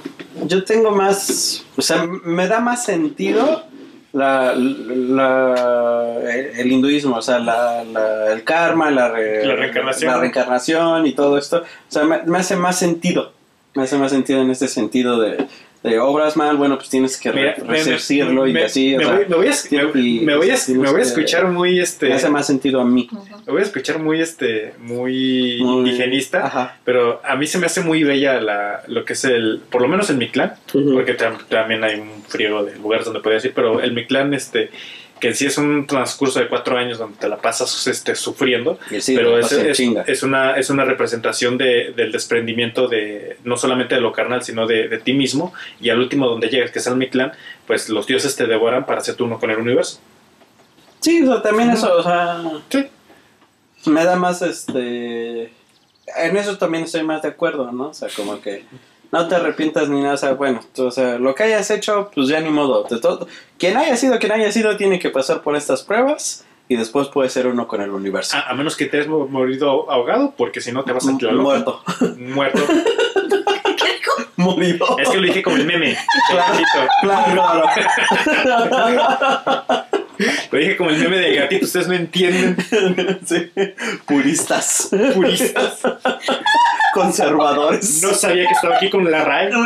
yo 0.47 0.65
tengo 0.65 0.91
más, 0.93 1.63
o 1.77 1.83
sea, 1.83 2.05
me 2.07 2.47
da 2.47 2.61
más 2.61 2.85
sentido 2.85 3.65
la, 4.13 4.55
la- 4.55 6.19
el, 6.57 6.73
hinduismo, 6.73 7.17
o 7.17 7.23
sea, 7.23 7.39
la, 7.39 7.85
la- 7.85 8.33
el 8.33 8.45
karma, 8.45 8.91
la, 8.91 9.09
re- 9.11 9.45
La 9.47 9.55
reencarnación. 9.57 10.13
la 10.13 10.19
reencarnación 10.19 11.07
y 11.07 11.13
todo 11.13 11.39
esto, 11.39 11.59
o 11.59 11.65
sea, 11.93 12.05
me, 12.05 12.23
me 12.25 12.39
hace 12.39 12.57
más 12.57 12.79
sentido, 12.79 13.33
me 13.75 13.83
hace 13.85 13.97
más 13.99 14.11
sentido 14.11 14.41
en 14.43 14.51
este 14.51 14.69
sentido 14.69 15.21
de, 15.21 15.47
te 15.89 15.99
obras 15.99 16.37
mal, 16.37 16.57
bueno, 16.57 16.77
pues 16.77 16.89
tienes 16.89 17.17
que 17.17 17.33
Mira, 17.33 17.55
re- 17.55 17.63
me- 17.65 17.69
resarcirlo 17.75 18.47
y 18.47 18.53
me- 18.53 18.65
así, 18.65 18.95
o 18.95 18.99
me 18.99 19.05
sea, 19.05 19.15
voy, 19.15 19.27
me 19.29 19.37
voy 19.37 19.47
a, 19.49 19.51
me- 19.95 20.01
y- 20.01 20.21
me 20.21 20.37
voy 20.37 20.51
a- 20.51 20.57
me 20.69 20.77
voy 20.79 20.89
a 20.89 20.95
que- 20.97 21.03
escuchar 21.03 21.47
muy 21.49 21.81
este 21.81 22.09
me 22.09 22.15
hace 22.15 22.29
más 22.31 22.47
sentido 22.47 22.81
a 22.81 22.85
mí. 22.85 23.09
me 23.47 23.53
voy 23.53 23.61
a 23.61 23.65
escuchar 23.65 23.99
muy 23.99 24.21
este 24.21 24.75
muy, 24.79 25.59
Muy- 25.63 25.79
indigenista 25.91 26.47
Ajá. 26.47 26.77
pero 26.85 27.21
a 27.25 27.37
mí 27.37 27.47
se 27.47 27.59
me 27.59 27.67
hace 27.67 27.81
muy 27.81 28.03
bella 28.05 28.41
la, 28.41 28.83
lo 28.87 29.05
que 29.05 29.13
es 29.15 29.25
el 29.25 29.61
por 29.71 29.83
lo 29.83 29.89
menos 29.89 30.11
en 30.11 30.19
mi 30.19 30.29
clan 30.29 30.55
Ujú. 30.75 30.93
porque 30.95 31.17
tam- 31.17 31.39
también 31.49 31.83
hay 31.85 31.99
un 32.01 32.23
friego 32.27 32.65
de 32.65 32.77
lugares 32.77 33.05
donde 33.07 33.21
podría 33.21 33.37
decir 33.37 33.53
pero 33.55 33.81
el 33.81 33.93
mi 33.93 34.07
clan 34.07 34.35
este 34.35 34.71
que 35.21 35.29
en 35.29 35.35
sí 35.35 35.47
es 35.47 35.59
un 35.59 35.87
transcurso 35.87 36.39
de 36.41 36.49
cuatro 36.49 36.77
años 36.77 36.99
donde 36.99 37.17
te 37.19 37.29
la 37.29 37.37
pasas 37.39 37.87
este, 37.87 38.15
sufriendo 38.15 38.79
sí, 39.01 39.15
pero 39.17 39.39
es, 39.39 39.53
es, 39.53 40.23
una, 40.23 40.53
es 40.55 40.71
una 40.71 40.85
representación 40.85 41.59
de, 41.59 41.93
del 41.97 42.13
desprendimiento 42.13 42.89
de 42.89 43.37
no 43.45 43.57
solamente 43.57 43.95
de 43.95 44.01
lo 44.01 44.13
carnal, 44.13 44.43
sino 44.43 44.67
de, 44.67 44.89
de 44.89 44.99
ti 44.99 45.13
mismo. 45.13 45.53
Y 45.81 45.91
al 45.91 45.99
último 45.99 46.29
donde 46.29 46.49
llegas, 46.49 46.71
que 46.71 46.79
es 46.79 46.87
al 46.87 46.97
Mictlán, 46.97 47.33
pues 47.67 47.89
los 47.89 48.07
dioses 48.07 48.37
te 48.37 48.47
devoran 48.47 48.87
para 48.87 49.01
hacerte 49.01 49.23
uno 49.23 49.39
con 49.39 49.51
el 49.51 49.59
universo. 49.59 50.01
Sí, 51.01 51.23
o 51.23 51.33
sea, 51.33 51.43
también 51.43 51.71
eso, 51.71 51.95
o 51.97 52.03
sea, 52.03 52.43
Sí. 52.71 52.87
me 53.91 54.05
da 54.05 54.17
más 54.17 54.43
este 54.43 55.53
en 56.17 56.37
eso 56.37 56.57
también 56.59 56.85
estoy 56.85 57.03
más 57.03 57.23
de 57.23 57.29
acuerdo, 57.29 57.71
¿no? 57.71 57.89
O 57.89 57.95
sea, 57.95 58.09
como 58.17 58.41
que 58.41 58.65
no 59.11 59.27
te 59.29 59.35
arrepientas 59.37 59.89
ni 59.89 60.01
nada, 60.03 60.15
o 60.15 60.19
sea, 60.19 60.33
bueno, 60.33 60.61
tú, 60.75 60.87
o 60.87 60.91
sea, 60.91 61.19
lo 61.19 61.35
que 61.35 61.45
hayas 61.45 61.71
hecho, 61.71 62.11
pues 62.15 62.29
ya 62.29 62.41
ni 62.41 62.51
modo. 62.51 62.85
De 62.85 63.01
todo, 63.01 63.27
quien 63.59 63.77
haya 63.77 63.97
sido, 63.97 64.19
quien 64.19 64.33
haya 64.33 64.53
sido, 64.53 64.77
tiene 64.77 64.99
que 64.99 65.11
pasar 65.11 65.41
por 65.43 65.57
estas 65.57 65.83
pruebas 65.83 66.45
y 66.69 66.77
después 66.77 67.09
puede 67.09 67.31
ser 67.31 67.47
uno 67.47 67.67
con 67.67 67.81
el 67.81 67.91
universo. 67.91 68.37
A, 68.37 68.51
a 68.51 68.55
menos 68.55 68.77
que 68.77 68.87
te 68.87 68.99
hayas 68.99 69.09
mo- 69.09 69.27
morido 69.27 69.91
ahogado, 69.91 70.35
porque 70.37 70.61
si 70.61 70.71
no 70.73 70.85
te 70.85 70.93
vas 70.93 71.09
a 71.09 71.17
tirar 71.17 71.35
Muerto. 71.35 71.83
Muerto. 72.19 72.61
Morido. 74.37 74.97
Es 74.99 75.09
que 75.09 75.17
lo 75.17 75.23
dije 75.27 75.43
como 75.43 75.57
el 75.57 75.65
meme. 75.67 75.97
Claro. 76.31 76.59
Claro, 77.01 77.65
claro. 78.71 79.85
Lo 80.51 80.59
dije 80.59 80.77
como 80.77 80.91
el 80.91 80.99
meme 80.99 81.19
del 81.19 81.37
gatito. 81.37 81.65
Ustedes 81.65 81.89
no 81.89 81.95
entienden. 81.95 82.57
Sí. 83.25 83.51
Puristas. 84.07 84.89
Puristas. 85.15 85.81
Conservadores. 86.95 88.03
No 88.03 88.13
sabía 88.15 88.47
que 88.47 88.53
estaba 88.55 88.77
aquí 88.77 88.91
con 88.91 89.11
la 89.11 89.25
RAE. 89.25 89.51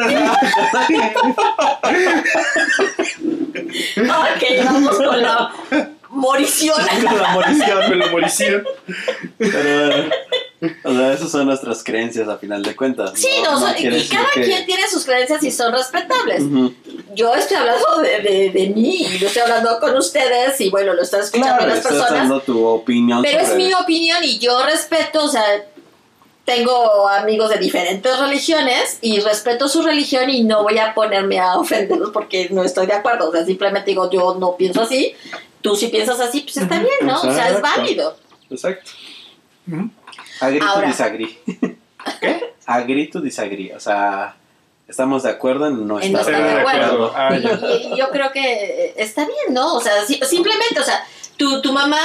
Ok, 3.95 4.65
vamos 4.65 4.97
con 4.97 5.23
la 5.23 5.53
morición. 6.13 6.77
La 7.03 7.29
morición. 7.35 7.91
Me 7.91 7.97
lo 7.97 8.09
moricieron. 8.11 8.65
Pero, 9.39 10.11
o 10.85 10.93
sea, 10.95 11.13
esas 11.13 11.31
son 11.31 11.47
nuestras 11.47 11.83
creencias 11.83 12.29
a 12.29 12.39
final 12.39 12.63
de 12.63 12.77
cuentas. 12.77 13.13
Sí, 13.15 13.29
no, 13.43 13.59
son- 13.59 13.75
y 13.77 14.07
cada 14.09 14.29
que- 14.35 14.43
quien 14.43 14.65
tiene 14.67 14.89
sus 14.89 15.05
creencias 15.05 15.43
y 15.43 15.51
son 15.51 15.73
respetables. 15.73 16.43
Yo 17.15 17.35
estoy 17.35 17.57
hablando 17.57 17.99
de, 18.01 18.21
de, 18.21 18.51
de 18.51 18.69
mí 18.71 19.07
y 19.07 19.19
lo 19.19 19.27
estoy 19.27 19.43
hablando 19.43 19.79
con 19.81 19.97
ustedes 19.97 20.61
y 20.61 20.71
bueno, 20.71 20.95
lo 20.95 21.03
están 21.03 21.21
escuchando 21.23 21.57
Claro, 21.57 21.67
las 21.67 21.79
estás 21.79 21.93
personas. 21.93 22.21
dando 22.21 22.41
tu 22.41 22.65
opinión. 22.65 23.23
Pero 23.23 23.41
es 23.41 23.55
mi 23.57 23.73
opinión 23.75 24.23
y 24.23 24.39
yo 24.39 24.65
respeto, 24.65 25.25
o 25.25 25.29
sea, 25.29 25.43
tengo 26.45 27.09
amigos 27.09 27.51
de 27.51 27.57
diferentes 27.59 28.19
religiones 28.19 28.99
y 29.01 29.21
respeto 29.21 29.69
su 29.69 29.83
religión 29.83 30.29
y 30.29 30.43
no 30.43 30.63
voy 30.65 30.79
a 30.79 30.93
ponerme 30.95 31.39
a 31.39 31.57
ofenderlos 31.57 32.11
porque 32.13 32.49
no 32.51 32.65
estoy 32.65 32.87
de 32.87 32.95
acuerdo. 32.95 33.29
O 33.29 33.33
sea, 33.33 33.45
simplemente 33.45 33.91
digo, 33.91 34.11
yo 34.11 34.37
no 34.41 34.57
pienso 34.57 34.83
así, 34.83 35.15
tú 35.63 35.77
si 35.77 35.89
piensas 35.89 36.21
así, 36.21 36.41
pues 36.41 36.57
está 36.59 36.79
bien, 36.79 36.93
¿no? 37.03 37.21
O 37.21 37.33
sea, 37.33 37.49
es 37.51 37.61
válido. 37.61 38.17
Exacto. 38.51 38.91
Ujú. 39.71 39.91
Agree 40.41 40.59
to 40.59 40.67
Ahora. 40.67 40.89
disagree. 40.89 41.39
¿Qué? 42.21 42.55
Agree 42.67 43.07
to 43.09 43.21
disagree. 43.21 43.73
O 43.75 43.81
sea, 43.81 44.37
estamos 44.89 45.23
de 45.23 45.31
acuerdo 45.31 45.67
en 45.69 45.87
no 45.87 46.01
En 46.01 46.13
no 46.13 46.21
estar 46.21 46.35
de 46.37 46.43
de 46.43 46.61
acuerdo. 46.61 47.07
acuerdo. 47.07 47.15
Ah, 47.17 47.37
Y, 47.71 47.97
yo 47.97 48.09
creo 48.11 48.31
que 48.33 48.95
está 48.97 49.25
bien, 49.25 49.55
¿no? 49.55 49.75
O 49.75 49.81
sea, 49.81 50.05
si- 50.05 50.21
simplemente, 50.29 50.79
o 50.81 50.83
sea, 50.85 51.05
tu, 51.37 51.63
tu 51.63 51.73
mamá 51.73 52.01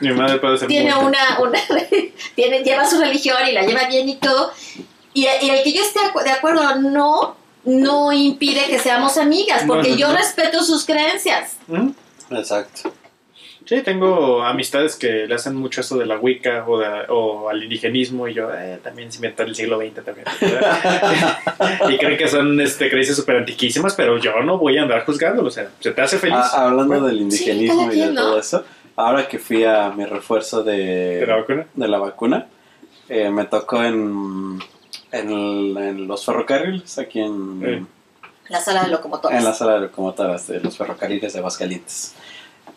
Mi 0.00 0.12
madre 0.12 0.38
puede 0.38 0.58
ser 0.58 0.68
tiene 0.68 0.94
una, 0.94 1.40
una 1.40 1.58
tiene, 2.34 2.62
lleva 2.62 2.88
su 2.88 3.00
religión 3.00 3.36
y 3.48 3.52
la 3.52 3.62
lleva 3.62 3.84
bien 3.88 4.08
y 4.08 4.16
todo. 4.16 4.52
Y, 5.14 5.22
y 5.26 5.50
el 5.50 5.62
que 5.64 5.72
yo 5.72 5.82
esté 5.82 6.00
de 6.22 6.30
acuerdo 6.30 6.76
no, 6.76 7.36
no 7.64 8.12
impide 8.12 8.66
que 8.66 8.78
seamos 8.78 9.16
amigas, 9.16 9.64
No, 9.66 9.74
porque 9.74 9.90
no, 9.90 9.96
yo 9.96 10.08
no. 10.08 10.16
respeto 10.16 10.62
sus 10.62 10.84
creencias. 10.84 11.56
¿Mm? 11.66 11.90
Exacto. 12.30 12.92
Sí, 13.66 13.82
tengo 13.82 14.42
amistades 14.42 14.96
que 14.96 15.26
le 15.28 15.34
hacen 15.34 15.54
mucho 15.54 15.82
eso 15.82 15.96
de 15.98 16.06
la 16.06 16.18
Wicca 16.18 16.64
o, 16.66 16.78
de- 16.78 17.04
o 17.08 17.48
al 17.50 17.62
indigenismo 17.62 18.26
y 18.26 18.34
yo 18.34 18.48
eh, 18.52 18.80
también 18.82 19.12
se 19.12 19.18
inventó 19.18 19.42
el 19.42 19.54
siglo 19.54 19.78
XX 19.78 20.02
también. 20.04 20.26
y 21.90 21.98
creen 21.98 22.16
que 22.18 22.26
son 22.28 22.60
este, 22.60 22.88
creencias 22.88 23.16
súper 23.16 23.36
antiquísimas, 23.36 23.94
pero 23.94 24.18
yo 24.18 24.40
no 24.42 24.58
voy 24.58 24.78
a 24.78 24.82
andar 24.82 25.04
juzgándolo, 25.04 25.48
o 25.48 25.50
sea, 25.50 25.68
se 25.78 25.90
te 25.92 26.00
hace 26.00 26.18
feliz. 26.18 26.36
Ah, 26.38 26.66
hablando 26.68 26.86
Bueno, 26.94 27.06
del 27.06 27.20
indigenismo 27.20 27.92
y 27.92 28.00
de 28.00 28.14
todo 28.14 28.38
eso, 28.40 28.64
ahora 28.96 29.28
que 29.28 29.38
fui 29.38 29.62
a 29.64 29.90
mi 29.90 30.04
refuerzo 30.04 30.62
de, 30.64 31.20
¿De 31.20 31.26
la 31.26 31.36
vacuna? 31.36 31.66
de 31.74 31.88
la 31.88 31.98
vacuna, 31.98 32.46
eh, 33.08 33.30
me 33.30 33.44
tocó 33.44 33.84
en, 33.84 34.58
en, 35.12 35.30
el- 35.30 35.76
en 35.76 36.08
los 36.08 36.24
ferrocarriles, 36.24 36.98
aquí 36.98 37.20
en, 37.20 37.60
Sí. 37.60 37.86
La 38.50 38.60
sala 38.60 38.82
de 38.82 38.90
locomotoras. 38.90 39.38
en 39.38 39.44
la 39.44 39.54
sala 39.54 39.74
de 39.74 39.80
locomotoras 39.82 40.48
de 40.48 40.58
los 40.60 40.76
ferrocarriles 40.76 41.32
de 41.32 41.38
Aguascalientes. 41.38 42.14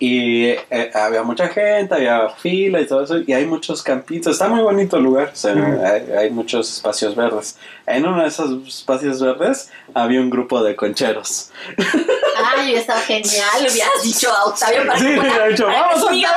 Y 0.05 0.47
eh, 0.49 0.91
había 0.93 1.23
mucha 1.23 1.47
gente, 1.47 1.95
había 1.95 2.27
fila 2.27 2.81
y 2.81 2.85
todo 2.85 3.03
eso, 3.05 3.19
y 3.25 3.31
hay 3.31 3.45
muchos 3.45 3.81
campitos. 3.81 4.33
Está 4.33 4.49
muy 4.49 4.61
bonito 4.61 4.97
el 4.97 5.03
lugar, 5.03 5.29
o 5.31 5.35
sea, 5.35 5.53
Ujú. 5.53 5.81
hay, 5.81 6.11
hay 6.17 6.29
muchos 6.29 6.69
espacios 6.73 7.15
verdes. 7.15 7.57
En 7.85 8.05
uno 8.05 8.21
de 8.21 8.27
esos 8.27 8.67
espacios 8.67 9.21
verdes 9.21 9.69
había 9.93 10.19
un 10.19 10.29
grupo 10.29 10.61
de 10.61 10.75
concheros. 10.75 11.51
Ay, 11.77 12.63
hubiera 12.65 12.81
estado 12.81 12.99
genial. 13.01 13.47
Le 13.61 13.71
hubieras 13.71 14.03
dicho 14.03 14.29
a 14.29 14.45
Octavio 14.45 14.85
para 14.87 14.99
Sí, 14.99 15.05
que 15.05 15.11
le 15.21 15.29
había 15.29 15.47
dicho, 15.47 15.67
¡vamos, 15.67 16.03
Octavio! 16.03 16.27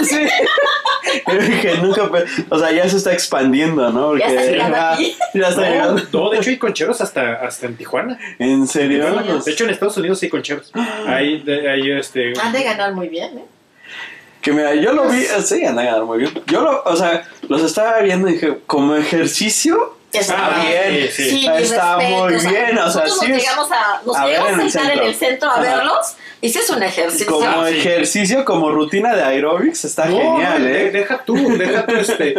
felicidades". 0.00 0.30
Sí. 0.30 1.60
que 1.62 1.74
nunca, 1.78 2.10
pe- 2.10 2.24
o 2.48 2.58
sea, 2.58 2.70
ya 2.72 2.88
se 2.88 2.96
está 2.98 3.12
expandiendo, 3.12 3.90
¿no? 3.90 4.08
Porque 4.08 4.20
Ya 4.24 4.28
está 4.28 4.42
llegando 4.50 4.76
ya, 4.76 4.92
aquí. 4.92 5.16
ya 5.34 5.48
está 5.48 5.62
llegando. 5.70 6.02
No, 6.12 6.24
no, 6.24 6.30
de 6.30 6.38
hecho 6.38 6.50
hay 6.50 6.58
concheros 6.58 7.00
hasta, 7.00 7.32
hasta 7.34 7.66
en 7.66 7.76
Tijuana. 7.76 8.18
¿En 8.38 8.66
serio? 8.66 9.10
De 9.44 9.52
hecho 9.52 9.64
en 9.64 9.70
Estados 9.70 9.96
Unidos 9.96 10.22
hay 10.22 10.28
concheros. 10.28 10.70
Hay, 11.06 11.40
de- 11.42 11.68
hay 11.70 11.90
este... 11.92 12.32
Han 12.40 12.52
de 12.52 12.62
ganar 12.62 12.89
muy 12.92 13.08
bien, 13.08 13.38
¿eh? 13.38 13.44
Que 14.42 14.52
mira, 14.52 14.74
yo 14.74 14.92
lo 14.92 15.06
vi, 15.08 15.22
sí, 15.44 15.64
anda 15.64 15.82
a 15.82 15.84
ganar 15.84 16.04
muy 16.04 16.18
bien. 16.18 16.32
Yo 16.46 16.62
lo, 16.62 16.82
o 16.84 16.96
sea, 16.96 17.28
los 17.48 17.62
estaba 17.62 17.98
viendo 18.00 18.28
y 18.28 18.32
dije, 18.34 18.58
como 18.66 18.96
ejercicio, 18.96 19.96
está 20.12 20.34
Ah, 20.56 20.64
bien. 20.66 21.08
sí, 21.12 21.46
Está 21.46 21.96
respeto, 21.96 22.24
muy 22.24 22.34
o 22.34 22.40
sea, 22.40 22.50
bien, 22.50 22.78
o 22.78 22.90
sea, 22.90 23.02
nosotros 23.04 23.18
sí 23.20 23.28
nos 23.28 23.38
llegamos 23.38 23.68
a, 23.70 24.00
nos 24.06 24.16
a 24.16 24.26
llegamos 24.26 24.52
en 24.52 24.60
a 24.60 24.62
el 24.64 24.70
sentar 24.70 24.90
en 24.92 24.96
centro. 24.98 25.06
el 25.08 25.14
centro 25.14 25.48
a 25.48 25.52
Ajá. 25.52 25.60
verlos. 25.62 26.14
Y 26.42 26.46
ese 26.46 26.60
es 26.60 26.70
un 26.70 26.82
ejercicio. 26.82 27.26
Como 27.26 27.46
Ah, 27.46 27.66
sí. 27.68 27.76
ejercicio, 27.80 28.44
como 28.46 28.70
rutina 28.70 29.14
de 29.14 29.22
aerobics, 29.24 29.84
está 29.84 30.06
No, 30.06 30.16
genial, 30.16 30.66
¿eh? 30.66 30.90
Deja 30.90 31.22
tú, 31.22 31.34
deja 31.58 31.84
tú 31.84 31.96
este. 31.96 32.34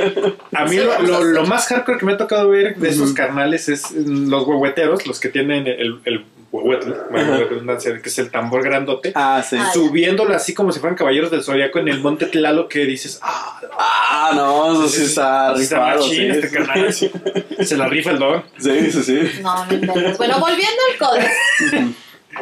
A 0.55 0.63
mí 0.65 0.71
Sí, 0.71 0.83
lo, 1.03 1.45
más 1.45 1.67
hardcore 1.67 1.99
que 1.99 2.05
me 2.07 2.13
ha 2.13 2.17
tocado 2.17 2.49
ver 2.49 2.75
de 2.77 2.89
esos 2.89 3.09
Ujú. 3.09 3.13
carnales 3.15 3.69
es 3.69 3.91
los 3.91 4.47
huehueteros, 4.47 5.05
los 5.05 5.19
que 5.19 5.29
tienen 5.29 5.67
el, 5.67 5.99
el 6.05 6.25
bueno, 6.51 6.79
la 7.11 7.37
redundancia, 7.37 7.97
que 8.01 8.09
es 8.09 8.19
el 8.19 8.29
tambor 8.29 8.63
grandote, 8.63 9.13
Ah, 9.15 9.41
sí. 9.47 9.55
Ah, 9.59 9.71
subiéndolo 9.73 10.35
así 10.35 10.53
como 10.53 10.71
si 10.71 10.79
fueran 10.79 10.97
caballeros 10.97 11.31
del 11.31 11.43
zodiaco 11.43 11.79
en 11.79 11.87
el 11.87 12.01
monte 12.01 12.25
Tlalo 12.25 12.67
que 12.67 12.79
dices, 12.85 13.19
ah, 13.21 13.59
Ah, 13.79 14.31
no, 14.35 14.73
eso 14.73 14.89
sí 14.89 15.03
está 15.03 15.53
está 15.53 15.85
rifado, 15.85 16.01
machín 16.01 16.15
sí. 16.15 16.27
este 16.27 16.51
carnal, 16.51 16.93
sí. 16.93 17.11
se 17.63 17.77
la 17.77 17.87
rifa 17.87 18.11
el 18.11 18.19
don. 18.19 18.43
Sí, 18.59 18.91
sí, 18.91 19.03
sí. 19.03 19.19
No, 19.41 19.65
no 19.65 19.73
inventes. 19.73 20.17
Bueno, 20.17 20.39
volviendo 20.39 20.81
al 20.91 20.97
códex. 20.97 21.31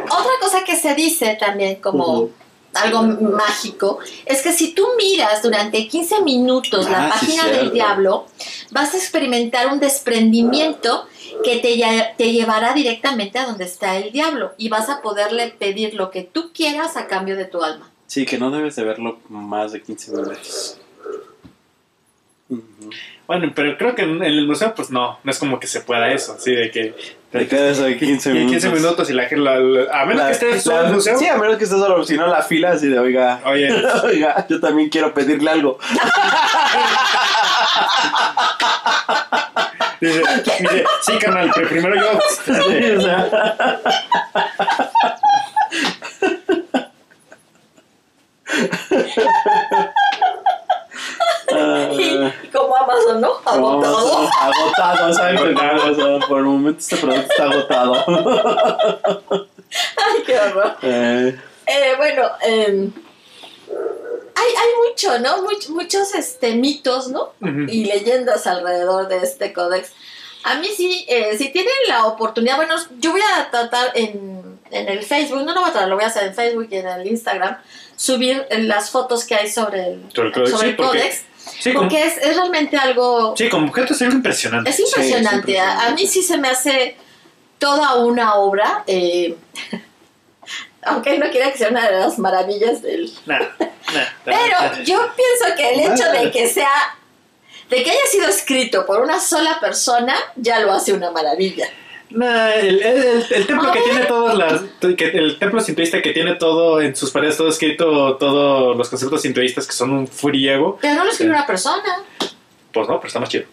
Otra 0.04 0.32
cosa 0.42 0.64
que 0.64 0.76
se 0.76 0.94
dice 0.96 1.38
también 1.40 1.76
como 1.78 2.30
algo 2.74 3.02
mágico 3.04 4.00
es 4.26 4.42
que 4.44 4.52
si 4.54 4.74
tú 4.74 4.86
miras 4.98 5.42
durante 5.42 5.88
15 5.88 6.22
minutos 6.22 6.90
la 6.90 7.08
Ah, 7.08 7.14
sí, 7.20 7.26
página 7.26 7.48
del 7.48 7.72
diablo, 7.72 8.28
vas 8.72 8.94
a 8.94 8.98
experimentar 8.98 9.68
un 9.68 9.80
desprendimiento 9.80 11.08
que 11.44 11.58
te, 11.58 11.78
te 12.18 12.32
llevará 12.32 12.74
directamente 12.74 13.40
a 13.40 13.46
donde 13.46 13.66
está 13.66 13.98
el 13.98 14.12
diablo 14.12 14.54
y 14.58 14.70
vas 14.70 14.90
a 14.90 15.02
poderle 15.02 15.50
pedir 15.58 15.94
lo 15.94 16.12
que 16.12 16.24
tú 16.24 16.52
quieras 16.54 16.98
a 16.98 17.08
cambio 17.08 17.36
de 17.36 17.46
tu 17.46 17.64
alma. 17.64 17.90
Sí, 18.08 18.26
que 18.26 18.38
no 18.38 18.52
debes 18.52 18.76
de 18.76 18.84
verlo 18.84 19.20
más 19.30 19.72
de 19.72 19.82
15 19.82 20.12
minutos. 20.12 20.78
Ujú. 22.50 22.64
Bueno, 23.28 23.52
pero 23.56 23.78
creo 23.78 23.94
que 23.94 24.02
en, 24.02 24.16
en 24.16 24.24
el 24.24 24.48
museo, 24.48 24.74
pues 24.74 24.90
no, 24.90 25.20
no 25.24 25.32
es 25.32 25.38
como 25.38 25.60
que 25.60 25.68
se 25.68 25.82
pueda 25.82 26.12
eso, 26.12 26.34
así 26.34 26.52
de 26.52 26.72
que. 26.72 26.96
Te 27.32 27.48
quedas 27.48 27.80
ahí 27.80 27.96
15 28.00 28.32
y 28.32 28.34
minutos. 28.34 28.52
15 28.64 28.70
minutos 28.72 29.10
y 29.12 29.14
la 29.14 29.26
gente. 29.26 29.48
a 29.48 30.06
menos 30.06 30.24
La- 30.24 30.28
que 30.30 30.32
esté 30.32 30.60
solo 30.60 30.88
el 30.88 30.94
museo. 30.94 31.20
Sí, 31.20 31.28
a 31.28 31.38
menos 31.38 31.58
que 31.58 31.66
esté 31.66 31.76
solo, 31.78 32.04
si 32.04 32.18
no 32.18 32.26
la 32.26 32.42
fila 32.42 32.72
así 32.72 32.88
de, 32.88 32.98
oiga, 32.98 33.40
Oye, 33.46 33.72
oiga, 34.04 34.48
yo 34.50 34.60
también 34.60 34.90
quiero 34.90 35.14
pedirle 35.14 35.52
algo. 35.52 35.78
dice, 40.00 40.24
dice, 40.60 40.86
sí, 41.02 41.18
carnal, 41.18 41.52
pero 41.54 41.70
primero 41.70 41.96
yo. 41.96 42.20
Sí, 42.46 42.92
o 42.92 43.02
sea. 43.02 43.80
Y 51.92 52.48
como 52.50 52.76
Amazon, 52.76 53.22
¿no? 53.22 53.32
Agotado. 53.46 54.30
agotado 54.40 55.08
No, 55.08 55.14
saben 55.14 55.38
que 55.38 55.54
no, 55.54 55.92
o 55.92 55.96
sea, 55.96 56.28
por 56.28 56.38
el 56.40 56.44
momento 56.46 56.80
este 56.80 56.98
producto 56.98 57.32
está 57.32 57.44
agotado. 57.44 58.06
Ay, 59.98 60.24
qué 60.26 60.40
horror. 60.40 60.78
Eh, 60.82 61.40
Eh, 61.66 61.94
bueno, 61.98 62.24
eh, 62.42 62.90
hay, 64.40 64.48
hay 64.56 64.90
mucho, 64.90 65.20
¿no? 65.20 65.44
Much- 65.44 65.70
muchos 65.70 66.14
este, 66.16 66.56
mitos, 66.56 67.08
¿no? 67.10 67.34
Y 67.42 67.86
leyendas 67.86 68.48
alrededor 68.48 69.08
de 69.08 69.18
este 69.18 69.54
códex. 69.54 69.92
A 70.44 70.56
mí 70.56 70.68
sí, 70.76 71.06
eh, 71.10 71.38
si 71.38 71.50
tienen 71.50 71.74
la 71.88 72.06
oportunidad, 72.06 72.56
bueno, 72.56 72.76
yo 73.00 73.12
voy 73.12 73.22
a 73.38 73.50
tratar 73.52 73.92
en, 73.96 74.60
en 74.72 74.88
el 74.88 75.04
Facebook, 75.04 75.44
no 75.44 75.54
lo 75.54 75.62
voy 75.62 75.70
a 75.70 75.74
tratar, 75.74 75.90
lo 75.90 75.96
voy 75.96 76.06
a 76.06 76.08
hacer 76.08 76.24
en 76.28 76.34
Facebook 76.34 76.68
y 76.72 76.78
en 76.78 76.88
el 76.88 77.08
Instagram, 77.08 77.58
subir 77.96 78.46
las 78.50 78.90
fotos 78.90 79.26
que 79.26 79.36
hay 79.36 79.50
sobre 79.50 79.88
el, 79.88 80.04
Sobre 80.14 80.28
el 80.30 80.34
códex, 80.34 80.50
sobre 80.52 80.64
sí, 80.64 80.70
el 80.70 80.76
porque- 80.76 81.14
Sí, 81.60 81.72
es, 81.98 82.18
es 82.18 82.36
realmente 82.38 82.78
algo... 82.78 83.34
sí, 83.36 83.50
como 83.50 83.68
objeto 83.68 83.94
es 83.94 84.02
algo 84.04 84.14
impresionante. 84.16 84.70
Es 84.70 84.80
impresionante. 84.80 85.48
Sí, 85.52 85.58
es 85.58 85.60
A, 85.64 85.88
a 85.88 85.92
mí 85.92 86.08
sí 86.08 86.22
se 86.22 86.38
me 86.38 86.48
hace 86.48 86.96
toda 87.58 87.96
una 87.96 88.36
obra. 88.36 88.84
eh, 88.88 89.36
aunque 90.84 91.18
no 91.18 91.30
quiera 91.30 91.52
que 91.52 91.58
sea 91.58 91.70
una 91.70 91.90
de 91.90 92.00
las 92.00 92.18
maravillas 92.20 92.82
del. 92.82 93.12
Nah, 93.26 93.40
nah, 93.40 94.04
Pero 94.26 94.84
yo 94.84 95.00
pienso 95.16 95.56
que 95.58 95.74
el 95.74 95.80
hecho 95.82 96.12
de 96.12 96.32
que 96.32 96.48
sea. 96.48 96.70
de 97.70 97.84
que 97.84 97.92
haya 97.92 98.06
sido 98.12 98.28
escrito 98.28 98.86
por 98.86 99.02
una 99.02 99.20
sola 99.20 99.60
persona, 99.60 100.16
ya 100.36 100.60
lo 100.60 100.72
hace 100.72 100.94
una 100.94 101.12
maravilla. 101.12 101.68
Nah, 102.12 102.50
el, 102.54 102.82
el- 102.82 103.04
el- 103.06 103.26
el 103.30 103.46
templo 103.48 103.72
que 103.72 103.82
tiene 103.82 104.06
todas 104.06 104.36
las. 104.36 104.62
que 104.98 105.06
el 105.10 105.38
templo 105.38 105.62
sintoísta 105.62 106.02
que 106.02 106.12
tiene 106.12 106.34
todo 106.36 106.82
en 106.82 106.96
sus 106.96 107.12
paredes, 107.12 107.38
todo 107.38 107.50
escrito, 107.50 108.18
todos 108.18 108.76
los 108.76 108.90
conceptos 108.90 109.22
sintoístas 109.22 109.68
que 109.68 109.74
son 109.74 109.92
un 109.94 110.08
friego, 110.08 110.80
Pero 110.82 110.96
no 110.96 111.06
lo 111.06 111.12
escribió 111.12 111.36
una 111.36 111.46
persona. 111.46 112.02
pues 112.74 112.88
no, 112.88 112.98
pero 113.00 113.08
está 113.08 113.20
más 113.20 113.30
chido. 113.30 113.46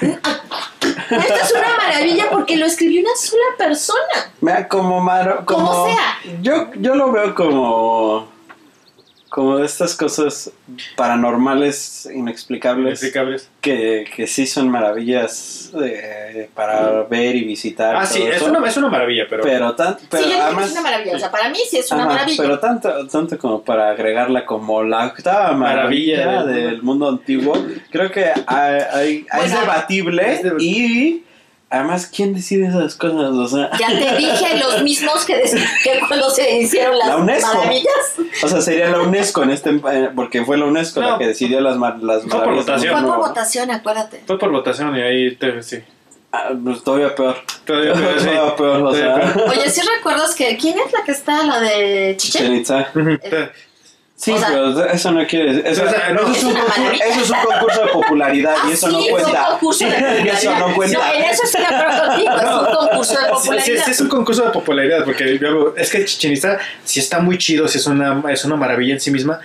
Esto 1.10 1.34
es 1.34 1.52
una 1.52 1.76
maravilla 1.76 2.30
porque 2.30 2.56
lo 2.56 2.66
escribió 2.66 3.00
una 3.00 3.16
sola 3.16 3.44
persona. 3.56 4.32
Mira, 4.40 4.68
como 4.68 5.00
Maro. 5.00 5.44
Como, 5.44 5.66
Como 5.70 5.86
sea. 5.86 6.18
Yo, 6.42 6.70
yo 6.76 6.94
lo 6.94 7.12
veo 7.12 7.34
como. 7.34 8.37
Como 9.28 9.58
de 9.58 9.66
estas 9.66 9.94
cosas 9.94 10.50
paranormales, 10.96 12.08
inexplicables, 12.14 12.92
Explicables. 13.02 13.50
que, 13.60 14.06
que 14.14 14.26
sí 14.26 14.46
son 14.46 14.68
maravillas 14.70 15.70
eh, 15.82 16.48
para 16.54 17.02
ver 17.04 17.36
y 17.36 17.44
visitar. 17.44 17.96
Ah, 17.96 18.06
sí, 18.06 18.22
es 18.22 18.40
una, 18.42 18.66
es 18.66 18.76
una 18.76 18.88
maravilla, 18.88 19.26
pero. 19.28 19.42
Pero, 19.42 19.74
tan, 19.74 19.96
pero 20.10 20.22
sí, 20.24 20.30
yo 20.30 20.36
que 20.36 20.42
además. 20.42 20.66
es 20.66 20.72
una 20.72 20.80
maravilla. 20.82 21.16
O 21.16 21.18
sea, 21.18 21.30
para 21.30 21.48
mí 21.50 21.58
sí 21.68 21.78
es 21.78 21.90
una 21.92 22.04
Ajá, 22.04 22.12
maravilla. 22.12 22.42
Pero 22.42 22.58
tanto, 22.58 23.06
tanto 23.06 23.38
como 23.38 23.62
para 23.62 23.90
agregarla 23.90 24.46
como 24.46 24.82
la 24.82 25.06
octava 25.06 25.52
maravilla, 25.52 26.24
Maravilla 26.26 26.44
del 26.44 26.66
del 26.70 26.82
mundo 26.82 27.08
antiguo, 27.08 27.54
creo 27.90 28.10
que 28.10 28.26
hay, 28.46 28.80
hay- 28.92 29.16
es 29.18 29.36
Bueno, 29.36 29.60
debatible 29.60 30.32
es 30.32 30.42
debatible. 30.42 30.64
y 30.78 31.24
además, 31.70 32.06
¿quién 32.06 32.34
decide 32.34 32.66
esas 32.68 32.94
cosas? 32.94 33.32
O 33.32 33.46
sea, 33.48 33.70
Ya 33.78 33.88
te 33.88 34.16
dije 34.16 34.56
los 34.62 34.82
mismos 34.82 35.24
que, 35.24 35.34
que 35.84 36.00
cuando 36.08 36.30
se 36.30 36.58
hicieron 36.58 36.98
las 36.98 37.08
La 37.08 37.16
UNESCO. 37.16 37.54
maravillas. 37.54 37.94
o 38.42 38.48
sea, 38.48 38.60
sería 38.60 38.88
la 38.88 39.00
UNESCO 39.00 39.42
en 39.42 39.50
este, 39.50 39.70
eh, 39.70 40.10
porque 40.14 40.44
fue 40.44 40.56
la 40.58 40.64
UNESCO 40.66 41.00
No. 41.00 41.10
la 41.12 41.18
que 41.18 41.26
decidió 41.26 41.60
las, 41.60 41.76
mar- 41.76 41.98
las 42.02 42.22
Fue 42.22 42.30
por 42.30 42.38
maravillas 42.40 42.66
del 42.66 42.74
votación. 42.74 42.92
Fue 42.92 43.00
por 43.02 43.08
nuevo. 43.10 43.26
votación, 43.28 43.70
acuérdate. 43.70 44.22
Fue 44.26 44.38
por 44.38 44.50
votación 44.50 44.96
y 44.96 45.00
ahí 45.02 45.36
te, 45.36 45.62
sí. 45.62 45.78
Ah, 46.30 46.50
pues 46.62 46.82
todavía 46.84 47.14
peor. 47.14 47.36
Todavía, 47.64 47.92
todavía, 47.94 48.18
sí. 48.20 48.26
Todavía 48.26 48.56
peor, 48.56 48.82
o 48.82 48.94
sea. 48.94 49.14
peor. 49.32 49.48
Oye, 49.50 49.70
¿sí 49.70 49.80
recuerdas 49.96 50.34
que 50.34 50.56
quién 50.58 50.78
es 50.78 50.92
la 50.92 51.02
que 51.04 51.12
está, 51.12 51.42
la 51.44 51.60
de 51.60 52.14
Chichen? 52.18 52.42
Chichen 52.42 52.56
Itza. 52.56 52.88
Ujú. 52.94 53.18
Sí, 54.20 54.32
O 54.32 54.38
sea, 54.38 54.48
pero 54.48 54.84
eso 54.90 55.12
no 55.12 55.24
quiere 55.28 55.46
decir. 55.54 55.62
Eso, 55.64 55.84
o 55.84 55.88
sea, 55.88 56.12
no, 56.12 56.22
eso 56.22 56.32
es 56.32 56.42
un 56.42 56.52
concurso, 56.54 56.92
eso 57.08 57.20
es 57.20 57.30
un 57.30 57.36
concurso 57.44 57.82
de 57.82 57.88
popularidad 57.92 58.54
y 58.68 58.72
eso 58.72 58.88
sí, 58.88 58.92
no 58.92 58.98
es 58.98 59.04
un 59.06 59.10
cuenta. 59.12 59.46
concurso 59.50 59.84
de 59.84 60.28
eso 60.32 60.54
no 60.58 60.74
cuenta. 60.74 60.98
No, 60.98 61.14
en 61.14 61.22
eso 61.22 61.42
estoy 61.44 61.60
de 61.60 61.66
acuerdo 61.68 62.06
contigo, 62.08 62.30
es 62.36 62.42
un 62.50 62.74
concurso 62.88 63.12
de 63.12 63.18
sí, 63.20 63.30
popularidad. 63.32 63.84
sí, 63.84 63.90
es 63.92 64.00
un 64.00 64.08
concurso 64.08 64.44
de 64.44 64.50
popularidad, 64.50 65.04
porque 65.04 65.40
es 65.76 65.90
que 65.90 66.04
Chichen 66.04 66.32
Itza 66.32 66.58
sí 66.82 66.98
está 66.98 67.20
muy 67.20 67.38
chido, 67.38 67.68
sí 67.68 67.78
es 67.78 67.86
una, 67.86 68.20
es 68.32 68.44
una 68.44 68.56
maravilla 68.56 68.94
en 68.94 69.00
sí 69.00 69.12
misma, 69.12 69.38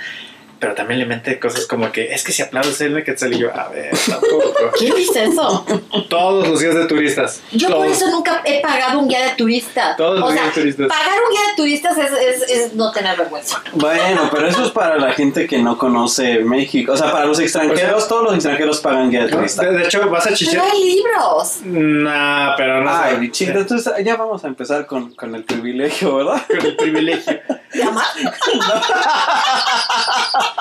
pero 0.64 0.76
también 0.76 1.01
le 1.01 1.05
mete 1.05 1.38
cosas 1.39 1.66
como 1.66 1.91
que, 1.91 2.14
es 2.14 2.24
que 2.24 2.32
si 2.32 2.41
aplaudes 2.41 2.80
el 2.80 3.03
Quetzal 3.03 3.34
y 3.34 3.39
yo, 3.39 3.53
a 3.53 3.68
ver, 3.68 3.91
tampoco. 4.09 4.53
¿Quién 4.78 4.95
dice 4.95 5.26
eso? 5.26 5.66
Todos 6.07 6.47
los 6.47 6.61
días 6.61 6.74
de 6.74 6.86
turistas. 6.86 7.41
Yo 7.51 7.68
por 7.68 7.86
eso 7.86 8.09
nunca 8.09 8.41
he 8.45 8.61
pagado 8.61 8.99
un 8.99 9.09
guía 9.09 9.26
de 9.26 9.32
turista. 9.32 9.97
Todos 9.97 10.22
los 10.22 10.30
o 10.30 10.32
sea, 10.32 10.43
guías 10.43 10.55
de 10.55 10.61
turistas. 10.61 10.88
pagar 10.88 11.18
un 11.22 11.32
guía 11.32 11.41
de 11.49 11.55
turistas 11.57 11.97
es, 11.97 12.11
es, 12.14 12.49
es 12.49 12.74
no 12.76 12.93
tener 12.93 13.18
vergüenza. 13.18 13.61
Bueno, 13.74 14.30
pero 14.32 14.47
eso 14.47 14.64
es 14.64 14.72
para 14.72 14.97
la 14.97 15.11
gente 15.11 15.47
que 15.47 15.57
no 15.57 15.78
conoce 15.78 16.39
México. 16.39 16.93
O 16.93 16.97
sea, 16.97 17.11
para 17.11 17.26
los 17.26 17.41
extranjeros, 17.41 18.07
todos 18.07 18.24
los 18.24 18.36
extranjeros 18.36 18.80
pagan 18.80 19.11
guía 19.11 19.26
de 19.26 19.32
turista. 19.32 19.64
De, 19.64 19.80
de 19.80 19.84
hecho, 19.84 20.09
vas 20.09 20.28
a 20.28 20.34
Chichen 20.34 20.61
Pero 20.61 20.72
hay 20.72 20.95
libros. 20.95 21.57
Nah, 21.66 22.55
pero 22.55 22.82
no 22.82 22.89
Ay, 22.89 23.30
chica, 23.32 23.59
entonces 23.59 23.91
ya 24.01 24.16
vamos 24.16 24.45
a 24.45 24.47
empezar 24.47 24.86
con, 24.86 25.14
con 25.14 25.36
el 25.36 25.43
privilegio, 25.43 26.16
¿verdad? 26.16 26.41
Con 26.47 26.66
el 26.66 26.78
privilegio. 26.78 27.41
¿De 27.74 27.84
amar? 27.84 28.05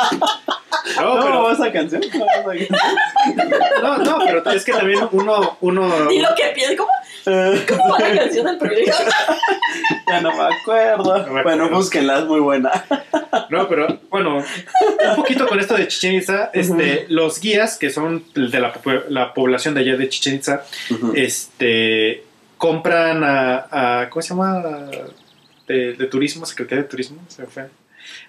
No, 0.97 1.15
No, 1.15 1.23
pero, 1.23 1.51
esa 1.53 1.73
canción. 1.73 2.03
No, 2.15 2.25
esa 2.27 2.45
canción. 2.45 2.79
no, 3.83 3.99
no, 3.99 4.19
pero 4.25 4.51
es 4.51 4.65
que 4.65 4.73
también 4.73 5.01
uno, 5.13 5.57
uno, 5.61 6.05
Ni 6.11 6.21
lo 6.21 6.29
que 6.35 6.49
pienso. 6.55 6.77
¿Cómo, 6.77 6.91
Eh, 7.25 7.65
¿Cómo 7.69 7.89
va 7.89 7.99
la 8.01 8.15
canción 8.17 8.47
del 8.47 8.59
privilegio? 8.59 8.95
ya 10.09 10.21
no 10.21 10.33
me 10.37 10.43
acuerdo. 10.55 11.19
No 11.27 11.33
me 11.33 11.43
Bueno, 11.45 11.71
búsquenla, 11.71 12.19
es 12.19 12.25
muy 12.25 12.41
buena. 12.41 12.85
No, 13.49 13.69
pero 13.69 14.01
bueno, 14.11 14.39
un 14.39 15.17
poquito 15.17 15.47
con 15.47 15.61
esto 15.61 15.77
de 15.77 15.87
Chichen 15.87 16.15
Itza, 16.17 16.51
este, 16.53 17.07
los 17.09 17.39
guías 17.41 17.79
que 17.79 17.91
son 17.91 18.25
de 18.35 18.59
la, 19.09 19.33
población 19.35 19.75
de 19.75 19.81
allá 19.83 19.97
de 19.97 20.09
Chichen 20.09 20.35
Itza, 20.35 20.65
este, 21.15 22.25
compran 22.59 23.23
a, 23.25 23.67
a- 24.01 24.11
¿cómo 24.11 24.23
se 24.23 24.29
llama? 24.31 24.63
De, 25.69 25.93
de 25.95 26.07
turismo, 26.07 26.45
Secretaría 26.45 26.83
de 26.83 26.89
Turismo, 26.89 27.23
se 27.29 27.43
me 27.43 27.49
fue. 27.49 27.69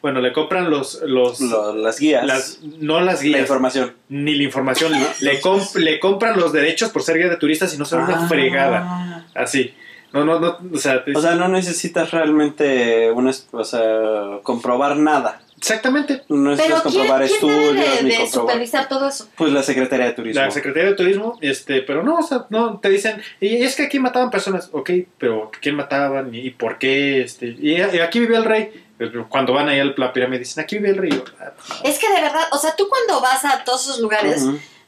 Bueno, 0.03 0.19
le 0.21 0.31
compran 0.33 0.69
los, 0.69 1.01
los, 1.05 1.39
Lo- 1.39 1.73
las 1.75 1.97
guías. 1.97 2.23
las, 2.25 2.59
no 2.61 2.99
las 2.99 3.19
la 3.19 3.23
guías, 3.23 3.39
información. 3.39 3.93
ni 4.09 4.35
la 4.35 4.43
información, 4.43 4.91
le, 5.21 5.41
comp- 5.41 5.75
le 5.75 5.97
compran 5.99 6.37
los 6.37 6.51
derechos 6.53 6.91
por 6.91 7.01
ser 7.03 7.17
guía 7.17 7.29
de 7.29 7.37
turistas 7.37 7.73
y 7.73 7.77
no 7.79 7.85
son 7.85 8.03
una 8.03 8.25
Ah. 8.25 8.27
fregada, 8.27 9.25
así. 9.33 9.73
No, 10.11 10.25
no, 10.25 10.39
no, 10.39 10.59
o 10.73 10.77
sea, 10.77 11.03
te- 11.05 11.15
O 11.17 11.21
sea, 11.21 11.35
no 11.35 11.47
necesitas 11.47 12.11
realmente 12.11 13.09
una, 13.11 13.31
o 13.51 13.63
sea, 13.63 14.39
comprobar 14.43 14.97
nada. 14.97 15.41
exactamente. 15.57 16.21
No 16.27 16.51
necesitas 16.51 16.81
Pero 16.83 16.91
¿quién, 16.91 17.07
comprobar 17.07 17.25
quién 17.25 17.39
debe 17.41 17.63
estudios 17.69 17.73
de, 17.97 18.03
ni 18.03 18.09
de 18.09 18.17
comprobar. 18.17 18.27
supervisar 18.51 18.89
todo 18.89 19.07
eso? 19.07 19.29
Pues 19.37 19.53
la 19.53 19.63
Secretaría 19.63 20.05
de 20.07 20.11
Turismo. 20.11 20.41
La 20.41 20.51
Secretaría 20.51 20.89
de 20.89 20.95
Turismo, 20.95 21.37
este, 21.41 21.81
pero 21.81 22.03
no, 22.03 22.17
o 22.17 22.23
sea, 22.23 22.45
no, 22.49 22.77
te 22.79 22.89
dicen, 22.89 23.21
y 23.39 23.55
es 23.63 23.75
que 23.77 23.83
aquí 23.83 23.99
mataban 23.99 24.29
personas, 24.29 24.67
ok, 24.73 24.89
pero 25.17 25.49
¿quién 25.61 25.75
mataban 25.75 26.35
y, 26.35 26.49
por 26.49 26.77
qué? 26.77 27.21
Este, 27.21 27.55
y, 27.57 27.75
y 27.77 27.79
aquí 28.01 28.19
vivía 28.19 28.39
el 28.39 28.45
rey. 28.45 28.83
Cuando 29.29 29.53
van 29.53 29.69
ahí 29.69 29.79
a 29.79 29.85
la 29.97 30.13
pirámide 30.13 30.39
dicen, 30.39 30.63
aquí 30.63 30.77
vive 30.79 30.89
el 30.91 31.23
"Ah, 31.39 31.51
Es 31.83 31.99
que 31.99 32.07
de 32.11 32.21
verdad, 32.21 32.43
o 32.51 32.57
sea, 32.57 32.75
tú 32.75 32.87
cuando 32.89 33.21
vas 33.21 33.43
a 33.45 33.63
todos 33.63 33.83
esos 33.83 33.99
lugares, 33.99 34.43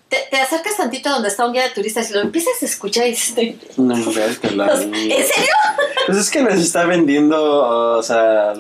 te, 0.09 0.17
te 0.29 0.37
acercas 0.37 0.77
tantito 0.77 1.09
donde 1.09 1.29
está 1.29 1.45
un 1.45 1.53
guía 1.53 1.63
de 1.63 1.69
turistas 1.71 2.09
y 2.09 2.13
lo 2.13 2.21
empiezas 2.21 2.61
a 2.61 2.65
escuchar 2.65 3.07
y 3.07 3.11
dices, 3.11 3.55
No, 3.77 3.95
es 3.95 4.39
que 4.39 4.51
la- 4.51 4.73
¿en 4.81 4.93
serio? 4.93 5.51
Pues 6.05 6.17
es 6.19 6.29
que 6.29 6.41
les 6.43 6.59
está 6.59 6.85
vendiendo, 6.85 7.97
o 7.97 8.03
sea, 8.03 8.53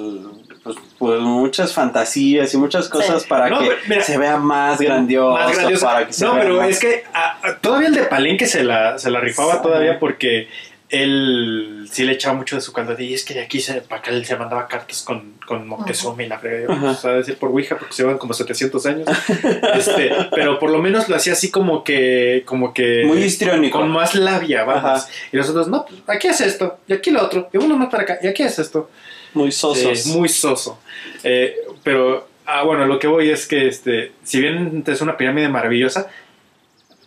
pues, 0.63 0.77
pues 0.97 1.19
muchas 1.21 1.71
fantasías 1.73 2.51
y 2.53 2.57
muchas 2.57 2.89
cosas 2.89 3.21
Sí. 3.21 3.27
para 3.29 3.49
No, 3.49 3.59
que 3.59 3.67
pero 3.67 3.79
mira, 3.87 4.01
se 4.03 4.17
vea 4.17 4.37
más 4.37 4.79
grandioso, 4.81 5.31
más 5.37 5.55
grandioso. 5.55 5.85
para 5.85 6.07
que 6.07 6.13
se 6.13 6.25
No, 6.25 6.33
vea 6.33 6.41
pero 6.43 6.55
más- 6.57 6.69
es 6.69 6.79
que 6.79 7.03
a- 7.13 7.37
a- 7.47 7.57
todavía 7.59 7.89
el 7.89 7.93
de 7.93 8.03
Palenque 8.05 8.47
se 8.47 8.63
la, 8.63 8.97
se 8.97 9.11
la 9.11 9.19
rifaba 9.19 9.53
Sí. 9.53 9.59
todavía 9.61 9.99
porque 9.99 10.47
él 10.89 11.87
sí 11.91 12.03
le 12.03 12.13
echaba 12.13 12.35
mucho 12.35 12.55
de 12.55 12.61
su 12.61 12.71
caldo. 12.71 12.95
Y 12.99 13.13
es 13.13 13.25
que 13.25 13.33
de 13.33 13.41
aquí 13.41 13.59
se, 13.59 13.81
para 13.81 14.01
acá 14.01 14.11
él 14.11 14.25
se 14.25 14.35
mandaba 14.35 14.67
cartas 14.67 15.01
con, 15.01 15.33
con 15.45 15.67
Moctezuma 15.67 16.21
y 16.23 16.27
la 16.27 16.39
fregada. 16.39 16.91
O 16.91 16.95
sea, 16.95 17.13
decir 17.13 17.37
por 17.37 17.49
Ouija 17.49 17.77
porque 17.77 17.93
se 17.93 18.03
llevan 18.03 18.17
como 18.17 18.33
700 18.33 18.85
años. 18.85 19.07
este, 19.75 20.11
pero 20.31 20.59
por 20.59 20.69
lo 20.69 20.79
menos 20.81 21.09
lo 21.09 21.15
hacía 21.15 21.33
así 21.33 21.49
como 21.49 21.83
que, 21.83 22.43
como 22.45 22.73
que 22.73 23.03
muy 23.05 23.23
histriónico. 23.23 23.79
con 23.79 23.89
más 23.89 24.15
labia, 24.15 24.63
vamos. 24.63 25.07
Y 25.31 25.37
nosotros, 25.37 25.67
no, 25.67 25.85
pues 25.85 26.01
aquí 26.07 26.27
es 26.27 26.41
esto, 26.41 26.79
y 26.87 26.93
aquí 26.93 27.11
lo 27.11 27.23
otro, 27.23 27.49
y 27.51 27.57
uno 27.57 27.77
más 27.77 27.89
para 27.89 28.03
acá, 28.03 28.19
y 28.21 28.27
aquí 28.27 28.43
es 28.43 28.59
esto. 28.59 28.89
Muy 29.33 29.51
sosos. 29.51 29.99
Sí, 29.99 30.11
muy 30.11 30.29
soso. 30.29 30.79
Eh, 31.23 31.55
pero, 31.83 32.27
ah, 32.45 32.63
bueno, 32.63 32.85
lo 32.85 32.99
que 32.99 33.07
voy 33.07 33.29
es 33.29 33.47
que, 33.47 33.67
este, 33.67 34.13
si 34.23 34.39
bien 34.39 34.83
es 34.85 35.01
una 35.01 35.17
pirámide 35.17 35.49
maravillosa, 35.49 36.07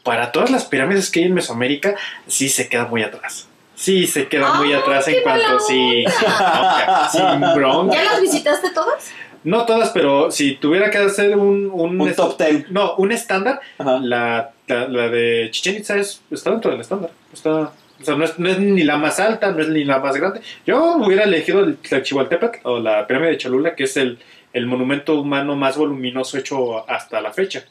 para 0.03 0.33
todas 0.33 0.51
las 0.51 0.65
pirámides 0.65 1.11
que 1.11 1.21
hay 1.21 1.27
en 1.27 1.35
Mesoamérica, 1.35 1.95
sí 2.27 2.49
se 2.49 2.69
queda 2.69 2.87
muy 2.87 3.03
atrás. 3.03 3.49
Sí, 3.79 4.09
se 4.09 4.27
queda 4.27 4.55
muy 4.55 4.73
atrás 4.73 5.07
en 5.07 5.23
cuanto 5.23 5.61
sí, 5.61 6.05
sin 6.15 6.21
bronca, 6.21 7.09
sin 7.13 7.41
bronca. 7.55 7.95
¿Ya 7.95 8.05
las 8.05 8.21
visitaste 8.21 8.71
todas? 8.71 9.13
No 9.45 9.65
todas, 9.67 9.91
pero 9.91 10.33
si 10.33 10.57
tuviera 10.57 10.91
que 10.91 10.99
hacer 10.99 11.37
un, 11.37 11.71
un, 11.73 12.01
Un 12.01 12.15
top 12.15 12.37
ten. 12.37 12.67
no, 12.71 12.97
un 12.97 13.13
estándar, 13.13 13.61
la, 13.79 14.51
la, 14.67 14.89
la 14.89 15.09
de 15.09 15.49
Chichen 15.53 15.77
Itza 15.77 15.97
es, 15.97 16.21
está 16.31 16.51
dentro 16.51 16.73
del 16.73 16.81
estándar. 16.81 17.11
Está, 17.33 17.71
o 18.01 18.05
sea, 18.05 18.17
no 18.17 18.25
es, 18.25 18.37
no 18.41 18.49
es 18.49 18.59
ni 18.59 18.83
la 18.83 18.97
más 18.97 19.21
alta, 19.21 19.53
no 19.53 19.63
es 19.63 19.69
ni 19.69 19.85
la 19.85 20.01
más 20.01 20.17
grande. 20.17 20.41
Yo 20.67 20.97
hubiera 20.97 21.23
elegido 21.23 21.61
el 21.61 21.77
Tlachihualtepec 21.77 22.61
o 22.65 22.81
la 22.81 23.07
pirámide 23.07 23.31
de 23.31 23.39
Cholula, 23.39 23.77
que 23.77 23.85
es 23.85 23.97
el, 23.97 24.19
el 24.53 24.67
monumento 24.67 25.15
humano 25.21 25.55
más 25.55 25.77
voluminoso 25.77 26.37
hecho 26.37 26.91
hasta 26.91 27.21
la 27.21 27.33
fecha. 27.33 27.65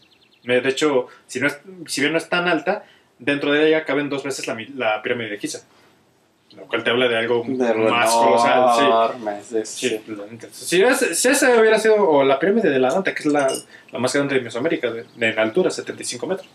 Eh, 0.46 0.62
De 0.62 0.70
hecho, 0.70 1.08
si, 1.28 1.42
no 1.42 1.48
es, 1.48 1.60
si 1.88 2.00
bien 2.00 2.14
no 2.14 2.18
es 2.18 2.30
tan 2.30 2.48
alta, 2.48 2.86
dentro 3.20 3.52
de 3.52 3.68
ella 3.68 3.84
caben 3.84 4.08
dos 4.10 4.24
veces 4.24 4.48
la, 4.48 4.56
mi- 4.56 4.68
la 4.68 5.02
pirámide 5.02 5.32
de 5.32 5.38
Giza. 5.38 5.60
Lo 6.58 6.66
cual 6.68 6.84
te 6.84 6.90
habla 6.90 7.08
de 7.08 7.18
algo 7.18 7.44
De 7.48 7.74
más 7.92 8.10
colosal. 8.12 8.76
Sí. 8.78 8.84
Sí. 9.70 9.88
Si, 10.52 10.82
ese, 10.82 11.16
si 11.16 11.28
ese 11.30 11.58
hubiera 11.60 11.78
sido, 11.80 11.96
o 12.10 12.24
la 12.24 12.40
pirámide 12.40 12.70
de 12.70 12.80
la 12.80 12.90
Danta, 12.92 13.14
que 13.14 13.20
es 13.20 13.26
la, 13.28 13.48
la 13.92 14.00
más 14.00 14.14
grande 14.14 14.36
de 14.36 14.42
Mesoamérica, 14.42 14.90
de, 14.92 15.06
de- 15.16 15.30
en 15.30 15.40
altura, 15.40 15.70
75 15.72 16.28
metros. 16.28 16.48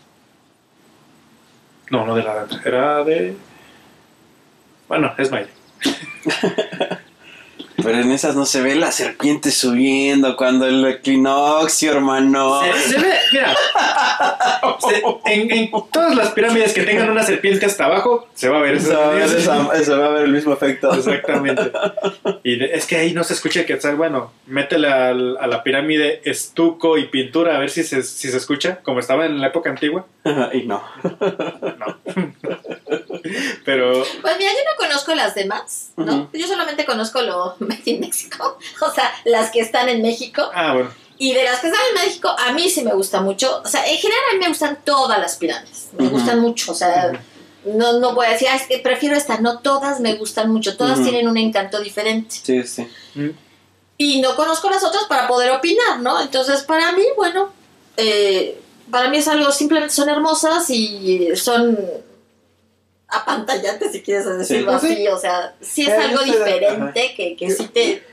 No, 1.89 2.05
no 2.05 2.15
de 2.15 2.23
la 2.23 2.35
Danta, 2.35 2.61
era 2.65 3.03
de. 3.03 3.35
Bueno, 4.87 5.13
es 5.17 5.31
Maya. 5.31 5.47
Pero 7.83 7.99
en 7.99 8.11
esas 8.11 8.35
no 8.35 8.45
se 8.45 8.61
ve 8.61 8.75
la 8.75 8.91
serpiente 8.91 9.51
subiendo 9.51 10.35
cuando 10.35 10.65
el 10.67 10.85
equinoccio, 10.85 11.91
hermano. 11.91 12.61
Se, 12.63 12.93
se 12.93 12.99
ve, 12.99 13.13
mira, 13.31 13.55
se- 14.79 15.33
en, 15.33 15.51
en 15.51 15.71
todas 15.91 16.15
las 16.15 16.29
pirámides 16.31 16.73
que 16.73 16.83
tengan 16.83 17.09
una 17.09 17.23
serpiente 17.23 17.65
hasta 17.65 17.85
abajo, 17.85 18.27
se 18.33 18.49
va 18.49 18.57
a 18.59 18.61
ver 18.61 18.75
Eso 18.75 18.93
va 18.97 19.07
a 19.07 19.09
ver, 19.11 19.23
esa. 19.23 19.37
esa- 19.37 19.73
eso 19.75 19.99
va 19.99 20.05
a 20.07 20.09
ver 20.09 20.23
el 20.25 20.31
mismo 20.31 20.53
efecto. 20.53 20.93
Exactamente. 20.93 21.71
Y 22.43 22.57
de- 22.57 22.73
es 22.73 22.85
que 22.85 22.97
ahí 22.97 23.13
no 23.13 23.23
se 23.23 23.33
escucha 23.33 23.65
quetzal. 23.65 23.95
Bueno, 23.95 24.31
métele 24.47 24.87
a 24.87 25.13
la 25.13 25.63
pirámide 25.63 26.21
estuco 26.25 26.97
y 26.97 27.05
pintura 27.07 27.55
a 27.55 27.59
ver 27.59 27.69
si 27.69 27.83
se, 27.83 28.03
si 28.03 28.29
se 28.29 28.37
escucha, 28.37 28.79
como 28.83 28.99
estaba 28.99 29.25
en 29.25 29.39
la 29.41 29.47
época 29.47 29.69
antigua. 29.69 30.05
y 30.53 30.61
no. 30.63 30.81
No. 31.03 31.97
Pero 33.65 34.03
Pues 34.21 34.37
mira, 34.37 34.51
yo 34.51 34.59
no 34.71 34.77
conozco 34.77 35.13
las 35.15 35.35
demás, 35.35 35.89
¿no? 35.97 36.29
Yo 36.33 36.47
solamente 36.47 36.85
conozco 36.85 37.21
lo 37.21 37.55
Made 37.59 37.81
in 37.85 37.99
México, 37.99 38.57
o 38.81 38.91
sea, 38.91 39.13
las 39.25 39.51
que 39.51 39.59
están 39.61 39.89
en 39.89 40.01
México. 40.01 40.49
Ah, 40.53 40.73
bueno. 40.73 40.91
Y 41.17 41.33
de 41.33 41.43
las 41.43 41.59
que 41.59 41.67
están 41.67 41.81
en 41.95 42.03
México, 42.05 42.29
a 42.37 42.51
mí 42.53 42.69
sí 42.69 42.83
me 42.83 42.93
gusta 42.93 43.21
mucho. 43.21 43.61
O 43.63 43.67
sea, 43.67 43.87
en 43.87 43.97
general 43.97 44.21
a 44.29 44.33
mí 44.33 44.39
me 44.39 44.47
gustan 44.49 44.79
todas 44.83 45.19
las 45.19 45.35
pirámides. 45.37 45.89
Me 45.97 46.07
gustan 46.09 46.39
mucho. 46.39 46.71
O 46.71 46.75
sea, 46.75 47.11
no, 47.65 47.99
no 47.99 48.13
voy 48.13 48.25
a 48.25 48.31
decir, 48.31 48.47
"Ah, 48.51 48.55
es 48.55 48.67
que 48.67 48.79
prefiero 48.79 49.15
esta. 49.15 49.37
No, 49.39 49.59
todas 49.59 49.99
me 50.01 50.15
gustan 50.15 50.51
mucho. 50.51 50.75
Todas 50.75 51.01
tienen 51.01 51.27
un 51.29 51.37
encanto 51.37 51.79
diferente. 51.79 52.35
Sí, 52.43 52.63
sí. 52.63 52.87
Mm, 53.15 53.29
Y 53.97 54.21
no 54.21 54.35
conozco 54.35 54.69
las 54.71 54.83
otras 54.83 55.03
para 55.05 55.27
poder 55.27 55.51
opinar, 55.51 55.99
¿no? 55.99 56.19
Entonces, 56.19 56.63
para 56.63 56.91
mí, 56.93 57.03
bueno, 57.15 57.53
eh, 57.95 58.59
para 58.91 59.07
mí 59.09 59.17
es 59.17 59.27
algo, 59.27 59.51
simplemente 59.51 59.93
son 59.93 60.09
hermosas 60.09 60.69
y 60.71 61.29
son 61.35 61.77
apantallantes, 63.13 63.91
si 63.91 64.01
quieres 64.01 64.25
decirlo 64.37 64.71
pues 64.71 64.81
sí. 64.81 64.93
así. 64.93 65.07
O 65.07 65.17
sea, 65.17 65.53
sí 65.61 65.81
es 65.83 65.89
Eh, 65.89 65.95
algo 65.97 66.23
diferente 66.23 67.13
que, 67.15 67.35
que 67.35 67.51
sí 67.51 67.67
te... 67.67 68.03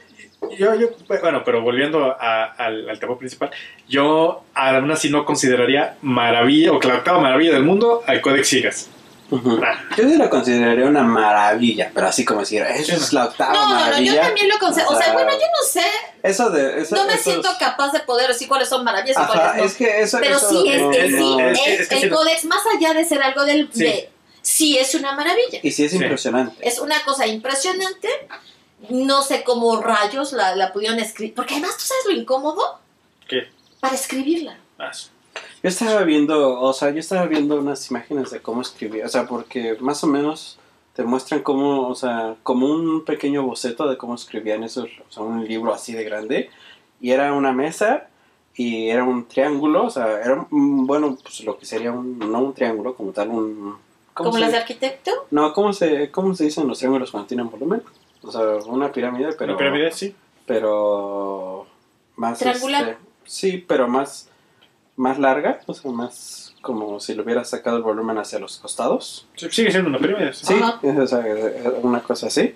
Yo, 0.58 0.74
yo, 0.74 0.88
bueno, 1.20 1.42
pero 1.44 1.60
volviendo 1.62 2.16
a- 2.18 2.44
al, 2.56 2.88
al 2.88 2.98
tema 2.98 3.18
principal, 3.18 3.50
yo 3.88 4.42
aún 4.54 4.90
así 4.90 5.10
no 5.10 5.26
consideraría 5.26 5.96
maravilla, 6.00 6.72
o 6.72 6.78
que 6.78 6.88
la 6.88 6.94
octava 6.94 7.20
maravilla 7.20 7.52
del 7.52 7.62
mundo, 7.62 8.02
al 8.06 8.22
Codex 8.22 8.48
Gigas. 8.48 8.88
Ujú. 9.30 9.60
Ah. 9.62 9.78
Yo 9.96 10.08
sí 10.08 10.16
lo 10.16 10.28
consideraría 10.30 10.86
una 10.86 11.02
maravilla, 11.02 11.92
pero 11.94 12.06
así 12.08 12.24
como 12.24 12.40
decir, 12.40 12.62
eso 12.62 12.94
es 12.96 13.12
la 13.12 13.26
octava 13.26 13.52
No, 13.52 13.68
no, 13.68 13.74
no, 13.74 13.80
maravilla. 13.80 14.14
yo 14.14 14.20
también 14.22 14.48
lo 14.48 14.58
considero. 14.58 14.90
O 14.90 14.96
sea, 14.96 15.12
bueno, 15.12 15.30
yo 15.30 15.38
no 15.38 15.68
sé, 15.70 15.84
Eso 16.22 16.50
de. 16.50 16.80
Eso, 16.80 16.96
no 16.96 17.04
me 17.04 17.12
esos- 17.12 17.24
siento 17.24 17.48
capaz 17.58 17.92
de 17.92 18.00
poder 18.00 18.28
decir 18.28 18.48
cuáles 18.48 18.68
son 18.68 18.82
maravillas 18.82 19.18
y 19.22 19.26
cuáles 19.26 19.56
no. 19.56 19.64
es 19.64 19.74
que 19.74 20.00
eso. 20.00 20.18
Pero 20.20 20.36
eso- 20.36 20.48
sí, 20.48 20.68
es, 20.68 20.80
no, 20.82 20.90
es- 20.90 21.58
sí, 21.58 21.70
es 21.70 21.92
el 21.92 22.00
sí. 22.00 22.08
códex, 22.08 22.44
más 22.46 22.62
allá 22.74 22.92
de 22.94 23.04
ser 23.04 23.22
algo 23.22 23.44
del... 23.44 23.68
Sí. 23.72 23.84
de- 23.84 24.10
sí 24.42 24.78
es 24.78 24.94
una 24.94 25.12
maravilla. 25.14 25.60
Y 25.62 25.70
sí 25.72 25.84
es 25.84 25.90
Sí. 25.92 25.98
impresionante. 25.98 26.66
Es 26.66 26.78
una 26.78 27.02
cosa 27.04 27.26
impresionante. 27.26 28.08
No 28.88 29.22
sé 29.22 29.42
cómo 29.44 29.80
rayos 29.80 30.32
la, 30.32 30.56
la 30.56 30.72
pudieron 30.72 30.98
escribir. 30.98 31.34
Porque 31.34 31.54
además, 31.54 31.76
¿tú 31.76 31.84
sabes 31.84 32.04
lo 32.06 32.12
incómodo? 32.12 32.78
¿Qué? 33.28 33.48
Para 33.80 33.94
escribirla. 33.94 34.58
Ah, 34.78 34.90
Yo 35.62 35.68
estaba 35.68 36.02
viendo, 36.04 36.58
o 36.60 36.72
sea, 36.72 36.90
yo 36.90 37.00
estaba 37.00 37.26
viendo 37.26 37.56
unas 37.56 37.90
imágenes 37.90 38.30
de 38.30 38.40
cómo 38.40 38.62
escribía, 38.62 39.04
o 39.04 39.08
sea, 39.08 39.26
porque 39.26 39.76
más 39.80 40.02
o 40.02 40.06
menos 40.06 40.58
te 40.94 41.02
muestran 41.04 41.42
cómo, 41.42 41.86
o 41.88 41.94
sea, 41.94 42.34
como 42.42 42.66
un 42.66 43.04
pequeño 43.04 43.42
boceto 43.42 43.86
de 43.88 43.96
cómo 43.98 44.14
escribían 44.14 44.64
esos, 44.64 44.86
o 45.08 45.12
sea, 45.12 45.22
un 45.22 45.46
libro 45.46 45.72
así 45.74 45.92
de 45.92 46.02
grande, 46.04 46.50
y 47.00 47.10
era 47.10 47.32
una 47.34 47.52
mesa 47.52 48.08
y 48.54 48.88
era 48.88 49.04
un 49.04 49.28
triángulo, 49.28 49.84
o 49.84 49.90
sea, 49.90 50.20
era, 50.22 50.46
un- 50.50 50.86
bueno, 50.86 51.16
pues 51.22 51.40
lo 51.44 51.58
que 51.58 51.66
sería 51.66 51.92
un, 51.92 52.18
no 52.18 52.40
un 52.40 52.54
triángulo 52.54 52.94
como 52.94 53.12
tal, 53.12 53.28
un... 53.28 53.76
¿cómo 54.20 54.30
Como 54.30 54.40
las 54.40 54.52
de 54.52 54.58
arquitecto. 54.58 55.10
No, 55.30 55.52
¿cómo 55.52 55.72
se, 55.72 56.10
¿cómo 56.10 56.34
se 56.34 56.44
dicen 56.44 56.66
los 56.68 56.78
triángulos 56.78 57.10
cuando 57.10 57.26
tienen 57.26 57.50
volumen? 57.50 57.82
O 58.22 58.30
sea, 58.30 58.42
una 58.66 58.92
pirámide, 58.92 59.32
pero... 59.38 59.52
Una 59.52 59.58
pirámide, 59.58 59.90
sí. 59.92 60.14
pero 60.46 61.66
más 62.16 62.38
Triangular. 62.38 62.88
este, 62.90 62.98
sí 63.24 63.64
pero 63.66 63.88
más 63.88 64.28
más 64.96 65.18
larga 65.18 65.60
o 65.66 65.72
sea 65.72 65.90
más 65.90 66.54
como 66.60 67.00
si 67.00 67.14
lo 67.14 67.22
hubiera 67.22 67.44
sacado 67.44 67.78
el 67.78 67.82
volumen 67.82 68.18
hacia 68.18 68.38
los 68.38 68.58
costados 68.58 69.26
Sí, 69.36 69.48
Sigue 69.50 69.70
siendo 69.70 69.88
una 69.88 69.98
pirámide. 69.98 70.34
sí. 70.34 70.46
sí 70.46 70.54
Ajá. 70.60 70.78
o 70.82 71.06
sea, 71.06 71.24
una 71.82 72.02
cosa 72.02 72.26
así 72.26 72.54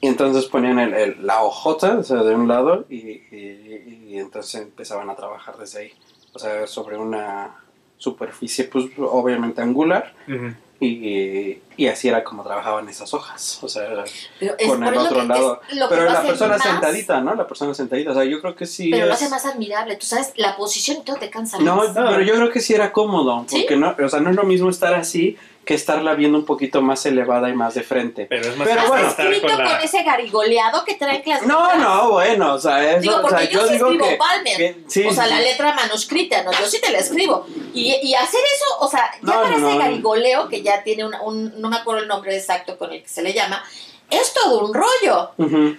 y 0.00 0.06
entonces 0.06 0.46
ponían 0.46 0.78
el, 0.78 0.94
el- 0.94 1.26
la 1.26 1.42
hojota 1.42 1.98
o 1.98 2.02
sea 2.02 2.22
de 2.22 2.34
un 2.34 2.48
lado 2.48 2.86
y, 2.88 2.96
y- 2.96 4.06
y 4.08 4.18
entonces 4.18 4.62
empezaban 4.62 5.10
a 5.10 5.14
trabajar 5.16 5.58
desde 5.58 5.80
ahí 5.80 5.92
o 6.32 6.38
sea 6.38 6.66
sobre 6.66 6.96
una 6.96 7.56
superficie 7.98 8.64
pues 8.64 8.86
obviamente 8.98 9.60
angular 9.60 10.14
Ujú. 10.26 10.54
Y, 10.84 11.58
y 11.76 11.86
así 11.86 12.08
era 12.08 12.24
como 12.24 12.42
trabajaban 12.42 12.88
esas 12.88 13.14
hojas 13.14 13.58
o 13.62 13.68
sea 13.68 14.04
Pero 14.40 14.56
con 14.66 14.82
el 14.84 14.94
lo 14.94 15.02
otro 15.02 15.22
lado 15.24 15.60
lo 15.74 15.88
pero 15.88 16.04
lo 16.04 16.12
la 16.12 16.22
persona 16.22 16.54
más- 16.58 16.62
sentadita 16.62 17.20
no 17.20 17.34
la 17.34 17.46
persona 17.46 17.72
sentadita 17.74 18.10
o 18.10 18.14
sea 18.14 18.24
yo 18.24 18.40
creo 18.40 18.56
que 18.56 18.66
sí 18.66 18.90
Pero 18.90 19.06
lo 19.06 19.12
es- 19.14 19.20
hace 19.22 19.30
más 19.30 19.46
admirable. 19.46 19.96
Tú 19.96 20.06
sabes, 20.06 20.32
la 20.36 20.56
posición 20.56 20.98
y 20.98 21.02
todo 21.02 21.16
te 21.16 21.30
cansa 21.30 21.58
No, 21.58 21.76
más. 21.76 21.94
No. 21.94 22.10
pero 22.10 22.22
yo 22.22 22.34
creo 22.34 22.50
que 22.50 22.60
sí 22.60 22.74
era 22.74 22.92
cómodo, 22.92 23.44
¿Sí? 23.48 23.60
porque 23.60 23.76
no, 23.76 23.94
o 24.04 24.08
sea, 24.08 24.20
no 24.20 24.30
es 24.30 24.36
lo 24.36 24.44
mismo 24.44 24.68
estar 24.70 24.94
así 24.94 25.36
que 25.64 25.74
estarla 25.74 26.14
viendo 26.14 26.36
un 26.38 26.44
poquito 26.44 26.82
más 26.82 27.06
elevada 27.06 27.48
y 27.48 27.52
más 27.54 27.74
de 27.74 27.82
frente. 27.84 28.26
Pero 28.28 28.48
es 28.48 28.56
más 28.56 28.66
Pero 28.66 28.88
bueno. 28.88 29.08
Escrito 29.08 29.46
con, 29.46 29.58
la- 29.64 29.80
ese 29.80 30.02
garigoleado 30.02 30.84
que 30.84 30.96
clases. 31.22 31.46
No, 31.46 31.74
no, 31.76 32.10
bueno, 32.10 32.54
o 32.54 32.58
sea, 32.58 32.92
eso, 32.92 33.00
Digo, 33.00 33.16
o 33.18 33.22
porque 33.22 33.36
sea, 33.46 33.50
yo, 33.50 33.66
sí 33.66 33.72
digo 33.74 33.86
escribo 33.86 34.08
que, 34.08 34.16
Palmer. 34.16 34.56
que- 34.56 34.76
sí, 34.88 35.04
o 35.06 35.12
sea, 35.12 35.26
la 35.26 35.40
letra 35.40 35.72
manuscrita, 35.74 36.42
¿no? 36.42 36.50
Yo 36.52 36.66
sí 36.66 36.80
te 36.80 36.90
la 36.90 36.98
escribo. 36.98 37.46
Y, 37.74 37.94
y 38.02 38.14
hacer 38.14 38.40
eso, 38.54 38.64
o 38.80 38.88
sea, 38.88 39.10
ya 39.22 39.34
No, 39.34 39.42
para 39.42 39.56
no, 39.56 39.68
ese 39.68 39.78
garigoleo, 39.78 40.48
que 40.48 40.62
ya 40.62 40.82
tiene 40.82 41.04
un, 41.04 41.14
un- 41.22 41.60
no 41.60 41.68
me 41.70 41.76
acuerdo 41.76 42.02
el 42.02 42.08
nombre 42.08 42.36
exacto 42.36 42.76
con 42.76 42.92
el 42.92 43.02
que 43.02 43.08
se 43.08 43.22
le 43.22 43.32
llama, 43.32 43.62
es 44.10 44.34
todo 44.34 44.66
un 44.66 44.74
rollo. 44.74 45.30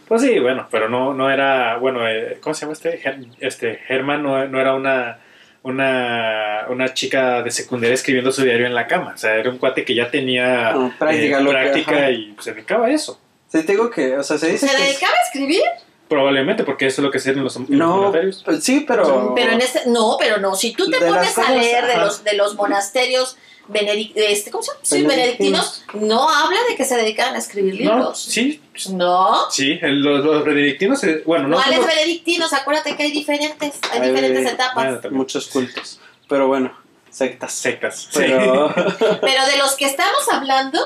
Pues 0.08 0.22
sí, 0.22 0.40
bueno, 0.40 0.68
pero 0.72 0.88
no, 0.90 1.14
no 1.14 1.30
era, 1.30 1.78
bueno, 1.78 2.08
eh, 2.08 2.40
¿cómo 2.42 2.54
se 2.56 2.62
llama 2.62 2.74
este? 2.74 3.00
Ger- 3.04 3.28
este 3.42 3.76
Germán 3.88 4.24
no, 4.24 4.48
no 4.48 4.60
era 4.60 4.74
una, 4.74 5.20
una, 5.64 6.66
una 6.70 6.94
chica 6.94 7.42
de 7.42 7.50
secundaria 7.52 7.94
escribiendo 7.96 8.32
su 8.32 8.44
diario 8.44 8.66
en 8.68 8.76
la 8.76 8.86
cama. 8.88 9.14
O 9.16 9.18
sea, 9.18 9.36
era 9.36 9.50
un 9.50 9.58
cuate 9.58 9.84
que 9.84 9.96
ya 9.96 10.12
tenía 10.12 10.72
No, 10.74 10.94
práctica, 11.00 12.10
eh, 12.10 12.14
que- 12.14 12.14
y 12.14 12.36
se 12.40 12.54
dedicaba 12.54 12.88
a 12.88 12.92
eso. 12.92 13.20
Sí, 13.48 13.64
te 13.64 13.74
digo 13.74 13.90
que, 13.90 14.16
o 14.18 14.24
sea, 14.24 14.38
se 14.38 14.50
dice 14.52 14.68
¿Se 14.68 14.76
que... 14.76 14.84
dedicaba 14.84 15.14
a 15.14 15.26
escribir? 15.28 15.62
Probablemente 16.08 16.64
porque 16.64 16.86
eso 16.88 17.02
es 17.02 17.06
lo 17.06 17.12
que 17.12 17.20
se 17.20 17.32
hace 17.32 17.40
en 17.40 17.44
los, 17.44 17.58
No, 17.70 17.96
monasterios. 17.98 18.42
pues 18.46 18.64
sí, 18.64 18.84
pero... 18.88 19.34
Pero 19.36 19.52
en 19.54 19.62
este, 19.62 19.82
no, 19.88 20.18
pero 20.20 20.38
no. 20.38 20.56
Si 20.56 20.74
tú 20.74 20.90
te 20.90 21.00
pones 21.00 21.32
a 21.38 21.42
cosas, 21.42 21.56
leer 21.56 21.88
de 21.88 21.98
los, 21.98 22.24
de 22.24 22.34
los 22.34 22.56
monasterios 22.56 23.38
benedic- 23.70 24.12
este, 24.16 24.52
¿cómo 24.52 24.62
se 24.62 24.72
llama? 24.72 24.80
Sí, 24.84 25.04
Benedictinos. 25.04 25.84
no 25.94 26.30
habla 26.30 26.60
de 26.70 26.76
que 26.76 26.84
se 26.86 26.98
dedicaban 26.98 27.34
a 27.36 27.38
escribir 27.40 27.82
No, 27.86 27.96
libros. 27.96 28.22
sí, 28.22 28.62
No. 28.92 29.50
sí, 29.50 29.80
el- 29.82 30.02
los, 30.02 30.24
los 30.24 30.44
benedictinos, 30.44 31.04
eh, 31.06 31.24
bueno, 31.26 31.48
no 31.48 31.56
¿Cuáles 31.56 31.86
benedictinos? 31.86 32.52
Acuérdate 32.54 32.96
que 32.98 33.04
hay 33.04 33.12
diferentes, 33.12 33.80
hay 33.92 34.02
Hay- 34.02 34.10
diferentes 34.10 34.46
etapas. 34.52 35.02
Bueno. 35.02 35.18
Muchos 35.18 35.48
cultos. 35.48 36.00
Pero 36.28 36.48
bueno, 36.48 36.78
sectas. 37.10 37.54
sectas. 37.54 38.10
sí. 38.12 38.20
Pero... 38.20 38.74
Pero 39.22 39.46
de 39.48 39.58
los 39.58 39.76
que 39.78 39.86
estamos 39.86 40.28
hablando, 40.32 40.80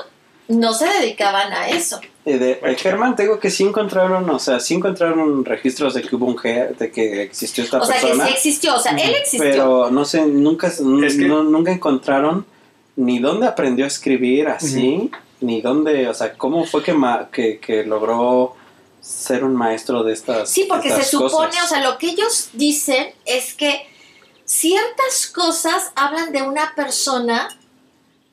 no 0.48 0.72
se 0.74 0.86
dedicaban 0.86 1.52
a 1.52 1.68
eso. 1.68 2.00
Y 2.24 2.32
de, 2.32 2.56
de 2.56 2.74
Germán, 2.76 3.16
te 3.16 3.22
digo 3.22 3.38
que 3.38 3.50
sí 3.50 3.64
encontraron, 3.64 4.28
o 4.28 4.38
sea, 4.38 4.60
sí 4.60 4.74
encontraron 4.74 5.44
registros 5.44 5.94
de 5.94 6.02
que 6.02 6.14
hubo 6.16 6.26
un 6.26 6.36
G, 6.36 6.76
de 6.76 6.90
que 6.90 7.22
existió 7.22 7.64
esta 7.64 7.78
O 7.78 7.84
sea, 7.86 7.96
que 7.96 8.06
persona. 8.08 8.26
sí 8.26 8.32
existió, 8.34 8.74
o 8.76 8.78
sea, 8.78 8.92
él 8.92 9.14
existió. 9.14 9.40
Pero 9.50 9.90
no 9.90 10.04
sé, 10.04 10.26
nunca, 10.26 10.66
Es 10.68 10.76
que- 10.78 11.26
no- 11.26 11.42
nunca 11.42 11.70
encontraron 11.72 12.44
ni 12.96 13.18
dónde 13.18 13.46
aprendió 13.46 13.84
a 13.84 13.88
escribir 13.88 14.48
así, 14.48 15.10
ni 15.40 15.60
dónde, 15.62 16.08
o 16.08 16.14
sea, 16.14 16.34
cómo 16.34 16.64
fue 16.64 16.82
que, 16.82 16.92
ma- 16.92 17.28
que, 17.30 17.58
que 17.60 17.84
logró 17.84 18.56
ser 19.00 19.44
un 19.44 19.54
maestro 19.54 20.02
de 20.02 20.12
estas 20.12 20.50
Sí, 20.50 20.64
porque 20.68 20.90
se 20.90 21.04
supone, 21.04 21.30
cosas. 21.50 21.64
o 21.64 21.68
sea, 21.68 21.80
lo 21.88 21.96
que 21.98 22.08
ellos 22.08 22.50
dicen 22.52 23.08
es 23.24 23.54
que 23.54 23.86
ciertas 24.44 25.26
cosas 25.32 25.92
hablan 25.94 26.32
de 26.32 26.42
una 26.42 26.74
persona 26.74 27.48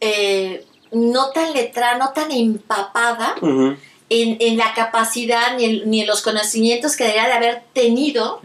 eh, 0.01 0.65
no 0.95 1.31
tan 1.31 1.53
letrada, 1.53 1.97
no 1.97 2.11
tan 2.13 2.31
empapada 2.31 3.35
en, 3.41 4.37
en 4.39 4.57
la 4.57 4.73
capacidad 4.73 5.57
ni 5.57 5.65
en, 5.65 5.89
ni 5.89 6.01
en 6.01 6.07
los 6.07 6.21
conocimientos 6.21 6.95
que 6.95 7.03
debería 7.03 7.27
de 7.27 7.33
haber 7.33 7.63
tenido 7.73 8.41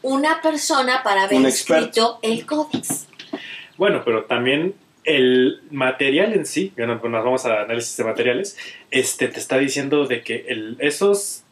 una 0.00 0.40
persona 0.40 1.02
para 1.02 1.24
haber 1.24 1.44
escrito 1.46 2.18
el 2.22 2.46
códex. 2.46 3.06
Bueno, 3.76 4.02
pero 4.04 4.24
también 4.24 4.74
el 5.04 5.60
material 5.70 6.32
en 6.32 6.46
sí, 6.46 6.72
bueno, 6.76 7.00
pues 7.00 7.12
nos 7.12 7.24
vamos 7.24 7.44
a 7.44 7.62
análisis 7.62 7.96
de 7.96 8.04
materiales, 8.04 8.56
este 8.90 9.28
te 9.28 9.38
está 9.38 9.58
diciendo 9.58 10.06
de 10.06 10.22
que 10.22 10.46
el, 10.48 10.76
esos 10.80 11.42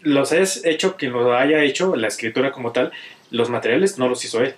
los 0.00 0.32
has 0.32 0.64
hecho, 0.64 0.96
quien 0.96 1.12
lo 1.12 1.34
haya 1.34 1.62
hecho, 1.62 1.96
la 1.96 2.08
escritura 2.08 2.52
como 2.52 2.72
tal, 2.72 2.92
los 3.30 3.50
materiales 3.50 3.98
no 3.98 4.08
los 4.08 4.24
hizo 4.24 4.40
él. 4.40 4.54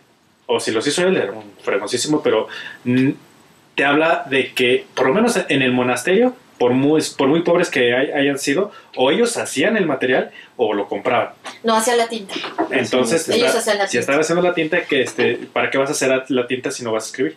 O 0.47 0.61
si 0.61 0.73
los 0.73 0.87
hizo 0.87 1.07
él, 1.07 1.17
era 1.17 1.33
un 1.33 1.53
fregosísimo, 1.63 2.23
pero 2.23 2.49
te 3.75 3.85
habla 3.85 4.25
de 4.29 4.53
que, 4.55 4.87
por 4.95 5.07
lo 5.09 5.15
menos 5.15 5.39
en 5.49 5.63
el 5.63 5.73
monasterio, 5.73 6.35
por 6.59 6.73
muy, 6.73 7.03
por 7.17 7.29
muy 7.29 7.43
pobres 7.43 7.71
que 7.71 7.95
hay- 7.95 8.13
hayan 8.13 8.39
sido, 8.39 8.71
o 8.97 9.11
ellos 9.11 9.37
hacían 9.37 9.77
el 9.77 9.87
material 9.87 10.31
o 10.57 10.75
lo 10.75 10.87
compraban. 10.89 11.31
No, 11.65 11.75
hacia 11.77 11.97
la 11.97 12.09
tinta. 12.09 12.35
Entonces, 12.71 13.29
Ellos 13.29 13.49
está- 13.49 13.59
hacían 13.59 13.79
la 13.79 13.89
si 13.89 13.99
están 13.99 14.21
haciendo 14.21 14.43
la 14.43 14.55
tinta, 14.55 14.83
que 14.85 15.03
este, 15.03 15.41
¿para 15.53 15.71
qué 15.71 15.79
vas 15.79 15.89
a 15.89 15.93
hacer 15.93 16.25
la- 16.29 16.47
tinta 16.47 16.71
si 16.71 16.85
no 16.85 16.93
vas 16.93 17.05
a 17.05 17.07
escribir? 17.09 17.37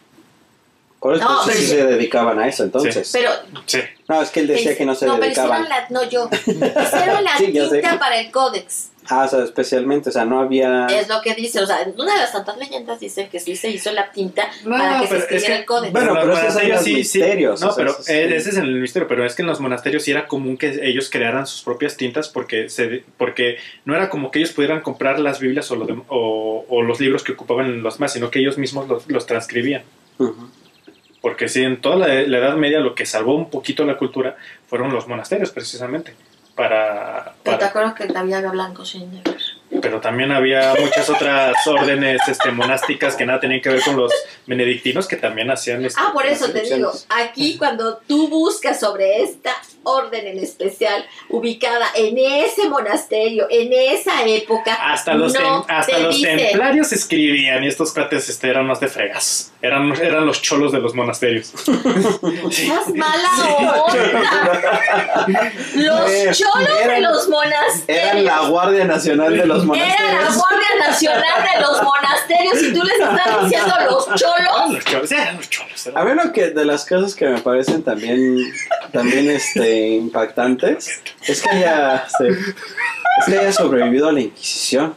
Por 0.99 1.15
eso 1.15 1.23
No, 1.23 1.43
sí 1.43 1.51
pero- 1.53 1.67
se 1.67 1.85
dedicaban 1.85 2.39
a 2.39 2.47
eso 2.47 2.63
entonces. 2.63 3.09
Pero 3.13 3.31
Sí. 3.65 3.79
No, 4.07 4.21
es 4.21 4.29
que 4.29 4.39
él 4.41 4.47
decía 4.47 4.75
que 4.77 4.85
no 4.85 4.93
se 4.95 5.05
pero 5.05 5.17
dedicaban. 5.17 5.61
hicieron 5.63 5.69
la, 5.69 5.87
no 5.89 6.09
yo, 6.09 6.29
hicieron 6.45 7.23
la 7.23 7.37
tinta 7.37 7.99
para 7.99 8.19
el 8.19 8.31
códex. 8.31 8.89
Ah, 9.09 9.25
o 9.25 9.27
sea, 9.27 9.43
especialmente, 9.43 10.09
o 10.09 10.11
sea, 10.11 10.25
no 10.25 10.39
había... 10.39 10.87
Es 10.87 11.07
lo 11.07 11.21
que 11.21 11.35
dice, 11.35 11.59
o 11.61 11.65
sea, 11.65 11.87
una 11.97 12.13
de 12.13 12.19
las 12.19 12.31
tantas 12.31 12.57
leyendas 12.57 12.99
dicen 12.99 13.29
que 13.29 13.39
sí 13.39 13.55
se 13.55 13.69
hizo 13.69 13.91
la 13.91 14.11
tinta 14.11 14.49
No, 14.63 14.77
para 14.77 14.99
que 15.01 15.07
se 15.07 15.13
pero 15.13 15.17
es 15.17 15.23
escribiera 15.23 15.53
que- 15.55 15.59
el 15.61 15.65
códex. 15.65 15.93
Bueno, 15.93 16.13
los 16.13 16.23
pero 16.23 16.33
esos 16.33 16.43
son 16.53 16.63
monasterios 16.63 16.77
los 16.87 16.97
misterios, 16.97 17.61
No, 17.61 17.67
o 17.67 17.71
sea, 17.71 17.85
pero 17.85 17.93
sí. 18.01 18.11
ese 18.13 18.49
es 18.49 18.57
el 18.57 18.71
misterio. 18.79 19.07
Pero 19.07 19.25
es 19.25 19.35
que 19.35 19.41
en 19.43 19.47
los 19.47 19.59
monasterios 19.59 20.03
sí 20.03 20.11
era 20.11 20.27
común 20.27 20.57
que 20.57 20.79
ellos 20.83 21.09
crearan 21.09 21.45
sus 21.47 21.61
propias 21.63 21.97
tintas 21.97 22.29
porque 22.29 22.69
se, 22.69 23.03
porque 23.17 23.57
no 23.85 23.95
era 23.95 24.09
como 24.09 24.31
que 24.31 24.39
ellos 24.39 24.51
pudieran 24.51 24.81
comprar 24.81 25.19
las 25.19 25.39
Biblias 25.39 25.69
o, 25.71 25.75
lo 25.75 25.85
dem- 25.87 26.03
o, 26.09 26.65
o 26.67 26.81
los 26.81 26.99
libros 26.99 27.23
que 27.23 27.33
ocupaban 27.33 27.83
los 27.83 27.99
más, 27.99 28.13
sino 28.13 28.31
que 28.31 28.39
ellos 28.39 28.57
mismos 28.57 28.87
los, 28.87 29.07
los 29.09 29.25
transcribían. 29.25 29.83
Ujú. 30.17 30.49
Porque 31.21 31.49
sí, 31.49 31.63
en 31.63 31.81
toda 31.81 31.95
la, 31.95 32.07
la 32.07 32.37
Edad 32.37 32.55
Media 32.55 32.79
lo 32.79 32.93
que 32.93 33.05
salvó 33.05 33.35
un 33.35 33.49
poquito 33.49 33.83
la 33.85 33.97
cultura 33.97 34.35
fueron 34.67 34.93
los 34.93 35.07
monasterios, 35.07 35.49
precisamente. 35.51 36.13
Para, 36.55 37.33
Pero 37.43 37.57
te 37.57 37.65
para- 37.65 37.67
acuerdo 37.67 37.95
que 37.95 38.17
había 38.17 38.39
blancos 38.49 38.95
y 38.95 38.99
negros. 39.05 39.59
pero 39.81 39.99
también 39.99 40.31
había 40.31 40.73
muchas 40.79 41.09
otras 41.09 41.53
órdenes 41.67 42.21
este, 42.29 42.49
monásticas 42.51 43.15
que 43.15 43.25
nada 43.25 43.41
tenían 43.41 43.59
que 43.61 43.69
ver 43.69 43.81
con 43.81 43.97
los 43.97 44.13
benedictinos 44.47 45.05
que 45.07 45.17
también 45.17 45.51
hacían 45.51 45.83
este, 45.83 45.99
Ah, 46.01 46.11
por 46.13 46.25
eso 46.25 46.49
te 46.51 46.61
digo, 46.61 46.93
aquí 47.09 47.57
cuando 47.57 47.97
tú 48.07 48.29
buscas 48.29 48.79
sobre 48.79 49.21
esta 49.21 49.51
orden 49.85 50.27
en 50.27 50.39
especial, 50.39 51.05
ubicada 51.29 51.87
en 51.95 52.17
ese 52.17 52.67
monasterio, 52.69 53.47
en 53.49 53.71
esa 53.71 54.25
época, 54.25 54.73
Hasta 54.73 55.13
los, 55.13 55.33
no 55.33 55.39
tem- 55.39 55.65
hasta 55.69 55.95
te 55.95 56.03
los 56.03 56.15
dice. 56.15 56.35
templarios 56.35 56.91
escribían 56.91 57.63
y 57.63 57.67
estos 57.67 57.93
cuates 57.93 58.27
este, 58.29 58.49
eran 58.49 58.67
más 58.67 58.79
de 58.81 58.87
fregas. 58.89 59.51
Eran, 59.61 59.91
eran 59.99 60.25
los 60.27 60.41
cholos 60.41 60.71
de 60.71 60.79
los 60.79 60.93
monasterios. 60.93 61.51
¡Estás 61.65 62.89
mala 62.93 63.29
onda! 63.83 64.81
Los 65.75 66.11
Eh, 66.11 66.31
cholos 66.33 66.85
de 66.87 67.01
los 67.01 67.27
monasterios. 67.29 67.83
Eran 67.87 68.25
la 68.25 68.39
Guardia 68.47 68.85
Nacional 68.85 69.35
de 69.37 69.45
los 69.45 69.57
Era 69.63 69.65
la 69.65 69.65
monasterios. 69.65 70.35
Guardia 70.37 70.87
Nacional 70.87 71.43
de 71.53 71.61
los 71.61 71.83
monasterios 71.83 72.63
y 72.63 72.73
tú 72.73 72.83
les 72.83 72.99
estás 72.99 73.41
diciendo 73.43 73.73
los 73.89 74.05
cholos. 74.07 74.71
los 74.71 74.85
cholos, 74.85 75.11
eran 75.11 75.37
los 75.37 75.49
cholos. 75.49 75.87
eran- 75.87 75.97
A 75.97 76.03
ver, 76.03 76.15
lo 76.15 76.31
que 76.31 76.49
de 76.51 76.65
las 76.65 76.85
cosas 76.85 77.15
que 77.15 77.25
me 77.25 77.39
parecen 77.41 77.83
también, 77.83 78.37
también 78.91 79.29
este, 79.29 79.74
impactantes 79.75 81.01
es 81.27 81.41
que 81.41 81.49
haya, 81.49 82.05
este, 82.07 82.29
es 82.29 83.25
que 83.25 83.37
haya 83.37 83.51
sobrevivido 83.51 84.09
a 84.09 84.11
la 84.11 84.21
Inquisición. 84.21 84.95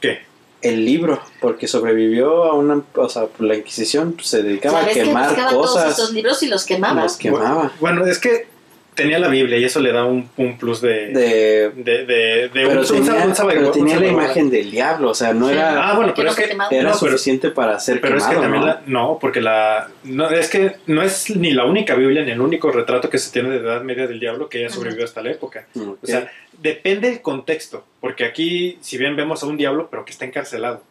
¿Qué? 0.00 0.20
El 0.60 0.84
libro, 0.84 1.20
porque 1.40 1.66
sobrevivió 1.66 2.44
a 2.44 2.54
una. 2.54 2.82
O 2.94 3.08
sea, 3.08 3.26
la 3.38 3.56
Inquisición 3.56 4.12
pues, 4.12 4.28
se 4.28 4.42
dedicaba 4.42 4.78
a 4.78 4.80
¿Sabes 4.82 4.96
que 4.96 5.02
quemar 5.02 5.48
todos 5.50 5.72
cosas. 5.72 5.98
esos 5.98 6.12
libros 6.12 6.42
y 6.42 6.48
los 6.48 6.64
quemaban? 6.64 7.02
Los 7.02 7.16
quemaba. 7.16 7.72
Bueno, 7.80 8.06
es 8.06 8.18
que 8.18 8.51
tenía 8.94 9.18
la 9.18 9.28
Biblia 9.28 9.56
y 9.58 9.64
eso 9.64 9.80
le 9.80 9.90
da 9.92 10.04
un, 10.04 10.28
un 10.36 10.58
plus 10.58 10.80
de... 10.80 11.08
De, 11.08 11.70
de, 11.70 12.04
de, 12.04 12.04
de 12.04 12.48
pero 12.52 12.80
un- 12.80 12.86
tenía, 12.86 13.14
un 13.24 13.34
sabor- 13.34 13.54
pero 13.54 13.66
un 13.68 13.72
tenía 13.72 13.98
la 14.00 14.06
imagen 14.06 14.50
del 14.50 14.70
diablo, 14.70 15.10
o 15.10 15.14
sea, 15.14 15.32
no 15.32 15.46
Sí. 15.48 15.54
era, 15.54 15.88
Ah, 15.90 15.94
bueno, 15.94 16.12
¿Por 16.14 16.14
qué 16.14 16.22
pero 16.22 16.26
no 16.26 16.30
es 16.64 16.68
que... 16.68 16.76
era 16.76 16.90
no, 16.90 16.96
pero- 17.00 17.12
suficiente 17.12 17.50
para 17.50 17.78
ser 17.80 18.00
Pero 18.00 18.16
es 18.18 18.24
que 18.24 18.34
también 18.34 18.60
¿no? 18.60 18.66
la, 18.66 18.82
no, 18.86 19.18
porque 19.20 19.40
la 19.40 19.88
no 20.04 20.28
es 20.30 20.48
que 20.50 20.76
no 20.86 21.02
es 21.02 21.34
ni 21.36 21.52
la 21.52 21.64
única 21.64 21.94
Biblia 21.94 22.22
ni 22.24 22.32
el 22.32 22.40
único 22.40 22.70
retrato 22.70 23.08
que 23.08 23.18
se 23.18 23.32
tiene 23.32 23.50
de 23.50 23.58
Edad 23.58 23.82
Media 23.82 24.06
del 24.06 24.20
diablo 24.20 24.48
que 24.48 24.58
haya 24.58 24.68
sobrevivido 24.70 25.04
hasta 25.06 25.22
la 25.22 25.30
época. 25.30 25.66
Ok. 25.74 25.98
O 26.02 26.06
sea, 26.06 26.30
depende 26.60 27.08
del 27.08 27.22
contexto, 27.22 27.84
porque 28.00 28.24
aquí 28.24 28.78
si 28.82 28.98
bien 28.98 29.16
vemos 29.16 29.42
a 29.42 29.46
un 29.46 29.56
diablo 29.56 29.88
pero 29.90 30.04
que 30.04 30.12
está 30.12 30.24
encarcelado. 30.26 30.82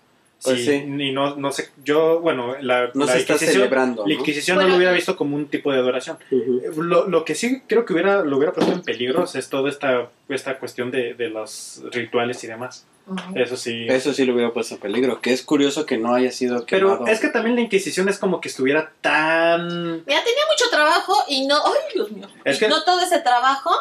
Pues 0.43 0.57
Sí, 0.57 0.65
sí. 0.65 0.83
Ni 0.87 1.11
no, 1.11 1.35
no 1.35 1.51
sé, 1.51 1.69
yo, 1.83 2.19
bueno, 2.19 2.55
la, 2.61 2.89
no 2.95 3.05
la 3.05 3.11
se 3.11 3.19
está 3.19 3.33
Inquisición, 3.33 3.53
celebrando. 3.53 4.01
la 4.07 4.07
¿no? 4.13 4.19
Inquisición 4.19 4.55
Bueno, 4.55 4.69
no 4.69 4.71
lo 4.73 4.77
hubiera 4.77 4.93
y- 4.93 4.95
visto 4.95 5.15
como 5.15 5.35
un 5.35 5.45
tipo 5.47 5.71
de 5.71 5.77
adoración. 5.79 6.17
Ujú. 6.31 6.81
Lo, 6.81 7.07
lo 7.07 7.23
que 7.25 7.35
sí 7.35 7.61
creo 7.67 7.85
que 7.85 7.93
hubiera, 7.93 8.23
lo 8.23 8.37
hubiera 8.37 8.51
puesto 8.53 8.73
en 8.73 8.81
peligro 8.81 9.25
es 9.31 9.49
toda 9.49 9.69
esta, 9.69 10.09
esta 10.29 10.57
cuestión 10.57 10.89
de, 10.89 11.13
de 11.13 11.29
los 11.29 11.81
rituales 11.91 12.43
y 12.43 12.47
demás. 12.47 12.85
Eso 13.35 13.57
sí. 13.57 13.85
Eso 13.89 14.13
sí 14.13 14.25
lo 14.25 14.33
hubiera 14.33 14.51
puesto 14.53 14.75
en 14.75 14.79
peligro, 14.81 15.21
que 15.21 15.33
es 15.33 15.43
curioso 15.43 15.85
que 15.85 15.97
no 15.97 16.13
haya 16.13 16.31
sido 16.31 16.65
Pero 16.69 16.93
quemado. 16.95 17.07
es 17.07 17.19
que 17.19 17.27
también 17.29 17.55
la 17.55 17.61
Inquisición 17.61 18.09
es 18.09 18.17
como 18.17 18.39
que 18.41 18.47
estuviera 18.49 18.91
tan 19.01 19.67
Mira, 20.05 20.23
tenía 20.23 20.43
mucho 20.49 20.69
trabajo 20.71 21.13
y 21.27 21.45
no. 21.45 21.55
¡Ay, 21.57 21.73
Dios 21.93 22.11
mío! 22.11 22.27
Es 22.45 22.57
y 22.57 22.59
que- 22.61 22.67
no 22.67 22.83
todo 22.83 22.99
ese 23.01 23.19
trabajo. 23.19 23.71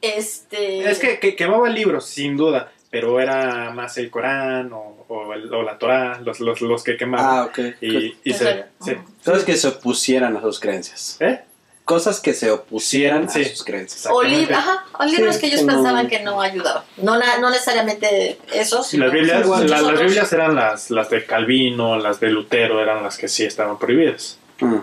Este. 0.00 0.88
Es 0.90 0.98
que, 0.98 1.18
que 1.18 1.34
quemaba 1.36 1.68
libros, 1.68 2.04
sin 2.06 2.36
duda, 2.36 2.72
pero 2.90 3.20
era 3.20 3.70
más 3.70 3.98
el 3.98 4.10
Corán 4.10 4.72
o, 4.72 4.97
o 5.08 5.32
el- 5.34 5.52
o 5.52 5.62
la 5.62 5.78
Torah, 5.78 6.20
los, 6.24 6.40
los, 6.40 6.60
los 6.60 6.82
que 6.84 6.96
quemaban. 6.96 7.26
Ah, 7.38 7.44
ok. 7.46 7.58
y 7.80 8.32
se, 8.32 8.64
sí. 8.84 8.92
Cosas 9.24 9.44
que 9.44 9.56
se 9.56 9.68
opusieran 9.68 10.36
a 10.36 10.40
sus 10.42 10.60
creencias. 10.60 11.16
¿Eh? 11.20 11.40
Cosas 11.84 12.20
que 12.20 12.34
se 12.34 12.50
opusieran 12.50 13.30
Sí. 13.30 13.40
a 13.40 13.48
sus 13.48 13.64
creencias. 13.64 14.06
O, 14.12 14.22
lib- 14.22 14.50
ajá, 14.52 14.84
o 14.98 15.04
libros 15.06 15.36
Sí, 15.36 15.40
que 15.40 15.46
ellos 15.46 15.60
que 15.60 15.66
no- 15.66 15.72
pensaban 15.74 16.06
que 16.08 16.20
no 16.20 16.40
ayudaban. 16.42 16.82
No, 16.98 17.18
no 17.40 17.50
necesariamente 17.50 18.38
esos. 18.52 18.92
Las 18.92 19.10
Biblias, 19.10 19.46
la- 19.46 19.80
las. 19.80 19.98
Biblias 20.00 20.30
eran 20.34 20.54
las, 20.54 20.90
las 20.90 21.08
de 21.08 21.24
Calvino, 21.24 21.96
las 21.96 22.20
de 22.20 22.28
Lutero, 22.28 22.82
eran 22.82 23.02
las 23.02 23.16
que 23.16 23.26
sí 23.28 23.44
estaban 23.44 23.78
prohibidas. 23.78 24.38
Mm. 24.60 24.76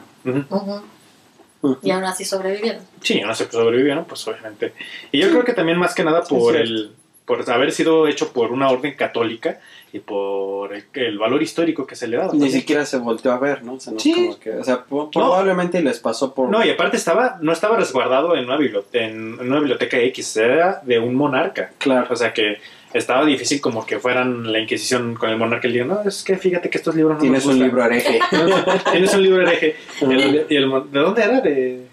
Y 1.83 1.91
aún 1.91 2.03
así 2.03 2.25
sobrevivieron. 2.25 2.81
Sí, 3.01 3.21
no 3.21 3.33
se 3.35 3.49
sobrevivieron, 3.51 4.05
pues 4.05 4.27
obviamente. 4.27 4.73
Y 5.11 5.19
yo 5.19 5.29
creo 5.29 5.43
que 5.45 5.53
también 5.53 5.77
más 5.77 5.93
que 5.95 6.03
nada 6.03 6.23
por 6.23 6.53
Sí, 6.53 6.59
el 6.61 6.91
por 7.25 7.49
haber 7.49 7.71
sido 7.71 8.07
hecho 8.07 8.31
por 8.33 8.51
una 8.51 8.69
orden 8.69 8.93
católica 8.95 9.59
y 9.91 9.99
por 9.99 10.73
el, 10.73 10.83
el 10.93 11.17
valor 11.17 11.41
histórico 11.41 11.87
que 11.87 11.95
se 11.95 12.07
le 12.07 12.17
daba. 12.17 12.27
Ni 12.33 12.39
también. 12.39 12.51
siquiera 12.59 12.85
se 12.85 12.97
volteó 12.97 13.31
a 13.31 13.39
ver, 13.39 13.63
¿no? 13.63 13.73
O 13.75 13.79
sea, 13.79 13.91
no 13.93 13.97
es 13.97 14.03
Sí. 14.03 14.13
como 14.13 14.39
que, 14.39 14.51
o 14.51 14.63
sea, 14.63 14.83
po- 14.83 15.09
probablemente 15.09 15.81
les 15.81 15.99
pasó 15.99 16.33
por... 16.35 16.49
No, 16.49 16.63
y 16.65 16.69
aparte 16.69 16.97
estaba, 16.97 17.37
no 17.41 17.51
estaba 17.51 17.77
resguardado 17.77 18.35
en 18.35 18.45
una 18.45 18.57
biblioteca, 18.57 19.05
en 19.05 19.39
una 19.39 19.57
biblioteca 19.59 19.97
X, 19.97 20.37
era 20.37 20.81
de 20.83 20.99
un 20.99 21.15
monarca. 21.15 21.71
Claro. 21.79 22.07
O 22.11 22.15
sea 22.15 22.33
que 22.33 22.57
estaba 22.93 23.25
difícil 23.25 23.59
como 23.61 23.85
que 23.85 23.99
fueran 23.99 24.51
la 24.51 24.59
Inquisición 24.59 25.15
con 25.15 25.29
el 25.29 25.37
monarca 25.37 25.67
y 25.67 25.71
le 25.71 25.83
digan, 25.83 25.87
no, 26.03 26.07
es 26.07 26.23
que 26.23 26.37
fíjate 26.37 26.69
que 26.69 26.77
estos 26.77 26.93
libros 26.95 27.15
no 27.15 27.21
Tienes 27.21 27.43
un 27.45 27.51
gustan". 27.53 27.67
libro 27.67 27.85
hereje. 27.85 28.19
Tienes 28.91 29.13
un 29.13 29.23
libro 29.23 29.41
hereje. 29.41 29.75
Y 30.01 30.05
el- 30.13 30.45
el 30.49 30.91
¿De 30.91 30.99
dónde 30.99 31.23
era? 31.23 31.41
De... 31.41 31.85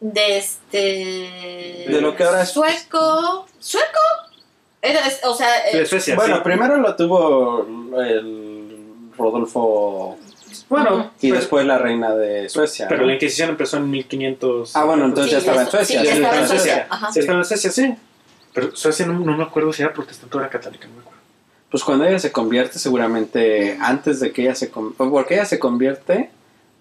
De 0.00 0.38
este. 0.38 0.78
De 1.88 2.00
lo 2.00 2.14
que 2.14 2.22
ahora 2.24 2.42
es- 2.42 2.50
Sueco. 2.50 3.46
¿Sueco? 3.58 3.86
Era, 4.82 5.00
es- 5.06 5.20
o 5.24 5.34
sea. 5.34 5.48
eh, 5.72 5.78
de 5.78 5.86
Suecia. 5.86 6.14
bueno, 6.14 6.36
sí. 6.36 6.40
primero 6.44 6.76
lo 6.78 6.94
tuvo 6.96 7.66
el 8.00 8.76
Rodolfo 9.16 10.16
Bueno, 10.68 11.10
y 11.20 11.30
después 11.30 11.66
la 11.66 11.78
reina 11.78 12.14
de 12.14 12.48
Suecia. 12.48 12.86
Pero 12.88 13.02
¿no? 13.02 13.08
la 13.08 13.14
Inquisición 13.14 13.50
empezó 13.50 13.76
en 13.78 13.90
1500. 13.90 14.76
Ah, 14.76 14.84
bueno, 14.84 15.06
entonces 15.06 15.32
ya 15.32 15.38
estaba 15.38 15.62
en 15.62 15.70
Suecia. 15.70 16.00
Sí, 16.00 16.06
ya 16.06 16.14
estaba 16.14 16.38
en 16.38 16.48
Suecia. 16.48 16.86
Ajá. 16.90 17.12
Sí, 17.12 17.20
estaba 17.20 17.38
en 17.38 17.44
Suecia, 17.44 17.70
sí. 17.70 17.94
Pero 18.54 18.74
Suecia 18.76 19.06
no, 19.06 19.14
no 19.18 19.36
me 19.36 19.42
acuerdo 19.44 19.72
si 19.72 19.82
era 19.82 19.92
protestante 19.92 20.36
o 20.36 20.40
era 20.40 20.48
católica, 20.48 20.86
no 20.86 20.94
me 20.94 21.00
acuerdo. 21.00 21.18
Pues 21.70 21.84
cuando 21.84 22.04
ella 22.06 22.18
se 22.18 22.32
convierte, 22.32 22.78
seguramente 22.78 23.76
antes 23.80 24.20
de 24.20 24.32
que 24.32 24.42
ella 24.42 24.54
se 24.54 24.70
convierta, 24.70 25.04
porque 25.10 25.34
ella 25.34 25.44
se 25.44 25.58
convierte, 25.58 26.30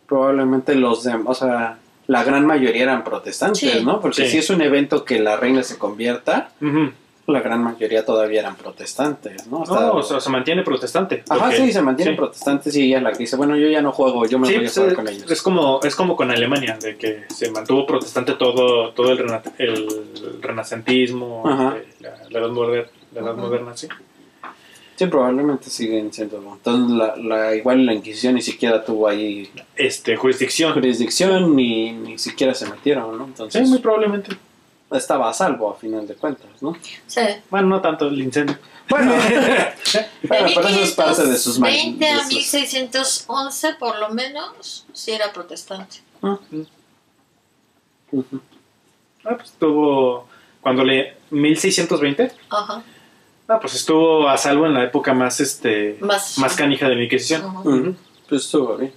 probablemente 0.08 0.76
los 0.76 1.04
demás, 1.04 1.26
o 1.42 1.46
sea, 1.46 1.78
la 2.08 2.24
gran 2.24 2.46
mayoría 2.46 2.84
eran 2.84 3.04
protestantes, 3.04 3.60
Sí. 3.60 3.84
¿no? 3.84 4.00
Porque 4.00 4.24
Sí. 4.26 4.32
si 4.32 4.38
es 4.38 4.50
un 4.50 4.62
evento 4.62 5.04
que 5.04 5.20
la 5.20 5.36
reina 5.36 5.62
se 5.64 5.78
convierta, 5.78 6.52
Ujú. 6.62 6.92
La 7.28 7.42
gran 7.42 7.62
mayoría 7.62 8.06
todavía 8.06 8.40
eran 8.40 8.56
protestantes, 8.56 9.48
¿no? 9.48 9.64
Hasta- 9.64 9.82
No, 9.82 9.96
o 9.96 10.04
sea, 10.04 10.20
se 10.22 10.30
mantiene 10.30 10.64
protestante. 10.64 11.24
Ajá, 11.28 11.52
sí, 11.52 11.72
se 11.74 11.82
mantienen 11.82 12.14
sí. 12.16 12.18
protestantes 12.18 12.76
y 12.76 12.84
ella 12.86 13.02
la 13.02 13.12
que 13.12 13.20
dice, 13.20 13.36
bueno, 13.36 13.58
yo 13.58 13.68
ya 13.68 13.82
no 13.82 13.92
juego, 13.92 14.26
yo 14.26 14.40
me 14.40 14.48
Sí, 14.48 14.54
voy 14.56 14.62
a 14.64 14.66
pues, 14.68 14.74
jugar 14.76 14.90
es, 14.92 14.96
con 14.96 15.08
ellos. 15.10 15.32
es 15.32 15.42
como 15.42 15.80
es 15.84 15.96
como 15.96 16.16
con 16.16 16.32
Alemania 16.32 16.78
de 16.82 16.96
que 16.96 17.24
se 17.28 17.52
mantuvo 17.52 17.86
protestante 17.86 18.34
todo 18.36 18.92
todo 18.94 19.12
el, 19.12 19.18
rena- 19.18 19.42
el 19.58 19.88
renacentismo 20.42 21.44
este, 21.78 22.04
la, 22.04 22.16
la 22.30 22.40
edad 22.40 22.50
moderna 22.50 22.90
la 23.14 23.22
edad 23.22 23.36
moderna 23.36 23.76
sí 23.78 23.88
Sí, 24.96 25.06
probablemente 25.06 25.70
siguen 25.70 26.12
siendo. 26.12 26.38
Entonces, 26.38 26.98
la, 26.98 27.16
la, 27.18 27.56
igual 27.56 27.86
la 27.86 27.94
Inquisición 27.94 28.34
ni 28.34 28.42
siquiera 28.42 28.84
tuvo 28.84 29.08
ahí 29.08 29.48
este 29.76 30.16
jurisdicción 30.16 30.74
jurisdicción 30.74 31.56
ni, 31.56 31.92
ni 31.92 32.18
siquiera 32.18 32.56
se 32.56 32.68
metieron, 32.68 33.16
¿no? 33.16 33.50
sí 33.52 33.62
muy 33.62 33.78
probablemente 33.78 34.36
estaba 34.92 35.30
a 35.30 35.34
salvo 35.34 35.72
a 35.72 35.76
final 35.76 36.08
de 36.08 36.16
cuentas, 36.16 36.48
¿no? 36.62 36.76
Sí. 37.08 37.22
bueno 37.50 37.68
no 37.68 37.82
tanto 37.82 38.08
el 38.08 38.20
incendio 38.22 38.58
Bueno, 38.90 39.12
bueno 40.24 40.48
pero 40.56 40.68
eso 40.68 40.82
es 40.84 40.92
parte 40.94 41.26
de 41.26 41.38
sus 41.38 41.60
mal- 41.60 41.72
1520 41.72 42.06
de 42.06 42.12
a 42.12 42.24
sus- 42.24 42.34
1611, 42.34 43.74
por 43.80 44.00
lo 44.00 44.10
menos, 44.10 44.86
sí 44.94 45.12
era 45.12 45.34
protestante. 45.34 45.98
Ah, 46.22 46.38
ujú. 48.12 48.40
ah, 49.26 49.36
pues 49.36 49.50
estuvo 49.50 50.28
cuando 50.62 50.84
le 50.84 51.18
1620 51.30 52.32
Ajá. 52.50 52.84
ah, 53.48 53.60
pues 53.60 53.76
estuvo 53.76 54.28
a 54.30 54.38
salvo 54.38 54.66
en 54.66 54.74
la 54.74 54.84
época 54.86 55.14
más 55.14 55.40
este 55.40 55.98
Más. 56.02 56.38
más 56.38 56.56
canija 56.56 56.88
de 56.90 56.96
la 56.96 57.04
Inquisición 57.04 57.46
Ujú. 57.46 57.70
Ujú. 57.70 57.96
Pues 58.30 58.46
estuvo 58.46 58.78
bien. 58.78 58.94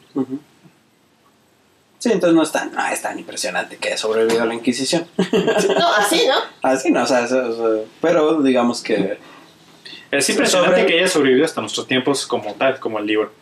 Sí, 2.01 2.11
entonces 2.11 2.35
no 2.35 2.43
es 2.43 2.51
tan, 2.51 2.73
no 2.73 2.85
es 2.87 3.01
tan 3.03 3.17
impresionante 3.19 3.77
que 3.77 3.89
haya 3.89 3.97
sobrevivido 3.99 4.43
a 4.43 4.47
la 4.47 4.55
Inquisición. 4.55 5.07
No, 5.79 5.93
así, 5.95 6.27
¿no? 6.27 6.35
Así 6.69 6.91
no, 6.91 7.03
o 7.05 7.07
sea, 7.07 7.25
eso- 7.25 7.43
eso- 7.49 7.85
pero 8.01 8.41
digamos 8.43 8.83
que 8.83 9.19
Es 10.11 10.29
impresionante 10.31 10.81
Sobre- 10.81 10.87
que 10.87 10.99
haya 10.99 11.09
sobrevivido 11.09 11.45
hasta 11.45 11.61
nuestros 11.61 11.87
tiempos 11.87 12.27
como 12.27 12.55
tal, 12.55 12.81
como 12.81 12.99
el 12.99 13.07
libro. 13.07 13.33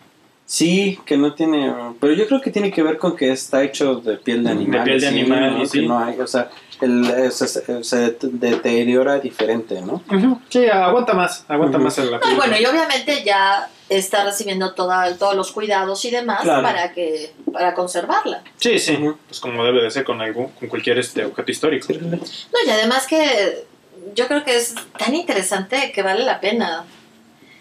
Sí, 0.50 0.98
que 1.04 1.16
no 1.18 1.34
tiene, 1.34 1.70
pero 2.00 2.14
yo 2.14 2.26
creo 2.26 2.40
que 2.40 2.50
tiene 2.50 2.70
que 2.72 2.82
ver 2.82 2.96
con 2.96 3.14
que 3.14 3.30
está 3.30 3.62
hecho 3.62 3.96
de 3.96 4.16
piel 4.16 4.42
de 4.42 4.48
De 4.50 4.56
animal. 4.56 4.84
piel 4.84 5.00
de 5.00 5.06
animal, 5.08 5.56
y 5.58 5.60
Que 5.62 5.66
sí. 5.68 5.86
no 5.86 5.98
hay, 6.02 6.18
o 6.18 6.26
sea, 6.26 6.48
el, 6.80 7.30
se, 7.32 7.46
se- 7.46 7.84
se 7.84 8.16
deteriora 8.22 9.18
diferente, 9.18 9.80
¿no? 9.82 10.02
Sí, 10.48 10.66
aguanta 10.66 11.12
más, 11.12 11.44
aguanta 11.48 11.76
más 11.76 11.98
en 11.98 12.10
la 12.10 12.18
No, 12.18 12.36
bueno, 12.36 12.56
y 12.58 12.64
obviamente 12.64 13.22
ya 13.24 13.68
está 13.90 14.24
recibiendo 14.24 14.72
toda, 14.74 15.14
todos 15.18 15.34
los 15.34 15.52
cuidados 15.52 16.04
y 16.04 16.10
demás 16.10 16.42
Claro. 16.42 16.62
para 16.62 16.92
que 16.92 17.32
para 17.52 17.74
conservarla. 17.74 18.42
Sí, 18.56 18.78
sí, 18.78 18.96
pues 19.26 19.40
como 19.40 19.64
debe 19.64 19.82
de 19.82 19.90
ser 19.90 20.04
con 20.04 20.20
algún, 20.22 20.48
con 20.52 20.68
cualquier 20.68 20.98
este 20.98 21.24
objeto 21.24 21.50
histórico. 21.50 21.92
No, 21.92 22.18
y 22.66 22.70
además 22.70 23.06
que 23.06 23.66
yo 24.14 24.26
creo 24.28 24.44
que 24.44 24.56
es 24.56 24.74
tan 24.98 25.14
interesante 25.14 25.90
que 25.92 26.02
vale 26.02 26.24
la 26.24 26.40
pena. 26.40 26.84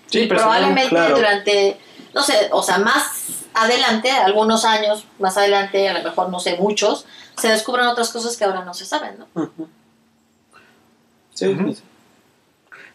Sí, 0.06 0.20
y 0.22 0.28
probablemente 0.28 0.90
claro. 0.90 1.16
durante, 1.18 1.78
no 2.18 2.24
sé, 2.24 2.50
o 2.52 2.62
sea, 2.64 2.80
más 2.80 3.04
adelante, 3.54 4.12
algunos 4.12 4.66
años 4.66 5.06
más 5.20 5.38
adelante, 5.38 5.88
a 5.88 5.94
lo 5.98 6.04
mejor 6.04 6.30
no 6.30 6.40
sé, 6.40 6.58
muchos, 6.58 7.06
se 7.38 7.48
descubran 7.50 7.88
otras 7.88 8.10
cosas 8.10 8.36
que 8.36 8.44
ahora 8.44 8.66
no 8.66 8.74
se 8.74 8.86
saben, 8.86 9.18
¿no? 9.20 9.50
Sí. 11.34 11.56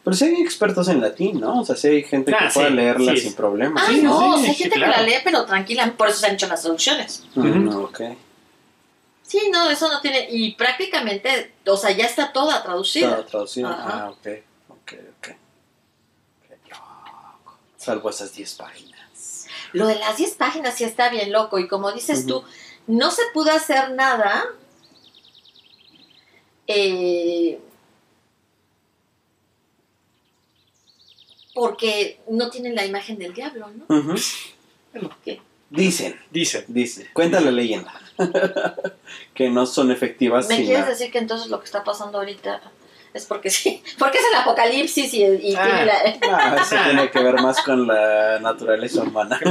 Pero 0.05 0.17
sí 0.17 0.25
hay 0.25 0.43
expertos 0.43 0.89
en 0.89 1.01
latín, 1.01 1.41
¿no? 1.41 1.61
O 1.61 1.65
sea, 1.65 1.77
sí 1.77 1.87
hay 1.89 2.03
gente 2.03 2.33
que 2.33 2.45
Ah, 2.45 2.51
pueda 2.53 2.69
sí, 2.69 2.75
leerla 2.75 3.13
sí. 3.13 3.19
sin 3.21 3.35
problema. 3.35 3.81
Ah, 3.81 3.87
Sí, 3.89 4.03
no, 4.03 4.19
sí, 4.19 4.25
o 4.25 4.39
sea, 4.39 4.49
hay 4.51 4.55
sí, 4.57 4.63
gente 4.65 4.77
claro. 4.77 4.93
que 4.95 4.99
la 5.01 5.07
lee, 5.07 5.15
pero 5.23 5.45
tranquila, 5.47 5.95
por 5.97 6.09
eso 6.09 6.19
se 6.19 6.27
han 6.27 6.35
hecho 6.35 6.49
las 6.49 6.61
traducciones. 6.63 7.23
Mm, 7.37 7.69
Ujú. 7.69 7.81
ok. 7.85 8.01
Sí, 9.23 9.49
no, 9.53 9.71
eso 9.71 9.89
no 9.89 10.01
tiene, 10.01 10.27
y 10.31 10.53
prácticamente, 10.57 11.55
o 11.67 11.77
sea, 11.77 11.93
ya 11.93 12.05
está 12.07 12.33
toda 12.33 12.63
traducida. 12.65 13.07
Estaba 13.11 13.27
traducido. 13.27 13.69
Ajá. 13.69 13.89
Ah, 14.07 14.11
ok. 14.11 14.27
Ok, 14.71 14.93
ok. 15.19 15.29
Qué 16.49 16.59
loco. 16.69 17.57
Salvo 17.77 18.11
esas 18.11 18.35
10 18.35 18.55
páginas. 18.55 18.92
Lo 19.73 19.87
de 19.87 19.97
las 19.97 20.17
10 20.17 20.35
páginas 20.35 20.75
sí 20.77 20.85
está 20.85 21.09
bien 21.09 21.33
loco, 21.33 21.59
y 21.59 21.67
como 21.69 21.93
dices 21.93 22.27
tú, 22.27 22.45
no 22.87 23.11
se 23.11 23.23
pudo 23.33 23.51
hacer 23.53 23.93
nada. 23.93 24.45
eh, 26.67 27.59
porque 31.55 32.19
no 32.29 32.49
tienen 32.51 32.75
la 32.75 32.85
imagen 32.87 33.19
del 33.19 33.35
diablo, 33.35 33.69
¿no? 33.71 33.85
Ujú. 33.95 34.15
¿Qué? 35.25 35.41
Dicen, 35.71 36.19
Dice. 36.31 36.65
dicen. 36.69 37.09
Cuenta 37.13 37.41
la 37.41 37.51
leyenda. 37.51 37.93
que 39.35 39.49
no 39.51 39.67
son 39.67 39.91
efectivas 39.91 40.49
¿Me 40.49 40.57
quieres 40.57 40.81
la- 40.85 40.91
decir 40.91 41.11
que 41.11 41.19
entonces 41.19 41.49
lo 41.49 41.59
que 41.61 41.67
está 41.67 41.83
pasando 41.85 42.19
ahorita 42.19 42.61
es 43.15 43.27
porque 43.27 43.51
sí? 43.51 43.83
Porque 43.99 44.19
es 44.19 44.25
el 44.33 44.41
apocalipsis 44.41 45.13
y, 45.15 45.23
y 45.23 45.55
Ah. 45.57 45.65
tiene 45.65 45.85
la... 45.87 45.95
Ah, 46.37 46.57
eso 46.61 46.77
tiene 46.85 47.11
que 47.11 47.23
ver 47.23 47.35
más 47.41 47.61
con 47.63 47.87
la 47.87 48.39
naturaleza 48.41 49.03
humana. 49.03 49.39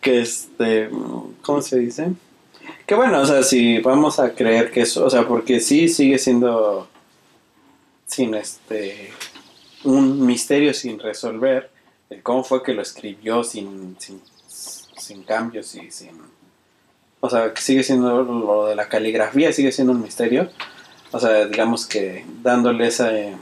Que 0.00 0.20
este, 0.20 0.90
¿cómo 1.42 1.62
se 1.62 1.78
dice? 1.78 2.08
Que 2.86 2.96
bueno, 2.96 3.20
o 3.20 3.24
sea, 3.26 3.44
si 3.44 3.78
vamos 3.78 4.18
a 4.18 4.34
creer 4.34 4.72
que 4.72 4.80
eso, 4.80 5.04
o 5.04 5.10
sea, 5.10 5.28
porque 5.28 5.60
sí 5.60 5.88
sigue 5.88 6.18
siendo 6.18 6.88
sin 8.06 8.34
este 8.34 9.12
un 9.84 10.26
misterio 10.26 10.74
sin 10.74 10.98
resolver, 10.98 11.70
el 12.10 12.20
cómo 12.22 12.42
fue 12.42 12.64
que 12.64 12.74
lo 12.74 12.82
escribió 12.82 13.44
sin, 13.44 13.96
sin, 14.00 14.20
sin 14.96 15.22
cambios 15.22 15.72
y 15.76 15.90
sin 15.92 16.20
o 17.20 17.30
sea, 17.30 17.54
que 17.54 17.62
sigue 17.62 17.84
siendo 17.84 18.24
lo 18.24 18.66
de 18.66 18.74
la 18.74 18.88
caligrafía, 18.88 19.52
sigue 19.52 19.70
siendo 19.70 19.92
un 19.92 20.02
misterio. 20.02 20.50
O 21.12 21.20
sea, 21.20 21.46
digamos 21.46 21.86
que 21.86 22.24
dándole 22.42 22.86
ese 22.88 23.34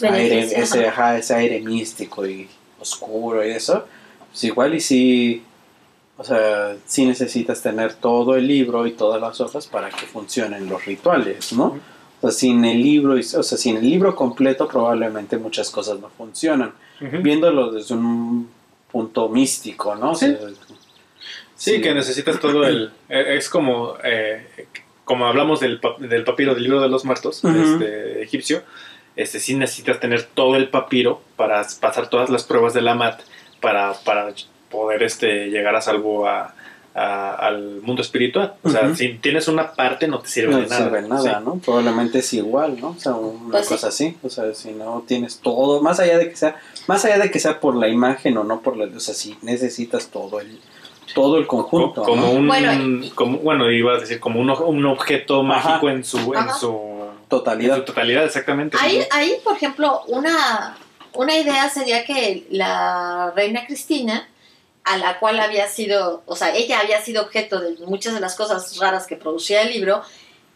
aire, 0.00 0.40
ese, 0.62 0.86
ajá. 0.88 1.18
ese 1.18 1.34
aire 1.34 1.60
místico 1.60 2.26
y 2.26 2.48
oscuro 2.80 3.46
y 3.46 3.50
eso, 3.50 3.86
pues 4.30 4.44
igual 4.44 4.74
y 4.74 4.80
sí, 4.80 5.42
o 6.16 6.24
sea, 6.24 6.76
sí 6.86 7.04
necesitas 7.06 7.60
tener 7.62 7.94
todo 7.94 8.36
el 8.36 8.46
libro 8.48 8.86
y 8.86 8.92
todas 8.92 9.20
las 9.20 9.40
hojas 9.40 9.66
para 9.66 9.90
que 9.90 10.06
funcionen 10.06 10.68
los 10.68 10.84
rituales, 10.86 11.52
¿no? 11.52 11.78
O 12.20 12.30
sea, 12.30 12.30
sin 12.30 12.64
el 12.64 12.80
libro, 12.82 13.16
y- 13.16 13.20
o 13.20 13.42
sea, 13.42 13.58
sin 13.58 13.76
el 13.76 13.88
libro 13.88 14.14
completo 14.16 14.66
probablemente 14.68 15.36
muchas 15.36 15.70
cosas 15.70 15.98
no 16.00 16.08
funcionan. 16.08 16.72
Viéndolo 17.00 17.72
desde 17.72 17.94
un 17.94 18.48
punto 18.90 19.28
místico, 19.28 19.94
¿no? 19.96 20.12
O 20.12 20.14
sea, 20.14 20.38
Sí, 21.56 21.80
que 21.80 21.94
necesitas 21.94 22.38
todo 22.40 22.64
el... 22.64 22.92
eh, 23.08 23.36
Es 23.36 23.48
como... 23.48 23.94
eh, 24.04 24.46
como 25.04 25.26
hablamos 25.26 25.60
del, 25.60 25.80
pa- 25.80 25.96
del 25.98 26.24
papiro 26.24 26.54
del 26.54 26.62
libro 26.64 26.80
de 26.80 26.88
los 26.88 27.04
muertos 27.04 27.42
este, 27.44 28.22
egipcio, 28.22 28.62
este 29.16 29.40
sí 29.40 29.54
necesitas 29.54 30.00
tener 30.00 30.22
todo 30.22 30.56
el 30.56 30.68
papiro 30.68 31.20
para 31.36 31.66
pasar 31.80 32.08
todas 32.08 32.30
las 32.30 32.44
pruebas 32.44 32.72
de 32.74 32.82
la 32.82 32.94
MAT 32.94 33.20
para, 33.60 33.92
para 34.04 34.32
poder 34.70 35.02
este, 35.02 35.50
llegar 35.50 35.74
a 35.76 35.80
salvo 35.82 36.26
a, 36.26 36.54
a- 36.94 37.34
al 37.34 37.80
mundo 37.82 38.00
espiritual. 38.02 38.54
O 38.62 38.70
sea, 38.70 38.94
si 38.94 39.14
tienes 39.14 39.48
una 39.48 39.72
parte 39.72 40.08
no 40.08 40.20
te 40.20 40.28
sirve 40.28 40.52
no 40.52 40.58
de 40.58 40.64
te 40.64 40.70
nada. 40.70 40.84
sirve 40.84 41.02
nada, 41.02 41.38
Sí. 41.38 41.44
¿no? 41.44 41.56
Probablemente 41.58 42.18
es 42.20 42.32
igual, 42.32 42.80
¿no? 42.80 42.90
O 42.90 42.98
sea, 42.98 43.12
una 43.12 43.50
Pues 43.52 43.66
sí. 43.66 43.74
cosa 43.74 43.88
así. 43.88 44.16
O 44.22 44.30
sea, 44.30 44.54
si 44.54 44.70
no 44.72 45.04
tienes 45.06 45.38
todo, 45.40 45.82
más 45.82 46.00
allá 46.00 46.16
de 46.18 46.30
que 46.30 46.36
sea, 46.36 46.56
más 46.86 47.04
allá 47.04 47.18
de 47.18 47.30
que 47.30 47.38
sea 47.38 47.60
por 47.60 47.76
la 47.76 47.88
imagen 47.88 48.36
o 48.38 48.44
no 48.44 48.60
por 48.62 48.76
la, 48.76 48.84
o 48.96 49.00
sea, 49.00 49.14
si 49.14 49.36
necesitas 49.42 50.08
todo 50.08 50.40
el, 50.40 50.58
todo 51.14 51.38
el 51.38 51.46
Co- 51.46 51.68
conjunto, 51.68 52.02
como 52.02 52.26
¿no? 52.26 52.30
un 52.32 52.46
Bueno, 52.48 52.72
y- 53.04 53.10
como 53.10 53.38
bueno 53.38 53.70
iba 53.70 53.94
a 53.94 54.00
decir 54.00 54.18
como 54.20 54.40
un, 54.40 54.50
un 54.50 54.86
objeto 54.86 55.42
mágico 55.42 55.88
en 55.90 56.04
su 56.04 56.34
en 56.34 56.52
su 56.54 56.70
en 57.12 57.28
totalidad. 57.28 57.76
su 57.76 57.82
totalidad 57.84 58.24
exactamente 58.24 58.76
Ahí, 58.80 59.02
ahí, 59.10 59.36
por 59.44 59.56
ejemplo, 59.56 60.02
una, 60.08 60.76
una 61.14 61.36
idea 61.36 61.68
sería 61.70 62.04
que 62.04 62.46
la 62.50 63.32
reina 63.34 63.66
Cristina, 63.66 64.28
a 64.84 64.96
la 64.98 65.18
cual 65.18 65.38
había 65.40 65.68
sido, 65.68 66.22
o 66.26 66.34
sea, 66.36 66.54
ella 66.54 66.80
había 66.80 67.00
sido 67.00 67.22
objeto 67.22 67.60
de 67.60 67.76
muchas 67.86 68.14
de 68.14 68.20
las 68.20 68.34
cosas 68.34 68.76
raras 68.78 69.06
que 69.06 69.16
producía 69.16 69.62
el 69.62 69.70
libro, 69.72 70.02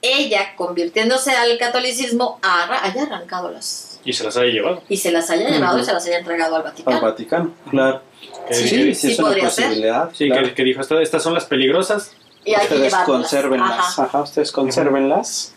ella, 0.03 0.55
convirtiéndose 0.57 1.31
al 1.33 1.57
catolicismo, 1.59 2.39
haya 2.43 3.03
arrancado 3.05 3.51
las... 3.51 4.01
y 4.05 4.13
se 4.13 4.25
las 4.25 4.37
haya 4.37 4.53
llevado 4.53 4.83
y 4.89 4.97
se 4.99 5.11
las 5.11 5.31
haya 5.31 5.49
llevado 5.49 5.79
y 5.79 5.85
se 5.85 5.93
las 5.93 6.05
haya 6.07 6.19
entregado 6.19 6.57
al 6.57 6.63
Al 6.63 6.69
Vaticano. 6.69 7.01
Vaticano, 7.01 7.51
claro. 7.71 8.03
Eh, 8.49 8.55
Sí, 8.55 8.63
que- 8.71 8.95
sí, 8.95 8.95
sí 8.95 9.13
es 9.13 9.19
una 9.19 9.35
posibilidad. 9.37 10.11
sí, 10.15 10.29
claro. 10.29 10.49
que, 10.49 10.55
que 10.55 10.65
dijo 10.65 10.81
"Esta- 10.81 11.01
estas 11.03 11.23
son 11.23 11.35
las 11.35 11.45
peligrosas 11.47 12.13
y 12.45 12.51
hay 12.55 12.57
que 12.59 12.75
ustedes 12.75 12.81
llevarlas. 12.93 13.07
consérvenlas. 13.07 13.71
Ajá. 13.99 14.03
Ajá, 14.05 14.21
ustedes 14.23 14.53
consérvenlas. 14.53 15.53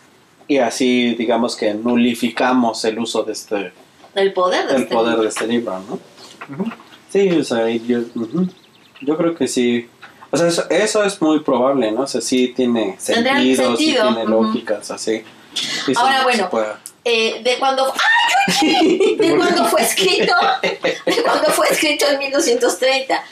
Y 0.48 0.58
así, 0.58 1.14
digamos 1.14 1.54
que 1.54 1.74
nulificamos 1.74 2.84
el 2.84 2.98
uso 2.98 3.22
de 3.22 3.32
este, 3.32 3.72
El 4.16 4.32
poder 4.32 4.66
de 4.66 4.74
el 4.76 4.82
este 4.82 4.94
poder 4.94 5.10
libro. 5.10 5.22
de 5.22 5.28
este 5.28 5.46
libro, 5.46 5.78
¿no? 5.88 5.98
Sí, 7.12 7.30
o 7.30 7.44
sea, 7.44 7.68
yo, 7.68 8.00
yo 9.00 9.16
creo 9.16 9.34
que 9.36 9.46
sí. 9.46 9.88
O 10.32 10.36
sea, 10.36 10.48
eso, 10.48 10.64
eso 10.70 11.04
es 11.04 11.20
muy 11.22 11.40
probable, 11.40 11.90
¿no? 11.92 12.02
O 12.02 12.06
sea, 12.06 12.20
sí 12.20 12.52
tiene 12.56 12.96
Tendría 13.04 13.34
sentido, 13.34 13.76
sí 13.76 13.84
sentido, 13.86 14.08
tiene 14.14 14.24
lógicas, 14.30 14.90
así. 14.90 15.22
Sí, 15.54 15.92
Ahora, 15.96 16.22
bueno. 16.24 16.48
Eh, 17.04 17.40
de 17.42 17.56
cuando 17.58 17.84
¡Ay, 17.86 18.19
de 18.62 19.34
cuando 19.36 19.64
fue 19.66 19.82
escrito 19.82 20.32
de 20.62 21.22
cuando 21.22 21.50
fue 21.50 21.68
escrito 21.70 22.06
en 22.10 22.18
1230 22.18 23.22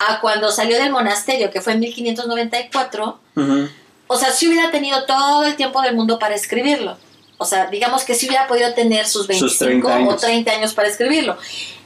a 0.00 0.20
cuando 0.20 0.50
salió 0.50 0.78
del 0.78 0.90
monasterio 0.90 1.50
que 1.50 1.60
fue 1.60 1.72
en 1.74 1.80
1594 1.80 3.18
Ujú. 3.36 3.68
o 4.06 4.16
sea 4.18 4.32
si 4.32 4.48
hubiera 4.48 4.70
tenido 4.70 5.04
todo 5.06 5.44
el 5.44 5.56
tiempo 5.56 5.82
del 5.82 5.94
mundo 5.94 6.18
para 6.18 6.34
escribirlo 6.34 6.96
o 7.38 7.44
sea 7.44 7.66
digamos 7.66 8.04
que 8.04 8.14
si 8.14 8.26
hubiera 8.26 8.46
podido 8.46 8.72
tener 8.74 9.06
sus 9.06 9.26
25 9.26 9.48
Sus 9.48 9.58
30 9.58 9.86
o 9.86 9.90
años. 9.90 10.20
30 10.20 10.50
años 10.52 10.74
para 10.74 10.88
escribirlo 10.88 11.36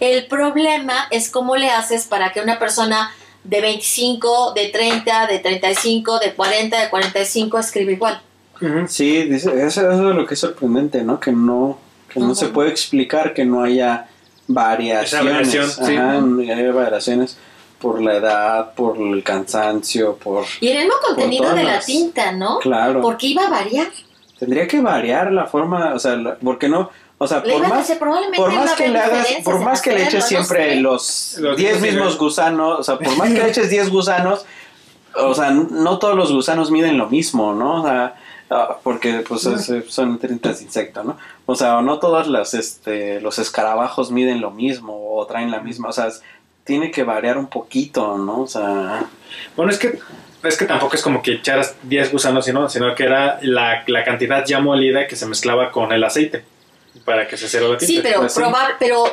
el 0.00 0.26
problema 0.26 1.06
es 1.10 1.30
cómo 1.30 1.56
le 1.56 1.70
haces 1.70 2.04
para 2.06 2.32
que 2.32 2.40
una 2.40 2.58
persona 2.58 3.12
de 3.44 3.60
25 3.60 4.52
de 4.54 4.68
30 4.68 5.26
de 5.26 5.38
35 5.40 6.18
de 6.20 6.34
40 6.34 6.80
de 6.80 6.90
45 6.90 7.58
escriba 7.58 7.92
igual 7.92 8.20
Sí, 8.86 9.24
dice, 9.24 9.50
eso, 9.66 9.90
eso 9.90 10.10
es 10.10 10.14
lo 10.14 10.24
que 10.24 10.34
es 10.34 10.40
sorprendente, 10.40 11.02
¿no? 11.02 11.18
Que 11.18 11.32
no, 11.32 11.80
no 12.16 12.34
se 12.34 12.48
puede 12.48 12.70
explicar 12.70 13.34
que 13.34 13.44
no 13.44 13.62
haya 13.62 14.06
variaciones. 14.48 15.32
variación, 15.34 15.70
sí. 15.70 15.96
Ajá, 15.96 16.20
no 16.20 16.40
haya 16.42 16.72
variaciones 16.72 17.36
por 17.80 18.00
la 18.00 18.14
edad, 18.14 18.74
por 18.74 18.96
el 18.96 19.22
cansancio, 19.24 20.14
por... 20.16 20.44
y 20.60 20.68
el 20.68 20.78
mismo 20.78 20.94
contenido 21.04 21.52
de 21.52 21.64
la 21.64 21.80
tinta 21.80 22.30
no 22.30 22.58
Claro. 22.60 23.00
porque 23.00 23.26
iba 23.28 23.44
a 23.46 23.50
variar 23.50 23.88
Tendría 24.38 24.66
que 24.68 24.80
variar 24.80 25.32
la 25.32 25.46
forma, 25.46 25.94
o 25.94 25.98
sea, 25.98 26.16
la- 26.16 26.34
porque 26.36 26.68
no, 26.68 26.90
o 27.18 27.26
sea, 27.28 27.42
Le 27.44 27.52
por 27.54 27.62
más, 27.68 27.80
hacer 27.80 27.98
por 27.98 28.52
más 28.52 28.72
que 28.74 28.88
le 28.88 28.98
hagas, 28.98 29.26
por 29.44 29.60
más 29.60 29.80
que 29.82 29.92
le 29.92 30.02
eches 30.04 30.14
no 30.20 30.26
siempre 30.26 30.70
sé. 30.74 30.76
los 30.80 31.36
Los 31.38 31.56
10 31.56 31.80
mismos 31.80 32.18
gusanos, 32.18 32.80
o 32.80 32.82
sea, 32.82 32.98
por 32.98 33.16
más 33.16 33.28
que 33.28 33.38
le 33.38 33.48
eches 33.48 33.70
10 33.70 33.90
gusanos, 33.90 34.44
o 35.16 35.34
sea, 35.34 35.50
no 35.50 35.98
todos 36.00 36.16
los 36.16 36.32
gusanos 36.32 36.70
miden 36.72 36.98
lo 36.98 37.08
mismo, 37.08 37.52
¿no? 37.54 37.82
O 37.82 37.86
sea, 37.86 38.16
ah, 38.52 38.76
porque 38.82 39.24
pues 39.26 39.44
es- 39.46 39.72
son 39.88 40.12
nutrientes 40.12 40.58
de 40.58 40.64
insecto, 40.64 41.02
¿no? 41.02 41.16
O 41.46 41.54
sea, 41.54 41.80
no 41.82 41.98
todos 41.98 42.26
las, 42.28 42.54
este, 42.54 43.20
los 43.20 43.38
escarabajos 43.38 44.10
miden 44.10 44.40
lo 44.40 44.50
mismo 44.50 45.14
o 45.16 45.26
traen 45.26 45.50
la 45.50 45.60
misma, 45.60 45.88
o 45.88 45.92
sea, 45.92 46.06
es- 46.08 46.22
tiene 46.64 46.90
que 46.92 47.02
variar 47.02 47.38
un 47.38 47.48
poquito, 47.48 48.16
¿no? 48.18 48.42
O 48.42 48.46
sea, 48.46 49.06
Bueno, 49.56 49.72
es 49.72 49.78
que, 49.78 49.98
es 50.44 50.56
que 50.56 50.64
tampoco 50.64 50.94
es 50.94 51.02
como 51.02 51.22
que 51.22 51.32
echaras 51.34 51.74
10 51.82 52.12
gusanos, 52.12 52.44
sino, 52.44 52.68
sino 52.68 52.94
que 52.94 53.04
era 53.04 53.38
la, 53.42 53.82
la 53.86 54.04
cantidad 54.04 54.44
ya 54.46 54.60
molida 54.60 55.06
que 55.08 55.16
se 55.16 55.26
mezclaba 55.26 55.70
con 55.72 55.90
el 55.92 56.04
aceite 56.04 56.44
para 57.04 57.26
que 57.26 57.36
se 57.36 57.46
hiciera 57.46 57.66
la 57.68 57.78
tinta. 57.78 57.92
Sí, 57.92 58.00
pero 58.02 58.20
Pues 58.20 58.34
probar, 58.34 58.74
pero 58.78 59.04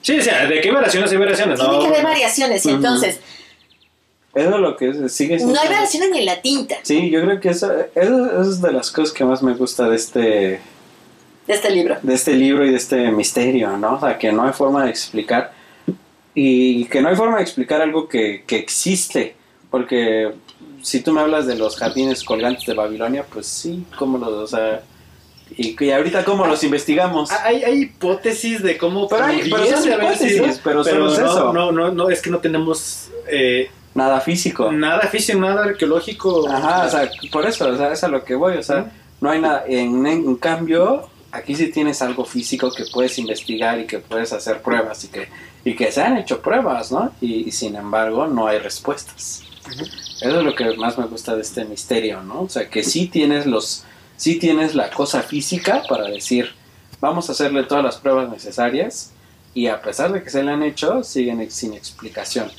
Sí, 0.00 0.18
o 0.18 0.22
sea, 0.22 0.46
de 0.46 0.60
qué 0.60 0.70
variaciones 0.70 1.10
hay 1.10 1.16
variaciones, 1.18 1.58
tiene 1.58 1.74
¿no? 1.74 1.80
que 1.80 1.86
haber 1.88 2.04
variaciones. 2.04 2.64
Y 2.64 2.70
entonces, 2.70 3.20
eso 4.34 4.50
es 4.54 4.60
lo 4.60 4.76
que 4.76 4.90
es- 4.90 5.12
sigue 5.12 5.36
siendo- 5.38 5.54
no 5.54 5.60
hay 5.60 5.68
variaciones 5.68 6.10
ni 6.10 6.18
en 6.18 6.24
la 6.26 6.40
tinta 6.42 6.76
Sí, 6.82 7.10
yo 7.10 7.22
creo 7.22 7.40
que 7.40 7.48
eso, 7.50 7.72
eso, 7.94 8.26
eso 8.26 8.40
es 8.42 8.60
de 8.60 8.72
las 8.72 8.90
cosas 8.90 9.12
que 9.12 9.24
más 9.24 9.42
me 9.42 9.54
gusta 9.54 9.88
de 9.88 9.96
este, 9.96 10.20
de 10.28 10.60
este 11.54 11.70
libro. 11.70 11.96
de 12.02 12.14
este 12.14 12.32
libro 12.34 12.64
y 12.66 12.70
de 12.70 12.76
este 12.76 13.10
misterio, 13.10 13.76
¿no? 13.76 13.94
O 13.94 14.00
sea, 14.00 14.18
que 14.18 14.30
no 14.32 14.42
hay 14.44 14.52
forma 14.52 14.84
de 14.84 14.90
explicar 14.90 15.52
y 16.34 16.84
que 16.86 17.00
no 17.00 17.08
hay 17.08 17.16
forma 17.16 17.36
de 17.38 17.42
explicar 17.42 17.80
algo 17.80 18.08
que, 18.08 18.44
que 18.46 18.56
existe, 18.56 19.34
porque 19.70 20.32
si 20.82 21.00
tú 21.00 21.12
me 21.12 21.20
hablas 21.20 21.46
de 21.46 21.56
los 21.56 21.76
jardines 21.76 22.22
colgantes 22.22 22.64
de 22.66 22.74
Babilonia, 22.74 23.24
pues 23.32 23.46
sí, 23.46 23.84
¿cómo 23.98 24.18
los, 24.18 24.28
o 24.28 24.46
sea, 24.46 24.82
y, 25.56 25.82
y 25.82 25.90
ahorita 25.90 26.24
cómo 26.24 26.46
los 26.46 26.62
investigamos? 26.62 27.30
Hay, 27.32 27.64
hay 27.64 27.82
hipótesis 27.82 28.62
de 28.62 28.76
cómo 28.78 29.08
Pero 29.08 29.24
hay- 29.24 29.50
pero 29.50 29.64
son 29.66 29.90
haber 29.92 30.04
hipótesis, 30.12 30.32
sido, 30.32 30.46
pero 30.62 30.82
es 30.82 30.92
no, 30.94 31.08
eso. 31.12 31.52
No, 31.52 31.72
no, 31.72 31.90
no, 31.90 32.10
es 32.10 32.20
que 32.22 32.30
no 32.30 32.38
tenemos 32.38 33.08
eh, 33.30 33.70
Nada 33.94 34.20
físico. 34.20 34.70
nada 34.70 35.08
físico, 35.08 35.38
nada 35.38 35.64
arqueológico. 35.64 36.48
Ajá, 36.48 36.86
o 36.86 36.90
sea, 36.90 37.10
por 37.32 37.46
eso, 37.46 37.68
o 37.68 37.76
sea, 37.76 37.92
es 37.92 38.04
a 38.04 38.08
lo 38.08 38.24
que 38.24 38.34
voy, 38.34 38.56
o 38.56 38.62
sea, 38.62 38.90
no 39.20 39.30
hay 39.30 39.40
nada, 39.40 39.64
en, 39.66 40.06
en 40.06 40.36
cambio, 40.36 41.08
aquí 41.32 41.54
sí 41.54 41.70
tienes 41.70 42.00
algo 42.02 42.24
físico 42.24 42.70
que 42.72 42.84
puedes 42.92 43.18
investigar 43.18 43.78
y 43.80 43.86
que 43.86 43.98
puedes 43.98 44.32
hacer 44.32 44.62
pruebas 44.62 45.04
y 45.04 45.08
que, 45.08 45.28
y 45.64 45.74
que 45.74 45.90
se 45.90 46.02
han 46.02 46.16
hecho 46.16 46.40
pruebas, 46.40 46.92
¿no? 46.92 47.12
Y, 47.20 47.48
y 47.48 47.52
sin 47.52 47.76
embargo 47.76 48.26
no 48.26 48.46
hay 48.46 48.58
respuestas. 48.58 49.42
Eso 50.20 50.38
es 50.38 50.44
lo 50.44 50.54
que 50.54 50.76
más 50.76 50.98
me 50.98 51.06
gusta 51.06 51.34
de 51.34 51.42
este 51.42 51.64
misterio, 51.64 52.22
¿no? 52.22 52.42
O 52.42 52.48
sea, 52.48 52.68
que 52.68 52.82
sí 52.82 53.06
tienes 53.06 53.46
los, 53.46 53.84
sí 54.16 54.36
tienes 54.38 54.74
la 54.74 54.90
cosa 54.90 55.22
física 55.22 55.82
para 55.88 56.04
decir, 56.04 56.52
vamos 57.00 57.28
a 57.28 57.32
hacerle 57.32 57.64
todas 57.64 57.84
las 57.84 57.96
pruebas 57.96 58.28
necesarias 58.30 59.12
y 59.54 59.66
a 59.66 59.80
pesar 59.80 60.12
de 60.12 60.22
que 60.22 60.30
se 60.30 60.42
le 60.42 60.52
han 60.52 60.62
hecho, 60.62 61.02
siguen 61.02 61.50
sin 61.50 61.74
explicación. 61.74 62.50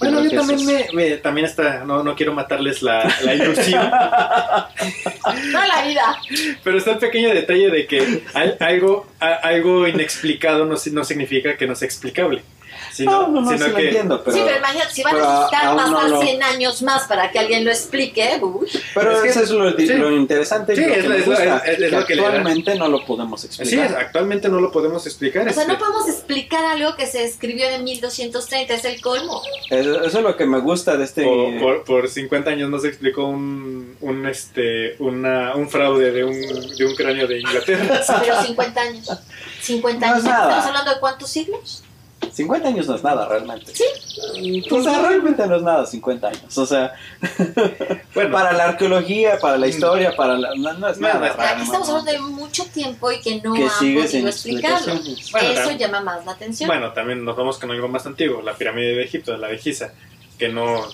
Bueno, 0.00 0.22
yo 0.22 0.30
también 0.30 0.64
me, 0.66 0.86
me- 0.92 1.16
también 1.16 1.46
está, 1.46 1.84
no, 1.84 2.02
no 2.02 2.14
quiero 2.14 2.32
matarles 2.32 2.82
la, 2.82 3.12
la 3.24 3.34
ilusión, 3.34 3.90
No 5.52 5.66
la 5.66 5.82
vida. 5.86 6.16
pero 6.62 6.78
está 6.78 6.92
el 6.92 6.98
pequeño 6.98 7.30
detalle 7.34 7.70
de 7.70 7.86
que 7.86 8.22
al- 8.34 8.56
algo, 8.60 9.06
a- 9.20 9.34
algo 9.34 9.86
inexplicado 9.88 10.64
no, 10.66 10.76
si- 10.76 10.90
no 10.90 11.04
significa 11.04 11.56
que 11.56 11.66
no 11.66 11.74
sea 11.74 11.86
explicable. 11.86 12.42
Sino, 12.98 13.10
No, 13.12 13.28
no, 13.28 13.40
no, 13.42 13.50
sino 13.52 13.64
sí 13.64 13.70
lo 13.70 13.76
que, 13.76 13.84
entiendo, 13.88 14.24
pero... 14.24 14.36
sí, 14.36 14.42
pero 14.44 14.58
imagínate, 14.58 14.92
si 14.92 15.02
van 15.04 15.14
pero 15.14 15.28
a 15.28 15.34
necesitar 15.44 15.64
no 15.70 15.76
pasar 15.76 16.10
lo- 16.10 16.20
100 16.20 16.42
años 16.42 16.82
más 16.82 17.04
para 17.04 17.30
que 17.30 17.38
alguien 17.38 17.64
lo 17.64 17.70
explique, 17.70 18.38
uy, 18.42 18.66
Pero 18.94 19.12
Es 19.12 19.22
que- 19.22 19.28
eso 19.28 19.42
es 19.44 19.50
lo, 19.50 19.70
sí. 19.76 19.86
lo 19.86 20.10
interesante 20.10 20.72
y 20.72 20.76
Sí, 20.76 20.82
lo 20.84 20.94
es 20.94 21.04
que 21.06 21.16
es 21.18 21.26
gusta, 21.26 21.58
es- 21.58 21.72
es 21.72 21.78
que 21.78 21.90
lo 21.90 22.06
que 22.06 22.14
actualmente 22.14 22.74
no 22.74 22.88
lo 22.88 23.04
podemos 23.06 23.40
Sí, 23.42 23.46
explicar. 23.46 23.96
actualmente 23.96 24.48
no 24.48 24.60
lo 24.60 24.72
podemos 24.72 25.06
explicar. 25.06 25.46
o 25.48 25.52
sea, 25.52 25.62
este, 25.62 25.72
no 25.72 25.78
podemos 25.78 26.08
explicar 26.08 26.64
algo 26.64 26.96
que 26.96 27.06
se 27.06 27.24
escribió 27.24 27.68
en 27.68 27.84
1230, 27.84 28.74
es 28.74 28.84
el 28.84 29.00
colmo. 29.00 29.40
Eso, 29.70 30.02
eso 30.04 30.18
es 30.18 30.24
lo 30.24 30.36
que 30.36 30.46
me 30.46 30.58
gusta 30.58 30.96
de 30.96 31.04
este... 31.04 31.22
por, 31.22 31.58
por, 31.60 31.84
por 31.84 32.08
50 32.08 32.50
años 32.50 32.68
no 32.68 32.80
se 32.80 32.88
explicó 32.88 33.26
un, 33.26 33.96
un, 34.00 34.26
este, 34.26 34.96
una, 34.98 35.54
un 35.54 35.70
fraude 35.70 36.10
de 36.10 36.24
un, 36.24 36.32
de 36.76 36.84
un 36.84 36.96
cráneo 36.96 37.28
de 37.28 37.38
Inglaterra. 37.38 38.00
Pero 38.20 38.42
50 38.42 38.80
años. 38.80 39.08
50 39.62 40.06
No 40.06 40.12
años. 40.12 40.24
es 40.24 40.30
nada. 40.30 40.42
¿Estamos 40.48 40.66
hablando 40.66 40.94
de 40.94 41.00
cuántos 41.00 41.30
siglos? 41.30 41.84
50 42.32 42.68
años 42.68 42.86
no 42.86 42.94
es 42.94 43.02
nada 43.02 43.28
realmente. 43.28 43.72
Sí. 43.74 43.84
O 44.70 44.82
sea, 44.82 45.00
realmente 45.08 45.46
no 45.46 45.56
es 45.56 45.62
nada 45.62 45.86
50 45.86 46.28
años. 46.28 46.58
O 46.58 46.66
sea, 46.66 46.92
Bueno, 48.14 48.32
para 48.32 48.52
la 48.52 48.64
arqueología, 48.64 49.38
para 49.38 49.56
la 49.56 49.66
historia, 49.66 50.14
para 50.16 50.36
la... 50.36 50.50
No, 50.56 50.72
no 50.74 50.88
es 50.88 50.98
nada. 50.98 51.18
no 51.20 51.26
es 51.26 51.36
nada. 51.36 51.50
Aquí 51.52 51.62
estamos 51.62 51.88
hablando 51.88 52.12
de 52.12 52.18
mucho 52.20 52.64
tiempo 52.66 53.10
y 53.12 53.20
que 53.20 53.40
no 53.40 53.54
que 53.54 53.68
sigue 53.70 54.06
sin 54.08 54.26
explicarlo. 54.26 54.94
Bueno, 54.94 55.48
Eso 55.50 55.54
también- 55.60 55.78
llama 55.78 56.00
más 56.00 56.24
la 56.26 56.32
atención. 56.32 56.68
Bueno, 56.68 56.92
también 56.92 57.24
nos 57.24 57.36
vamos 57.36 57.58
con 57.58 57.70
algo 57.70 57.88
más 57.88 58.06
antiguo, 58.06 58.42
la 58.42 58.54
pirámide 58.54 58.94
de 58.94 59.04
Egipto, 59.04 59.36
la 59.36 59.48
de 59.48 59.58
Giza, 59.58 59.92
que 60.38 60.48
no, 60.48 60.86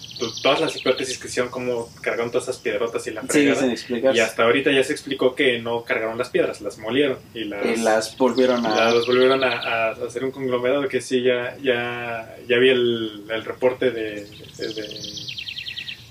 todas 0.43 0.61
las 0.61 0.75
hipótesis 0.75 1.19
que 1.19 1.29
hicieron 1.29 1.51
como 1.51 1.91
cargaron 2.01 2.31
todas 2.31 2.49
esas 2.49 2.63
piedrotas 2.63 3.07
y 3.07 3.11
la 3.11 3.23
fregada, 3.23 3.67
y 4.15 4.19
hasta 4.19 4.43
ahorita 4.45 4.73
ya 4.73 4.83
se 4.83 4.93
explicó 4.93 5.35
que 5.35 5.59
no 5.59 5.85
cargaron 5.85 6.17
las 6.17 6.31
piedras, 6.31 6.63
las 6.63 6.79
molieron 6.79 7.19
y 7.35 7.45
las, 7.45 7.65
Y 7.67 7.77
las 7.83 8.17
volvieron 8.17 8.65
a... 8.65 8.93
las 8.95 9.07
volvieron 9.07 9.45
a, 9.45 9.53
a 9.53 9.91
hacer 9.91 10.25
un 10.25 10.31
conglomerado 10.31 10.89
que 10.89 11.01
sí, 11.03 11.23
ya, 11.23 11.57
ya, 11.63 12.37
ya 12.49 12.57
vi 12.57 12.71
el, 12.71 13.25
el 13.29 13.45
reporte 13.45 13.91
de, 13.91 14.27
de, 14.57 14.75
de- 14.75 15.25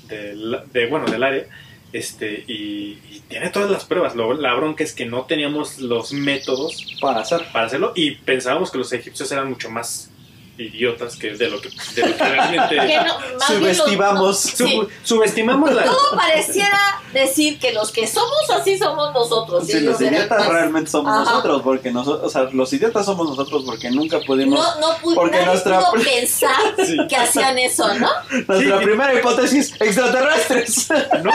de 0.10 0.36
la- 0.36 0.64
de, 0.72 0.86
bueno, 0.88 1.08
del 1.10 1.24
área. 1.24 1.46
Este, 1.92 2.44
y, 2.48 2.98
y 3.12 3.24
tiene 3.28 3.50
todas 3.50 3.70
las 3.70 3.86
pruebas. 3.86 4.16
Lo, 4.16 4.34
la 4.34 4.54
bronca 4.56 4.84
es 4.84 4.94
que 4.94 5.06
no 5.06 5.26
teníamos 5.26 5.78
los 5.80 6.12
métodos 6.12 6.98
Para 7.00 7.20
hacer. 7.22 7.42
para 7.54 7.68
hacerlo 7.68 7.94
y 7.96 8.12
pensábamos 8.16 8.72
que 8.72 8.80
los 8.80 8.92
egipcios 8.94 9.32
eran 9.32 9.48
mucho 9.50 9.70
más 9.70 10.10
idiotas 10.56 11.16
que 11.16 11.32
de 11.34 11.50
lo 11.50 11.60
que, 11.60 11.70
de 11.96 12.08
lo 12.08 12.16
que 12.16 12.24
realmente 12.24 12.76
Que 12.88 12.98
no, 12.98 13.20
más 13.40 13.50
bien 13.50 13.62
los- 13.64 13.78
Subestimamos. 13.78 14.40
Sub- 14.40 14.68
Sí. 14.68 14.82
subestimamos 15.04 15.74
la 15.74 15.84
Todo 15.86 16.16
pareciera 16.16 16.78
decir 17.12 17.58
que 17.60 17.74
los 17.74 17.92
que 17.92 18.06
somos 18.08 18.50
así 18.52 18.78
somos 18.78 19.12
nosotros. 19.14 19.66
Sí, 19.66 19.80
los 19.80 20.00
idiotas 20.00 20.40
más- 20.40 20.48
realmente 20.50 20.92
somos 20.92 21.12
Ajá. 21.12 21.24
nosotros, 21.32 21.62
porque 21.64 21.92
nosotros, 21.92 22.24
o 22.26 22.30
sea, 22.30 22.44
los 22.54 22.72
idiotas 22.72 23.06
somos 23.06 23.28
nosotros 23.30 23.64
porque 23.66 23.90
nunca 23.90 24.20
pudimos... 24.20 24.60
No, 24.60 24.80
no 24.92 24.98
pudo, 24.98 25.16
Porque 25.16 25.38
nadie 25.38 25.46
nuestra- 25.48 25.80
pudo 25.80 26.04
pensar 26.04 26.56
Sí. 26.86 26.98
que 27.10 27.16
hacían 27.16 27.58
eso, 27.58 27.92
¿no? 27.96 28.10
Nuestra 28.48 28.80
Sí. 28.80 28.84
primera 28.86 29.14
hipótesis, 29.16 29.74
extraterrestres. 29.80 30.88
no 31.24 31.32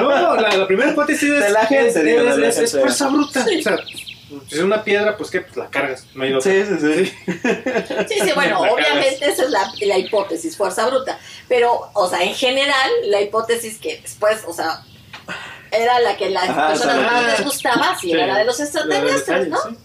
no 0.00 0.36
la, 0.36 0.56
la 0.56 0.66
primera 0.66 0.90
hipótesis 0.92 1.28
es 1.30 1.40
De 1.44 1.50
la 1.50 1.66
gente, 1.66 1.88
es, 1.88 2.04
digo, 2.04 2.22
de 2.22 2.30
es- 2.30 2.36
la 2.38 2.48
es- 2.48 2.58
es 2.58 2.72
fuerza 2.80 3.08
bruta 3.08 3.44
o 3.44 3.62
sea 3.62 3.76
si 4.48 4.54
es 4.56 4.60
una 4.62 4.82
piedra 4.84 5.16
pues 5.16 5.30
qué 5.30 5.40
pues 5.40 5.56
la 5.56 5.68
cargas 5.70 6.06
no 6.14 6.24
hay 6.24 6.32
otra 6.32 6.50
Sí, 6.52 6.62
sí, 6.64 6.74
sí. 6.80 7.12
Sí, 8.08 8.20
sí, 8.24 8.32
bueno, 8.34 8.62
La 8.64 8.72
obviamente 8.72 9.26
esa 9.28 9.44
es 9.44 9.50
la, 9.50 9.72
la 9.82 9.98
hipótesis, 9.98 10.56
fuerza 10.56 10.86
bruta. 10.86 11.18
Pero, 11.48 11.90
o 11.94 12.08
sea, 12.08 12.22
en 12.22 12.34
general, 12.34 12.90
la 13.06 13.20
hipótesis 13.20 13.78
que 13.78 14.00
después, 14.00 14.42
o 14.46 14.52
sea, 14.52 14.82
era 15.70 16.00
la 16.00 16.16
que 16.16 16.30
las 16.30 16.48
Ajá, 16.48 16.68
personas 16.68 16.96
más 17.12 17.26
les 17.26 17.44
gustaba, 17.44 17.96
sí. 18.00 18.12
era 18.12 18.26
la 18.26 18.38
de 18.38 18.44
los 18.44 18.58
de 18.58 18.64
extraterrestres, 18.64 19.48
¿no? 19.48 19.58
sí. 19.68 19.76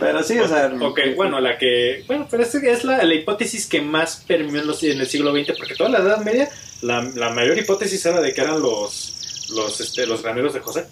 Pero 0.00 0.22
sí, 0.22 0.38
o 0.38 0.48
sea... 0.48 0.72
Ok, 0.82 0.98
bueno, 1.14 1.38
la 1.40 1.56
que. 1.58 2.02
Bueno, 2.08 2.26
pero 2.30 2.42
es, 2.42 2.52
es 2.54 2.84
la, 2.84 3.02
la 3.04 3.14
hipótesis 3.14 3.66
que 3.66 3.80
más 3.80 4.24
permeó 4.26 4.60
en, 4.62 4.66
los- 4.66 4.82
en 4.82 5.00
el 5.00 5.06
siglo 5.06 5.32
XX, 5.32 5.56
porque 5.56 5.74
toda 5.76 5.90
la 5.90 5.98
Edad 5.98 6.18
Media, 6.22 6.48
la, 6.82 7.02
la 7.14 7.30
mayor 7.30 7.56
hipótesis 7.56 8.04
era 8.04 8.20
de 8.20 8.34
que 8.34 8.40
eran 8.40 8.60
los, 8.60 9.46
los, 9.54 9.80
este, 9.80 10.06
los 10.06 10.22
graneros 10.22 10.54
de 10.54 10.60
José. 10.60 10.86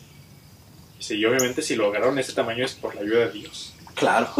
Sí, 1.05 1.17
y 1.17 1.25
obviamente 1.27 1.61
si 1.61 1.77
lograron 1.77 2.19
ese 2.19 2.33
tamaño 2.33 2.65
es 2.65 2.73
por 2.73 2.95
la 2.95 3.03
ayuda 3.03 3.27
de 3.27 3.33
Dios. 3.33 3.75
Claro. 3.95 4.29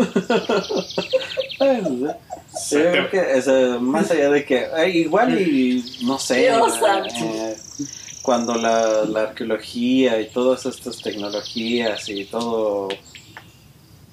Sí, 2.57 2.77
yo 2.77 2.91
creo 2.93 3.11
que, 3.11 3.21
o 3.21 3.43
sea, 3.43 3.79
más 3.81 4.11
allá 4.13 4.31
de 4.31 4.45
que, 4.45 4.69
eh, 4.77 4.91
igual 4.91 5.41
y, 5.41 5.85
no 6.03 6.21
sé, 6.21 6.43
Dios 6.43 6.79
eh, 7.21 7.57
cuando 8.23 8.55
la, 8.55 9.05
la 9.05 9.23
arqueología 9.23 10.21
y 10.21 10.29
todas 10.29 10.65
estas 10.67 11.03
tecnologías 11.03 12.09
y 12.09 12.25
todo 12.27 12.89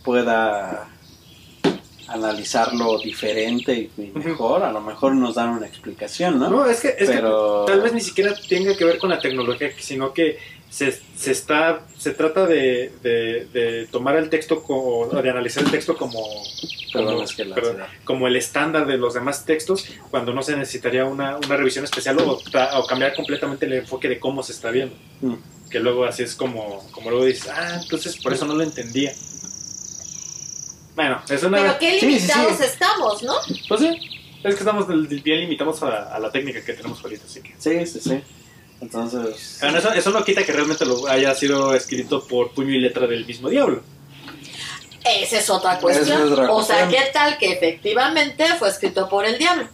pueda 0.04 0.88
analizarlo 2.08 2.98
diferente 2.98 3.92
y, 3.96 4.12
mejor, 4.18 4.64
a 4.64 4.72
lo 4.72 4.82
mejor 4.82 5.14
nos 5.14 5.36
dan 5.36 5.50
una 5.50 5.68
explicación, 5.68 6.40
¿no? 6.40 6.50
No, 6.50 6.66
es 6.66 6.80
que, 6.80 6.96
es 6.98 7.10
que 7.10 7.22
tal 7.68 7.82
vez 7.82 7.94
ni 7.94 8.02
siquiera 8.02 8.34
tenga 8.50 8.76
que 8.76 8.86
ver 8.86 8.98
con 8.98 9.12
la 9.12 9.20
tecnología, 9.20 9.70
sino 9.80 10.14
que 10.14 10.40
se, 10.72 10.98
se 11.18 11.32
está 11.32 11.86
se 11.98 12.12
trata 12.12 12.46
de, 12.48 12.92
de, 13.04 13.46
de 13.54 13.88
tomar 13.92 14.16
el 14.16 14.30
texto 14.30 14.64
como, 14.64 15.06
de 15.08 15.30
analizar 15.30 15.64
el 15.64 15.70
texto 15.70 15.96
como 15.98 16.20
Perdón, 16.94 17.12
como, 17.14 17.24
es 17.24 17.34
que 17.36 17.46
la 17.46 17.56
perdón, 17.56 17.82
ansiedad. 17.82 18.00
como 18.06 18.28
el 18.28 18.36
estándar 18.38 18.88
de 18.88 18.98
los 18.98 19.14
demás 19.14 19.46
textos 19.46 19.86
cuando 20.10 20.34
no 20.34 20.42
se 20.44 20.56
necesitaría 20.56 21.06
una, 21.06 21.38
una 21.38 21.58
revisión 21.58 21.84
especial 21.86 22.18
o, 22.20 22.40
tra- 22.42 22.70
o 22.80 22.88
cambiar 22.88 23.14
completamente 23.14 23.66
el 23.66 23.74
enfoque 23.74 24.08
de 24.08 24.20
cómo 24.20 24.42
se 24.44 24.54
está 24.54 24.72
viendo 24.72 24.96
Mm. 25.22 25.36
que 25.70 25.80
luego 25.80 26.06
así 26.06 26.24
es 26.24 26.34
como 26.36 26.84
como 26.92 27.12
luego 27.12 27.26
dices 27.26 27.48
ah 27.50 27.80
entonces 27.84 28.18
por 28.18 28.34
eso 28.34 28.46
no 28.46 28.56
lo 28.56 28.64
entendía 28.64 29.14
bueno 30.96 31.22
es 31.30 31.44
una 31.44 31.58
Pero 31.62 31.80
qué 31.80 31.92
Sí, 31.94 32.00
sí, 32.00 32.06
limitados 32.08 32.58
sí. 32.58 32.64
estamos, 32.64 33.24
¿no? 33.24 33.34
pues 33.68 33.82
sí 33.82 33.88
es 34.44 34.56
que 34.56 34.60
estamos 34.60 34.88
bien 34.88 35.40
limitados 35.42 35.84
a, 35.84 36.16
a 36.16 36.20
la 36.20 36.32
técnica 36.32 36.64
que 36.66 36.74
tenemos 36.74 37.02
ahorita 37.04 37.26
así 37.26 37.42
que 37.42 37.54
Sí, 37.60 37.86
sí, 37.86 38.00
sí. 38.00 38.22
Entonces... 38.82 39.58
Bueno, 39.62 39.78
eso, 39.78 39.94
eso 39.94 40.10
no 40.12 40.24
quita 40.24 40.44
que 40.44 40.52
realmente 40.52 40.86
lo 40.86 41.08
haya 41.08 41.34
sido 41.36 41.74
escrito 41.76 42.26
por 42.28 42.52
puño 42.52 42.72
y 42.72 42.80
letra 42.80 43.06
del 43.08 43.26
mismo 43.26 43.50
diablo. 43.50 43.82
Esa 45.04 45.38
es 45.40 45.50
otra 45.50 45.80
cuestión. 45.80 46.08
Esa 46.08 46.26
es 46.26 46.32
otra 46.32 46.52
o 46.52 46.64
sea. 46.64 46.88
¿qué 46.88 47.10
tal 47.14 47.38
que 47.38 47.52
efectivamente 47.54 48.46
fue 48.60 48.70
escrito 48.70 49.08
por 49.10 49.26
el 49.26 49.38
diablo? 49.38 49.68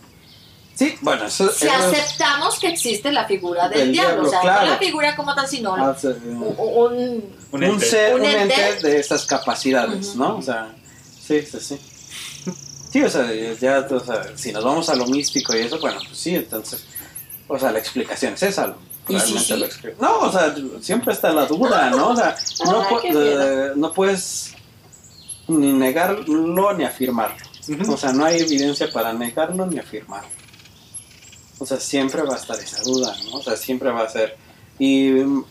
Sí, 0.75 0.95
bueno, 1.01 1.25
eso, 1.25 1.51
Si 1.51 1.65
eso 1.65 1.75
es- 1.91 1.99
aceptamos 1.99 2.59
que 2.59 2.67
existe 2.67 3.11
la 3.11 3.25
figura 3.25 3.67
del 3.67 3.79
Del 3.79 3.91
diablo, 3.93 4.11
diablo, 4.23 4.27
o 4.27 4.31
sea, 4.31 4.41
claro. 4.41 4.65
no 4.65 4.71
la 4.73 4.77
figura 4.77 5.15
como 5.15 5.33
tal, 5.33 5.47
sino 5.47 5.75
Ah, 5.75 5.95
sí, 5.99 6.07
un, 6.07 7.23
un- 7.51 7.81
ser, 7.81 8.13
Un 8.15 8.23
ente, 8.25 8.69
ente. 8.69 8.87
de 8.87 8.99
estas 8.99 9.25
capacidades. 9.25 10.15
¿no? 10.15 10.37
O 10.37 10.41
sea, 10.41 10.75
sí, 11.25 11.41
sí, 11.41 11.57
sí. 11.59 11.79
Sí, 12.91 13.01
o 13.03 13.09
sea, 13.09 13.27
ya, 13.59 13.87
o 13.89 13.99
sea, 13.99 14.23
si 14.35 14.51
nos 14.51 14.63
vamos 14.63 14.87
a 14.89 14.95
lo 14.95 15.05
místico 15.07 15.55
y 15.55 15.61
eso, 15.61 15.79
bueno, 15.79 15.99
pues 16.07 16.17
sí, 16.17 16.35
entonces, 16.35 16.85
o 17.47 17.57
sea, 17.59 17.71
la 17.71 17.79
explicación 17.79 18.35
es 18.35 18.43
esa. 18.43 18.75
No, 19.99 20.19
o 20.19 20.31
sea, 20.31 20.53
siempre 20.81 21.13
está 21.13 21.31
la 21.31 21.45
duda, 21.45 21.89
¿no? 21.89 22.09
O 22.09 22.15
sea, 22.15 22.35
no, 22.65 22.83
pu- 22.89 23.01
eh, 23.03 23.71
no 23.75 23.91
puedes 23.93 24.53
ni 25.47 25.71
negarlo 25.73 26.73
ni 26.73 26.83
afirmarlo. 26.83 27.37
O 27.93 27.97
sea, 27.97 28.13
no 28.13 28.25
hay 28.25 28.39
evidencia 28.39 28.91
para 28.91 29.13
negarlo 29.13 29.65
ni 29.65 29.77
afirmarlo. 29.79 30.29
O 31.59 31.65
sea, 31.65 31.79
siempre 31.79 32.21
va 32.21 32.35
a 32.35 32.37
estar 32.37 32.59
esa 32.59 32.81
duda, 32.83 33.15
¿no? 33.25 33.37
O 33.37 33.43
sea, 33.43 33.55
siempre 33.57 33.89
va 33.91 34.03
a 34.03 34.09
ser. 34.09 34.37
Y 34.79 35.09
mm, 35.09 35.43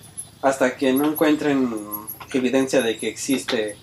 hasta 0.42 0.76
que 0.76 0.92
no 0.92 1.06
encuentren 1.06 1.74
evidencia 2.32 2.80
de 2.82 2.96
que 2.96 3.08
existe 3.08 3.76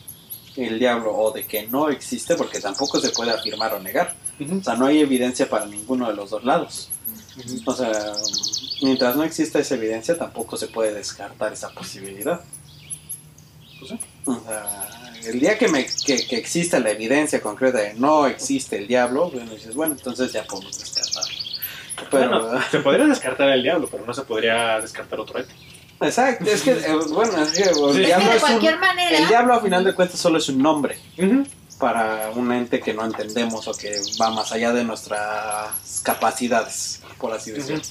el 0.55 0.77
diablo 0.79 1.15
o 1.15 1.31
de 1.31 1.45
que 1.45 1.67
no 1.67 1.89
existe, 1.89 2.35
porque 2.35 2.59
tampoco 2.59 2.99
se 2.99 3.09
puede 3.09 3.31
afirmar 3.31 3.73
o 3.73 3.79
negar. 3.79 4.15
O 4.39 4.63
sea, 4.63 4.75
no 4.75 4.85
hay 4.85 4.99
evidencia 4.99 5.49
para 5.49 5.65
ninguno 5.65 6.07
de 6.07 6.15
los 6.15 6.29
dos 6.29 6.43
lados. 6.43 6.89
O 7.65 7.73
sea, 7.75 8.13
mientras 8.81 9.15
no 9.15 9.23
exista 9.23 9.59
esa 9.59 9.75
evidencia, 9.75 10.17
tampoco 10.17 10.57
se 10.57 10.67
puede 10.67 10.93
descartar 10.93 11.51
esa 11.53 11.69
posibilidad. 11.69 12.41
Pues 13.79 13.91
sí. 13.91 13.99
O 14.25 14.39
sea, 14.45 15.11
el 15.25 15.39
día 15.39 15.57
que, 15.57 15.67
me, 15.67 15.85
que, 16.05 16.25
que 16.27 16.37
exista 16.37 16.79
la 16.79 16.91
evidencia 16.91 17.41
concreta 17.41 17.79
de 17.79 17.93
no 17.95 18.27
existe 18.27 18.77
el 18.77 18.87
diablo, 18.87 19.29
bueno, 19.31 19.51
dices, 19.51 19.73
bueno, 19.75 19.93
entonces 19.93 20.31
ya 20.31 20.43
podemos 20.45 20.77
descartarlo. 20.79 21.37
Pero, 22.11 22.41
Bueno, 22.49 22.61
se 22.71 22.79
podría 22.79 23.05
descartar 23.05 23.49
el 23.49 23.63
diablo, 23.63 23.87
pero 23.89 24.05
no 24.05 24.13
se 24.13 24.23
podría 24.23 24.79
descartar 24.81 25.19
otro 25.19 25.39
ente. 25.39 25.53
exacto, 26.01 26.45
es 26.49 26.61
que, 26.61 26.71
eh, 26.71 26.95
bueno, 27.11 27.41
es 27.41 27.51
que 27.51 27.63
el, 27.63 27.75
Sí. 27.75 27.81
Es 27.81 27.95
que 27.95 28.05
diablo 28.05 28.29
de 28.29 28.35
es 28.37 28.43
un- 28.43 28.49
cualquier 28.49 28.79
manera, 28.79 29.17
el 29.17 29.27
diablo 29.27 29.53
a 29.53 29.59
final 29.61 29.83
de 29.83 29.93
cuentas 29.93 30.19
solo 30.19 30.37
es 30.37 30.49
un 30.49 30.61
nombre 30.61 30.97
para 31.79 32.31
un 32.35 32.51
ente 32.51 32.79
que 32.79 32.93
no 32.93 33.03
entendemos 33.05 33.67
o 33.67 33.73
que 33.73 33.99
va 34.21 34.29
más 34.29 34.51
allá 34.51 34.71
de 34.73 34.83
nuestras 34.83 36.01
capacidades, 36.03 37.01
por 37.23 37.31
así 37.31 37.51
decirlo. 37.51 37.81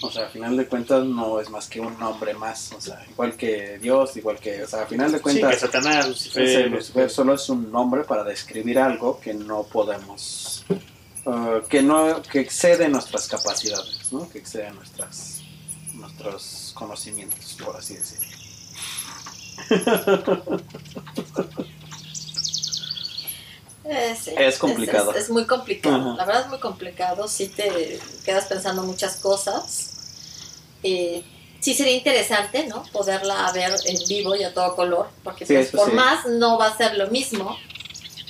O 0.00 0.10
sea, 0.10 0.24
a 0.24 0.28
final 0.30 0.56
de 0.56 0.66
cuentas 0.66 1.04
no 1.04 1.38
es 1.38 1.50
más 1.50 1.68
que 1.68 1.80
un 1.80 1.98
nombre 1.98 2.32
más, 2.32 2.72
o 2.72 2.80
sea, 2.80 3.04
igual 3.10 3.36
que 3.36 3.78
Dios, 3.78 4.16
igual 4.16 4.38
que, 4.38 4.62
o 4.62 4.66
sea, 4.66 4.84
a 4.84 4.86
final 4.86 5.12
de 5.12 5.18
Sí, 5.18 5.22
cuentas 5.22 5.52
que 5.52 5.60
Satanás, 5.60 6.08
Lucifer, 6.08 6.42
ese 6.42 6.66
Lucifer 6.68 7.10
solo 7.10 7.34
es 7.34 7.46
un 7.50 7.70
nombre 7.70 8.04
para 8.04 8.24
describir 8.24 8.78
algo 8.78 9.20
que 9.20 9.34
no 9.34 9.64
podemos, 9.64 10.64
eh, 10.70 11.62
que 11.68 11.82
no, 11.82 12.22
que 12.22 12.40
excede 12.40 12.88
nuestras 12.88 13.28
capacidades, 13.28 14.10
¿no? 14.10 14.26
Que 14.30 14.38
excede 14.38 14.70
nuestras, 14.70 15.42
nuestros 15.92 16.72
conocimientos, 16.74 17.58
por 17.62 17.76
así 17.76 17.96
decirlo. 17.96 18.28
Eh, 23.84 24.16
sí, 24.20 24.30
Es 24.36 24.58
complicado. 24.58 25.10
Es, 25.12 25.24
es 25.24 25.30
muy 25.30 25.46
complicado. 25.46 26.14
La 26.16 26.24
verdad 26.24 26.42
es 26.42 26.48
muy 26.48 26.60
complicado. 26.60 27.26
Sí 27.28 27.48
te 27.48 27.98
quedas 28.24 28.46
pensando 28.46 28.82
muchas 28.84 29.16
cosas. 29.16 29.90
Eh, 30.82 31.22
sí 31.60 31.74
sería 31.74 31.96
interesante, 31.96 32.66
¿no? 32.66 32.84
Poderla 32.92 33.50
ver 33.52 33.72
en 33.86 33.98
vivo 34.08 34.34
y 34.36 34.44
a 34.44 34.54
todo 34.54 34.74
color. 34.76 35.08
Porque 35.24 35.46
Sí, 35.46 35.54
pues, 35.54 35.70
por 35.70 35.90
sí. 35.90 35.94
más 35.96 36.26
no 36.26 36.58
va 36.58 36.66
a 36.68 36.76
ser 36.76 36.96
lo 36.96 37.08
mismo 37.08 37.56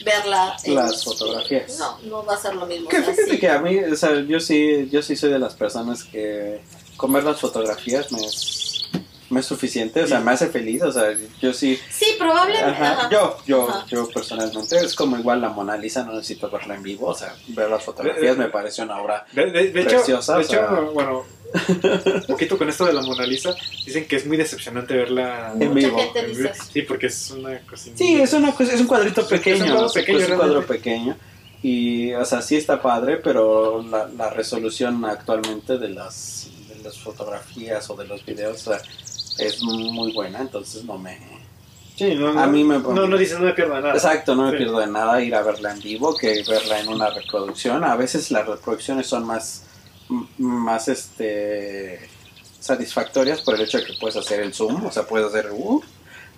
verla 0.04 0.56
en- 0.64 0.74
Las 0.74 1.04
fotografías. 1.04 1.78
No, 1.78 1.98
no 2.04 2.24
va 2.24 2.34
a 2.34 2.38
ser 2.40 2.54
lo 2.54 2.66
mismo. 2.66 2.88
Que 2.88 3.02
fíjate 3.02 3.38
que 3.38 3.48
a 3.48 3.58
mí, 3.60 3.78
o 3.78 3.94
sea, 3.96 4.20
yo 4.22 4.40
sí, 4.40 4.88
yo 4.90 5.00
sí 5.02 5.14
soy 5.16 5.30
de 5.30 5.38
las 5.38 5.54
personas 5.54 6.02
que 6.04 6.60
con 6.96 7.12
ver 7.12 7.24
las 7.24 7.38
fotografías 7.40 8.10
me 8.10 8.24
es, 8.26 8.71
me 9.32 9.40
es 9.40 9.46
suficiente, 9.46 10.02
o 10.02 10.06
sea, 10.06 10.18
Sí. 10.18 10.24
me 10.24 10.30
hace 10.32 10.46
feliz, 10.48 10.82
o 10.82 10.92
sea, 10.92 11.12
yo 11.40 11.52
sí, 11.52 11.78
Sí, 11.90 12.06
probablemente. 12.18 12.70
Ajá. 12.70 12.92
ajá. 12.92 13.10
Yo, 13.10 13.36
yo, 13.46 13.68
Ajá. 13.68 13.86
yo 13.88 14.08
personalmente 14.08 14.76
es 14.76 14.94
como 14.94 15.18
igual 15.18 15.40
la 15.40 15.48
Mona 15.48 15.76
Lisa, 15.76 16.04
no 16.04 16.12
necesito 16.12 16.48
verla 16.50 16.74
en 16.76 16.82
vivo, 16.82 17.06
o 17.08 17.14
sea, 17.14 17.34
ver 17.48 17.68
las 17.70 17.82
fotografías 17.82 18.36
Eh, 18.36 18.38
me 18.38 18.48
parece 18.48 18.82
una 18.82 19.00
obra. 19.00 19.26
De, 19.32 19.50
de- 19.50 19.70
de 19.72 19.80
hecho, 19.80 19.96
Preciosa, 19.96 20.36
de 20.38 20.44
o 20.44 20.44
sea. 20.44 20.58
hecho, 20.64 20.90
bueno, 20.92 21.24
un 22.14 22.22
poquito 22.28 22.56
con 22.56 22.68
esto 22.68 22.86
de 22.86 22.92
la 22.94 23.02
Mona 23.02 23.26
Lisa, 23.26 23.54
dicen 23.84 24.06
que 24.06 24.16
es 24.16 24.26
muy 24.26 24.36
decepcionante 24.36 24.94
verla 24.94 25.52
En 25.58 25.74
vivo. 25.74 25.98
en. 26.14 26.50
Sí, 26.72 26.82
porque 26.82 27.06
es 27.06 27.30
una 27.30 27.58
cosa. 27.60 27.90
Sí, 27.94 28.20
es 28.20 28.32
una 28.32 28.52
cosa, 28.52 28.72
es 28.72 28.80
un 28.80 28.86
cuadrito 28.86 29.20
Es 29.20 29.30
un 29.30 29.38
pequeño, 29.38 29.64
cuadro 29.74 29.92
pequeño, 29.92 30.18
es 30.18 30.28
un 30.30 30.36
cuadro 30.36 30.66
pequeño 30.66 31.16
y, 31.62 32.12
o 32.14 32.24
sea, 32.24 32.42
sí 32.42 32.56
está 32.56 32.80
padre, 32.82 33.18
pero 33.18 33.82
la, 33.82 34.08
la 34.08 34.30
resolución 34.30 35.04
actualmente 35.04 35.78
de 35.78 35.90
las, 35.90 36.48
de 36.68 36.82
las 36.82 36.98
fotografías 36.98 37.88
o 37.90 37.96
de 37.96 38.06
los 38.06 38.24
videos 38.26 38.66
o 38.66 38.70
sea, 38.72 38.82
es 39.38 39.62
muy 39.62 40.12
buena, 40.12 40.40
entonces 40.40 40.84
no 40.84 40.98
me, 40.98 41.18
Sí, 41.94 42.14
no, 42.14 42.28
A 42.40 42.46
mí 42.46 42.64
me- 42.64 42.78
no, 42.78 43.06
no 43.06 43.16
dices, 43.18 43.38
no 43.38 43.44
me 43.44 43.52
pierdo 43.52 43.74
nada. 43.74 43.92
Exacto, 43.94 44.34
no 44.34 44.46
me 44.46 44.52
Sí. 44.52 44.56
pierdo 44.56 44.80
de 44.80 44.86
nada 44.86 45.22
ir 45.22 45.34
a 45.34 45.42
verla 45.42 45.72
en 45.72 45.80
vivo 45.80 46.16
que 46.16 46.42
verla 46.48 46.80
en 46.80 46.88
una 46.88 47.10
reproducción. 47.10 47.84
A 47.84 47.94
veces 47.96 48.30
las 48.30 48.46
reproducciones 48.46 49.06
son 49.06 49.24
más, 49.26 49.64
más 50.38 50.88
este 50.88 52.08
satisfactorias 52.60 53.42
por 53.42 53.54
el 53.56 53.62
hecho 53.62 53.78
de 53.78 53.84
que 53.84 53.92
puedes 54.00 54.16
hacer 54.16 54.40
el 54.40 54.54
zoom, 54.54 54.86
o 54.86 54.90
sea, 54.90 55.02
puedes 55.04 55.26
hacer 55.28 55.50
uh, 55.52 55.82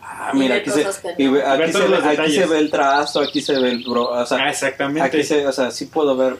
ah, 0.02 0.32
mira, 0.34 0.56
aquí 0.56 0.70
se, 0.70 0.86
y 1.18 1.28
ve- 1.28 1.44
aquí, 1.44 1.66
se 1.66 1.72
todos 1.72 1.84
ve, 1.90 1.96
los 1.96 1.98
aquí 2.04 2.10
detalles. 2.16 2.34
se 2.34 2.46
ve 2.46 2.58
el 2.58 2.70
trazo, 2.70 3.20
aquí 3.20 3.40
se 3.40 3.58
ve 3.58 3.70
el 3.70 3.84
bro, 3.84 4.08
o 4.10 4.26
sea, 4.26 4.38
Ah, 4.38 4.50
exactamente. 4.50 5.06
aquí 5.06 5.22
se, 5.22 5.46
o 5.46 5.52
sea, 5.52 5.70
sí 5.70 5.86
puedo 5.86 6.16
ver 6.16 6.36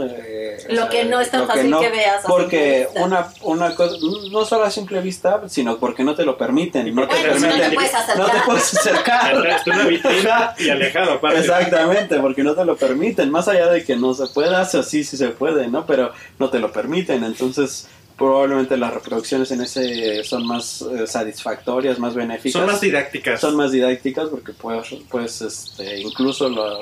eh, 0.00 0.56
Lo 0.70 0.82
sea, 0.82 0.88
que 0.88 1.04
no 1.04 1.20
es 1.20 1.30
tan 1.30 1.42
que 1.42 1.46
fácil 1.46 1.70
no, 1.70 1.80
que 1.80 1.90
veas. 1.90 2.22
porque 2.26 2.88
una, 2.96 3.28
una 3.42 3.74
cosa, 3.74 3.96
no 4.30 4.44
solo 4.44 4.64
a 4.64 4.70
simple 4.70 5.00
vista, 5.00 5.42
sino 5.48 5.78
porque 5.78 6.02
no 6.04 6.14
te 6.14 6.24
lo 6.24 6.36
permiten. 6.36 6.88
Y 6.88 6.92
No 6.92 7.06
te 7.06 7.14
Bueno, 7.14 7.34
si 7.34 7.40
no 7.40 7.46
permiten. 7.48 7.70
te 7.70 7.74
puedes 7.76 7.92
no 7.92 7.98
acercar. 7.98 8.30
te 8.32 8.40
puedes 8.46 8.76
acercar. 8.76 9.42
De 9.64 9.70
una 9.70 9.84
vitrina 9.86 10.54
y 10.58 10.68
alejado, 10.70 11.12
aparte. 11.12 11.40
Exactamente, 11.40 12.18
porque 12.20 12.42
no 12.42 12.54
te 12.54 12.64
lo 12.64 12.76
permiten. 12.76 13.30
Más 13.30 13.48
allá 13.48 13.68
de 13.70 13.84
que 13.84 13.96
no 13.96 14.14
se 14.14 14.26
pueda, 14.28 14.62
o 14.62 14.82
sí, 14.82 15.04
sí 15.04 15.16
se 15.16 15.28
puede, 15.28 15.68
¿no? 15.68 15.86
Pero 15.86 16.12
no 16.38 16.50
te 16.50 16.58
lo 16.58 16.72
permiten. 16.72 17.24
Entonces, 17.24 17.88
probablemente 18.16 18.76
las 18.76 18.92
reproducciones 18.94 19.50
en 19.50 19.62
ese 19.62 20.22
son 20.24 20.46
más 20.46 20.82
eh, 20.82 21.06
satisfactorias, 21.06 21.98
más 21.98 22.14
benéficas. 22.14 22.52
Son 22.60 22.66
más 22.70 22.80
didácticas. 22.80 23.40
Son 23.40 23.56
más 23.56 23.72
didácticas 23.72 24.28
porque 24.28 24.52
puedes, 24.52 24.88
pues, 25.10 25.40
este, 25.42 26.00
incluso 26.00 26.48
lo- 26.48 26.78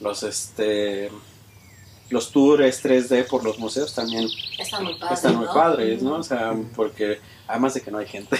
los, 0.00 0.22
este, 0.24 1.10
los 2.10 2.30
tours 2.30 2.84
3D 2.84 3.26
por 3.26 3.42
los 3.44 3.58
museos 3.58 3.94
también 3.94 4.28
Están 4.58 4.84
muy 4.84 4.94
padres. 4.98 5.18
están 5.18 5.36
muy 5.36 5.46
¿no? 5.46 5.52
padres, 5.54 6.02
¿no? 6.02 6.14
O 6.16 6.22
sea, 6.22 6.54
porque 6.74 7.18
además 7.48 7.74
de 7.74 7.80
que 7.80 7.90
no 7.90 7.98
hay 7.98 8.06
gente, 8.06 8.36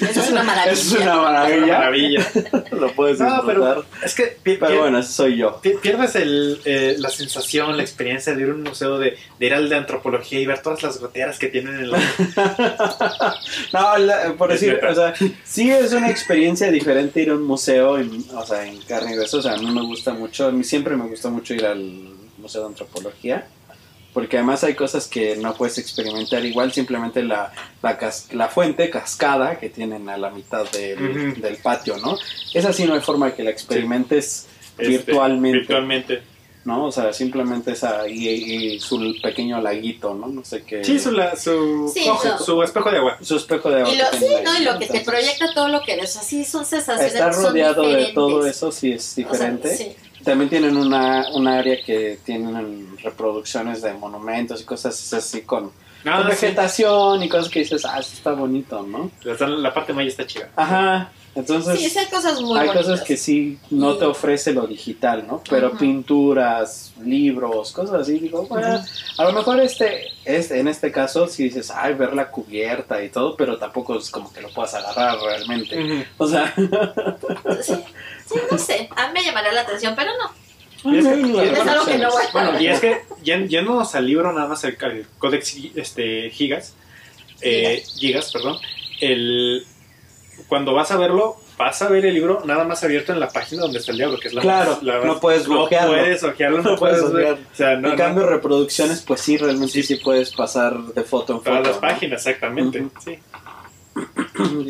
Eso 0.00 0.20
es 0.20 0.30
una 0.30 0.42
maravilla. 0.44 0.72
es 0.72 0.92
una 0.92 1.48
Es 1.48 1.56
una 1.58 1.66
maravilla. 1.78 2.26
lo 2.72 2.92
puedes 2.92 3.18
No, 3.18 3.26
disfrutar. 3.26 3.44
pero 3.54 3.84
es 4.04 4.14
que 4.14 4.36
Pero 4.42 4.80
bueno, 4.80 4.98
ese 4.98 5.12
soy 5.12 5.36
yo. 5.36 5.60
pi- 5.60 5.74
pierdes 5.80 6.16
el, 6.16 6.60
eh, 6.64 6.96
la 6.98 7.08
sensación, 7.10 7.76
la 7.76 7.82
experiencia 7.82 8.34
de 8.34 8.42
ir 8.42 8.50
a 8.50 8.54
un 8.54 8.62
museo, 8.62 8.98
de, 8.98 9.16
de 9.38 9.46
ir 9.46 9.54
al 9.54 9.68
de 9.68 9.76
antropología 9.76 10.40
y 10.40 10.46
ver 10.46 10.60
todas 10.60 10.82
las 10.82 10.98
goteras 10.98 11.38
que 11.38 11.48
tienen 11.48 11.76
en 11.76 11.90
la... 11.90 11.98
no, 13.72 13.98
la- 13.98 14.34
por 14.36 14.52
Es 14.52 14.60
decir, 14.60 14.74
neta. 14.74 14.90
o 14.90 14.94
sea, 14.94 15.14
sí 15.44 15.70
es 15.70 15.92
una 15.92 16.10
experiencia 16.10 16.70
diferente 16.70 17.22
ir 17.22 17.30
a 17.30 17.34
un 17.34 17.44
museo, 17.44 17.98
en, 17.98 18.24
o 18.34 18.44
sea, 18.46 18.66
en 18.66 18.78
carne 18.82 19.14
y 19.14 19.18
hueso. 19.18 19.38
O 19.38 19.42
sea, 19.42 19.54
a 19.54 19.58
mí 19.58 19.70
me 19.70 19.82
gusta 19.82 20.12
mucho, 20.12 20.46
a 20.48 20.52
mí 20.52 20.64
siempre 20.64 20.96
me 20.96 21.06
gusta 21.06 21.28
mucho 21.30 21.54
ir 21.54 21.64
al 21.64 22.08
museo 22.46 22.62
de 22.62 22.68
antropología. 22.68 23.46
Porque 24.12 24.38
además 24.38 24.64
hay 24.64 24.74
cosas 24.74 25.06
que 25.08 25.36
no 25.36 25.52
puedes 25.52 25.76
experimentar 25.76 26.42
igual, 26.42 26.72
simplemente 26.72 27.22
la, 27.22 27.52
la, 27.82 27.98
cas- 27.98 28.28
la 28.32 28.48
fuente 28.48 28.88
cascada 28.88 29.58
que 29.58 29.68
tienen 29.68 30.08
a 30.08 30.16
la 30.16 30.30
mitad 30.30 30.64
del, 30.70 31.32
Ujú. 31.32 31.40
del 31.42 31.56
patio, 31.58 31.98
¿no? 31.98 32.16
Esa 32.54 32.72
sí 32.72 32.86
no 32.86 32.94
hay 32.94 33.00
forma 33.02 33.26
de 33.26 33.34
que 33.34 33.44
la 33.44 33.50
experimentes 33.50 34.46
este, 34.78 34.88
virtualmente. 34.88 35.58
virtualmente. 35.58 36.22
¿no? 36.64 36.86
O 36.86 36.90
sea, 36.90 37.12
simplemente 37.12 37.70
esa 37.72 38.08
y, 38.08 38.26
y 38.28 38.80
su 38.80 39.14
pequeño 39.22 39.60
laguito, 39.60 40.14
¿no? 40.14 40.26
No 40.26 40.44
sé 40.44 40.64
qué. 40.64 40.82
Sí, 40.82 40.98
su, 40.98 41.12
la- 41.12 41.36
su, 41.36 41.88
Sí, 41.94 42.08
ojo, 42.08 42.26
no. 42.26 42.38
su 42.40 42.60
espejo 42.62 42.90
de 42.90 42.96
agua. 42.98 43.18
su 43.22 43.36
espejo 43.36 43.70
de 43.70 43.82
agua. 43.82 43.92
Y 43.94 43.98
lo, 43.98 44.10
que 44.10 44.18
sí, 44.18 44.24
tiene 44.26 44.42
¿no? 44.42 44.50
ahí, 44.50 44.62
Y 44.62 44.64
lo 44.64 44.72
que 44.72 44.78
te 44.78 44.84
Entonces, 44.96 45.04
proyecta 45.04 45.54
todo 45.54 45.68
lo 45.68 45.82
que 45.82 45.94
ves. 45.94 46.16
Así 46.16 46.44
son 46.44 46.64
sensaciones 46.66 47.12
Estar 47.14 47.34
son 47.34 47.44
rodeado 47.44 47.82
de 47.82 47.88
diferentes. 47.88 48.14
todo 48.14 48.46
eso 48.46 48.72
sí 48.72 48.90
es 48.92 49.12
O 49.12 49.14
sea, 49.14 49.24
diferente. 49.24 49.76
sí. 49.76 49.96
También 50.26 50.50
tienen 50.50 50.76
una, 50.76 51.26
un 51.32 51.48
área 51.48 51.82
que 51.82 52.18
tienen 52.24 52.98
reproducciones 53.02 53.80
de 53.80 53.94
monumentos 53.94 54.60
y 54.60 54.64
cosas 54.64 55.12
así 55.14 55.40
con, 55.42 55.70
Ah, 56.04 56.18
con 56.22 56.24
sí. 56.36 56.44
vegetación 56.46 57.22
y 57.22 57.28
cosas 57.28 57.48
que 57.48 57.60
dices, 57.60 57.84
ah, 57.84 57.98
esto 57.98 58.14
está 58.14 58.32
bonito, 58.32 58.82
¿no? 58.82 59.10
La, 59.24 59.46
la 59.48 59.72
parte 59.74 59.92
maya 59.92 60.08
está 60.08 60.26
chida. 60.26 60.50
Ajá. 60.54 61.10
Entonces, 61.34 61.78
Sí, 61.92 61.98
hay 61.98 62.06
cosas 62.06 62.40
muy 62.40 62.58
hay 62.58 62.66
bonitas. 62.68 62.86
cosas 62.90 63.06
que 63.06 63.16
sí 63.16 63.58
no 63.70 63.96
te 63.96 64.04
ofrece 64.06 64.52
lo 64.54 64.66
digital, 64.66 65.26
¿no? 65.26 65.42
Pero 65.50 65.66
Ajá. 65.68 65.78
pinturas, 65.78 66.92
libros, 67.04 67.72
cosas 67.72 68.00
así, 68.02 68.18
digo, 68.20 68.46
bueno, 68.46 68.82
a 69.18 69.24
lo 69.24 69.32
mejor 69.32 69.60
este, 69.60 70.04
este, 70.24 70.60
en 70.60 70.68
este 70.68 70.90
caso 70.92 71.26
si 71.26 71.44
dices, 71.44 71.70
ay, 71.70 71.92
ver 71.94 72.14
la 72.14 72.30
cubierta 72.30 73.02
y 73.04 73.10
todo, 73.10 73.36
pero 73.36 73.58
tampoco 73.58 73.98
es 73.98 74.08
como 74.10 74.32
que 74.32 74.40
lo 74.40 74.48
puedas 74.50 74.74
agarrar 74.74 75.18
realmente. 75.20 76.06
O 76.18 76.26
sea, 76.26 76.54
Sí, 77.62 77.74
sí, 78.28 78.34
no 78.50 78.58
sé. 78.58 78.88
A 78.96 79.06
mí 79.08 79.12
me 79.14 79.24
llamaría 79.24 79.52
la 79.52 79.62
atención, 79.62 79.94
pero 79.96 80.10
no. 80.16 80.46
Y 80.92 80.98
es 80.98 81.04
que- 81.06 81.14
Bueno, 81.16 81.44
y 81.44 81.48
es 81.48 81.66
algo 81.66 81.84
que 81.86 81.98
no 81.98 82.10
Bueno, 82.32 82.60
y 82.60 82.66
es 82.68 82.80
que 82.80 83.02
ya, 83.22 83.38
yéndonos 83.38 83.94
al 83.94 84.06
libro, 84.06 84.32
nada 84.32 84.46
más 84.46 84.62
el, 84.64 84.76
el 84.82 85.06
Codex 85.18 85.56
este, 85.74 86.30
Gigas, 86.30 86.74
eh, 87.40 87.82
Gigas, 87.98 88.30
perdón, 88.32 88.58
el, 89.00 89.64
cuando 90.48 90.74
vas 90.74 90.90
a 90.92 90.96
verlo, 90.96 91.36
vas 91.58 91.80
a 91.82 91.88
ver 91.88 92.04
el 92.06 92.14
libro 92.14 92.42
nada 92.44 92.64
más 92.64 92.84
abierto 92.84 93.12
en 93.12 93.18
la 93.20 93.30
página 93.30 93.62
donde 93.62 93.78
está 93.78 93.90
el 93.92 93.98
diablo, 93.98 94.18
que 94.20 94.28
es 94.28 94.34
la 94.34 94.42
Claro, 94.42 94.72
más- 94.72 94.82
la 94.82 94.98
no 95.04 95.18
puedes 95.18 95.48
no 95.48 95.54
bloquearlo. 95.54 95.92
puedes 95.94 96.22
ojearlo, 96.22 96.62
no, 96.62 96.70
No 96.72 96.76
puedes 96.76 97.00
puedes 97.00 97.12
ver. 97.14 97.32
O 97.52 97.56
sea, 97.56 97.68
no, 97.70 97.74
en 97.74 97.82
no, 97.82 97.96
cambio, 97.96 98.26
reproducciones, 98.26 99.00
pues 99.02 99.22
sí, 99.22 99.38
realmente 99.38 99.82
sí, 99.82 99.96
puedes 99.96 100.30
pasar 100.34 100.76
de 100.78 101.02
foto 101.02 101.32
en 101.32 101.38
foto. 101.38 101.50
todas 101.50 101.66
las 101.66 101.74
¿no? 101.76 101.80
páginas, 101.80 102.26
exactamente. 102.26 102.86
Sí. 103.04 103.18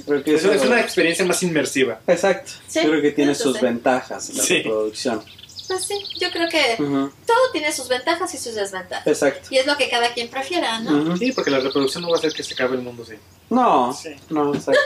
Creo 0.06 0.22
que 0.22 0.34
Es, 0.34 0.40
eso- 0.44 0.52
es 0.52 0.62
una 0.64 0.80
experiencia 0.80 1.24
más 1.24 1.42
inmersiva. 1.42 2.00
Exacto. 2.06 2.52
Sí, 2.68 2.80
creo 2.80 3.02
que 3.02 3.10
tiene 3.12 3.34
sus 3.34 3.60
ventajas 3.60 4.30
la 4.34 4.42
Sí. 4.42 4.58
reproducción. 4.58 5.20
Pues 5.68 5.84
sí, 5.84 5.94
yo 6.20 6.30
creo 6.30 6.48
que 6.48 6.76
todo 6.78 7.50
tiene 7.52 7.72
sus 7.72 7.88
ventajas 7.88 8.32
y 8.34 8.38
sus 8.38 8.54
desventajas. 8.54 9.06
Exacto. 9.06 9.48
Y 9.50 9.58
es 9.58 9.66
lo 9.66 9.76
que 9.76 9.88
cada 9.88 10.12
quien 10.14 10.28
prefiera, 10.28 10.78
¿no? 10.80 11.16
Sí, 11.16 11.32
porque 11.32 11.50
la 11.50 11.58
reproducción 11.60 12.02
no 12.02 12.10
va 12.10 12.16
a 12.16 12.18
hacer 12.18 12.32
que 12.32 12.42
se 12.42 12.54
acabe 12.54 12.76
el 12.76 12.82
mundo, 12.82 13.04
sí. 13.04 13.14
No, 13.48 13.92
Sí. 13.92 14.10
no, 14.28 14.52
exacto. 14.54 14.80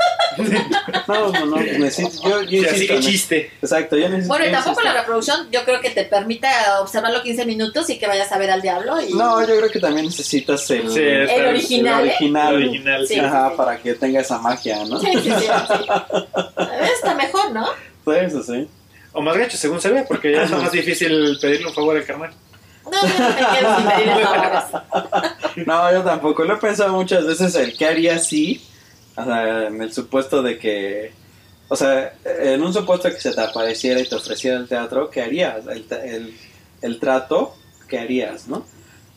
No, 1.08 1.28
no, 1.32 1.46
no. 1.46 1.56
necesito- 1.56 2.22
yo, 2.28 2.42
yo 2.42 2.48
Sí, 2.60 2.66
así 2.66 2.74
insisto 2.76 2.94
que 2.94 3.00
chiste. 3.00 3.50
Exacto, 3.62 3.96
yo 3.96 4.08
necesito. 4.08 4.28
Bueno, 4.28 4.46
y 4.46 4.50
tampoco 4.52 4.80
la 4.82 4.92
reproducción 4.92 5.50
yo 5.50 5.64
creo 5.64 5.80
que 5.80 5.90
te 5.90 6.04
permita 6.04 6.80
observarlo 6.80 7.22
15 7.22 7.44
minutos 7.46 7.88
y 7.90 7.98
que 7.98 8.06
vayas 8.06 8.30
a 8.32 8.38
ver 8.38 8.50
al 8.50 8.60
diablo. 8.62 9.00
Y... 9.00 9.12
No, 9.14 9.40
yo 9.46 9.56
creo 9.58 9.70
que 9.70 9.80
también 9.80 10.06
necesitas 10.06 10.70
el, 10.70 10.90
Sí, 10.90 10.98
original. 11.00 11.30
el 11.30 11.30
¿eh? 11.30 11.48
original. 11.48 12.54
El 12.54 12.62
original, 12.68 13.06
sí. 13.06 13.14
Sí. 13.14 13.20
Ajá, 13.20 13.52
para 13.56 13.78
que 13.78 13.94
tenga 13.94 14.20
esa 14.20 14.38
magia, 14.38 14.84
¿no? 14.84 15.00
Sí, 15.00 15.08
sí, 15.14 15.20
sí, 15.22 15.30
sí. 15.30 15.40
Está 16.94 17.14
mejor, 17.14 17.50
¿no? 17.52 17.66
Sí, 17.66 18.12
eso 18.26 18.42
sí. 18.42 18.68
O 19.12 19.20
más 19.22 19.36
gacho, 19.36 19.56
según 19.56 19.80
se 19.80 19.90
ve, 19.90 20.04
porque 20.08 20.32
ya 20.32 20.44
es 20.44 20.50
más 20.50 20.70
difícil 20.72 21.36
pedirle 21.40 21.66
un 21.66 21.74
favor 21.74 21.96
al 21.96 22.04
carnal. 22.04 22.30
No, 22.84 22.90
yo 22.92 23.18
no 23.18 23.34
te 23.34 23.44
quiero 23.44 23.76
sin 23.76 23.86
pedirle 23.90 24.24
favores. 24.24 25.66
No, 25.66 25.92
yo 25.92 26.02
tampoco. 26.02 26.44
Lo 26.44 26.54
he 26.54 26.58
pensado 26.58 26.92
muchas 26.92 27.26
veces 27.26 27.54
el 27.56 27.76
qué 27.76 27.86
haría 27.86 28.18
si, 28.18 28.64
o 29.16 29.24
sea, 29.24 29.66
en 29.66 29.82
el 29.82 29.92
supuesto 29.92 30.42
de 30.42 30.58
que, 30.58 31.12
o 31.68 31.76
sea, 31.76 32.12
en 32.24 32.62
un 32.62 32.72
supuesto 32.72 33.08
que 33.10 33.20
se 33.20 33.32
te 33.32 33.40
apareciera 33.40 34.00
y 34.00 34.08
te 34.08 34.14
ofreciera 34.14 34.56
el 34.58 34.68
teatro, 34.68 35.10
¿qué 35.10 35.22
harías? 35.22 35.66
El, 35.66 35.84
ta- 35.84 36.04
el, 36.04 36.36
el 36.82 36.98
trato, 37.00 37.56
¿qué 37.88 37.98
harías, 37.98 38.46
no? 38.48 38.64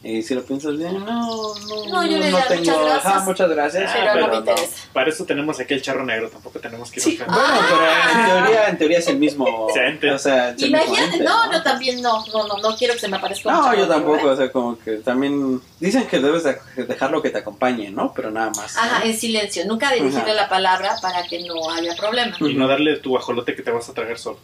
Y 0.06 0.22
si 0.22 0.36
lo 0.36 0.44
piensas 0.44 0.78
bien, 0.78 0.94
no, 0.94 1.06
no, 1.06 1.86
No, 1.88 2.06
yo 2.06 2.18
le 2.18 2.26
diría, 2.26 2.46
tengo, 2.46 2.60
muchas 2.62 2.78
gracias. 2.84 3.06
ajá, 3.06 3.20
muchas 3.24 3.50
gracias. 3.50 3.92
Pero 3.94 4.16
no 4.28 4.28
me 4.42 4.52
no. 4.52 4.56
Para 4.92 5.10
eso 5.10 5.24
tenemos 5.24 5.60
aquí 5.62 5.74
el 5.76 5.82
charro 5.82 6.04
negro, 6.06 6.30
tampoco 6.30 6.60
tenemos 6.60 6.92
que 6.92 7.00
ir 7.00 7.04
Sí, 7.06 7.20
a 7.22 7.26
bueno, 7.26 7.42
pero 7.70 7.82
en 7.82 7.88
Ah. 8.20 8.26
teoría, 8.44 8.68
en 8.68 8.78
teoría 8.78 8.98
es 9.00 9.08
el 9.08 9.18
mismo, 9.18 9.46
o 9.68 9.70
sea, 9.74 10.54
Imagínate, 10.58 11.04
ente, 11.06 11.24
no, 11.24 11.50
yo 11.54 11.64
también 11.64 12.02
no, 12.02 12.22
no, 12.34 12.48
no, 12.48 12.58
no 12.58 12.76
quiero 12.76 12.96
que 12.96 13.00
se 13.00 13.08
me 13.08 13.16
aparezca 13.16 13.50
No, 13.50 13.74
yo 13.74 13.88
tampoco, 13.88 14.28
¿eh? 14.28 14.32
o 14.32 14.36
sea, 14.36 14.52
como 14.52 14.78
que 14.78 14.98
también 14.98 15.62
dicen 15.80 16.06
que 16.06 16.20
debes 16.20 16.44
de- 16.44 16.60
dejarlo 16.86 17.22
que 17.22 17.30
te 17.30 17.38
acompañe, 17.38 17.90
¿no? 17.90 18.12
Pero 18.14 18.30
nada 18.30 18.52
más. 18.58 18.76
¿no? 18.76 18.82
Ajá, 18.82 19.06
en 19.06 19.18
silencio, 19.18 19.64
nunca 19.66 19.90
dirigirle 19.94 20.32
Ajá. 20.32 20.34
la 20.34 20.50
palabra 20.50 20.96
para 21.02 21.24
que 21.24 21.44
no 21.48 21.70
haya 21.72 21.96
problema. 21.96 22.36
Y 22.42 22.54
no 22.56 22.68
darle 22.68 22.98
tu 22.98 23.16
ajolote 23.18 23.56
que 23.56 23.62
te 23.62 23.72
vas 23.72 23.88
a 23.88 23.94
tragar 23.94 24.18
solo. 24.20 24.38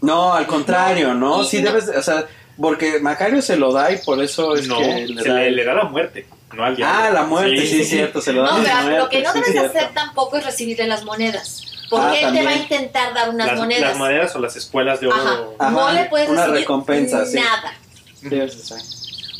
No, 0.00 0.32
al 0.32 0.46
contrario, 0.46 1.12
¿no? 1.12 1.38
No, 1.38 1.44
Sí 1.44 1.60
no- 1.60 1.70
debes, 1.70 1.86
de- 1.86 1.98
o 1.98 2.02
sea, 2.02 2.24
porque 2.58 2.98
Macario 3.00 3.42
se 3.42 3.56
lo 3.56 3.72
da 3.72 3.92
y 3.92 3.98
por 3.98 4.22
eso 4.22 4.54
es 4.54 4.66
no, 4.68 4.78
que 4.78 5.06
le 5.08 5.22
se 5.22 5.28
da. 5.28 5.34
le, 5.36 5.50
le 5.52 5.64
da 5.64 5.74
la 5.74 5.84
muerte, 5.84 6.26
no 6.54 6.64
al 6.64 6.76
diablo. 6.76 6.98
Ah, 6.98 7.10
la 7.10 7.22
muerte, 7.24 7.66
sí, 7.66 7.80
es 7.82 7.88
cierto, 7.88 8.20
se 8.20 8.32
lo 8.32 8.42
da 8.42 8.50
No, 8.52 8.56
a 8.56 8.58
la 8.58 8.64
pero 8.64 8.82
muerte, 8.82 8.98
lo 8.98 9.08
que 9.08 9.22
no 9.22 9.32
sí, 9.32 9.38
debes 9.40 9.52
cierto. 9.52 9.78
hacer 9.78 9.94
tampoco 9.94 10.36
es 10.36 10.44
recibirle 10.44 10.86
las 10.86 11.04
monedas. 11.04 11.64
Porque 11.90 12.24
Ah, 12.24 12.28
él 12.28 12.34
te 12.38 12.44
va 12.44 12.50
a 12.50 12.54
intentar 12.56 13.12
dar 13.14 13.30
unas 13.30 13.48
las, 13.48 13.58
monedas. 13.58 13.82
las 13.90 13.98
monedas 13.98 14.36
o 14.36 14.38
las 14.38 14.54
espuelas 14.56 15.00
de 15.00 15.08
oro. 15.08 15.16
Ajá. 15.16 15.38
Ajá, 15.58 15.70
no 15.72 15.92
le 15.92 16.04
puedes 16.04 16.28
una 16.28 16.42
recibir 16.42 16.60
recompensa, 16.60 17.26
sí. 17.26 17.36
nada. 17.36 17.72
Sí, 18.20 18.28
sí, 18.30 18.60
sí. 18.62 18.74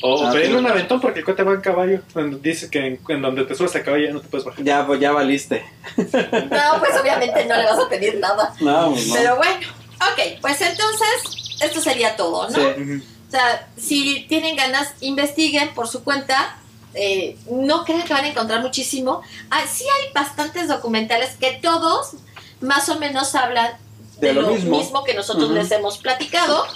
O 0.02 0.26
Ah, 0.26 0.32
pedirle 0.32 0.56
un 0.58 0.66
aventón 0.66 0.98
porque 1.00 1.18
el 1.20 1.24
cote 1.26 1.42
va 1.42 1.52
en 1.52 1.60
caballo. 1.60 2.00
Dice 2.40 2.70
que 2.70 2.78
en, 2.86 3.00
en 3.08 3.22
donde 3.22 3.44
te 3.44 3.54
subes 3.54 3.76
a 3.76 3.82
caballo 3.84 4.06
ya 4.06 4.12
no 4.14 4.20
te 4.20 4.28
puedes 4.28 4.44
bajar. 4.46 4.64
Ya, 4.64 4.84
pues, 4.86 4.98
ya 4.98 5.12
valiste. 5.12 5.62
No, 5.96 6.78
pues 6.80 6.92
obviamente 7.00 7.44
no 7.44 7.56
le 7.56 7.64
vas 7.64 7.78
a 7.78 7.88
pedir 7.88 8.18
nada. 8.18 8.52
No, 8.60 8.90
pues 8.92 9.06
no. 9.08 9.14
Pero 9.14 9.36
bueno, 9.36 9.66
ok, 9.98 10.40
pues 10.40 10.60
entonces 10.62 11.49
esto 11.60 11.80
sería 11.80 12.16
todo, 12.16 12.48
¿no? 12.48 12.56
Sí. 12.56 13.02
O 13.28 13.30
sea, 13.30 13.68
si 13.76 14.26
tienen 14.28 14.56
ganas, 14.56 14.88
investiguen 15.00 15.72
por 15.74 15.86
su 15.88 16.02
cuenta. 16.02 16.56
Eh, 16.94 17.36
no 17.48 17.84
crean 17.84 18.02
que 18.02 18.12
van 18.12 18.24
a 18.24 18.28
encontrar 18.28 18.60
muchísimo. 18.62 19.22
Ah, 19.50 19.62
sí 19.72 19.84
hay 19.84 20.12
bastantes 20.12 20.66
documentales 20.66 21.36
que 21.38 21.52
todos 21.62 22.14
más 22.60 22.88
o 22.88 22.98
menos 22.98 23.34
hablan 23.36 23.74
de, 24.20 24.28
De 24.28 24.34
lo 24.34 24.42
lo 24.42 24.48
mismo. 24.54 24.76
mismo. 24.78 25.04
que 25.04 25.14
nosotros 25.14 25.50
les 25.50 25.70
hemos 25.70 25.98
platicado. 25.98 26.66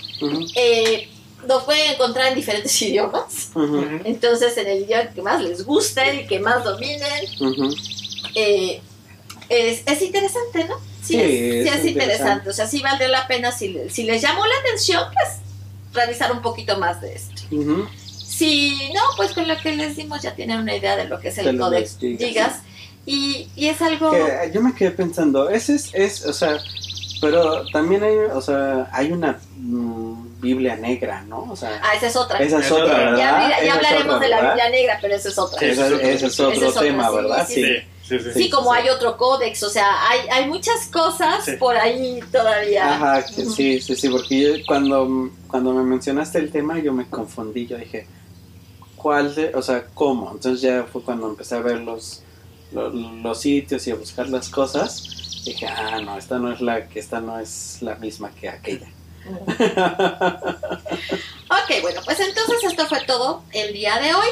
Eh, 0.55 1.09
lo 1.49 1.65
pueden 1.65 1.93
encontrar 1.93 2.29
en 2.29 2.37
diferentes 2.37 2.81
idiomas. 2.83 3.51
Entonces, 4.05 4.57
en 4.57 4.69
el 4.69 4.85
idioma 4.85 5.11
que 5.13 5.21
más 5.23 5.43
les 5.43 5.65
guste 5.65 6.23
y 6.23 6.27
que 6.29 6.39
más 6.39 6.63
dominen, 6.63 7.25
eh, 8.37 8.81
es, 9.49 9.83
es 9.87 10.03
interesante, 10.03 10.65
¿no? 10.65 10.77
Sí, 11.05 11.13
Sí, 11.15 11.21
es, 11.21 11.21
sí 11.21 11.29
es 11.29 11.41
es 11.41 11.85
interesante. 11.85 11.89
interesante. 11.91 12.51
O 12.51 12.53
sea, 12.53 12.67
sí 12.67 12.81
valdría 12.81 13.09
la 13.09 13.27
pena 13.27 13.53
si, 13.53 13.69
le- 13.69 13.91
si 13.91 14.05
les 14.05 14.23
llamó 14.23 14.45
la 14.47 14.55
atención, 14.61 15.05
pues 15.13 15.29
revisar 15.93 16.33
un 16.33 16.41
poquito 16.43 16.79
más 16.79 17.01
de 17.01 17.15
esto. 17.15 17.43
Si 18.27 18.91
no, 18.95 19.01
pues 19.17 19.33
con 19.33 19.47
lo 19.47 19.57
que 19.59 19.77
les 19.77 19.97
dimos 19.97 20.23
ya 20.23 20.35
tienen 20.35 20.59
una 20.61 20.75
idea 20.75 20.97
de 20.97 21.05
lo 21.05 21.21
que 21.21 21.29
es 21.29 21.39
el 21.39 21.51
Gigas, 21.53 21.97
Gigas. 22.01 22.53
Y, 23.07 23.49
y 23.55 23.69
es 23.69 23.81
algo... 23.83 24.11
Que, 24.11 24.19
eh, 24.23 24.51
yo 24.53 24.61
me 24.63 24.75
quedé 24.75 24.91
pensando, 24.91 25.51
ese 25.51 25.75
es, 25.77 25.91
es, 25.93 26.25
o 26.27 26.33
sea, 26.33 26.59
pero 27.21 27.65
también 27.71 28.03
hay, 28.03 28.17
o 28.33 28.41
sea, 28.41 28.89
hay 28.93 29.13
una 29.13 29.39
mm, 29.57 30.41
Biblia 30.41 30.75
negra, 30.77 31.23
¿no? 31.29 31.47
O 31.51 31.55
sea, 31.57 31.81
Ah, 31.83 31.95
esa 31.97 32.07
es 32.09 32.17
otra. 32.17 32.39
esa 32.39 32.59
es 32.61 32.71
otra. 32.73 32.87
¿verdad? 32.97 33.17
Ya, 33.63 33.73
hablaremos 33.75 34.15
otra, 34.17 34.19
de 34.21 34.29
la 34.29 34.37
¿verdad? 34.37 34.55
Biblia 34.55 34.71
negra, 34.71 34.99
pero 35.03 35.15
esa 35.17 35.29
es 35.29 35.39
otra. 35.39 35.59
Sí, 35.61 35.67
Ese, 35.67 35.87
ese 35.95 36.13
es 36.15 36.23
Ese 36.33 36.43
otro 36.45 36.69
es 36.69 36.75
tema, 36.75 37.09
sí, 37.09 37.15
¿verdad? 37.15 37.47
sí, 37.47 37.55
Sí, 37.55 37.77
sí, 38.07 38.19
sí. 38.19 38.31
Sí. 38.35 38.51
como 38.51 38.73
hay 38.73 38.89
otro 38.89 39.17
códex, 39.17 39.63
o 39.63 39.71
sea, 39.71 40.09
hay, 40.09 40.21
hay 40.31 40.47
muchas 40.49 40.87
cosas 40.87 41.45
Sí. 41.45 41.53
por 41.59 41.77
ahí 41.77 42.21
todavía. 42.31 42.95
Ajá, 42.95 43.25
que 43.27 43.45
sí, 43.47 43.81
sí, 43.81 43.97
sí, 43.97 44.09
porque 44.09 44.41
yo 44.41 44.67
cuando, 44.67 45.31
cuando 45.49 45.73
me 45.73 45.83
mencionaste 45.83 46.39
el 46.39 46.51
tema 46.51 46.79
yo 46.79 46.93
me 46.93 47.09
confundí, 47.09 47.67
yo 47.67 47.77
dije, 47.77 48.07
¿cuál 48.97 49.35
de, 49.35 49.55
o 49.55 49.63
sea, 49.63 49.87
cómo? 49.95 50.31
Entonces 50.33 50.61
ya 50.61 50.85
fue 50.91 51.03
cuando 51.03 51.29
empecé 51.29 51.55
a 51.57 51.61
ver 51.61 51.81
los, 51.81 52.23
los, 52.73 52.95
los 52.95 53.41
sitios 53.41 53.87
y 53.87 53.91
a 53.91 53.95
buscar 53.97 54.29
las 54.29 54.49
cosas, 54.49 55.43
dije, 55.45 55.67
ah, 55.67 56.01
no, 56.01 56.17
esta 56.17 56.39
no 56.39 56.53
es 56.53 56.61
la, 56.61 56.89
que 56.89 57.01
esta 57.01 57.21
no 57.21 57.39
es 57.39 57.79
la 57.81 57.95
misma 57.97 58.31
que 58.31 58.49
aquella. 58.49 58.89
Ok, 61.47 61.83
bueno, 61.83 62.01
pues 62.05 62.19
entonces 62.21 62.65
esto 62.65 62.87
fue 62.87 63.01
todo 63.07 63.43
el 63.53 63.73
día 63.73 63.99
de 63.99 64.15
hoy. 64.15 64.29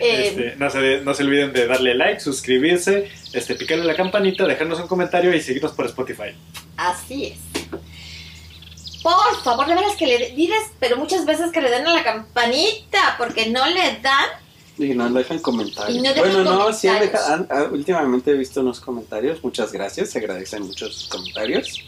Eh, 0.00 0.28
Este, 0.28 0.56
no, 0.56 0.70
se, 0.70 1.00
no 1.00 1.14
se 1.14 1.22
olviden 1.24 1.52
de 1.52 1.66
darle 1.66 1.94
like, 1.94 2.20
suscribirse, 2.20 3.10
este, 3.32 3.54
picarle 3.54 3.84
la 3.84 3.96
campanita, 3.96 4.46
dejarnos 4.46 4.78
un 4.80 4.86
comentario 4.86 5.34
y 5.34 5.40
seguirnos 5.40 5.72
por 5.72 5.86
Spotify. 5.86 6.34
Así 6.76 7.26
es. 7.26 7.38
Por 9.02 9.42
favor, 9.42 9.66
de 9.66 9.74
veras 9.74 9.96
que 9.96 10.06
le 10.06 10.30
diles, 10.30 10.58
pero 10.80 10.96
muchas 10.96 11.24
veces 11.24 11.52
que 11.52 11.60
le 11.60 11.70
den 11.70 11.86
a 11.86 11.94
la 11.94 12.02
campanita, 12.04 13.14
porque 13.16 13.46
no 13.48 13.64
le 13.66 13.98
dan. 14.02 14.26
Y 14.76 14.94
nos 14.94 15.12
dejan 15.14 15.38
comentarios. 15.38 15.96
Y 15.98 16.00
no 16.02 16.12
dejan 16.14 16.32
bueno, 16.44 16.44
no, 16.44 16.72
sí 16.72 16.88
han 16.88 17.00
dejado, 17.00 17.34
han- 17.34 17.46
ah, 17.50 17.66
últimamente 17.70 18.30
he 18.30 18.34
visto 18.34 18.60
unos 18.60 18.80
comentarios, 18.80 19.42
muchas 19.42 19.72
gracias, 19.72 20.10
se 20.10 20.18
agradecen 20.18 20.62
muchos 20.62 21.08
comentarios 21.10 21.84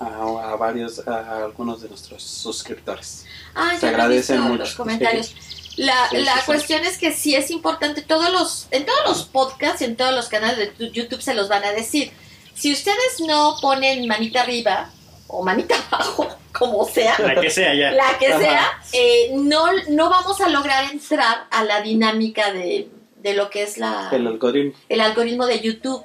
a, 0.00 0.50
a 0.52 0.56
varios, 0.56 1.06
a, 1.06 1.44
algunos 1.44 1.82
de 1.82 1.88
nuestros 1.88 2.22
suscriptores. 2.22 3.26
Ah, 3.54 3.72
Se 3.78 3.86
no 3.86 3.92
agradecen 3.92 4.40
mucho. 4.42 4.56
los 4.58 4.74
comentarios. 4.74 5.34
La, 5.76 6.08
Sí, 6.10 6.16
la 6.18 6.32
sí, 6.34 6.38
sí. 6.40 6.46
cuestión 6.46 6.84
es 6.84 6.98
que 6.98 7.12
sí 7.12 7.34
es 7.34 7.50
importante, 7.50 8.02
todos 8.02 8.30
los, 8.32 8.66
en 8.70 8.84
todos 8.84 9.00
los 9.06 9.24
podcasts 9.24 9.80
y 9.82 9.84
en 9.84 9.96
todos 9.96 10.14
los 10.14 10.28
canales 10.28 10.58
de 10.58 10.66
tu- 10.66 10.92
YouTube 10.92 11.22
se 11.22 11.34
los 11.34 11.48
van 11.48 11.64
a 11.64 11.72
decir. 11.72 12.10
Si 12.54 12.72
ustedes 12.72 13.20
no 13.26 13.56
ponen 13.62 14.06
manita 14.06 14.42
arriba 14.42 14.90
o 15.28 15.42
manita 15.42 15.76
abajo, 15.90 16.28
como 16.52 16.84
sea, 16.84 17.16
La 17.18 17.40
que 17.40 17.48
sea 17.50 17.72
ya. 17.74 17.92
la 17.92 18.18
que 18.18 18.26
sea, 18.26 18.68
eh, 18.92 19.30
no, 19.34 19.66
no 19.88 20.10
vamos 20.10 20.40
a 20.40 20.48
lograr 20.48 20.90
entrar 20.92 21.46
a 21.50 21.64
la 21.64 21.80
dinámica 21.80 22.52
de, 22.52 22.88
de 23.16 23.34
lo 23.34 23.48
que 23.48 23.62
es 23.62 23.78
la, 23.78 24.08
El 24.12 24.26
algoritmo. 24.26 24.72
el 24.88 25.00
algoritmo 25.00 25.46
de 25.46 25.60
YouTube. 25.60 26.04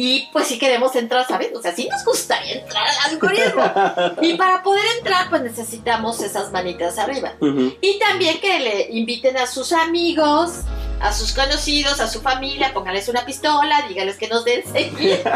Y 0.00 0.28
pues 0.32 0.46
si 0.46 0.60
queremos 0.60 0.94
entrar, 0.94 1.26
¿sabes? 1.26 1.50
O 1.56 1.60
sea, 1.60 1.74
sí 1.74 1.88
nos 1.90 2.04
gustaría 2.04 2.60
entrar 2.60 2.86
al 2.86 3.10
algoritmo. 3.10 3.64
y 4.22 4.34
para 4.34 4.62
poder 4.62 4.84
entrar, 4.96 5.28
pues 5.28 5.42
necesitamos 5.42 6.22
esas 6.22 6.52
manitas 6.52 6.98
arriba. 6.98 7.32
Y 7.80 7.98
también 7.98 8.38
que 8.40 8.60
le 8.60 8.90
inviten 8.92 9.36
a 9.36 9.48
sus 9.48 9.72
amigos, 9.72 10.60
a 11.00 11.12
sus 11.12 11.32
conocidos, 11.32 11.98
a 11.98 12.06
su 12.06 12.20
familia, 12.20 12.72
pónganles 12.72 13.08
una 13.08 13.24
pistola, 13.26 13.86
díganles 13.88 14.16
que 14.16 14.28
nos 14.28 14.44
den 14.44 14.62
seguir. 14.72 15.20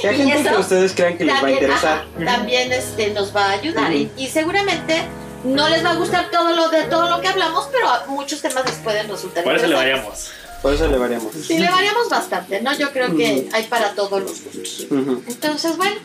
Que 0.00 0.06
hay 0.08 0.22
Y 0.22 0.30
gente 0.30 0.48
eso 0.48 0.50
que 0.54 0.60
ustedes 0.60 0.92
crean 0.94 1.18
que 1.18 1.24
les 1.24 1.34
va 1.34 1.38
a 1.38 1.40
También, 1.40 1.62
interesar. 1.64 1.98
ajá, 1.98 2.24
también 2.24 2.72
este, 2.72 3.10
nos 3.10 3.34
va 3.34 3.46
a 3.46 3.50
ayudar. 3.50 3.92
Y, 3.92 4.08
y 4.16 4.28
seguramente 4.28 5.02
no 5.42 5.68
les 5.68 5.84
va 5.84 5.90
a 5.90 5.94
gustar 5.94 6.30
todo 6.30 6.54
lo 6.54 6.68
de 6.68 6.84
todo 6.84 7.10
lo 7.10 7.20
que 7.20 7.26
hablamos, 7.26 7.68
pero 7.72 7.88
a 7.88 8.04
muchos 8.06 8.40
temas 8.40 8.64
les 8.66 8.76
pueden 8.76 9.08
resultar 9.08 9.42
Por 9.42 9.56
eso 9.56 9.66
le 9.66 9.74
interesantes. 9.74 10.30
Por 10.62 10.74
eso 10.74 10.86
le 10.88 10.98
variamos. 10.98 11.32
Sí, 11.34 11.58
le 11.58 11.70
variamos 11.70 12.08
bastante, 12.10 12.60
¿no? 12.60 12.76
Yo 12.76 12.90
creo 12.92 13.16
que 13.16 13.48
hay 13.52 13.64
para 13.64 13.94
todos 13.94 14.20
los 14.22 14.44
gustos. 14.44 14.86
Entonces, 15.26 15.76
bueno, 15.78 15.96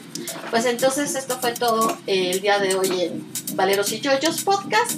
pues 0.49 0.65
entonces 0.65 1.13
esto 1.15 1.37
fue 1.41 1.51
todo 1.53 1.97
eh, 2.07 2.31
el 2.31 2.41
día 2.41 2.59
de 2.59 2.75
hoy 2.75 3.01
en 3.01 3.27
Valeros 3.55 3.91
y 3.91 3.99
Yoyos 3.99 4.41
Podcast. 4.43 4.93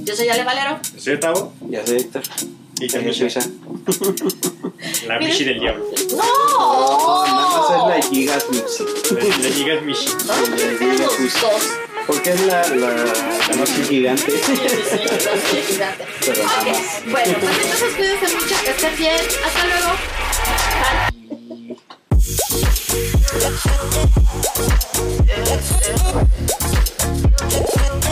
Yo 0.00 0.16
soy 0.16 0.28
Ale 0.30 0.44
Valero. 0.44 0.78
Yo 0.94 1.00
soy 1.00 1.20
Tavo 1.20 1.52
Ya 1.68 1.84
sé, 1.86 1.96
Héctor. 1.98 2.22
y 2.80 2.86
también 2.88 3.14
soy 3.14 3.28
soy 3.30 3.42
Sha. 3.42 3.48
la 5.08 5.18
Michi 5.18 5.44
del 5.44 5.60
Diablo. 5.60 5.84
¡No! 6.16 7.26
No, 7.26 7.64
Esa 7.64 7.76
es 7.76 8.02
la 8.04 8.08
Gigas 8.10 8.46
Mixi. 8.50 8.84
Le 9.42 9.50
llegas 9.50 9.82
Michi. 9.84 10.08
No, 10.26 10.32
feos 10.78 11.00
los 11.00 11.40
dos. 11.40 11.68
Porque 12.06 12.30
es 12.30 12.40
la, 12.46 12.62
la, 12.68 12.94
la 13.48 13.56
noche 13.56 13.84
gigante. 13.88 14.32
Sí, 14.46 15.62
sí, 15.62 15.72
gigante. 15.72 16.04
Pero 16.20 16.42
okay. 16.60 16.72
más. 16.72 17.02
Bueno, 17.10 17.38
pues 17.40 17.58
entonces 17.62 17.94
cuídense 17.96 18.34
mucho, 18.34 18.54
que 18.64 18.70
estén 18.70 18.96
bien. 18.96 19.20
Hasta 19.44 19.66
luego. 19.66 19.90
Bye. 27.50 28.05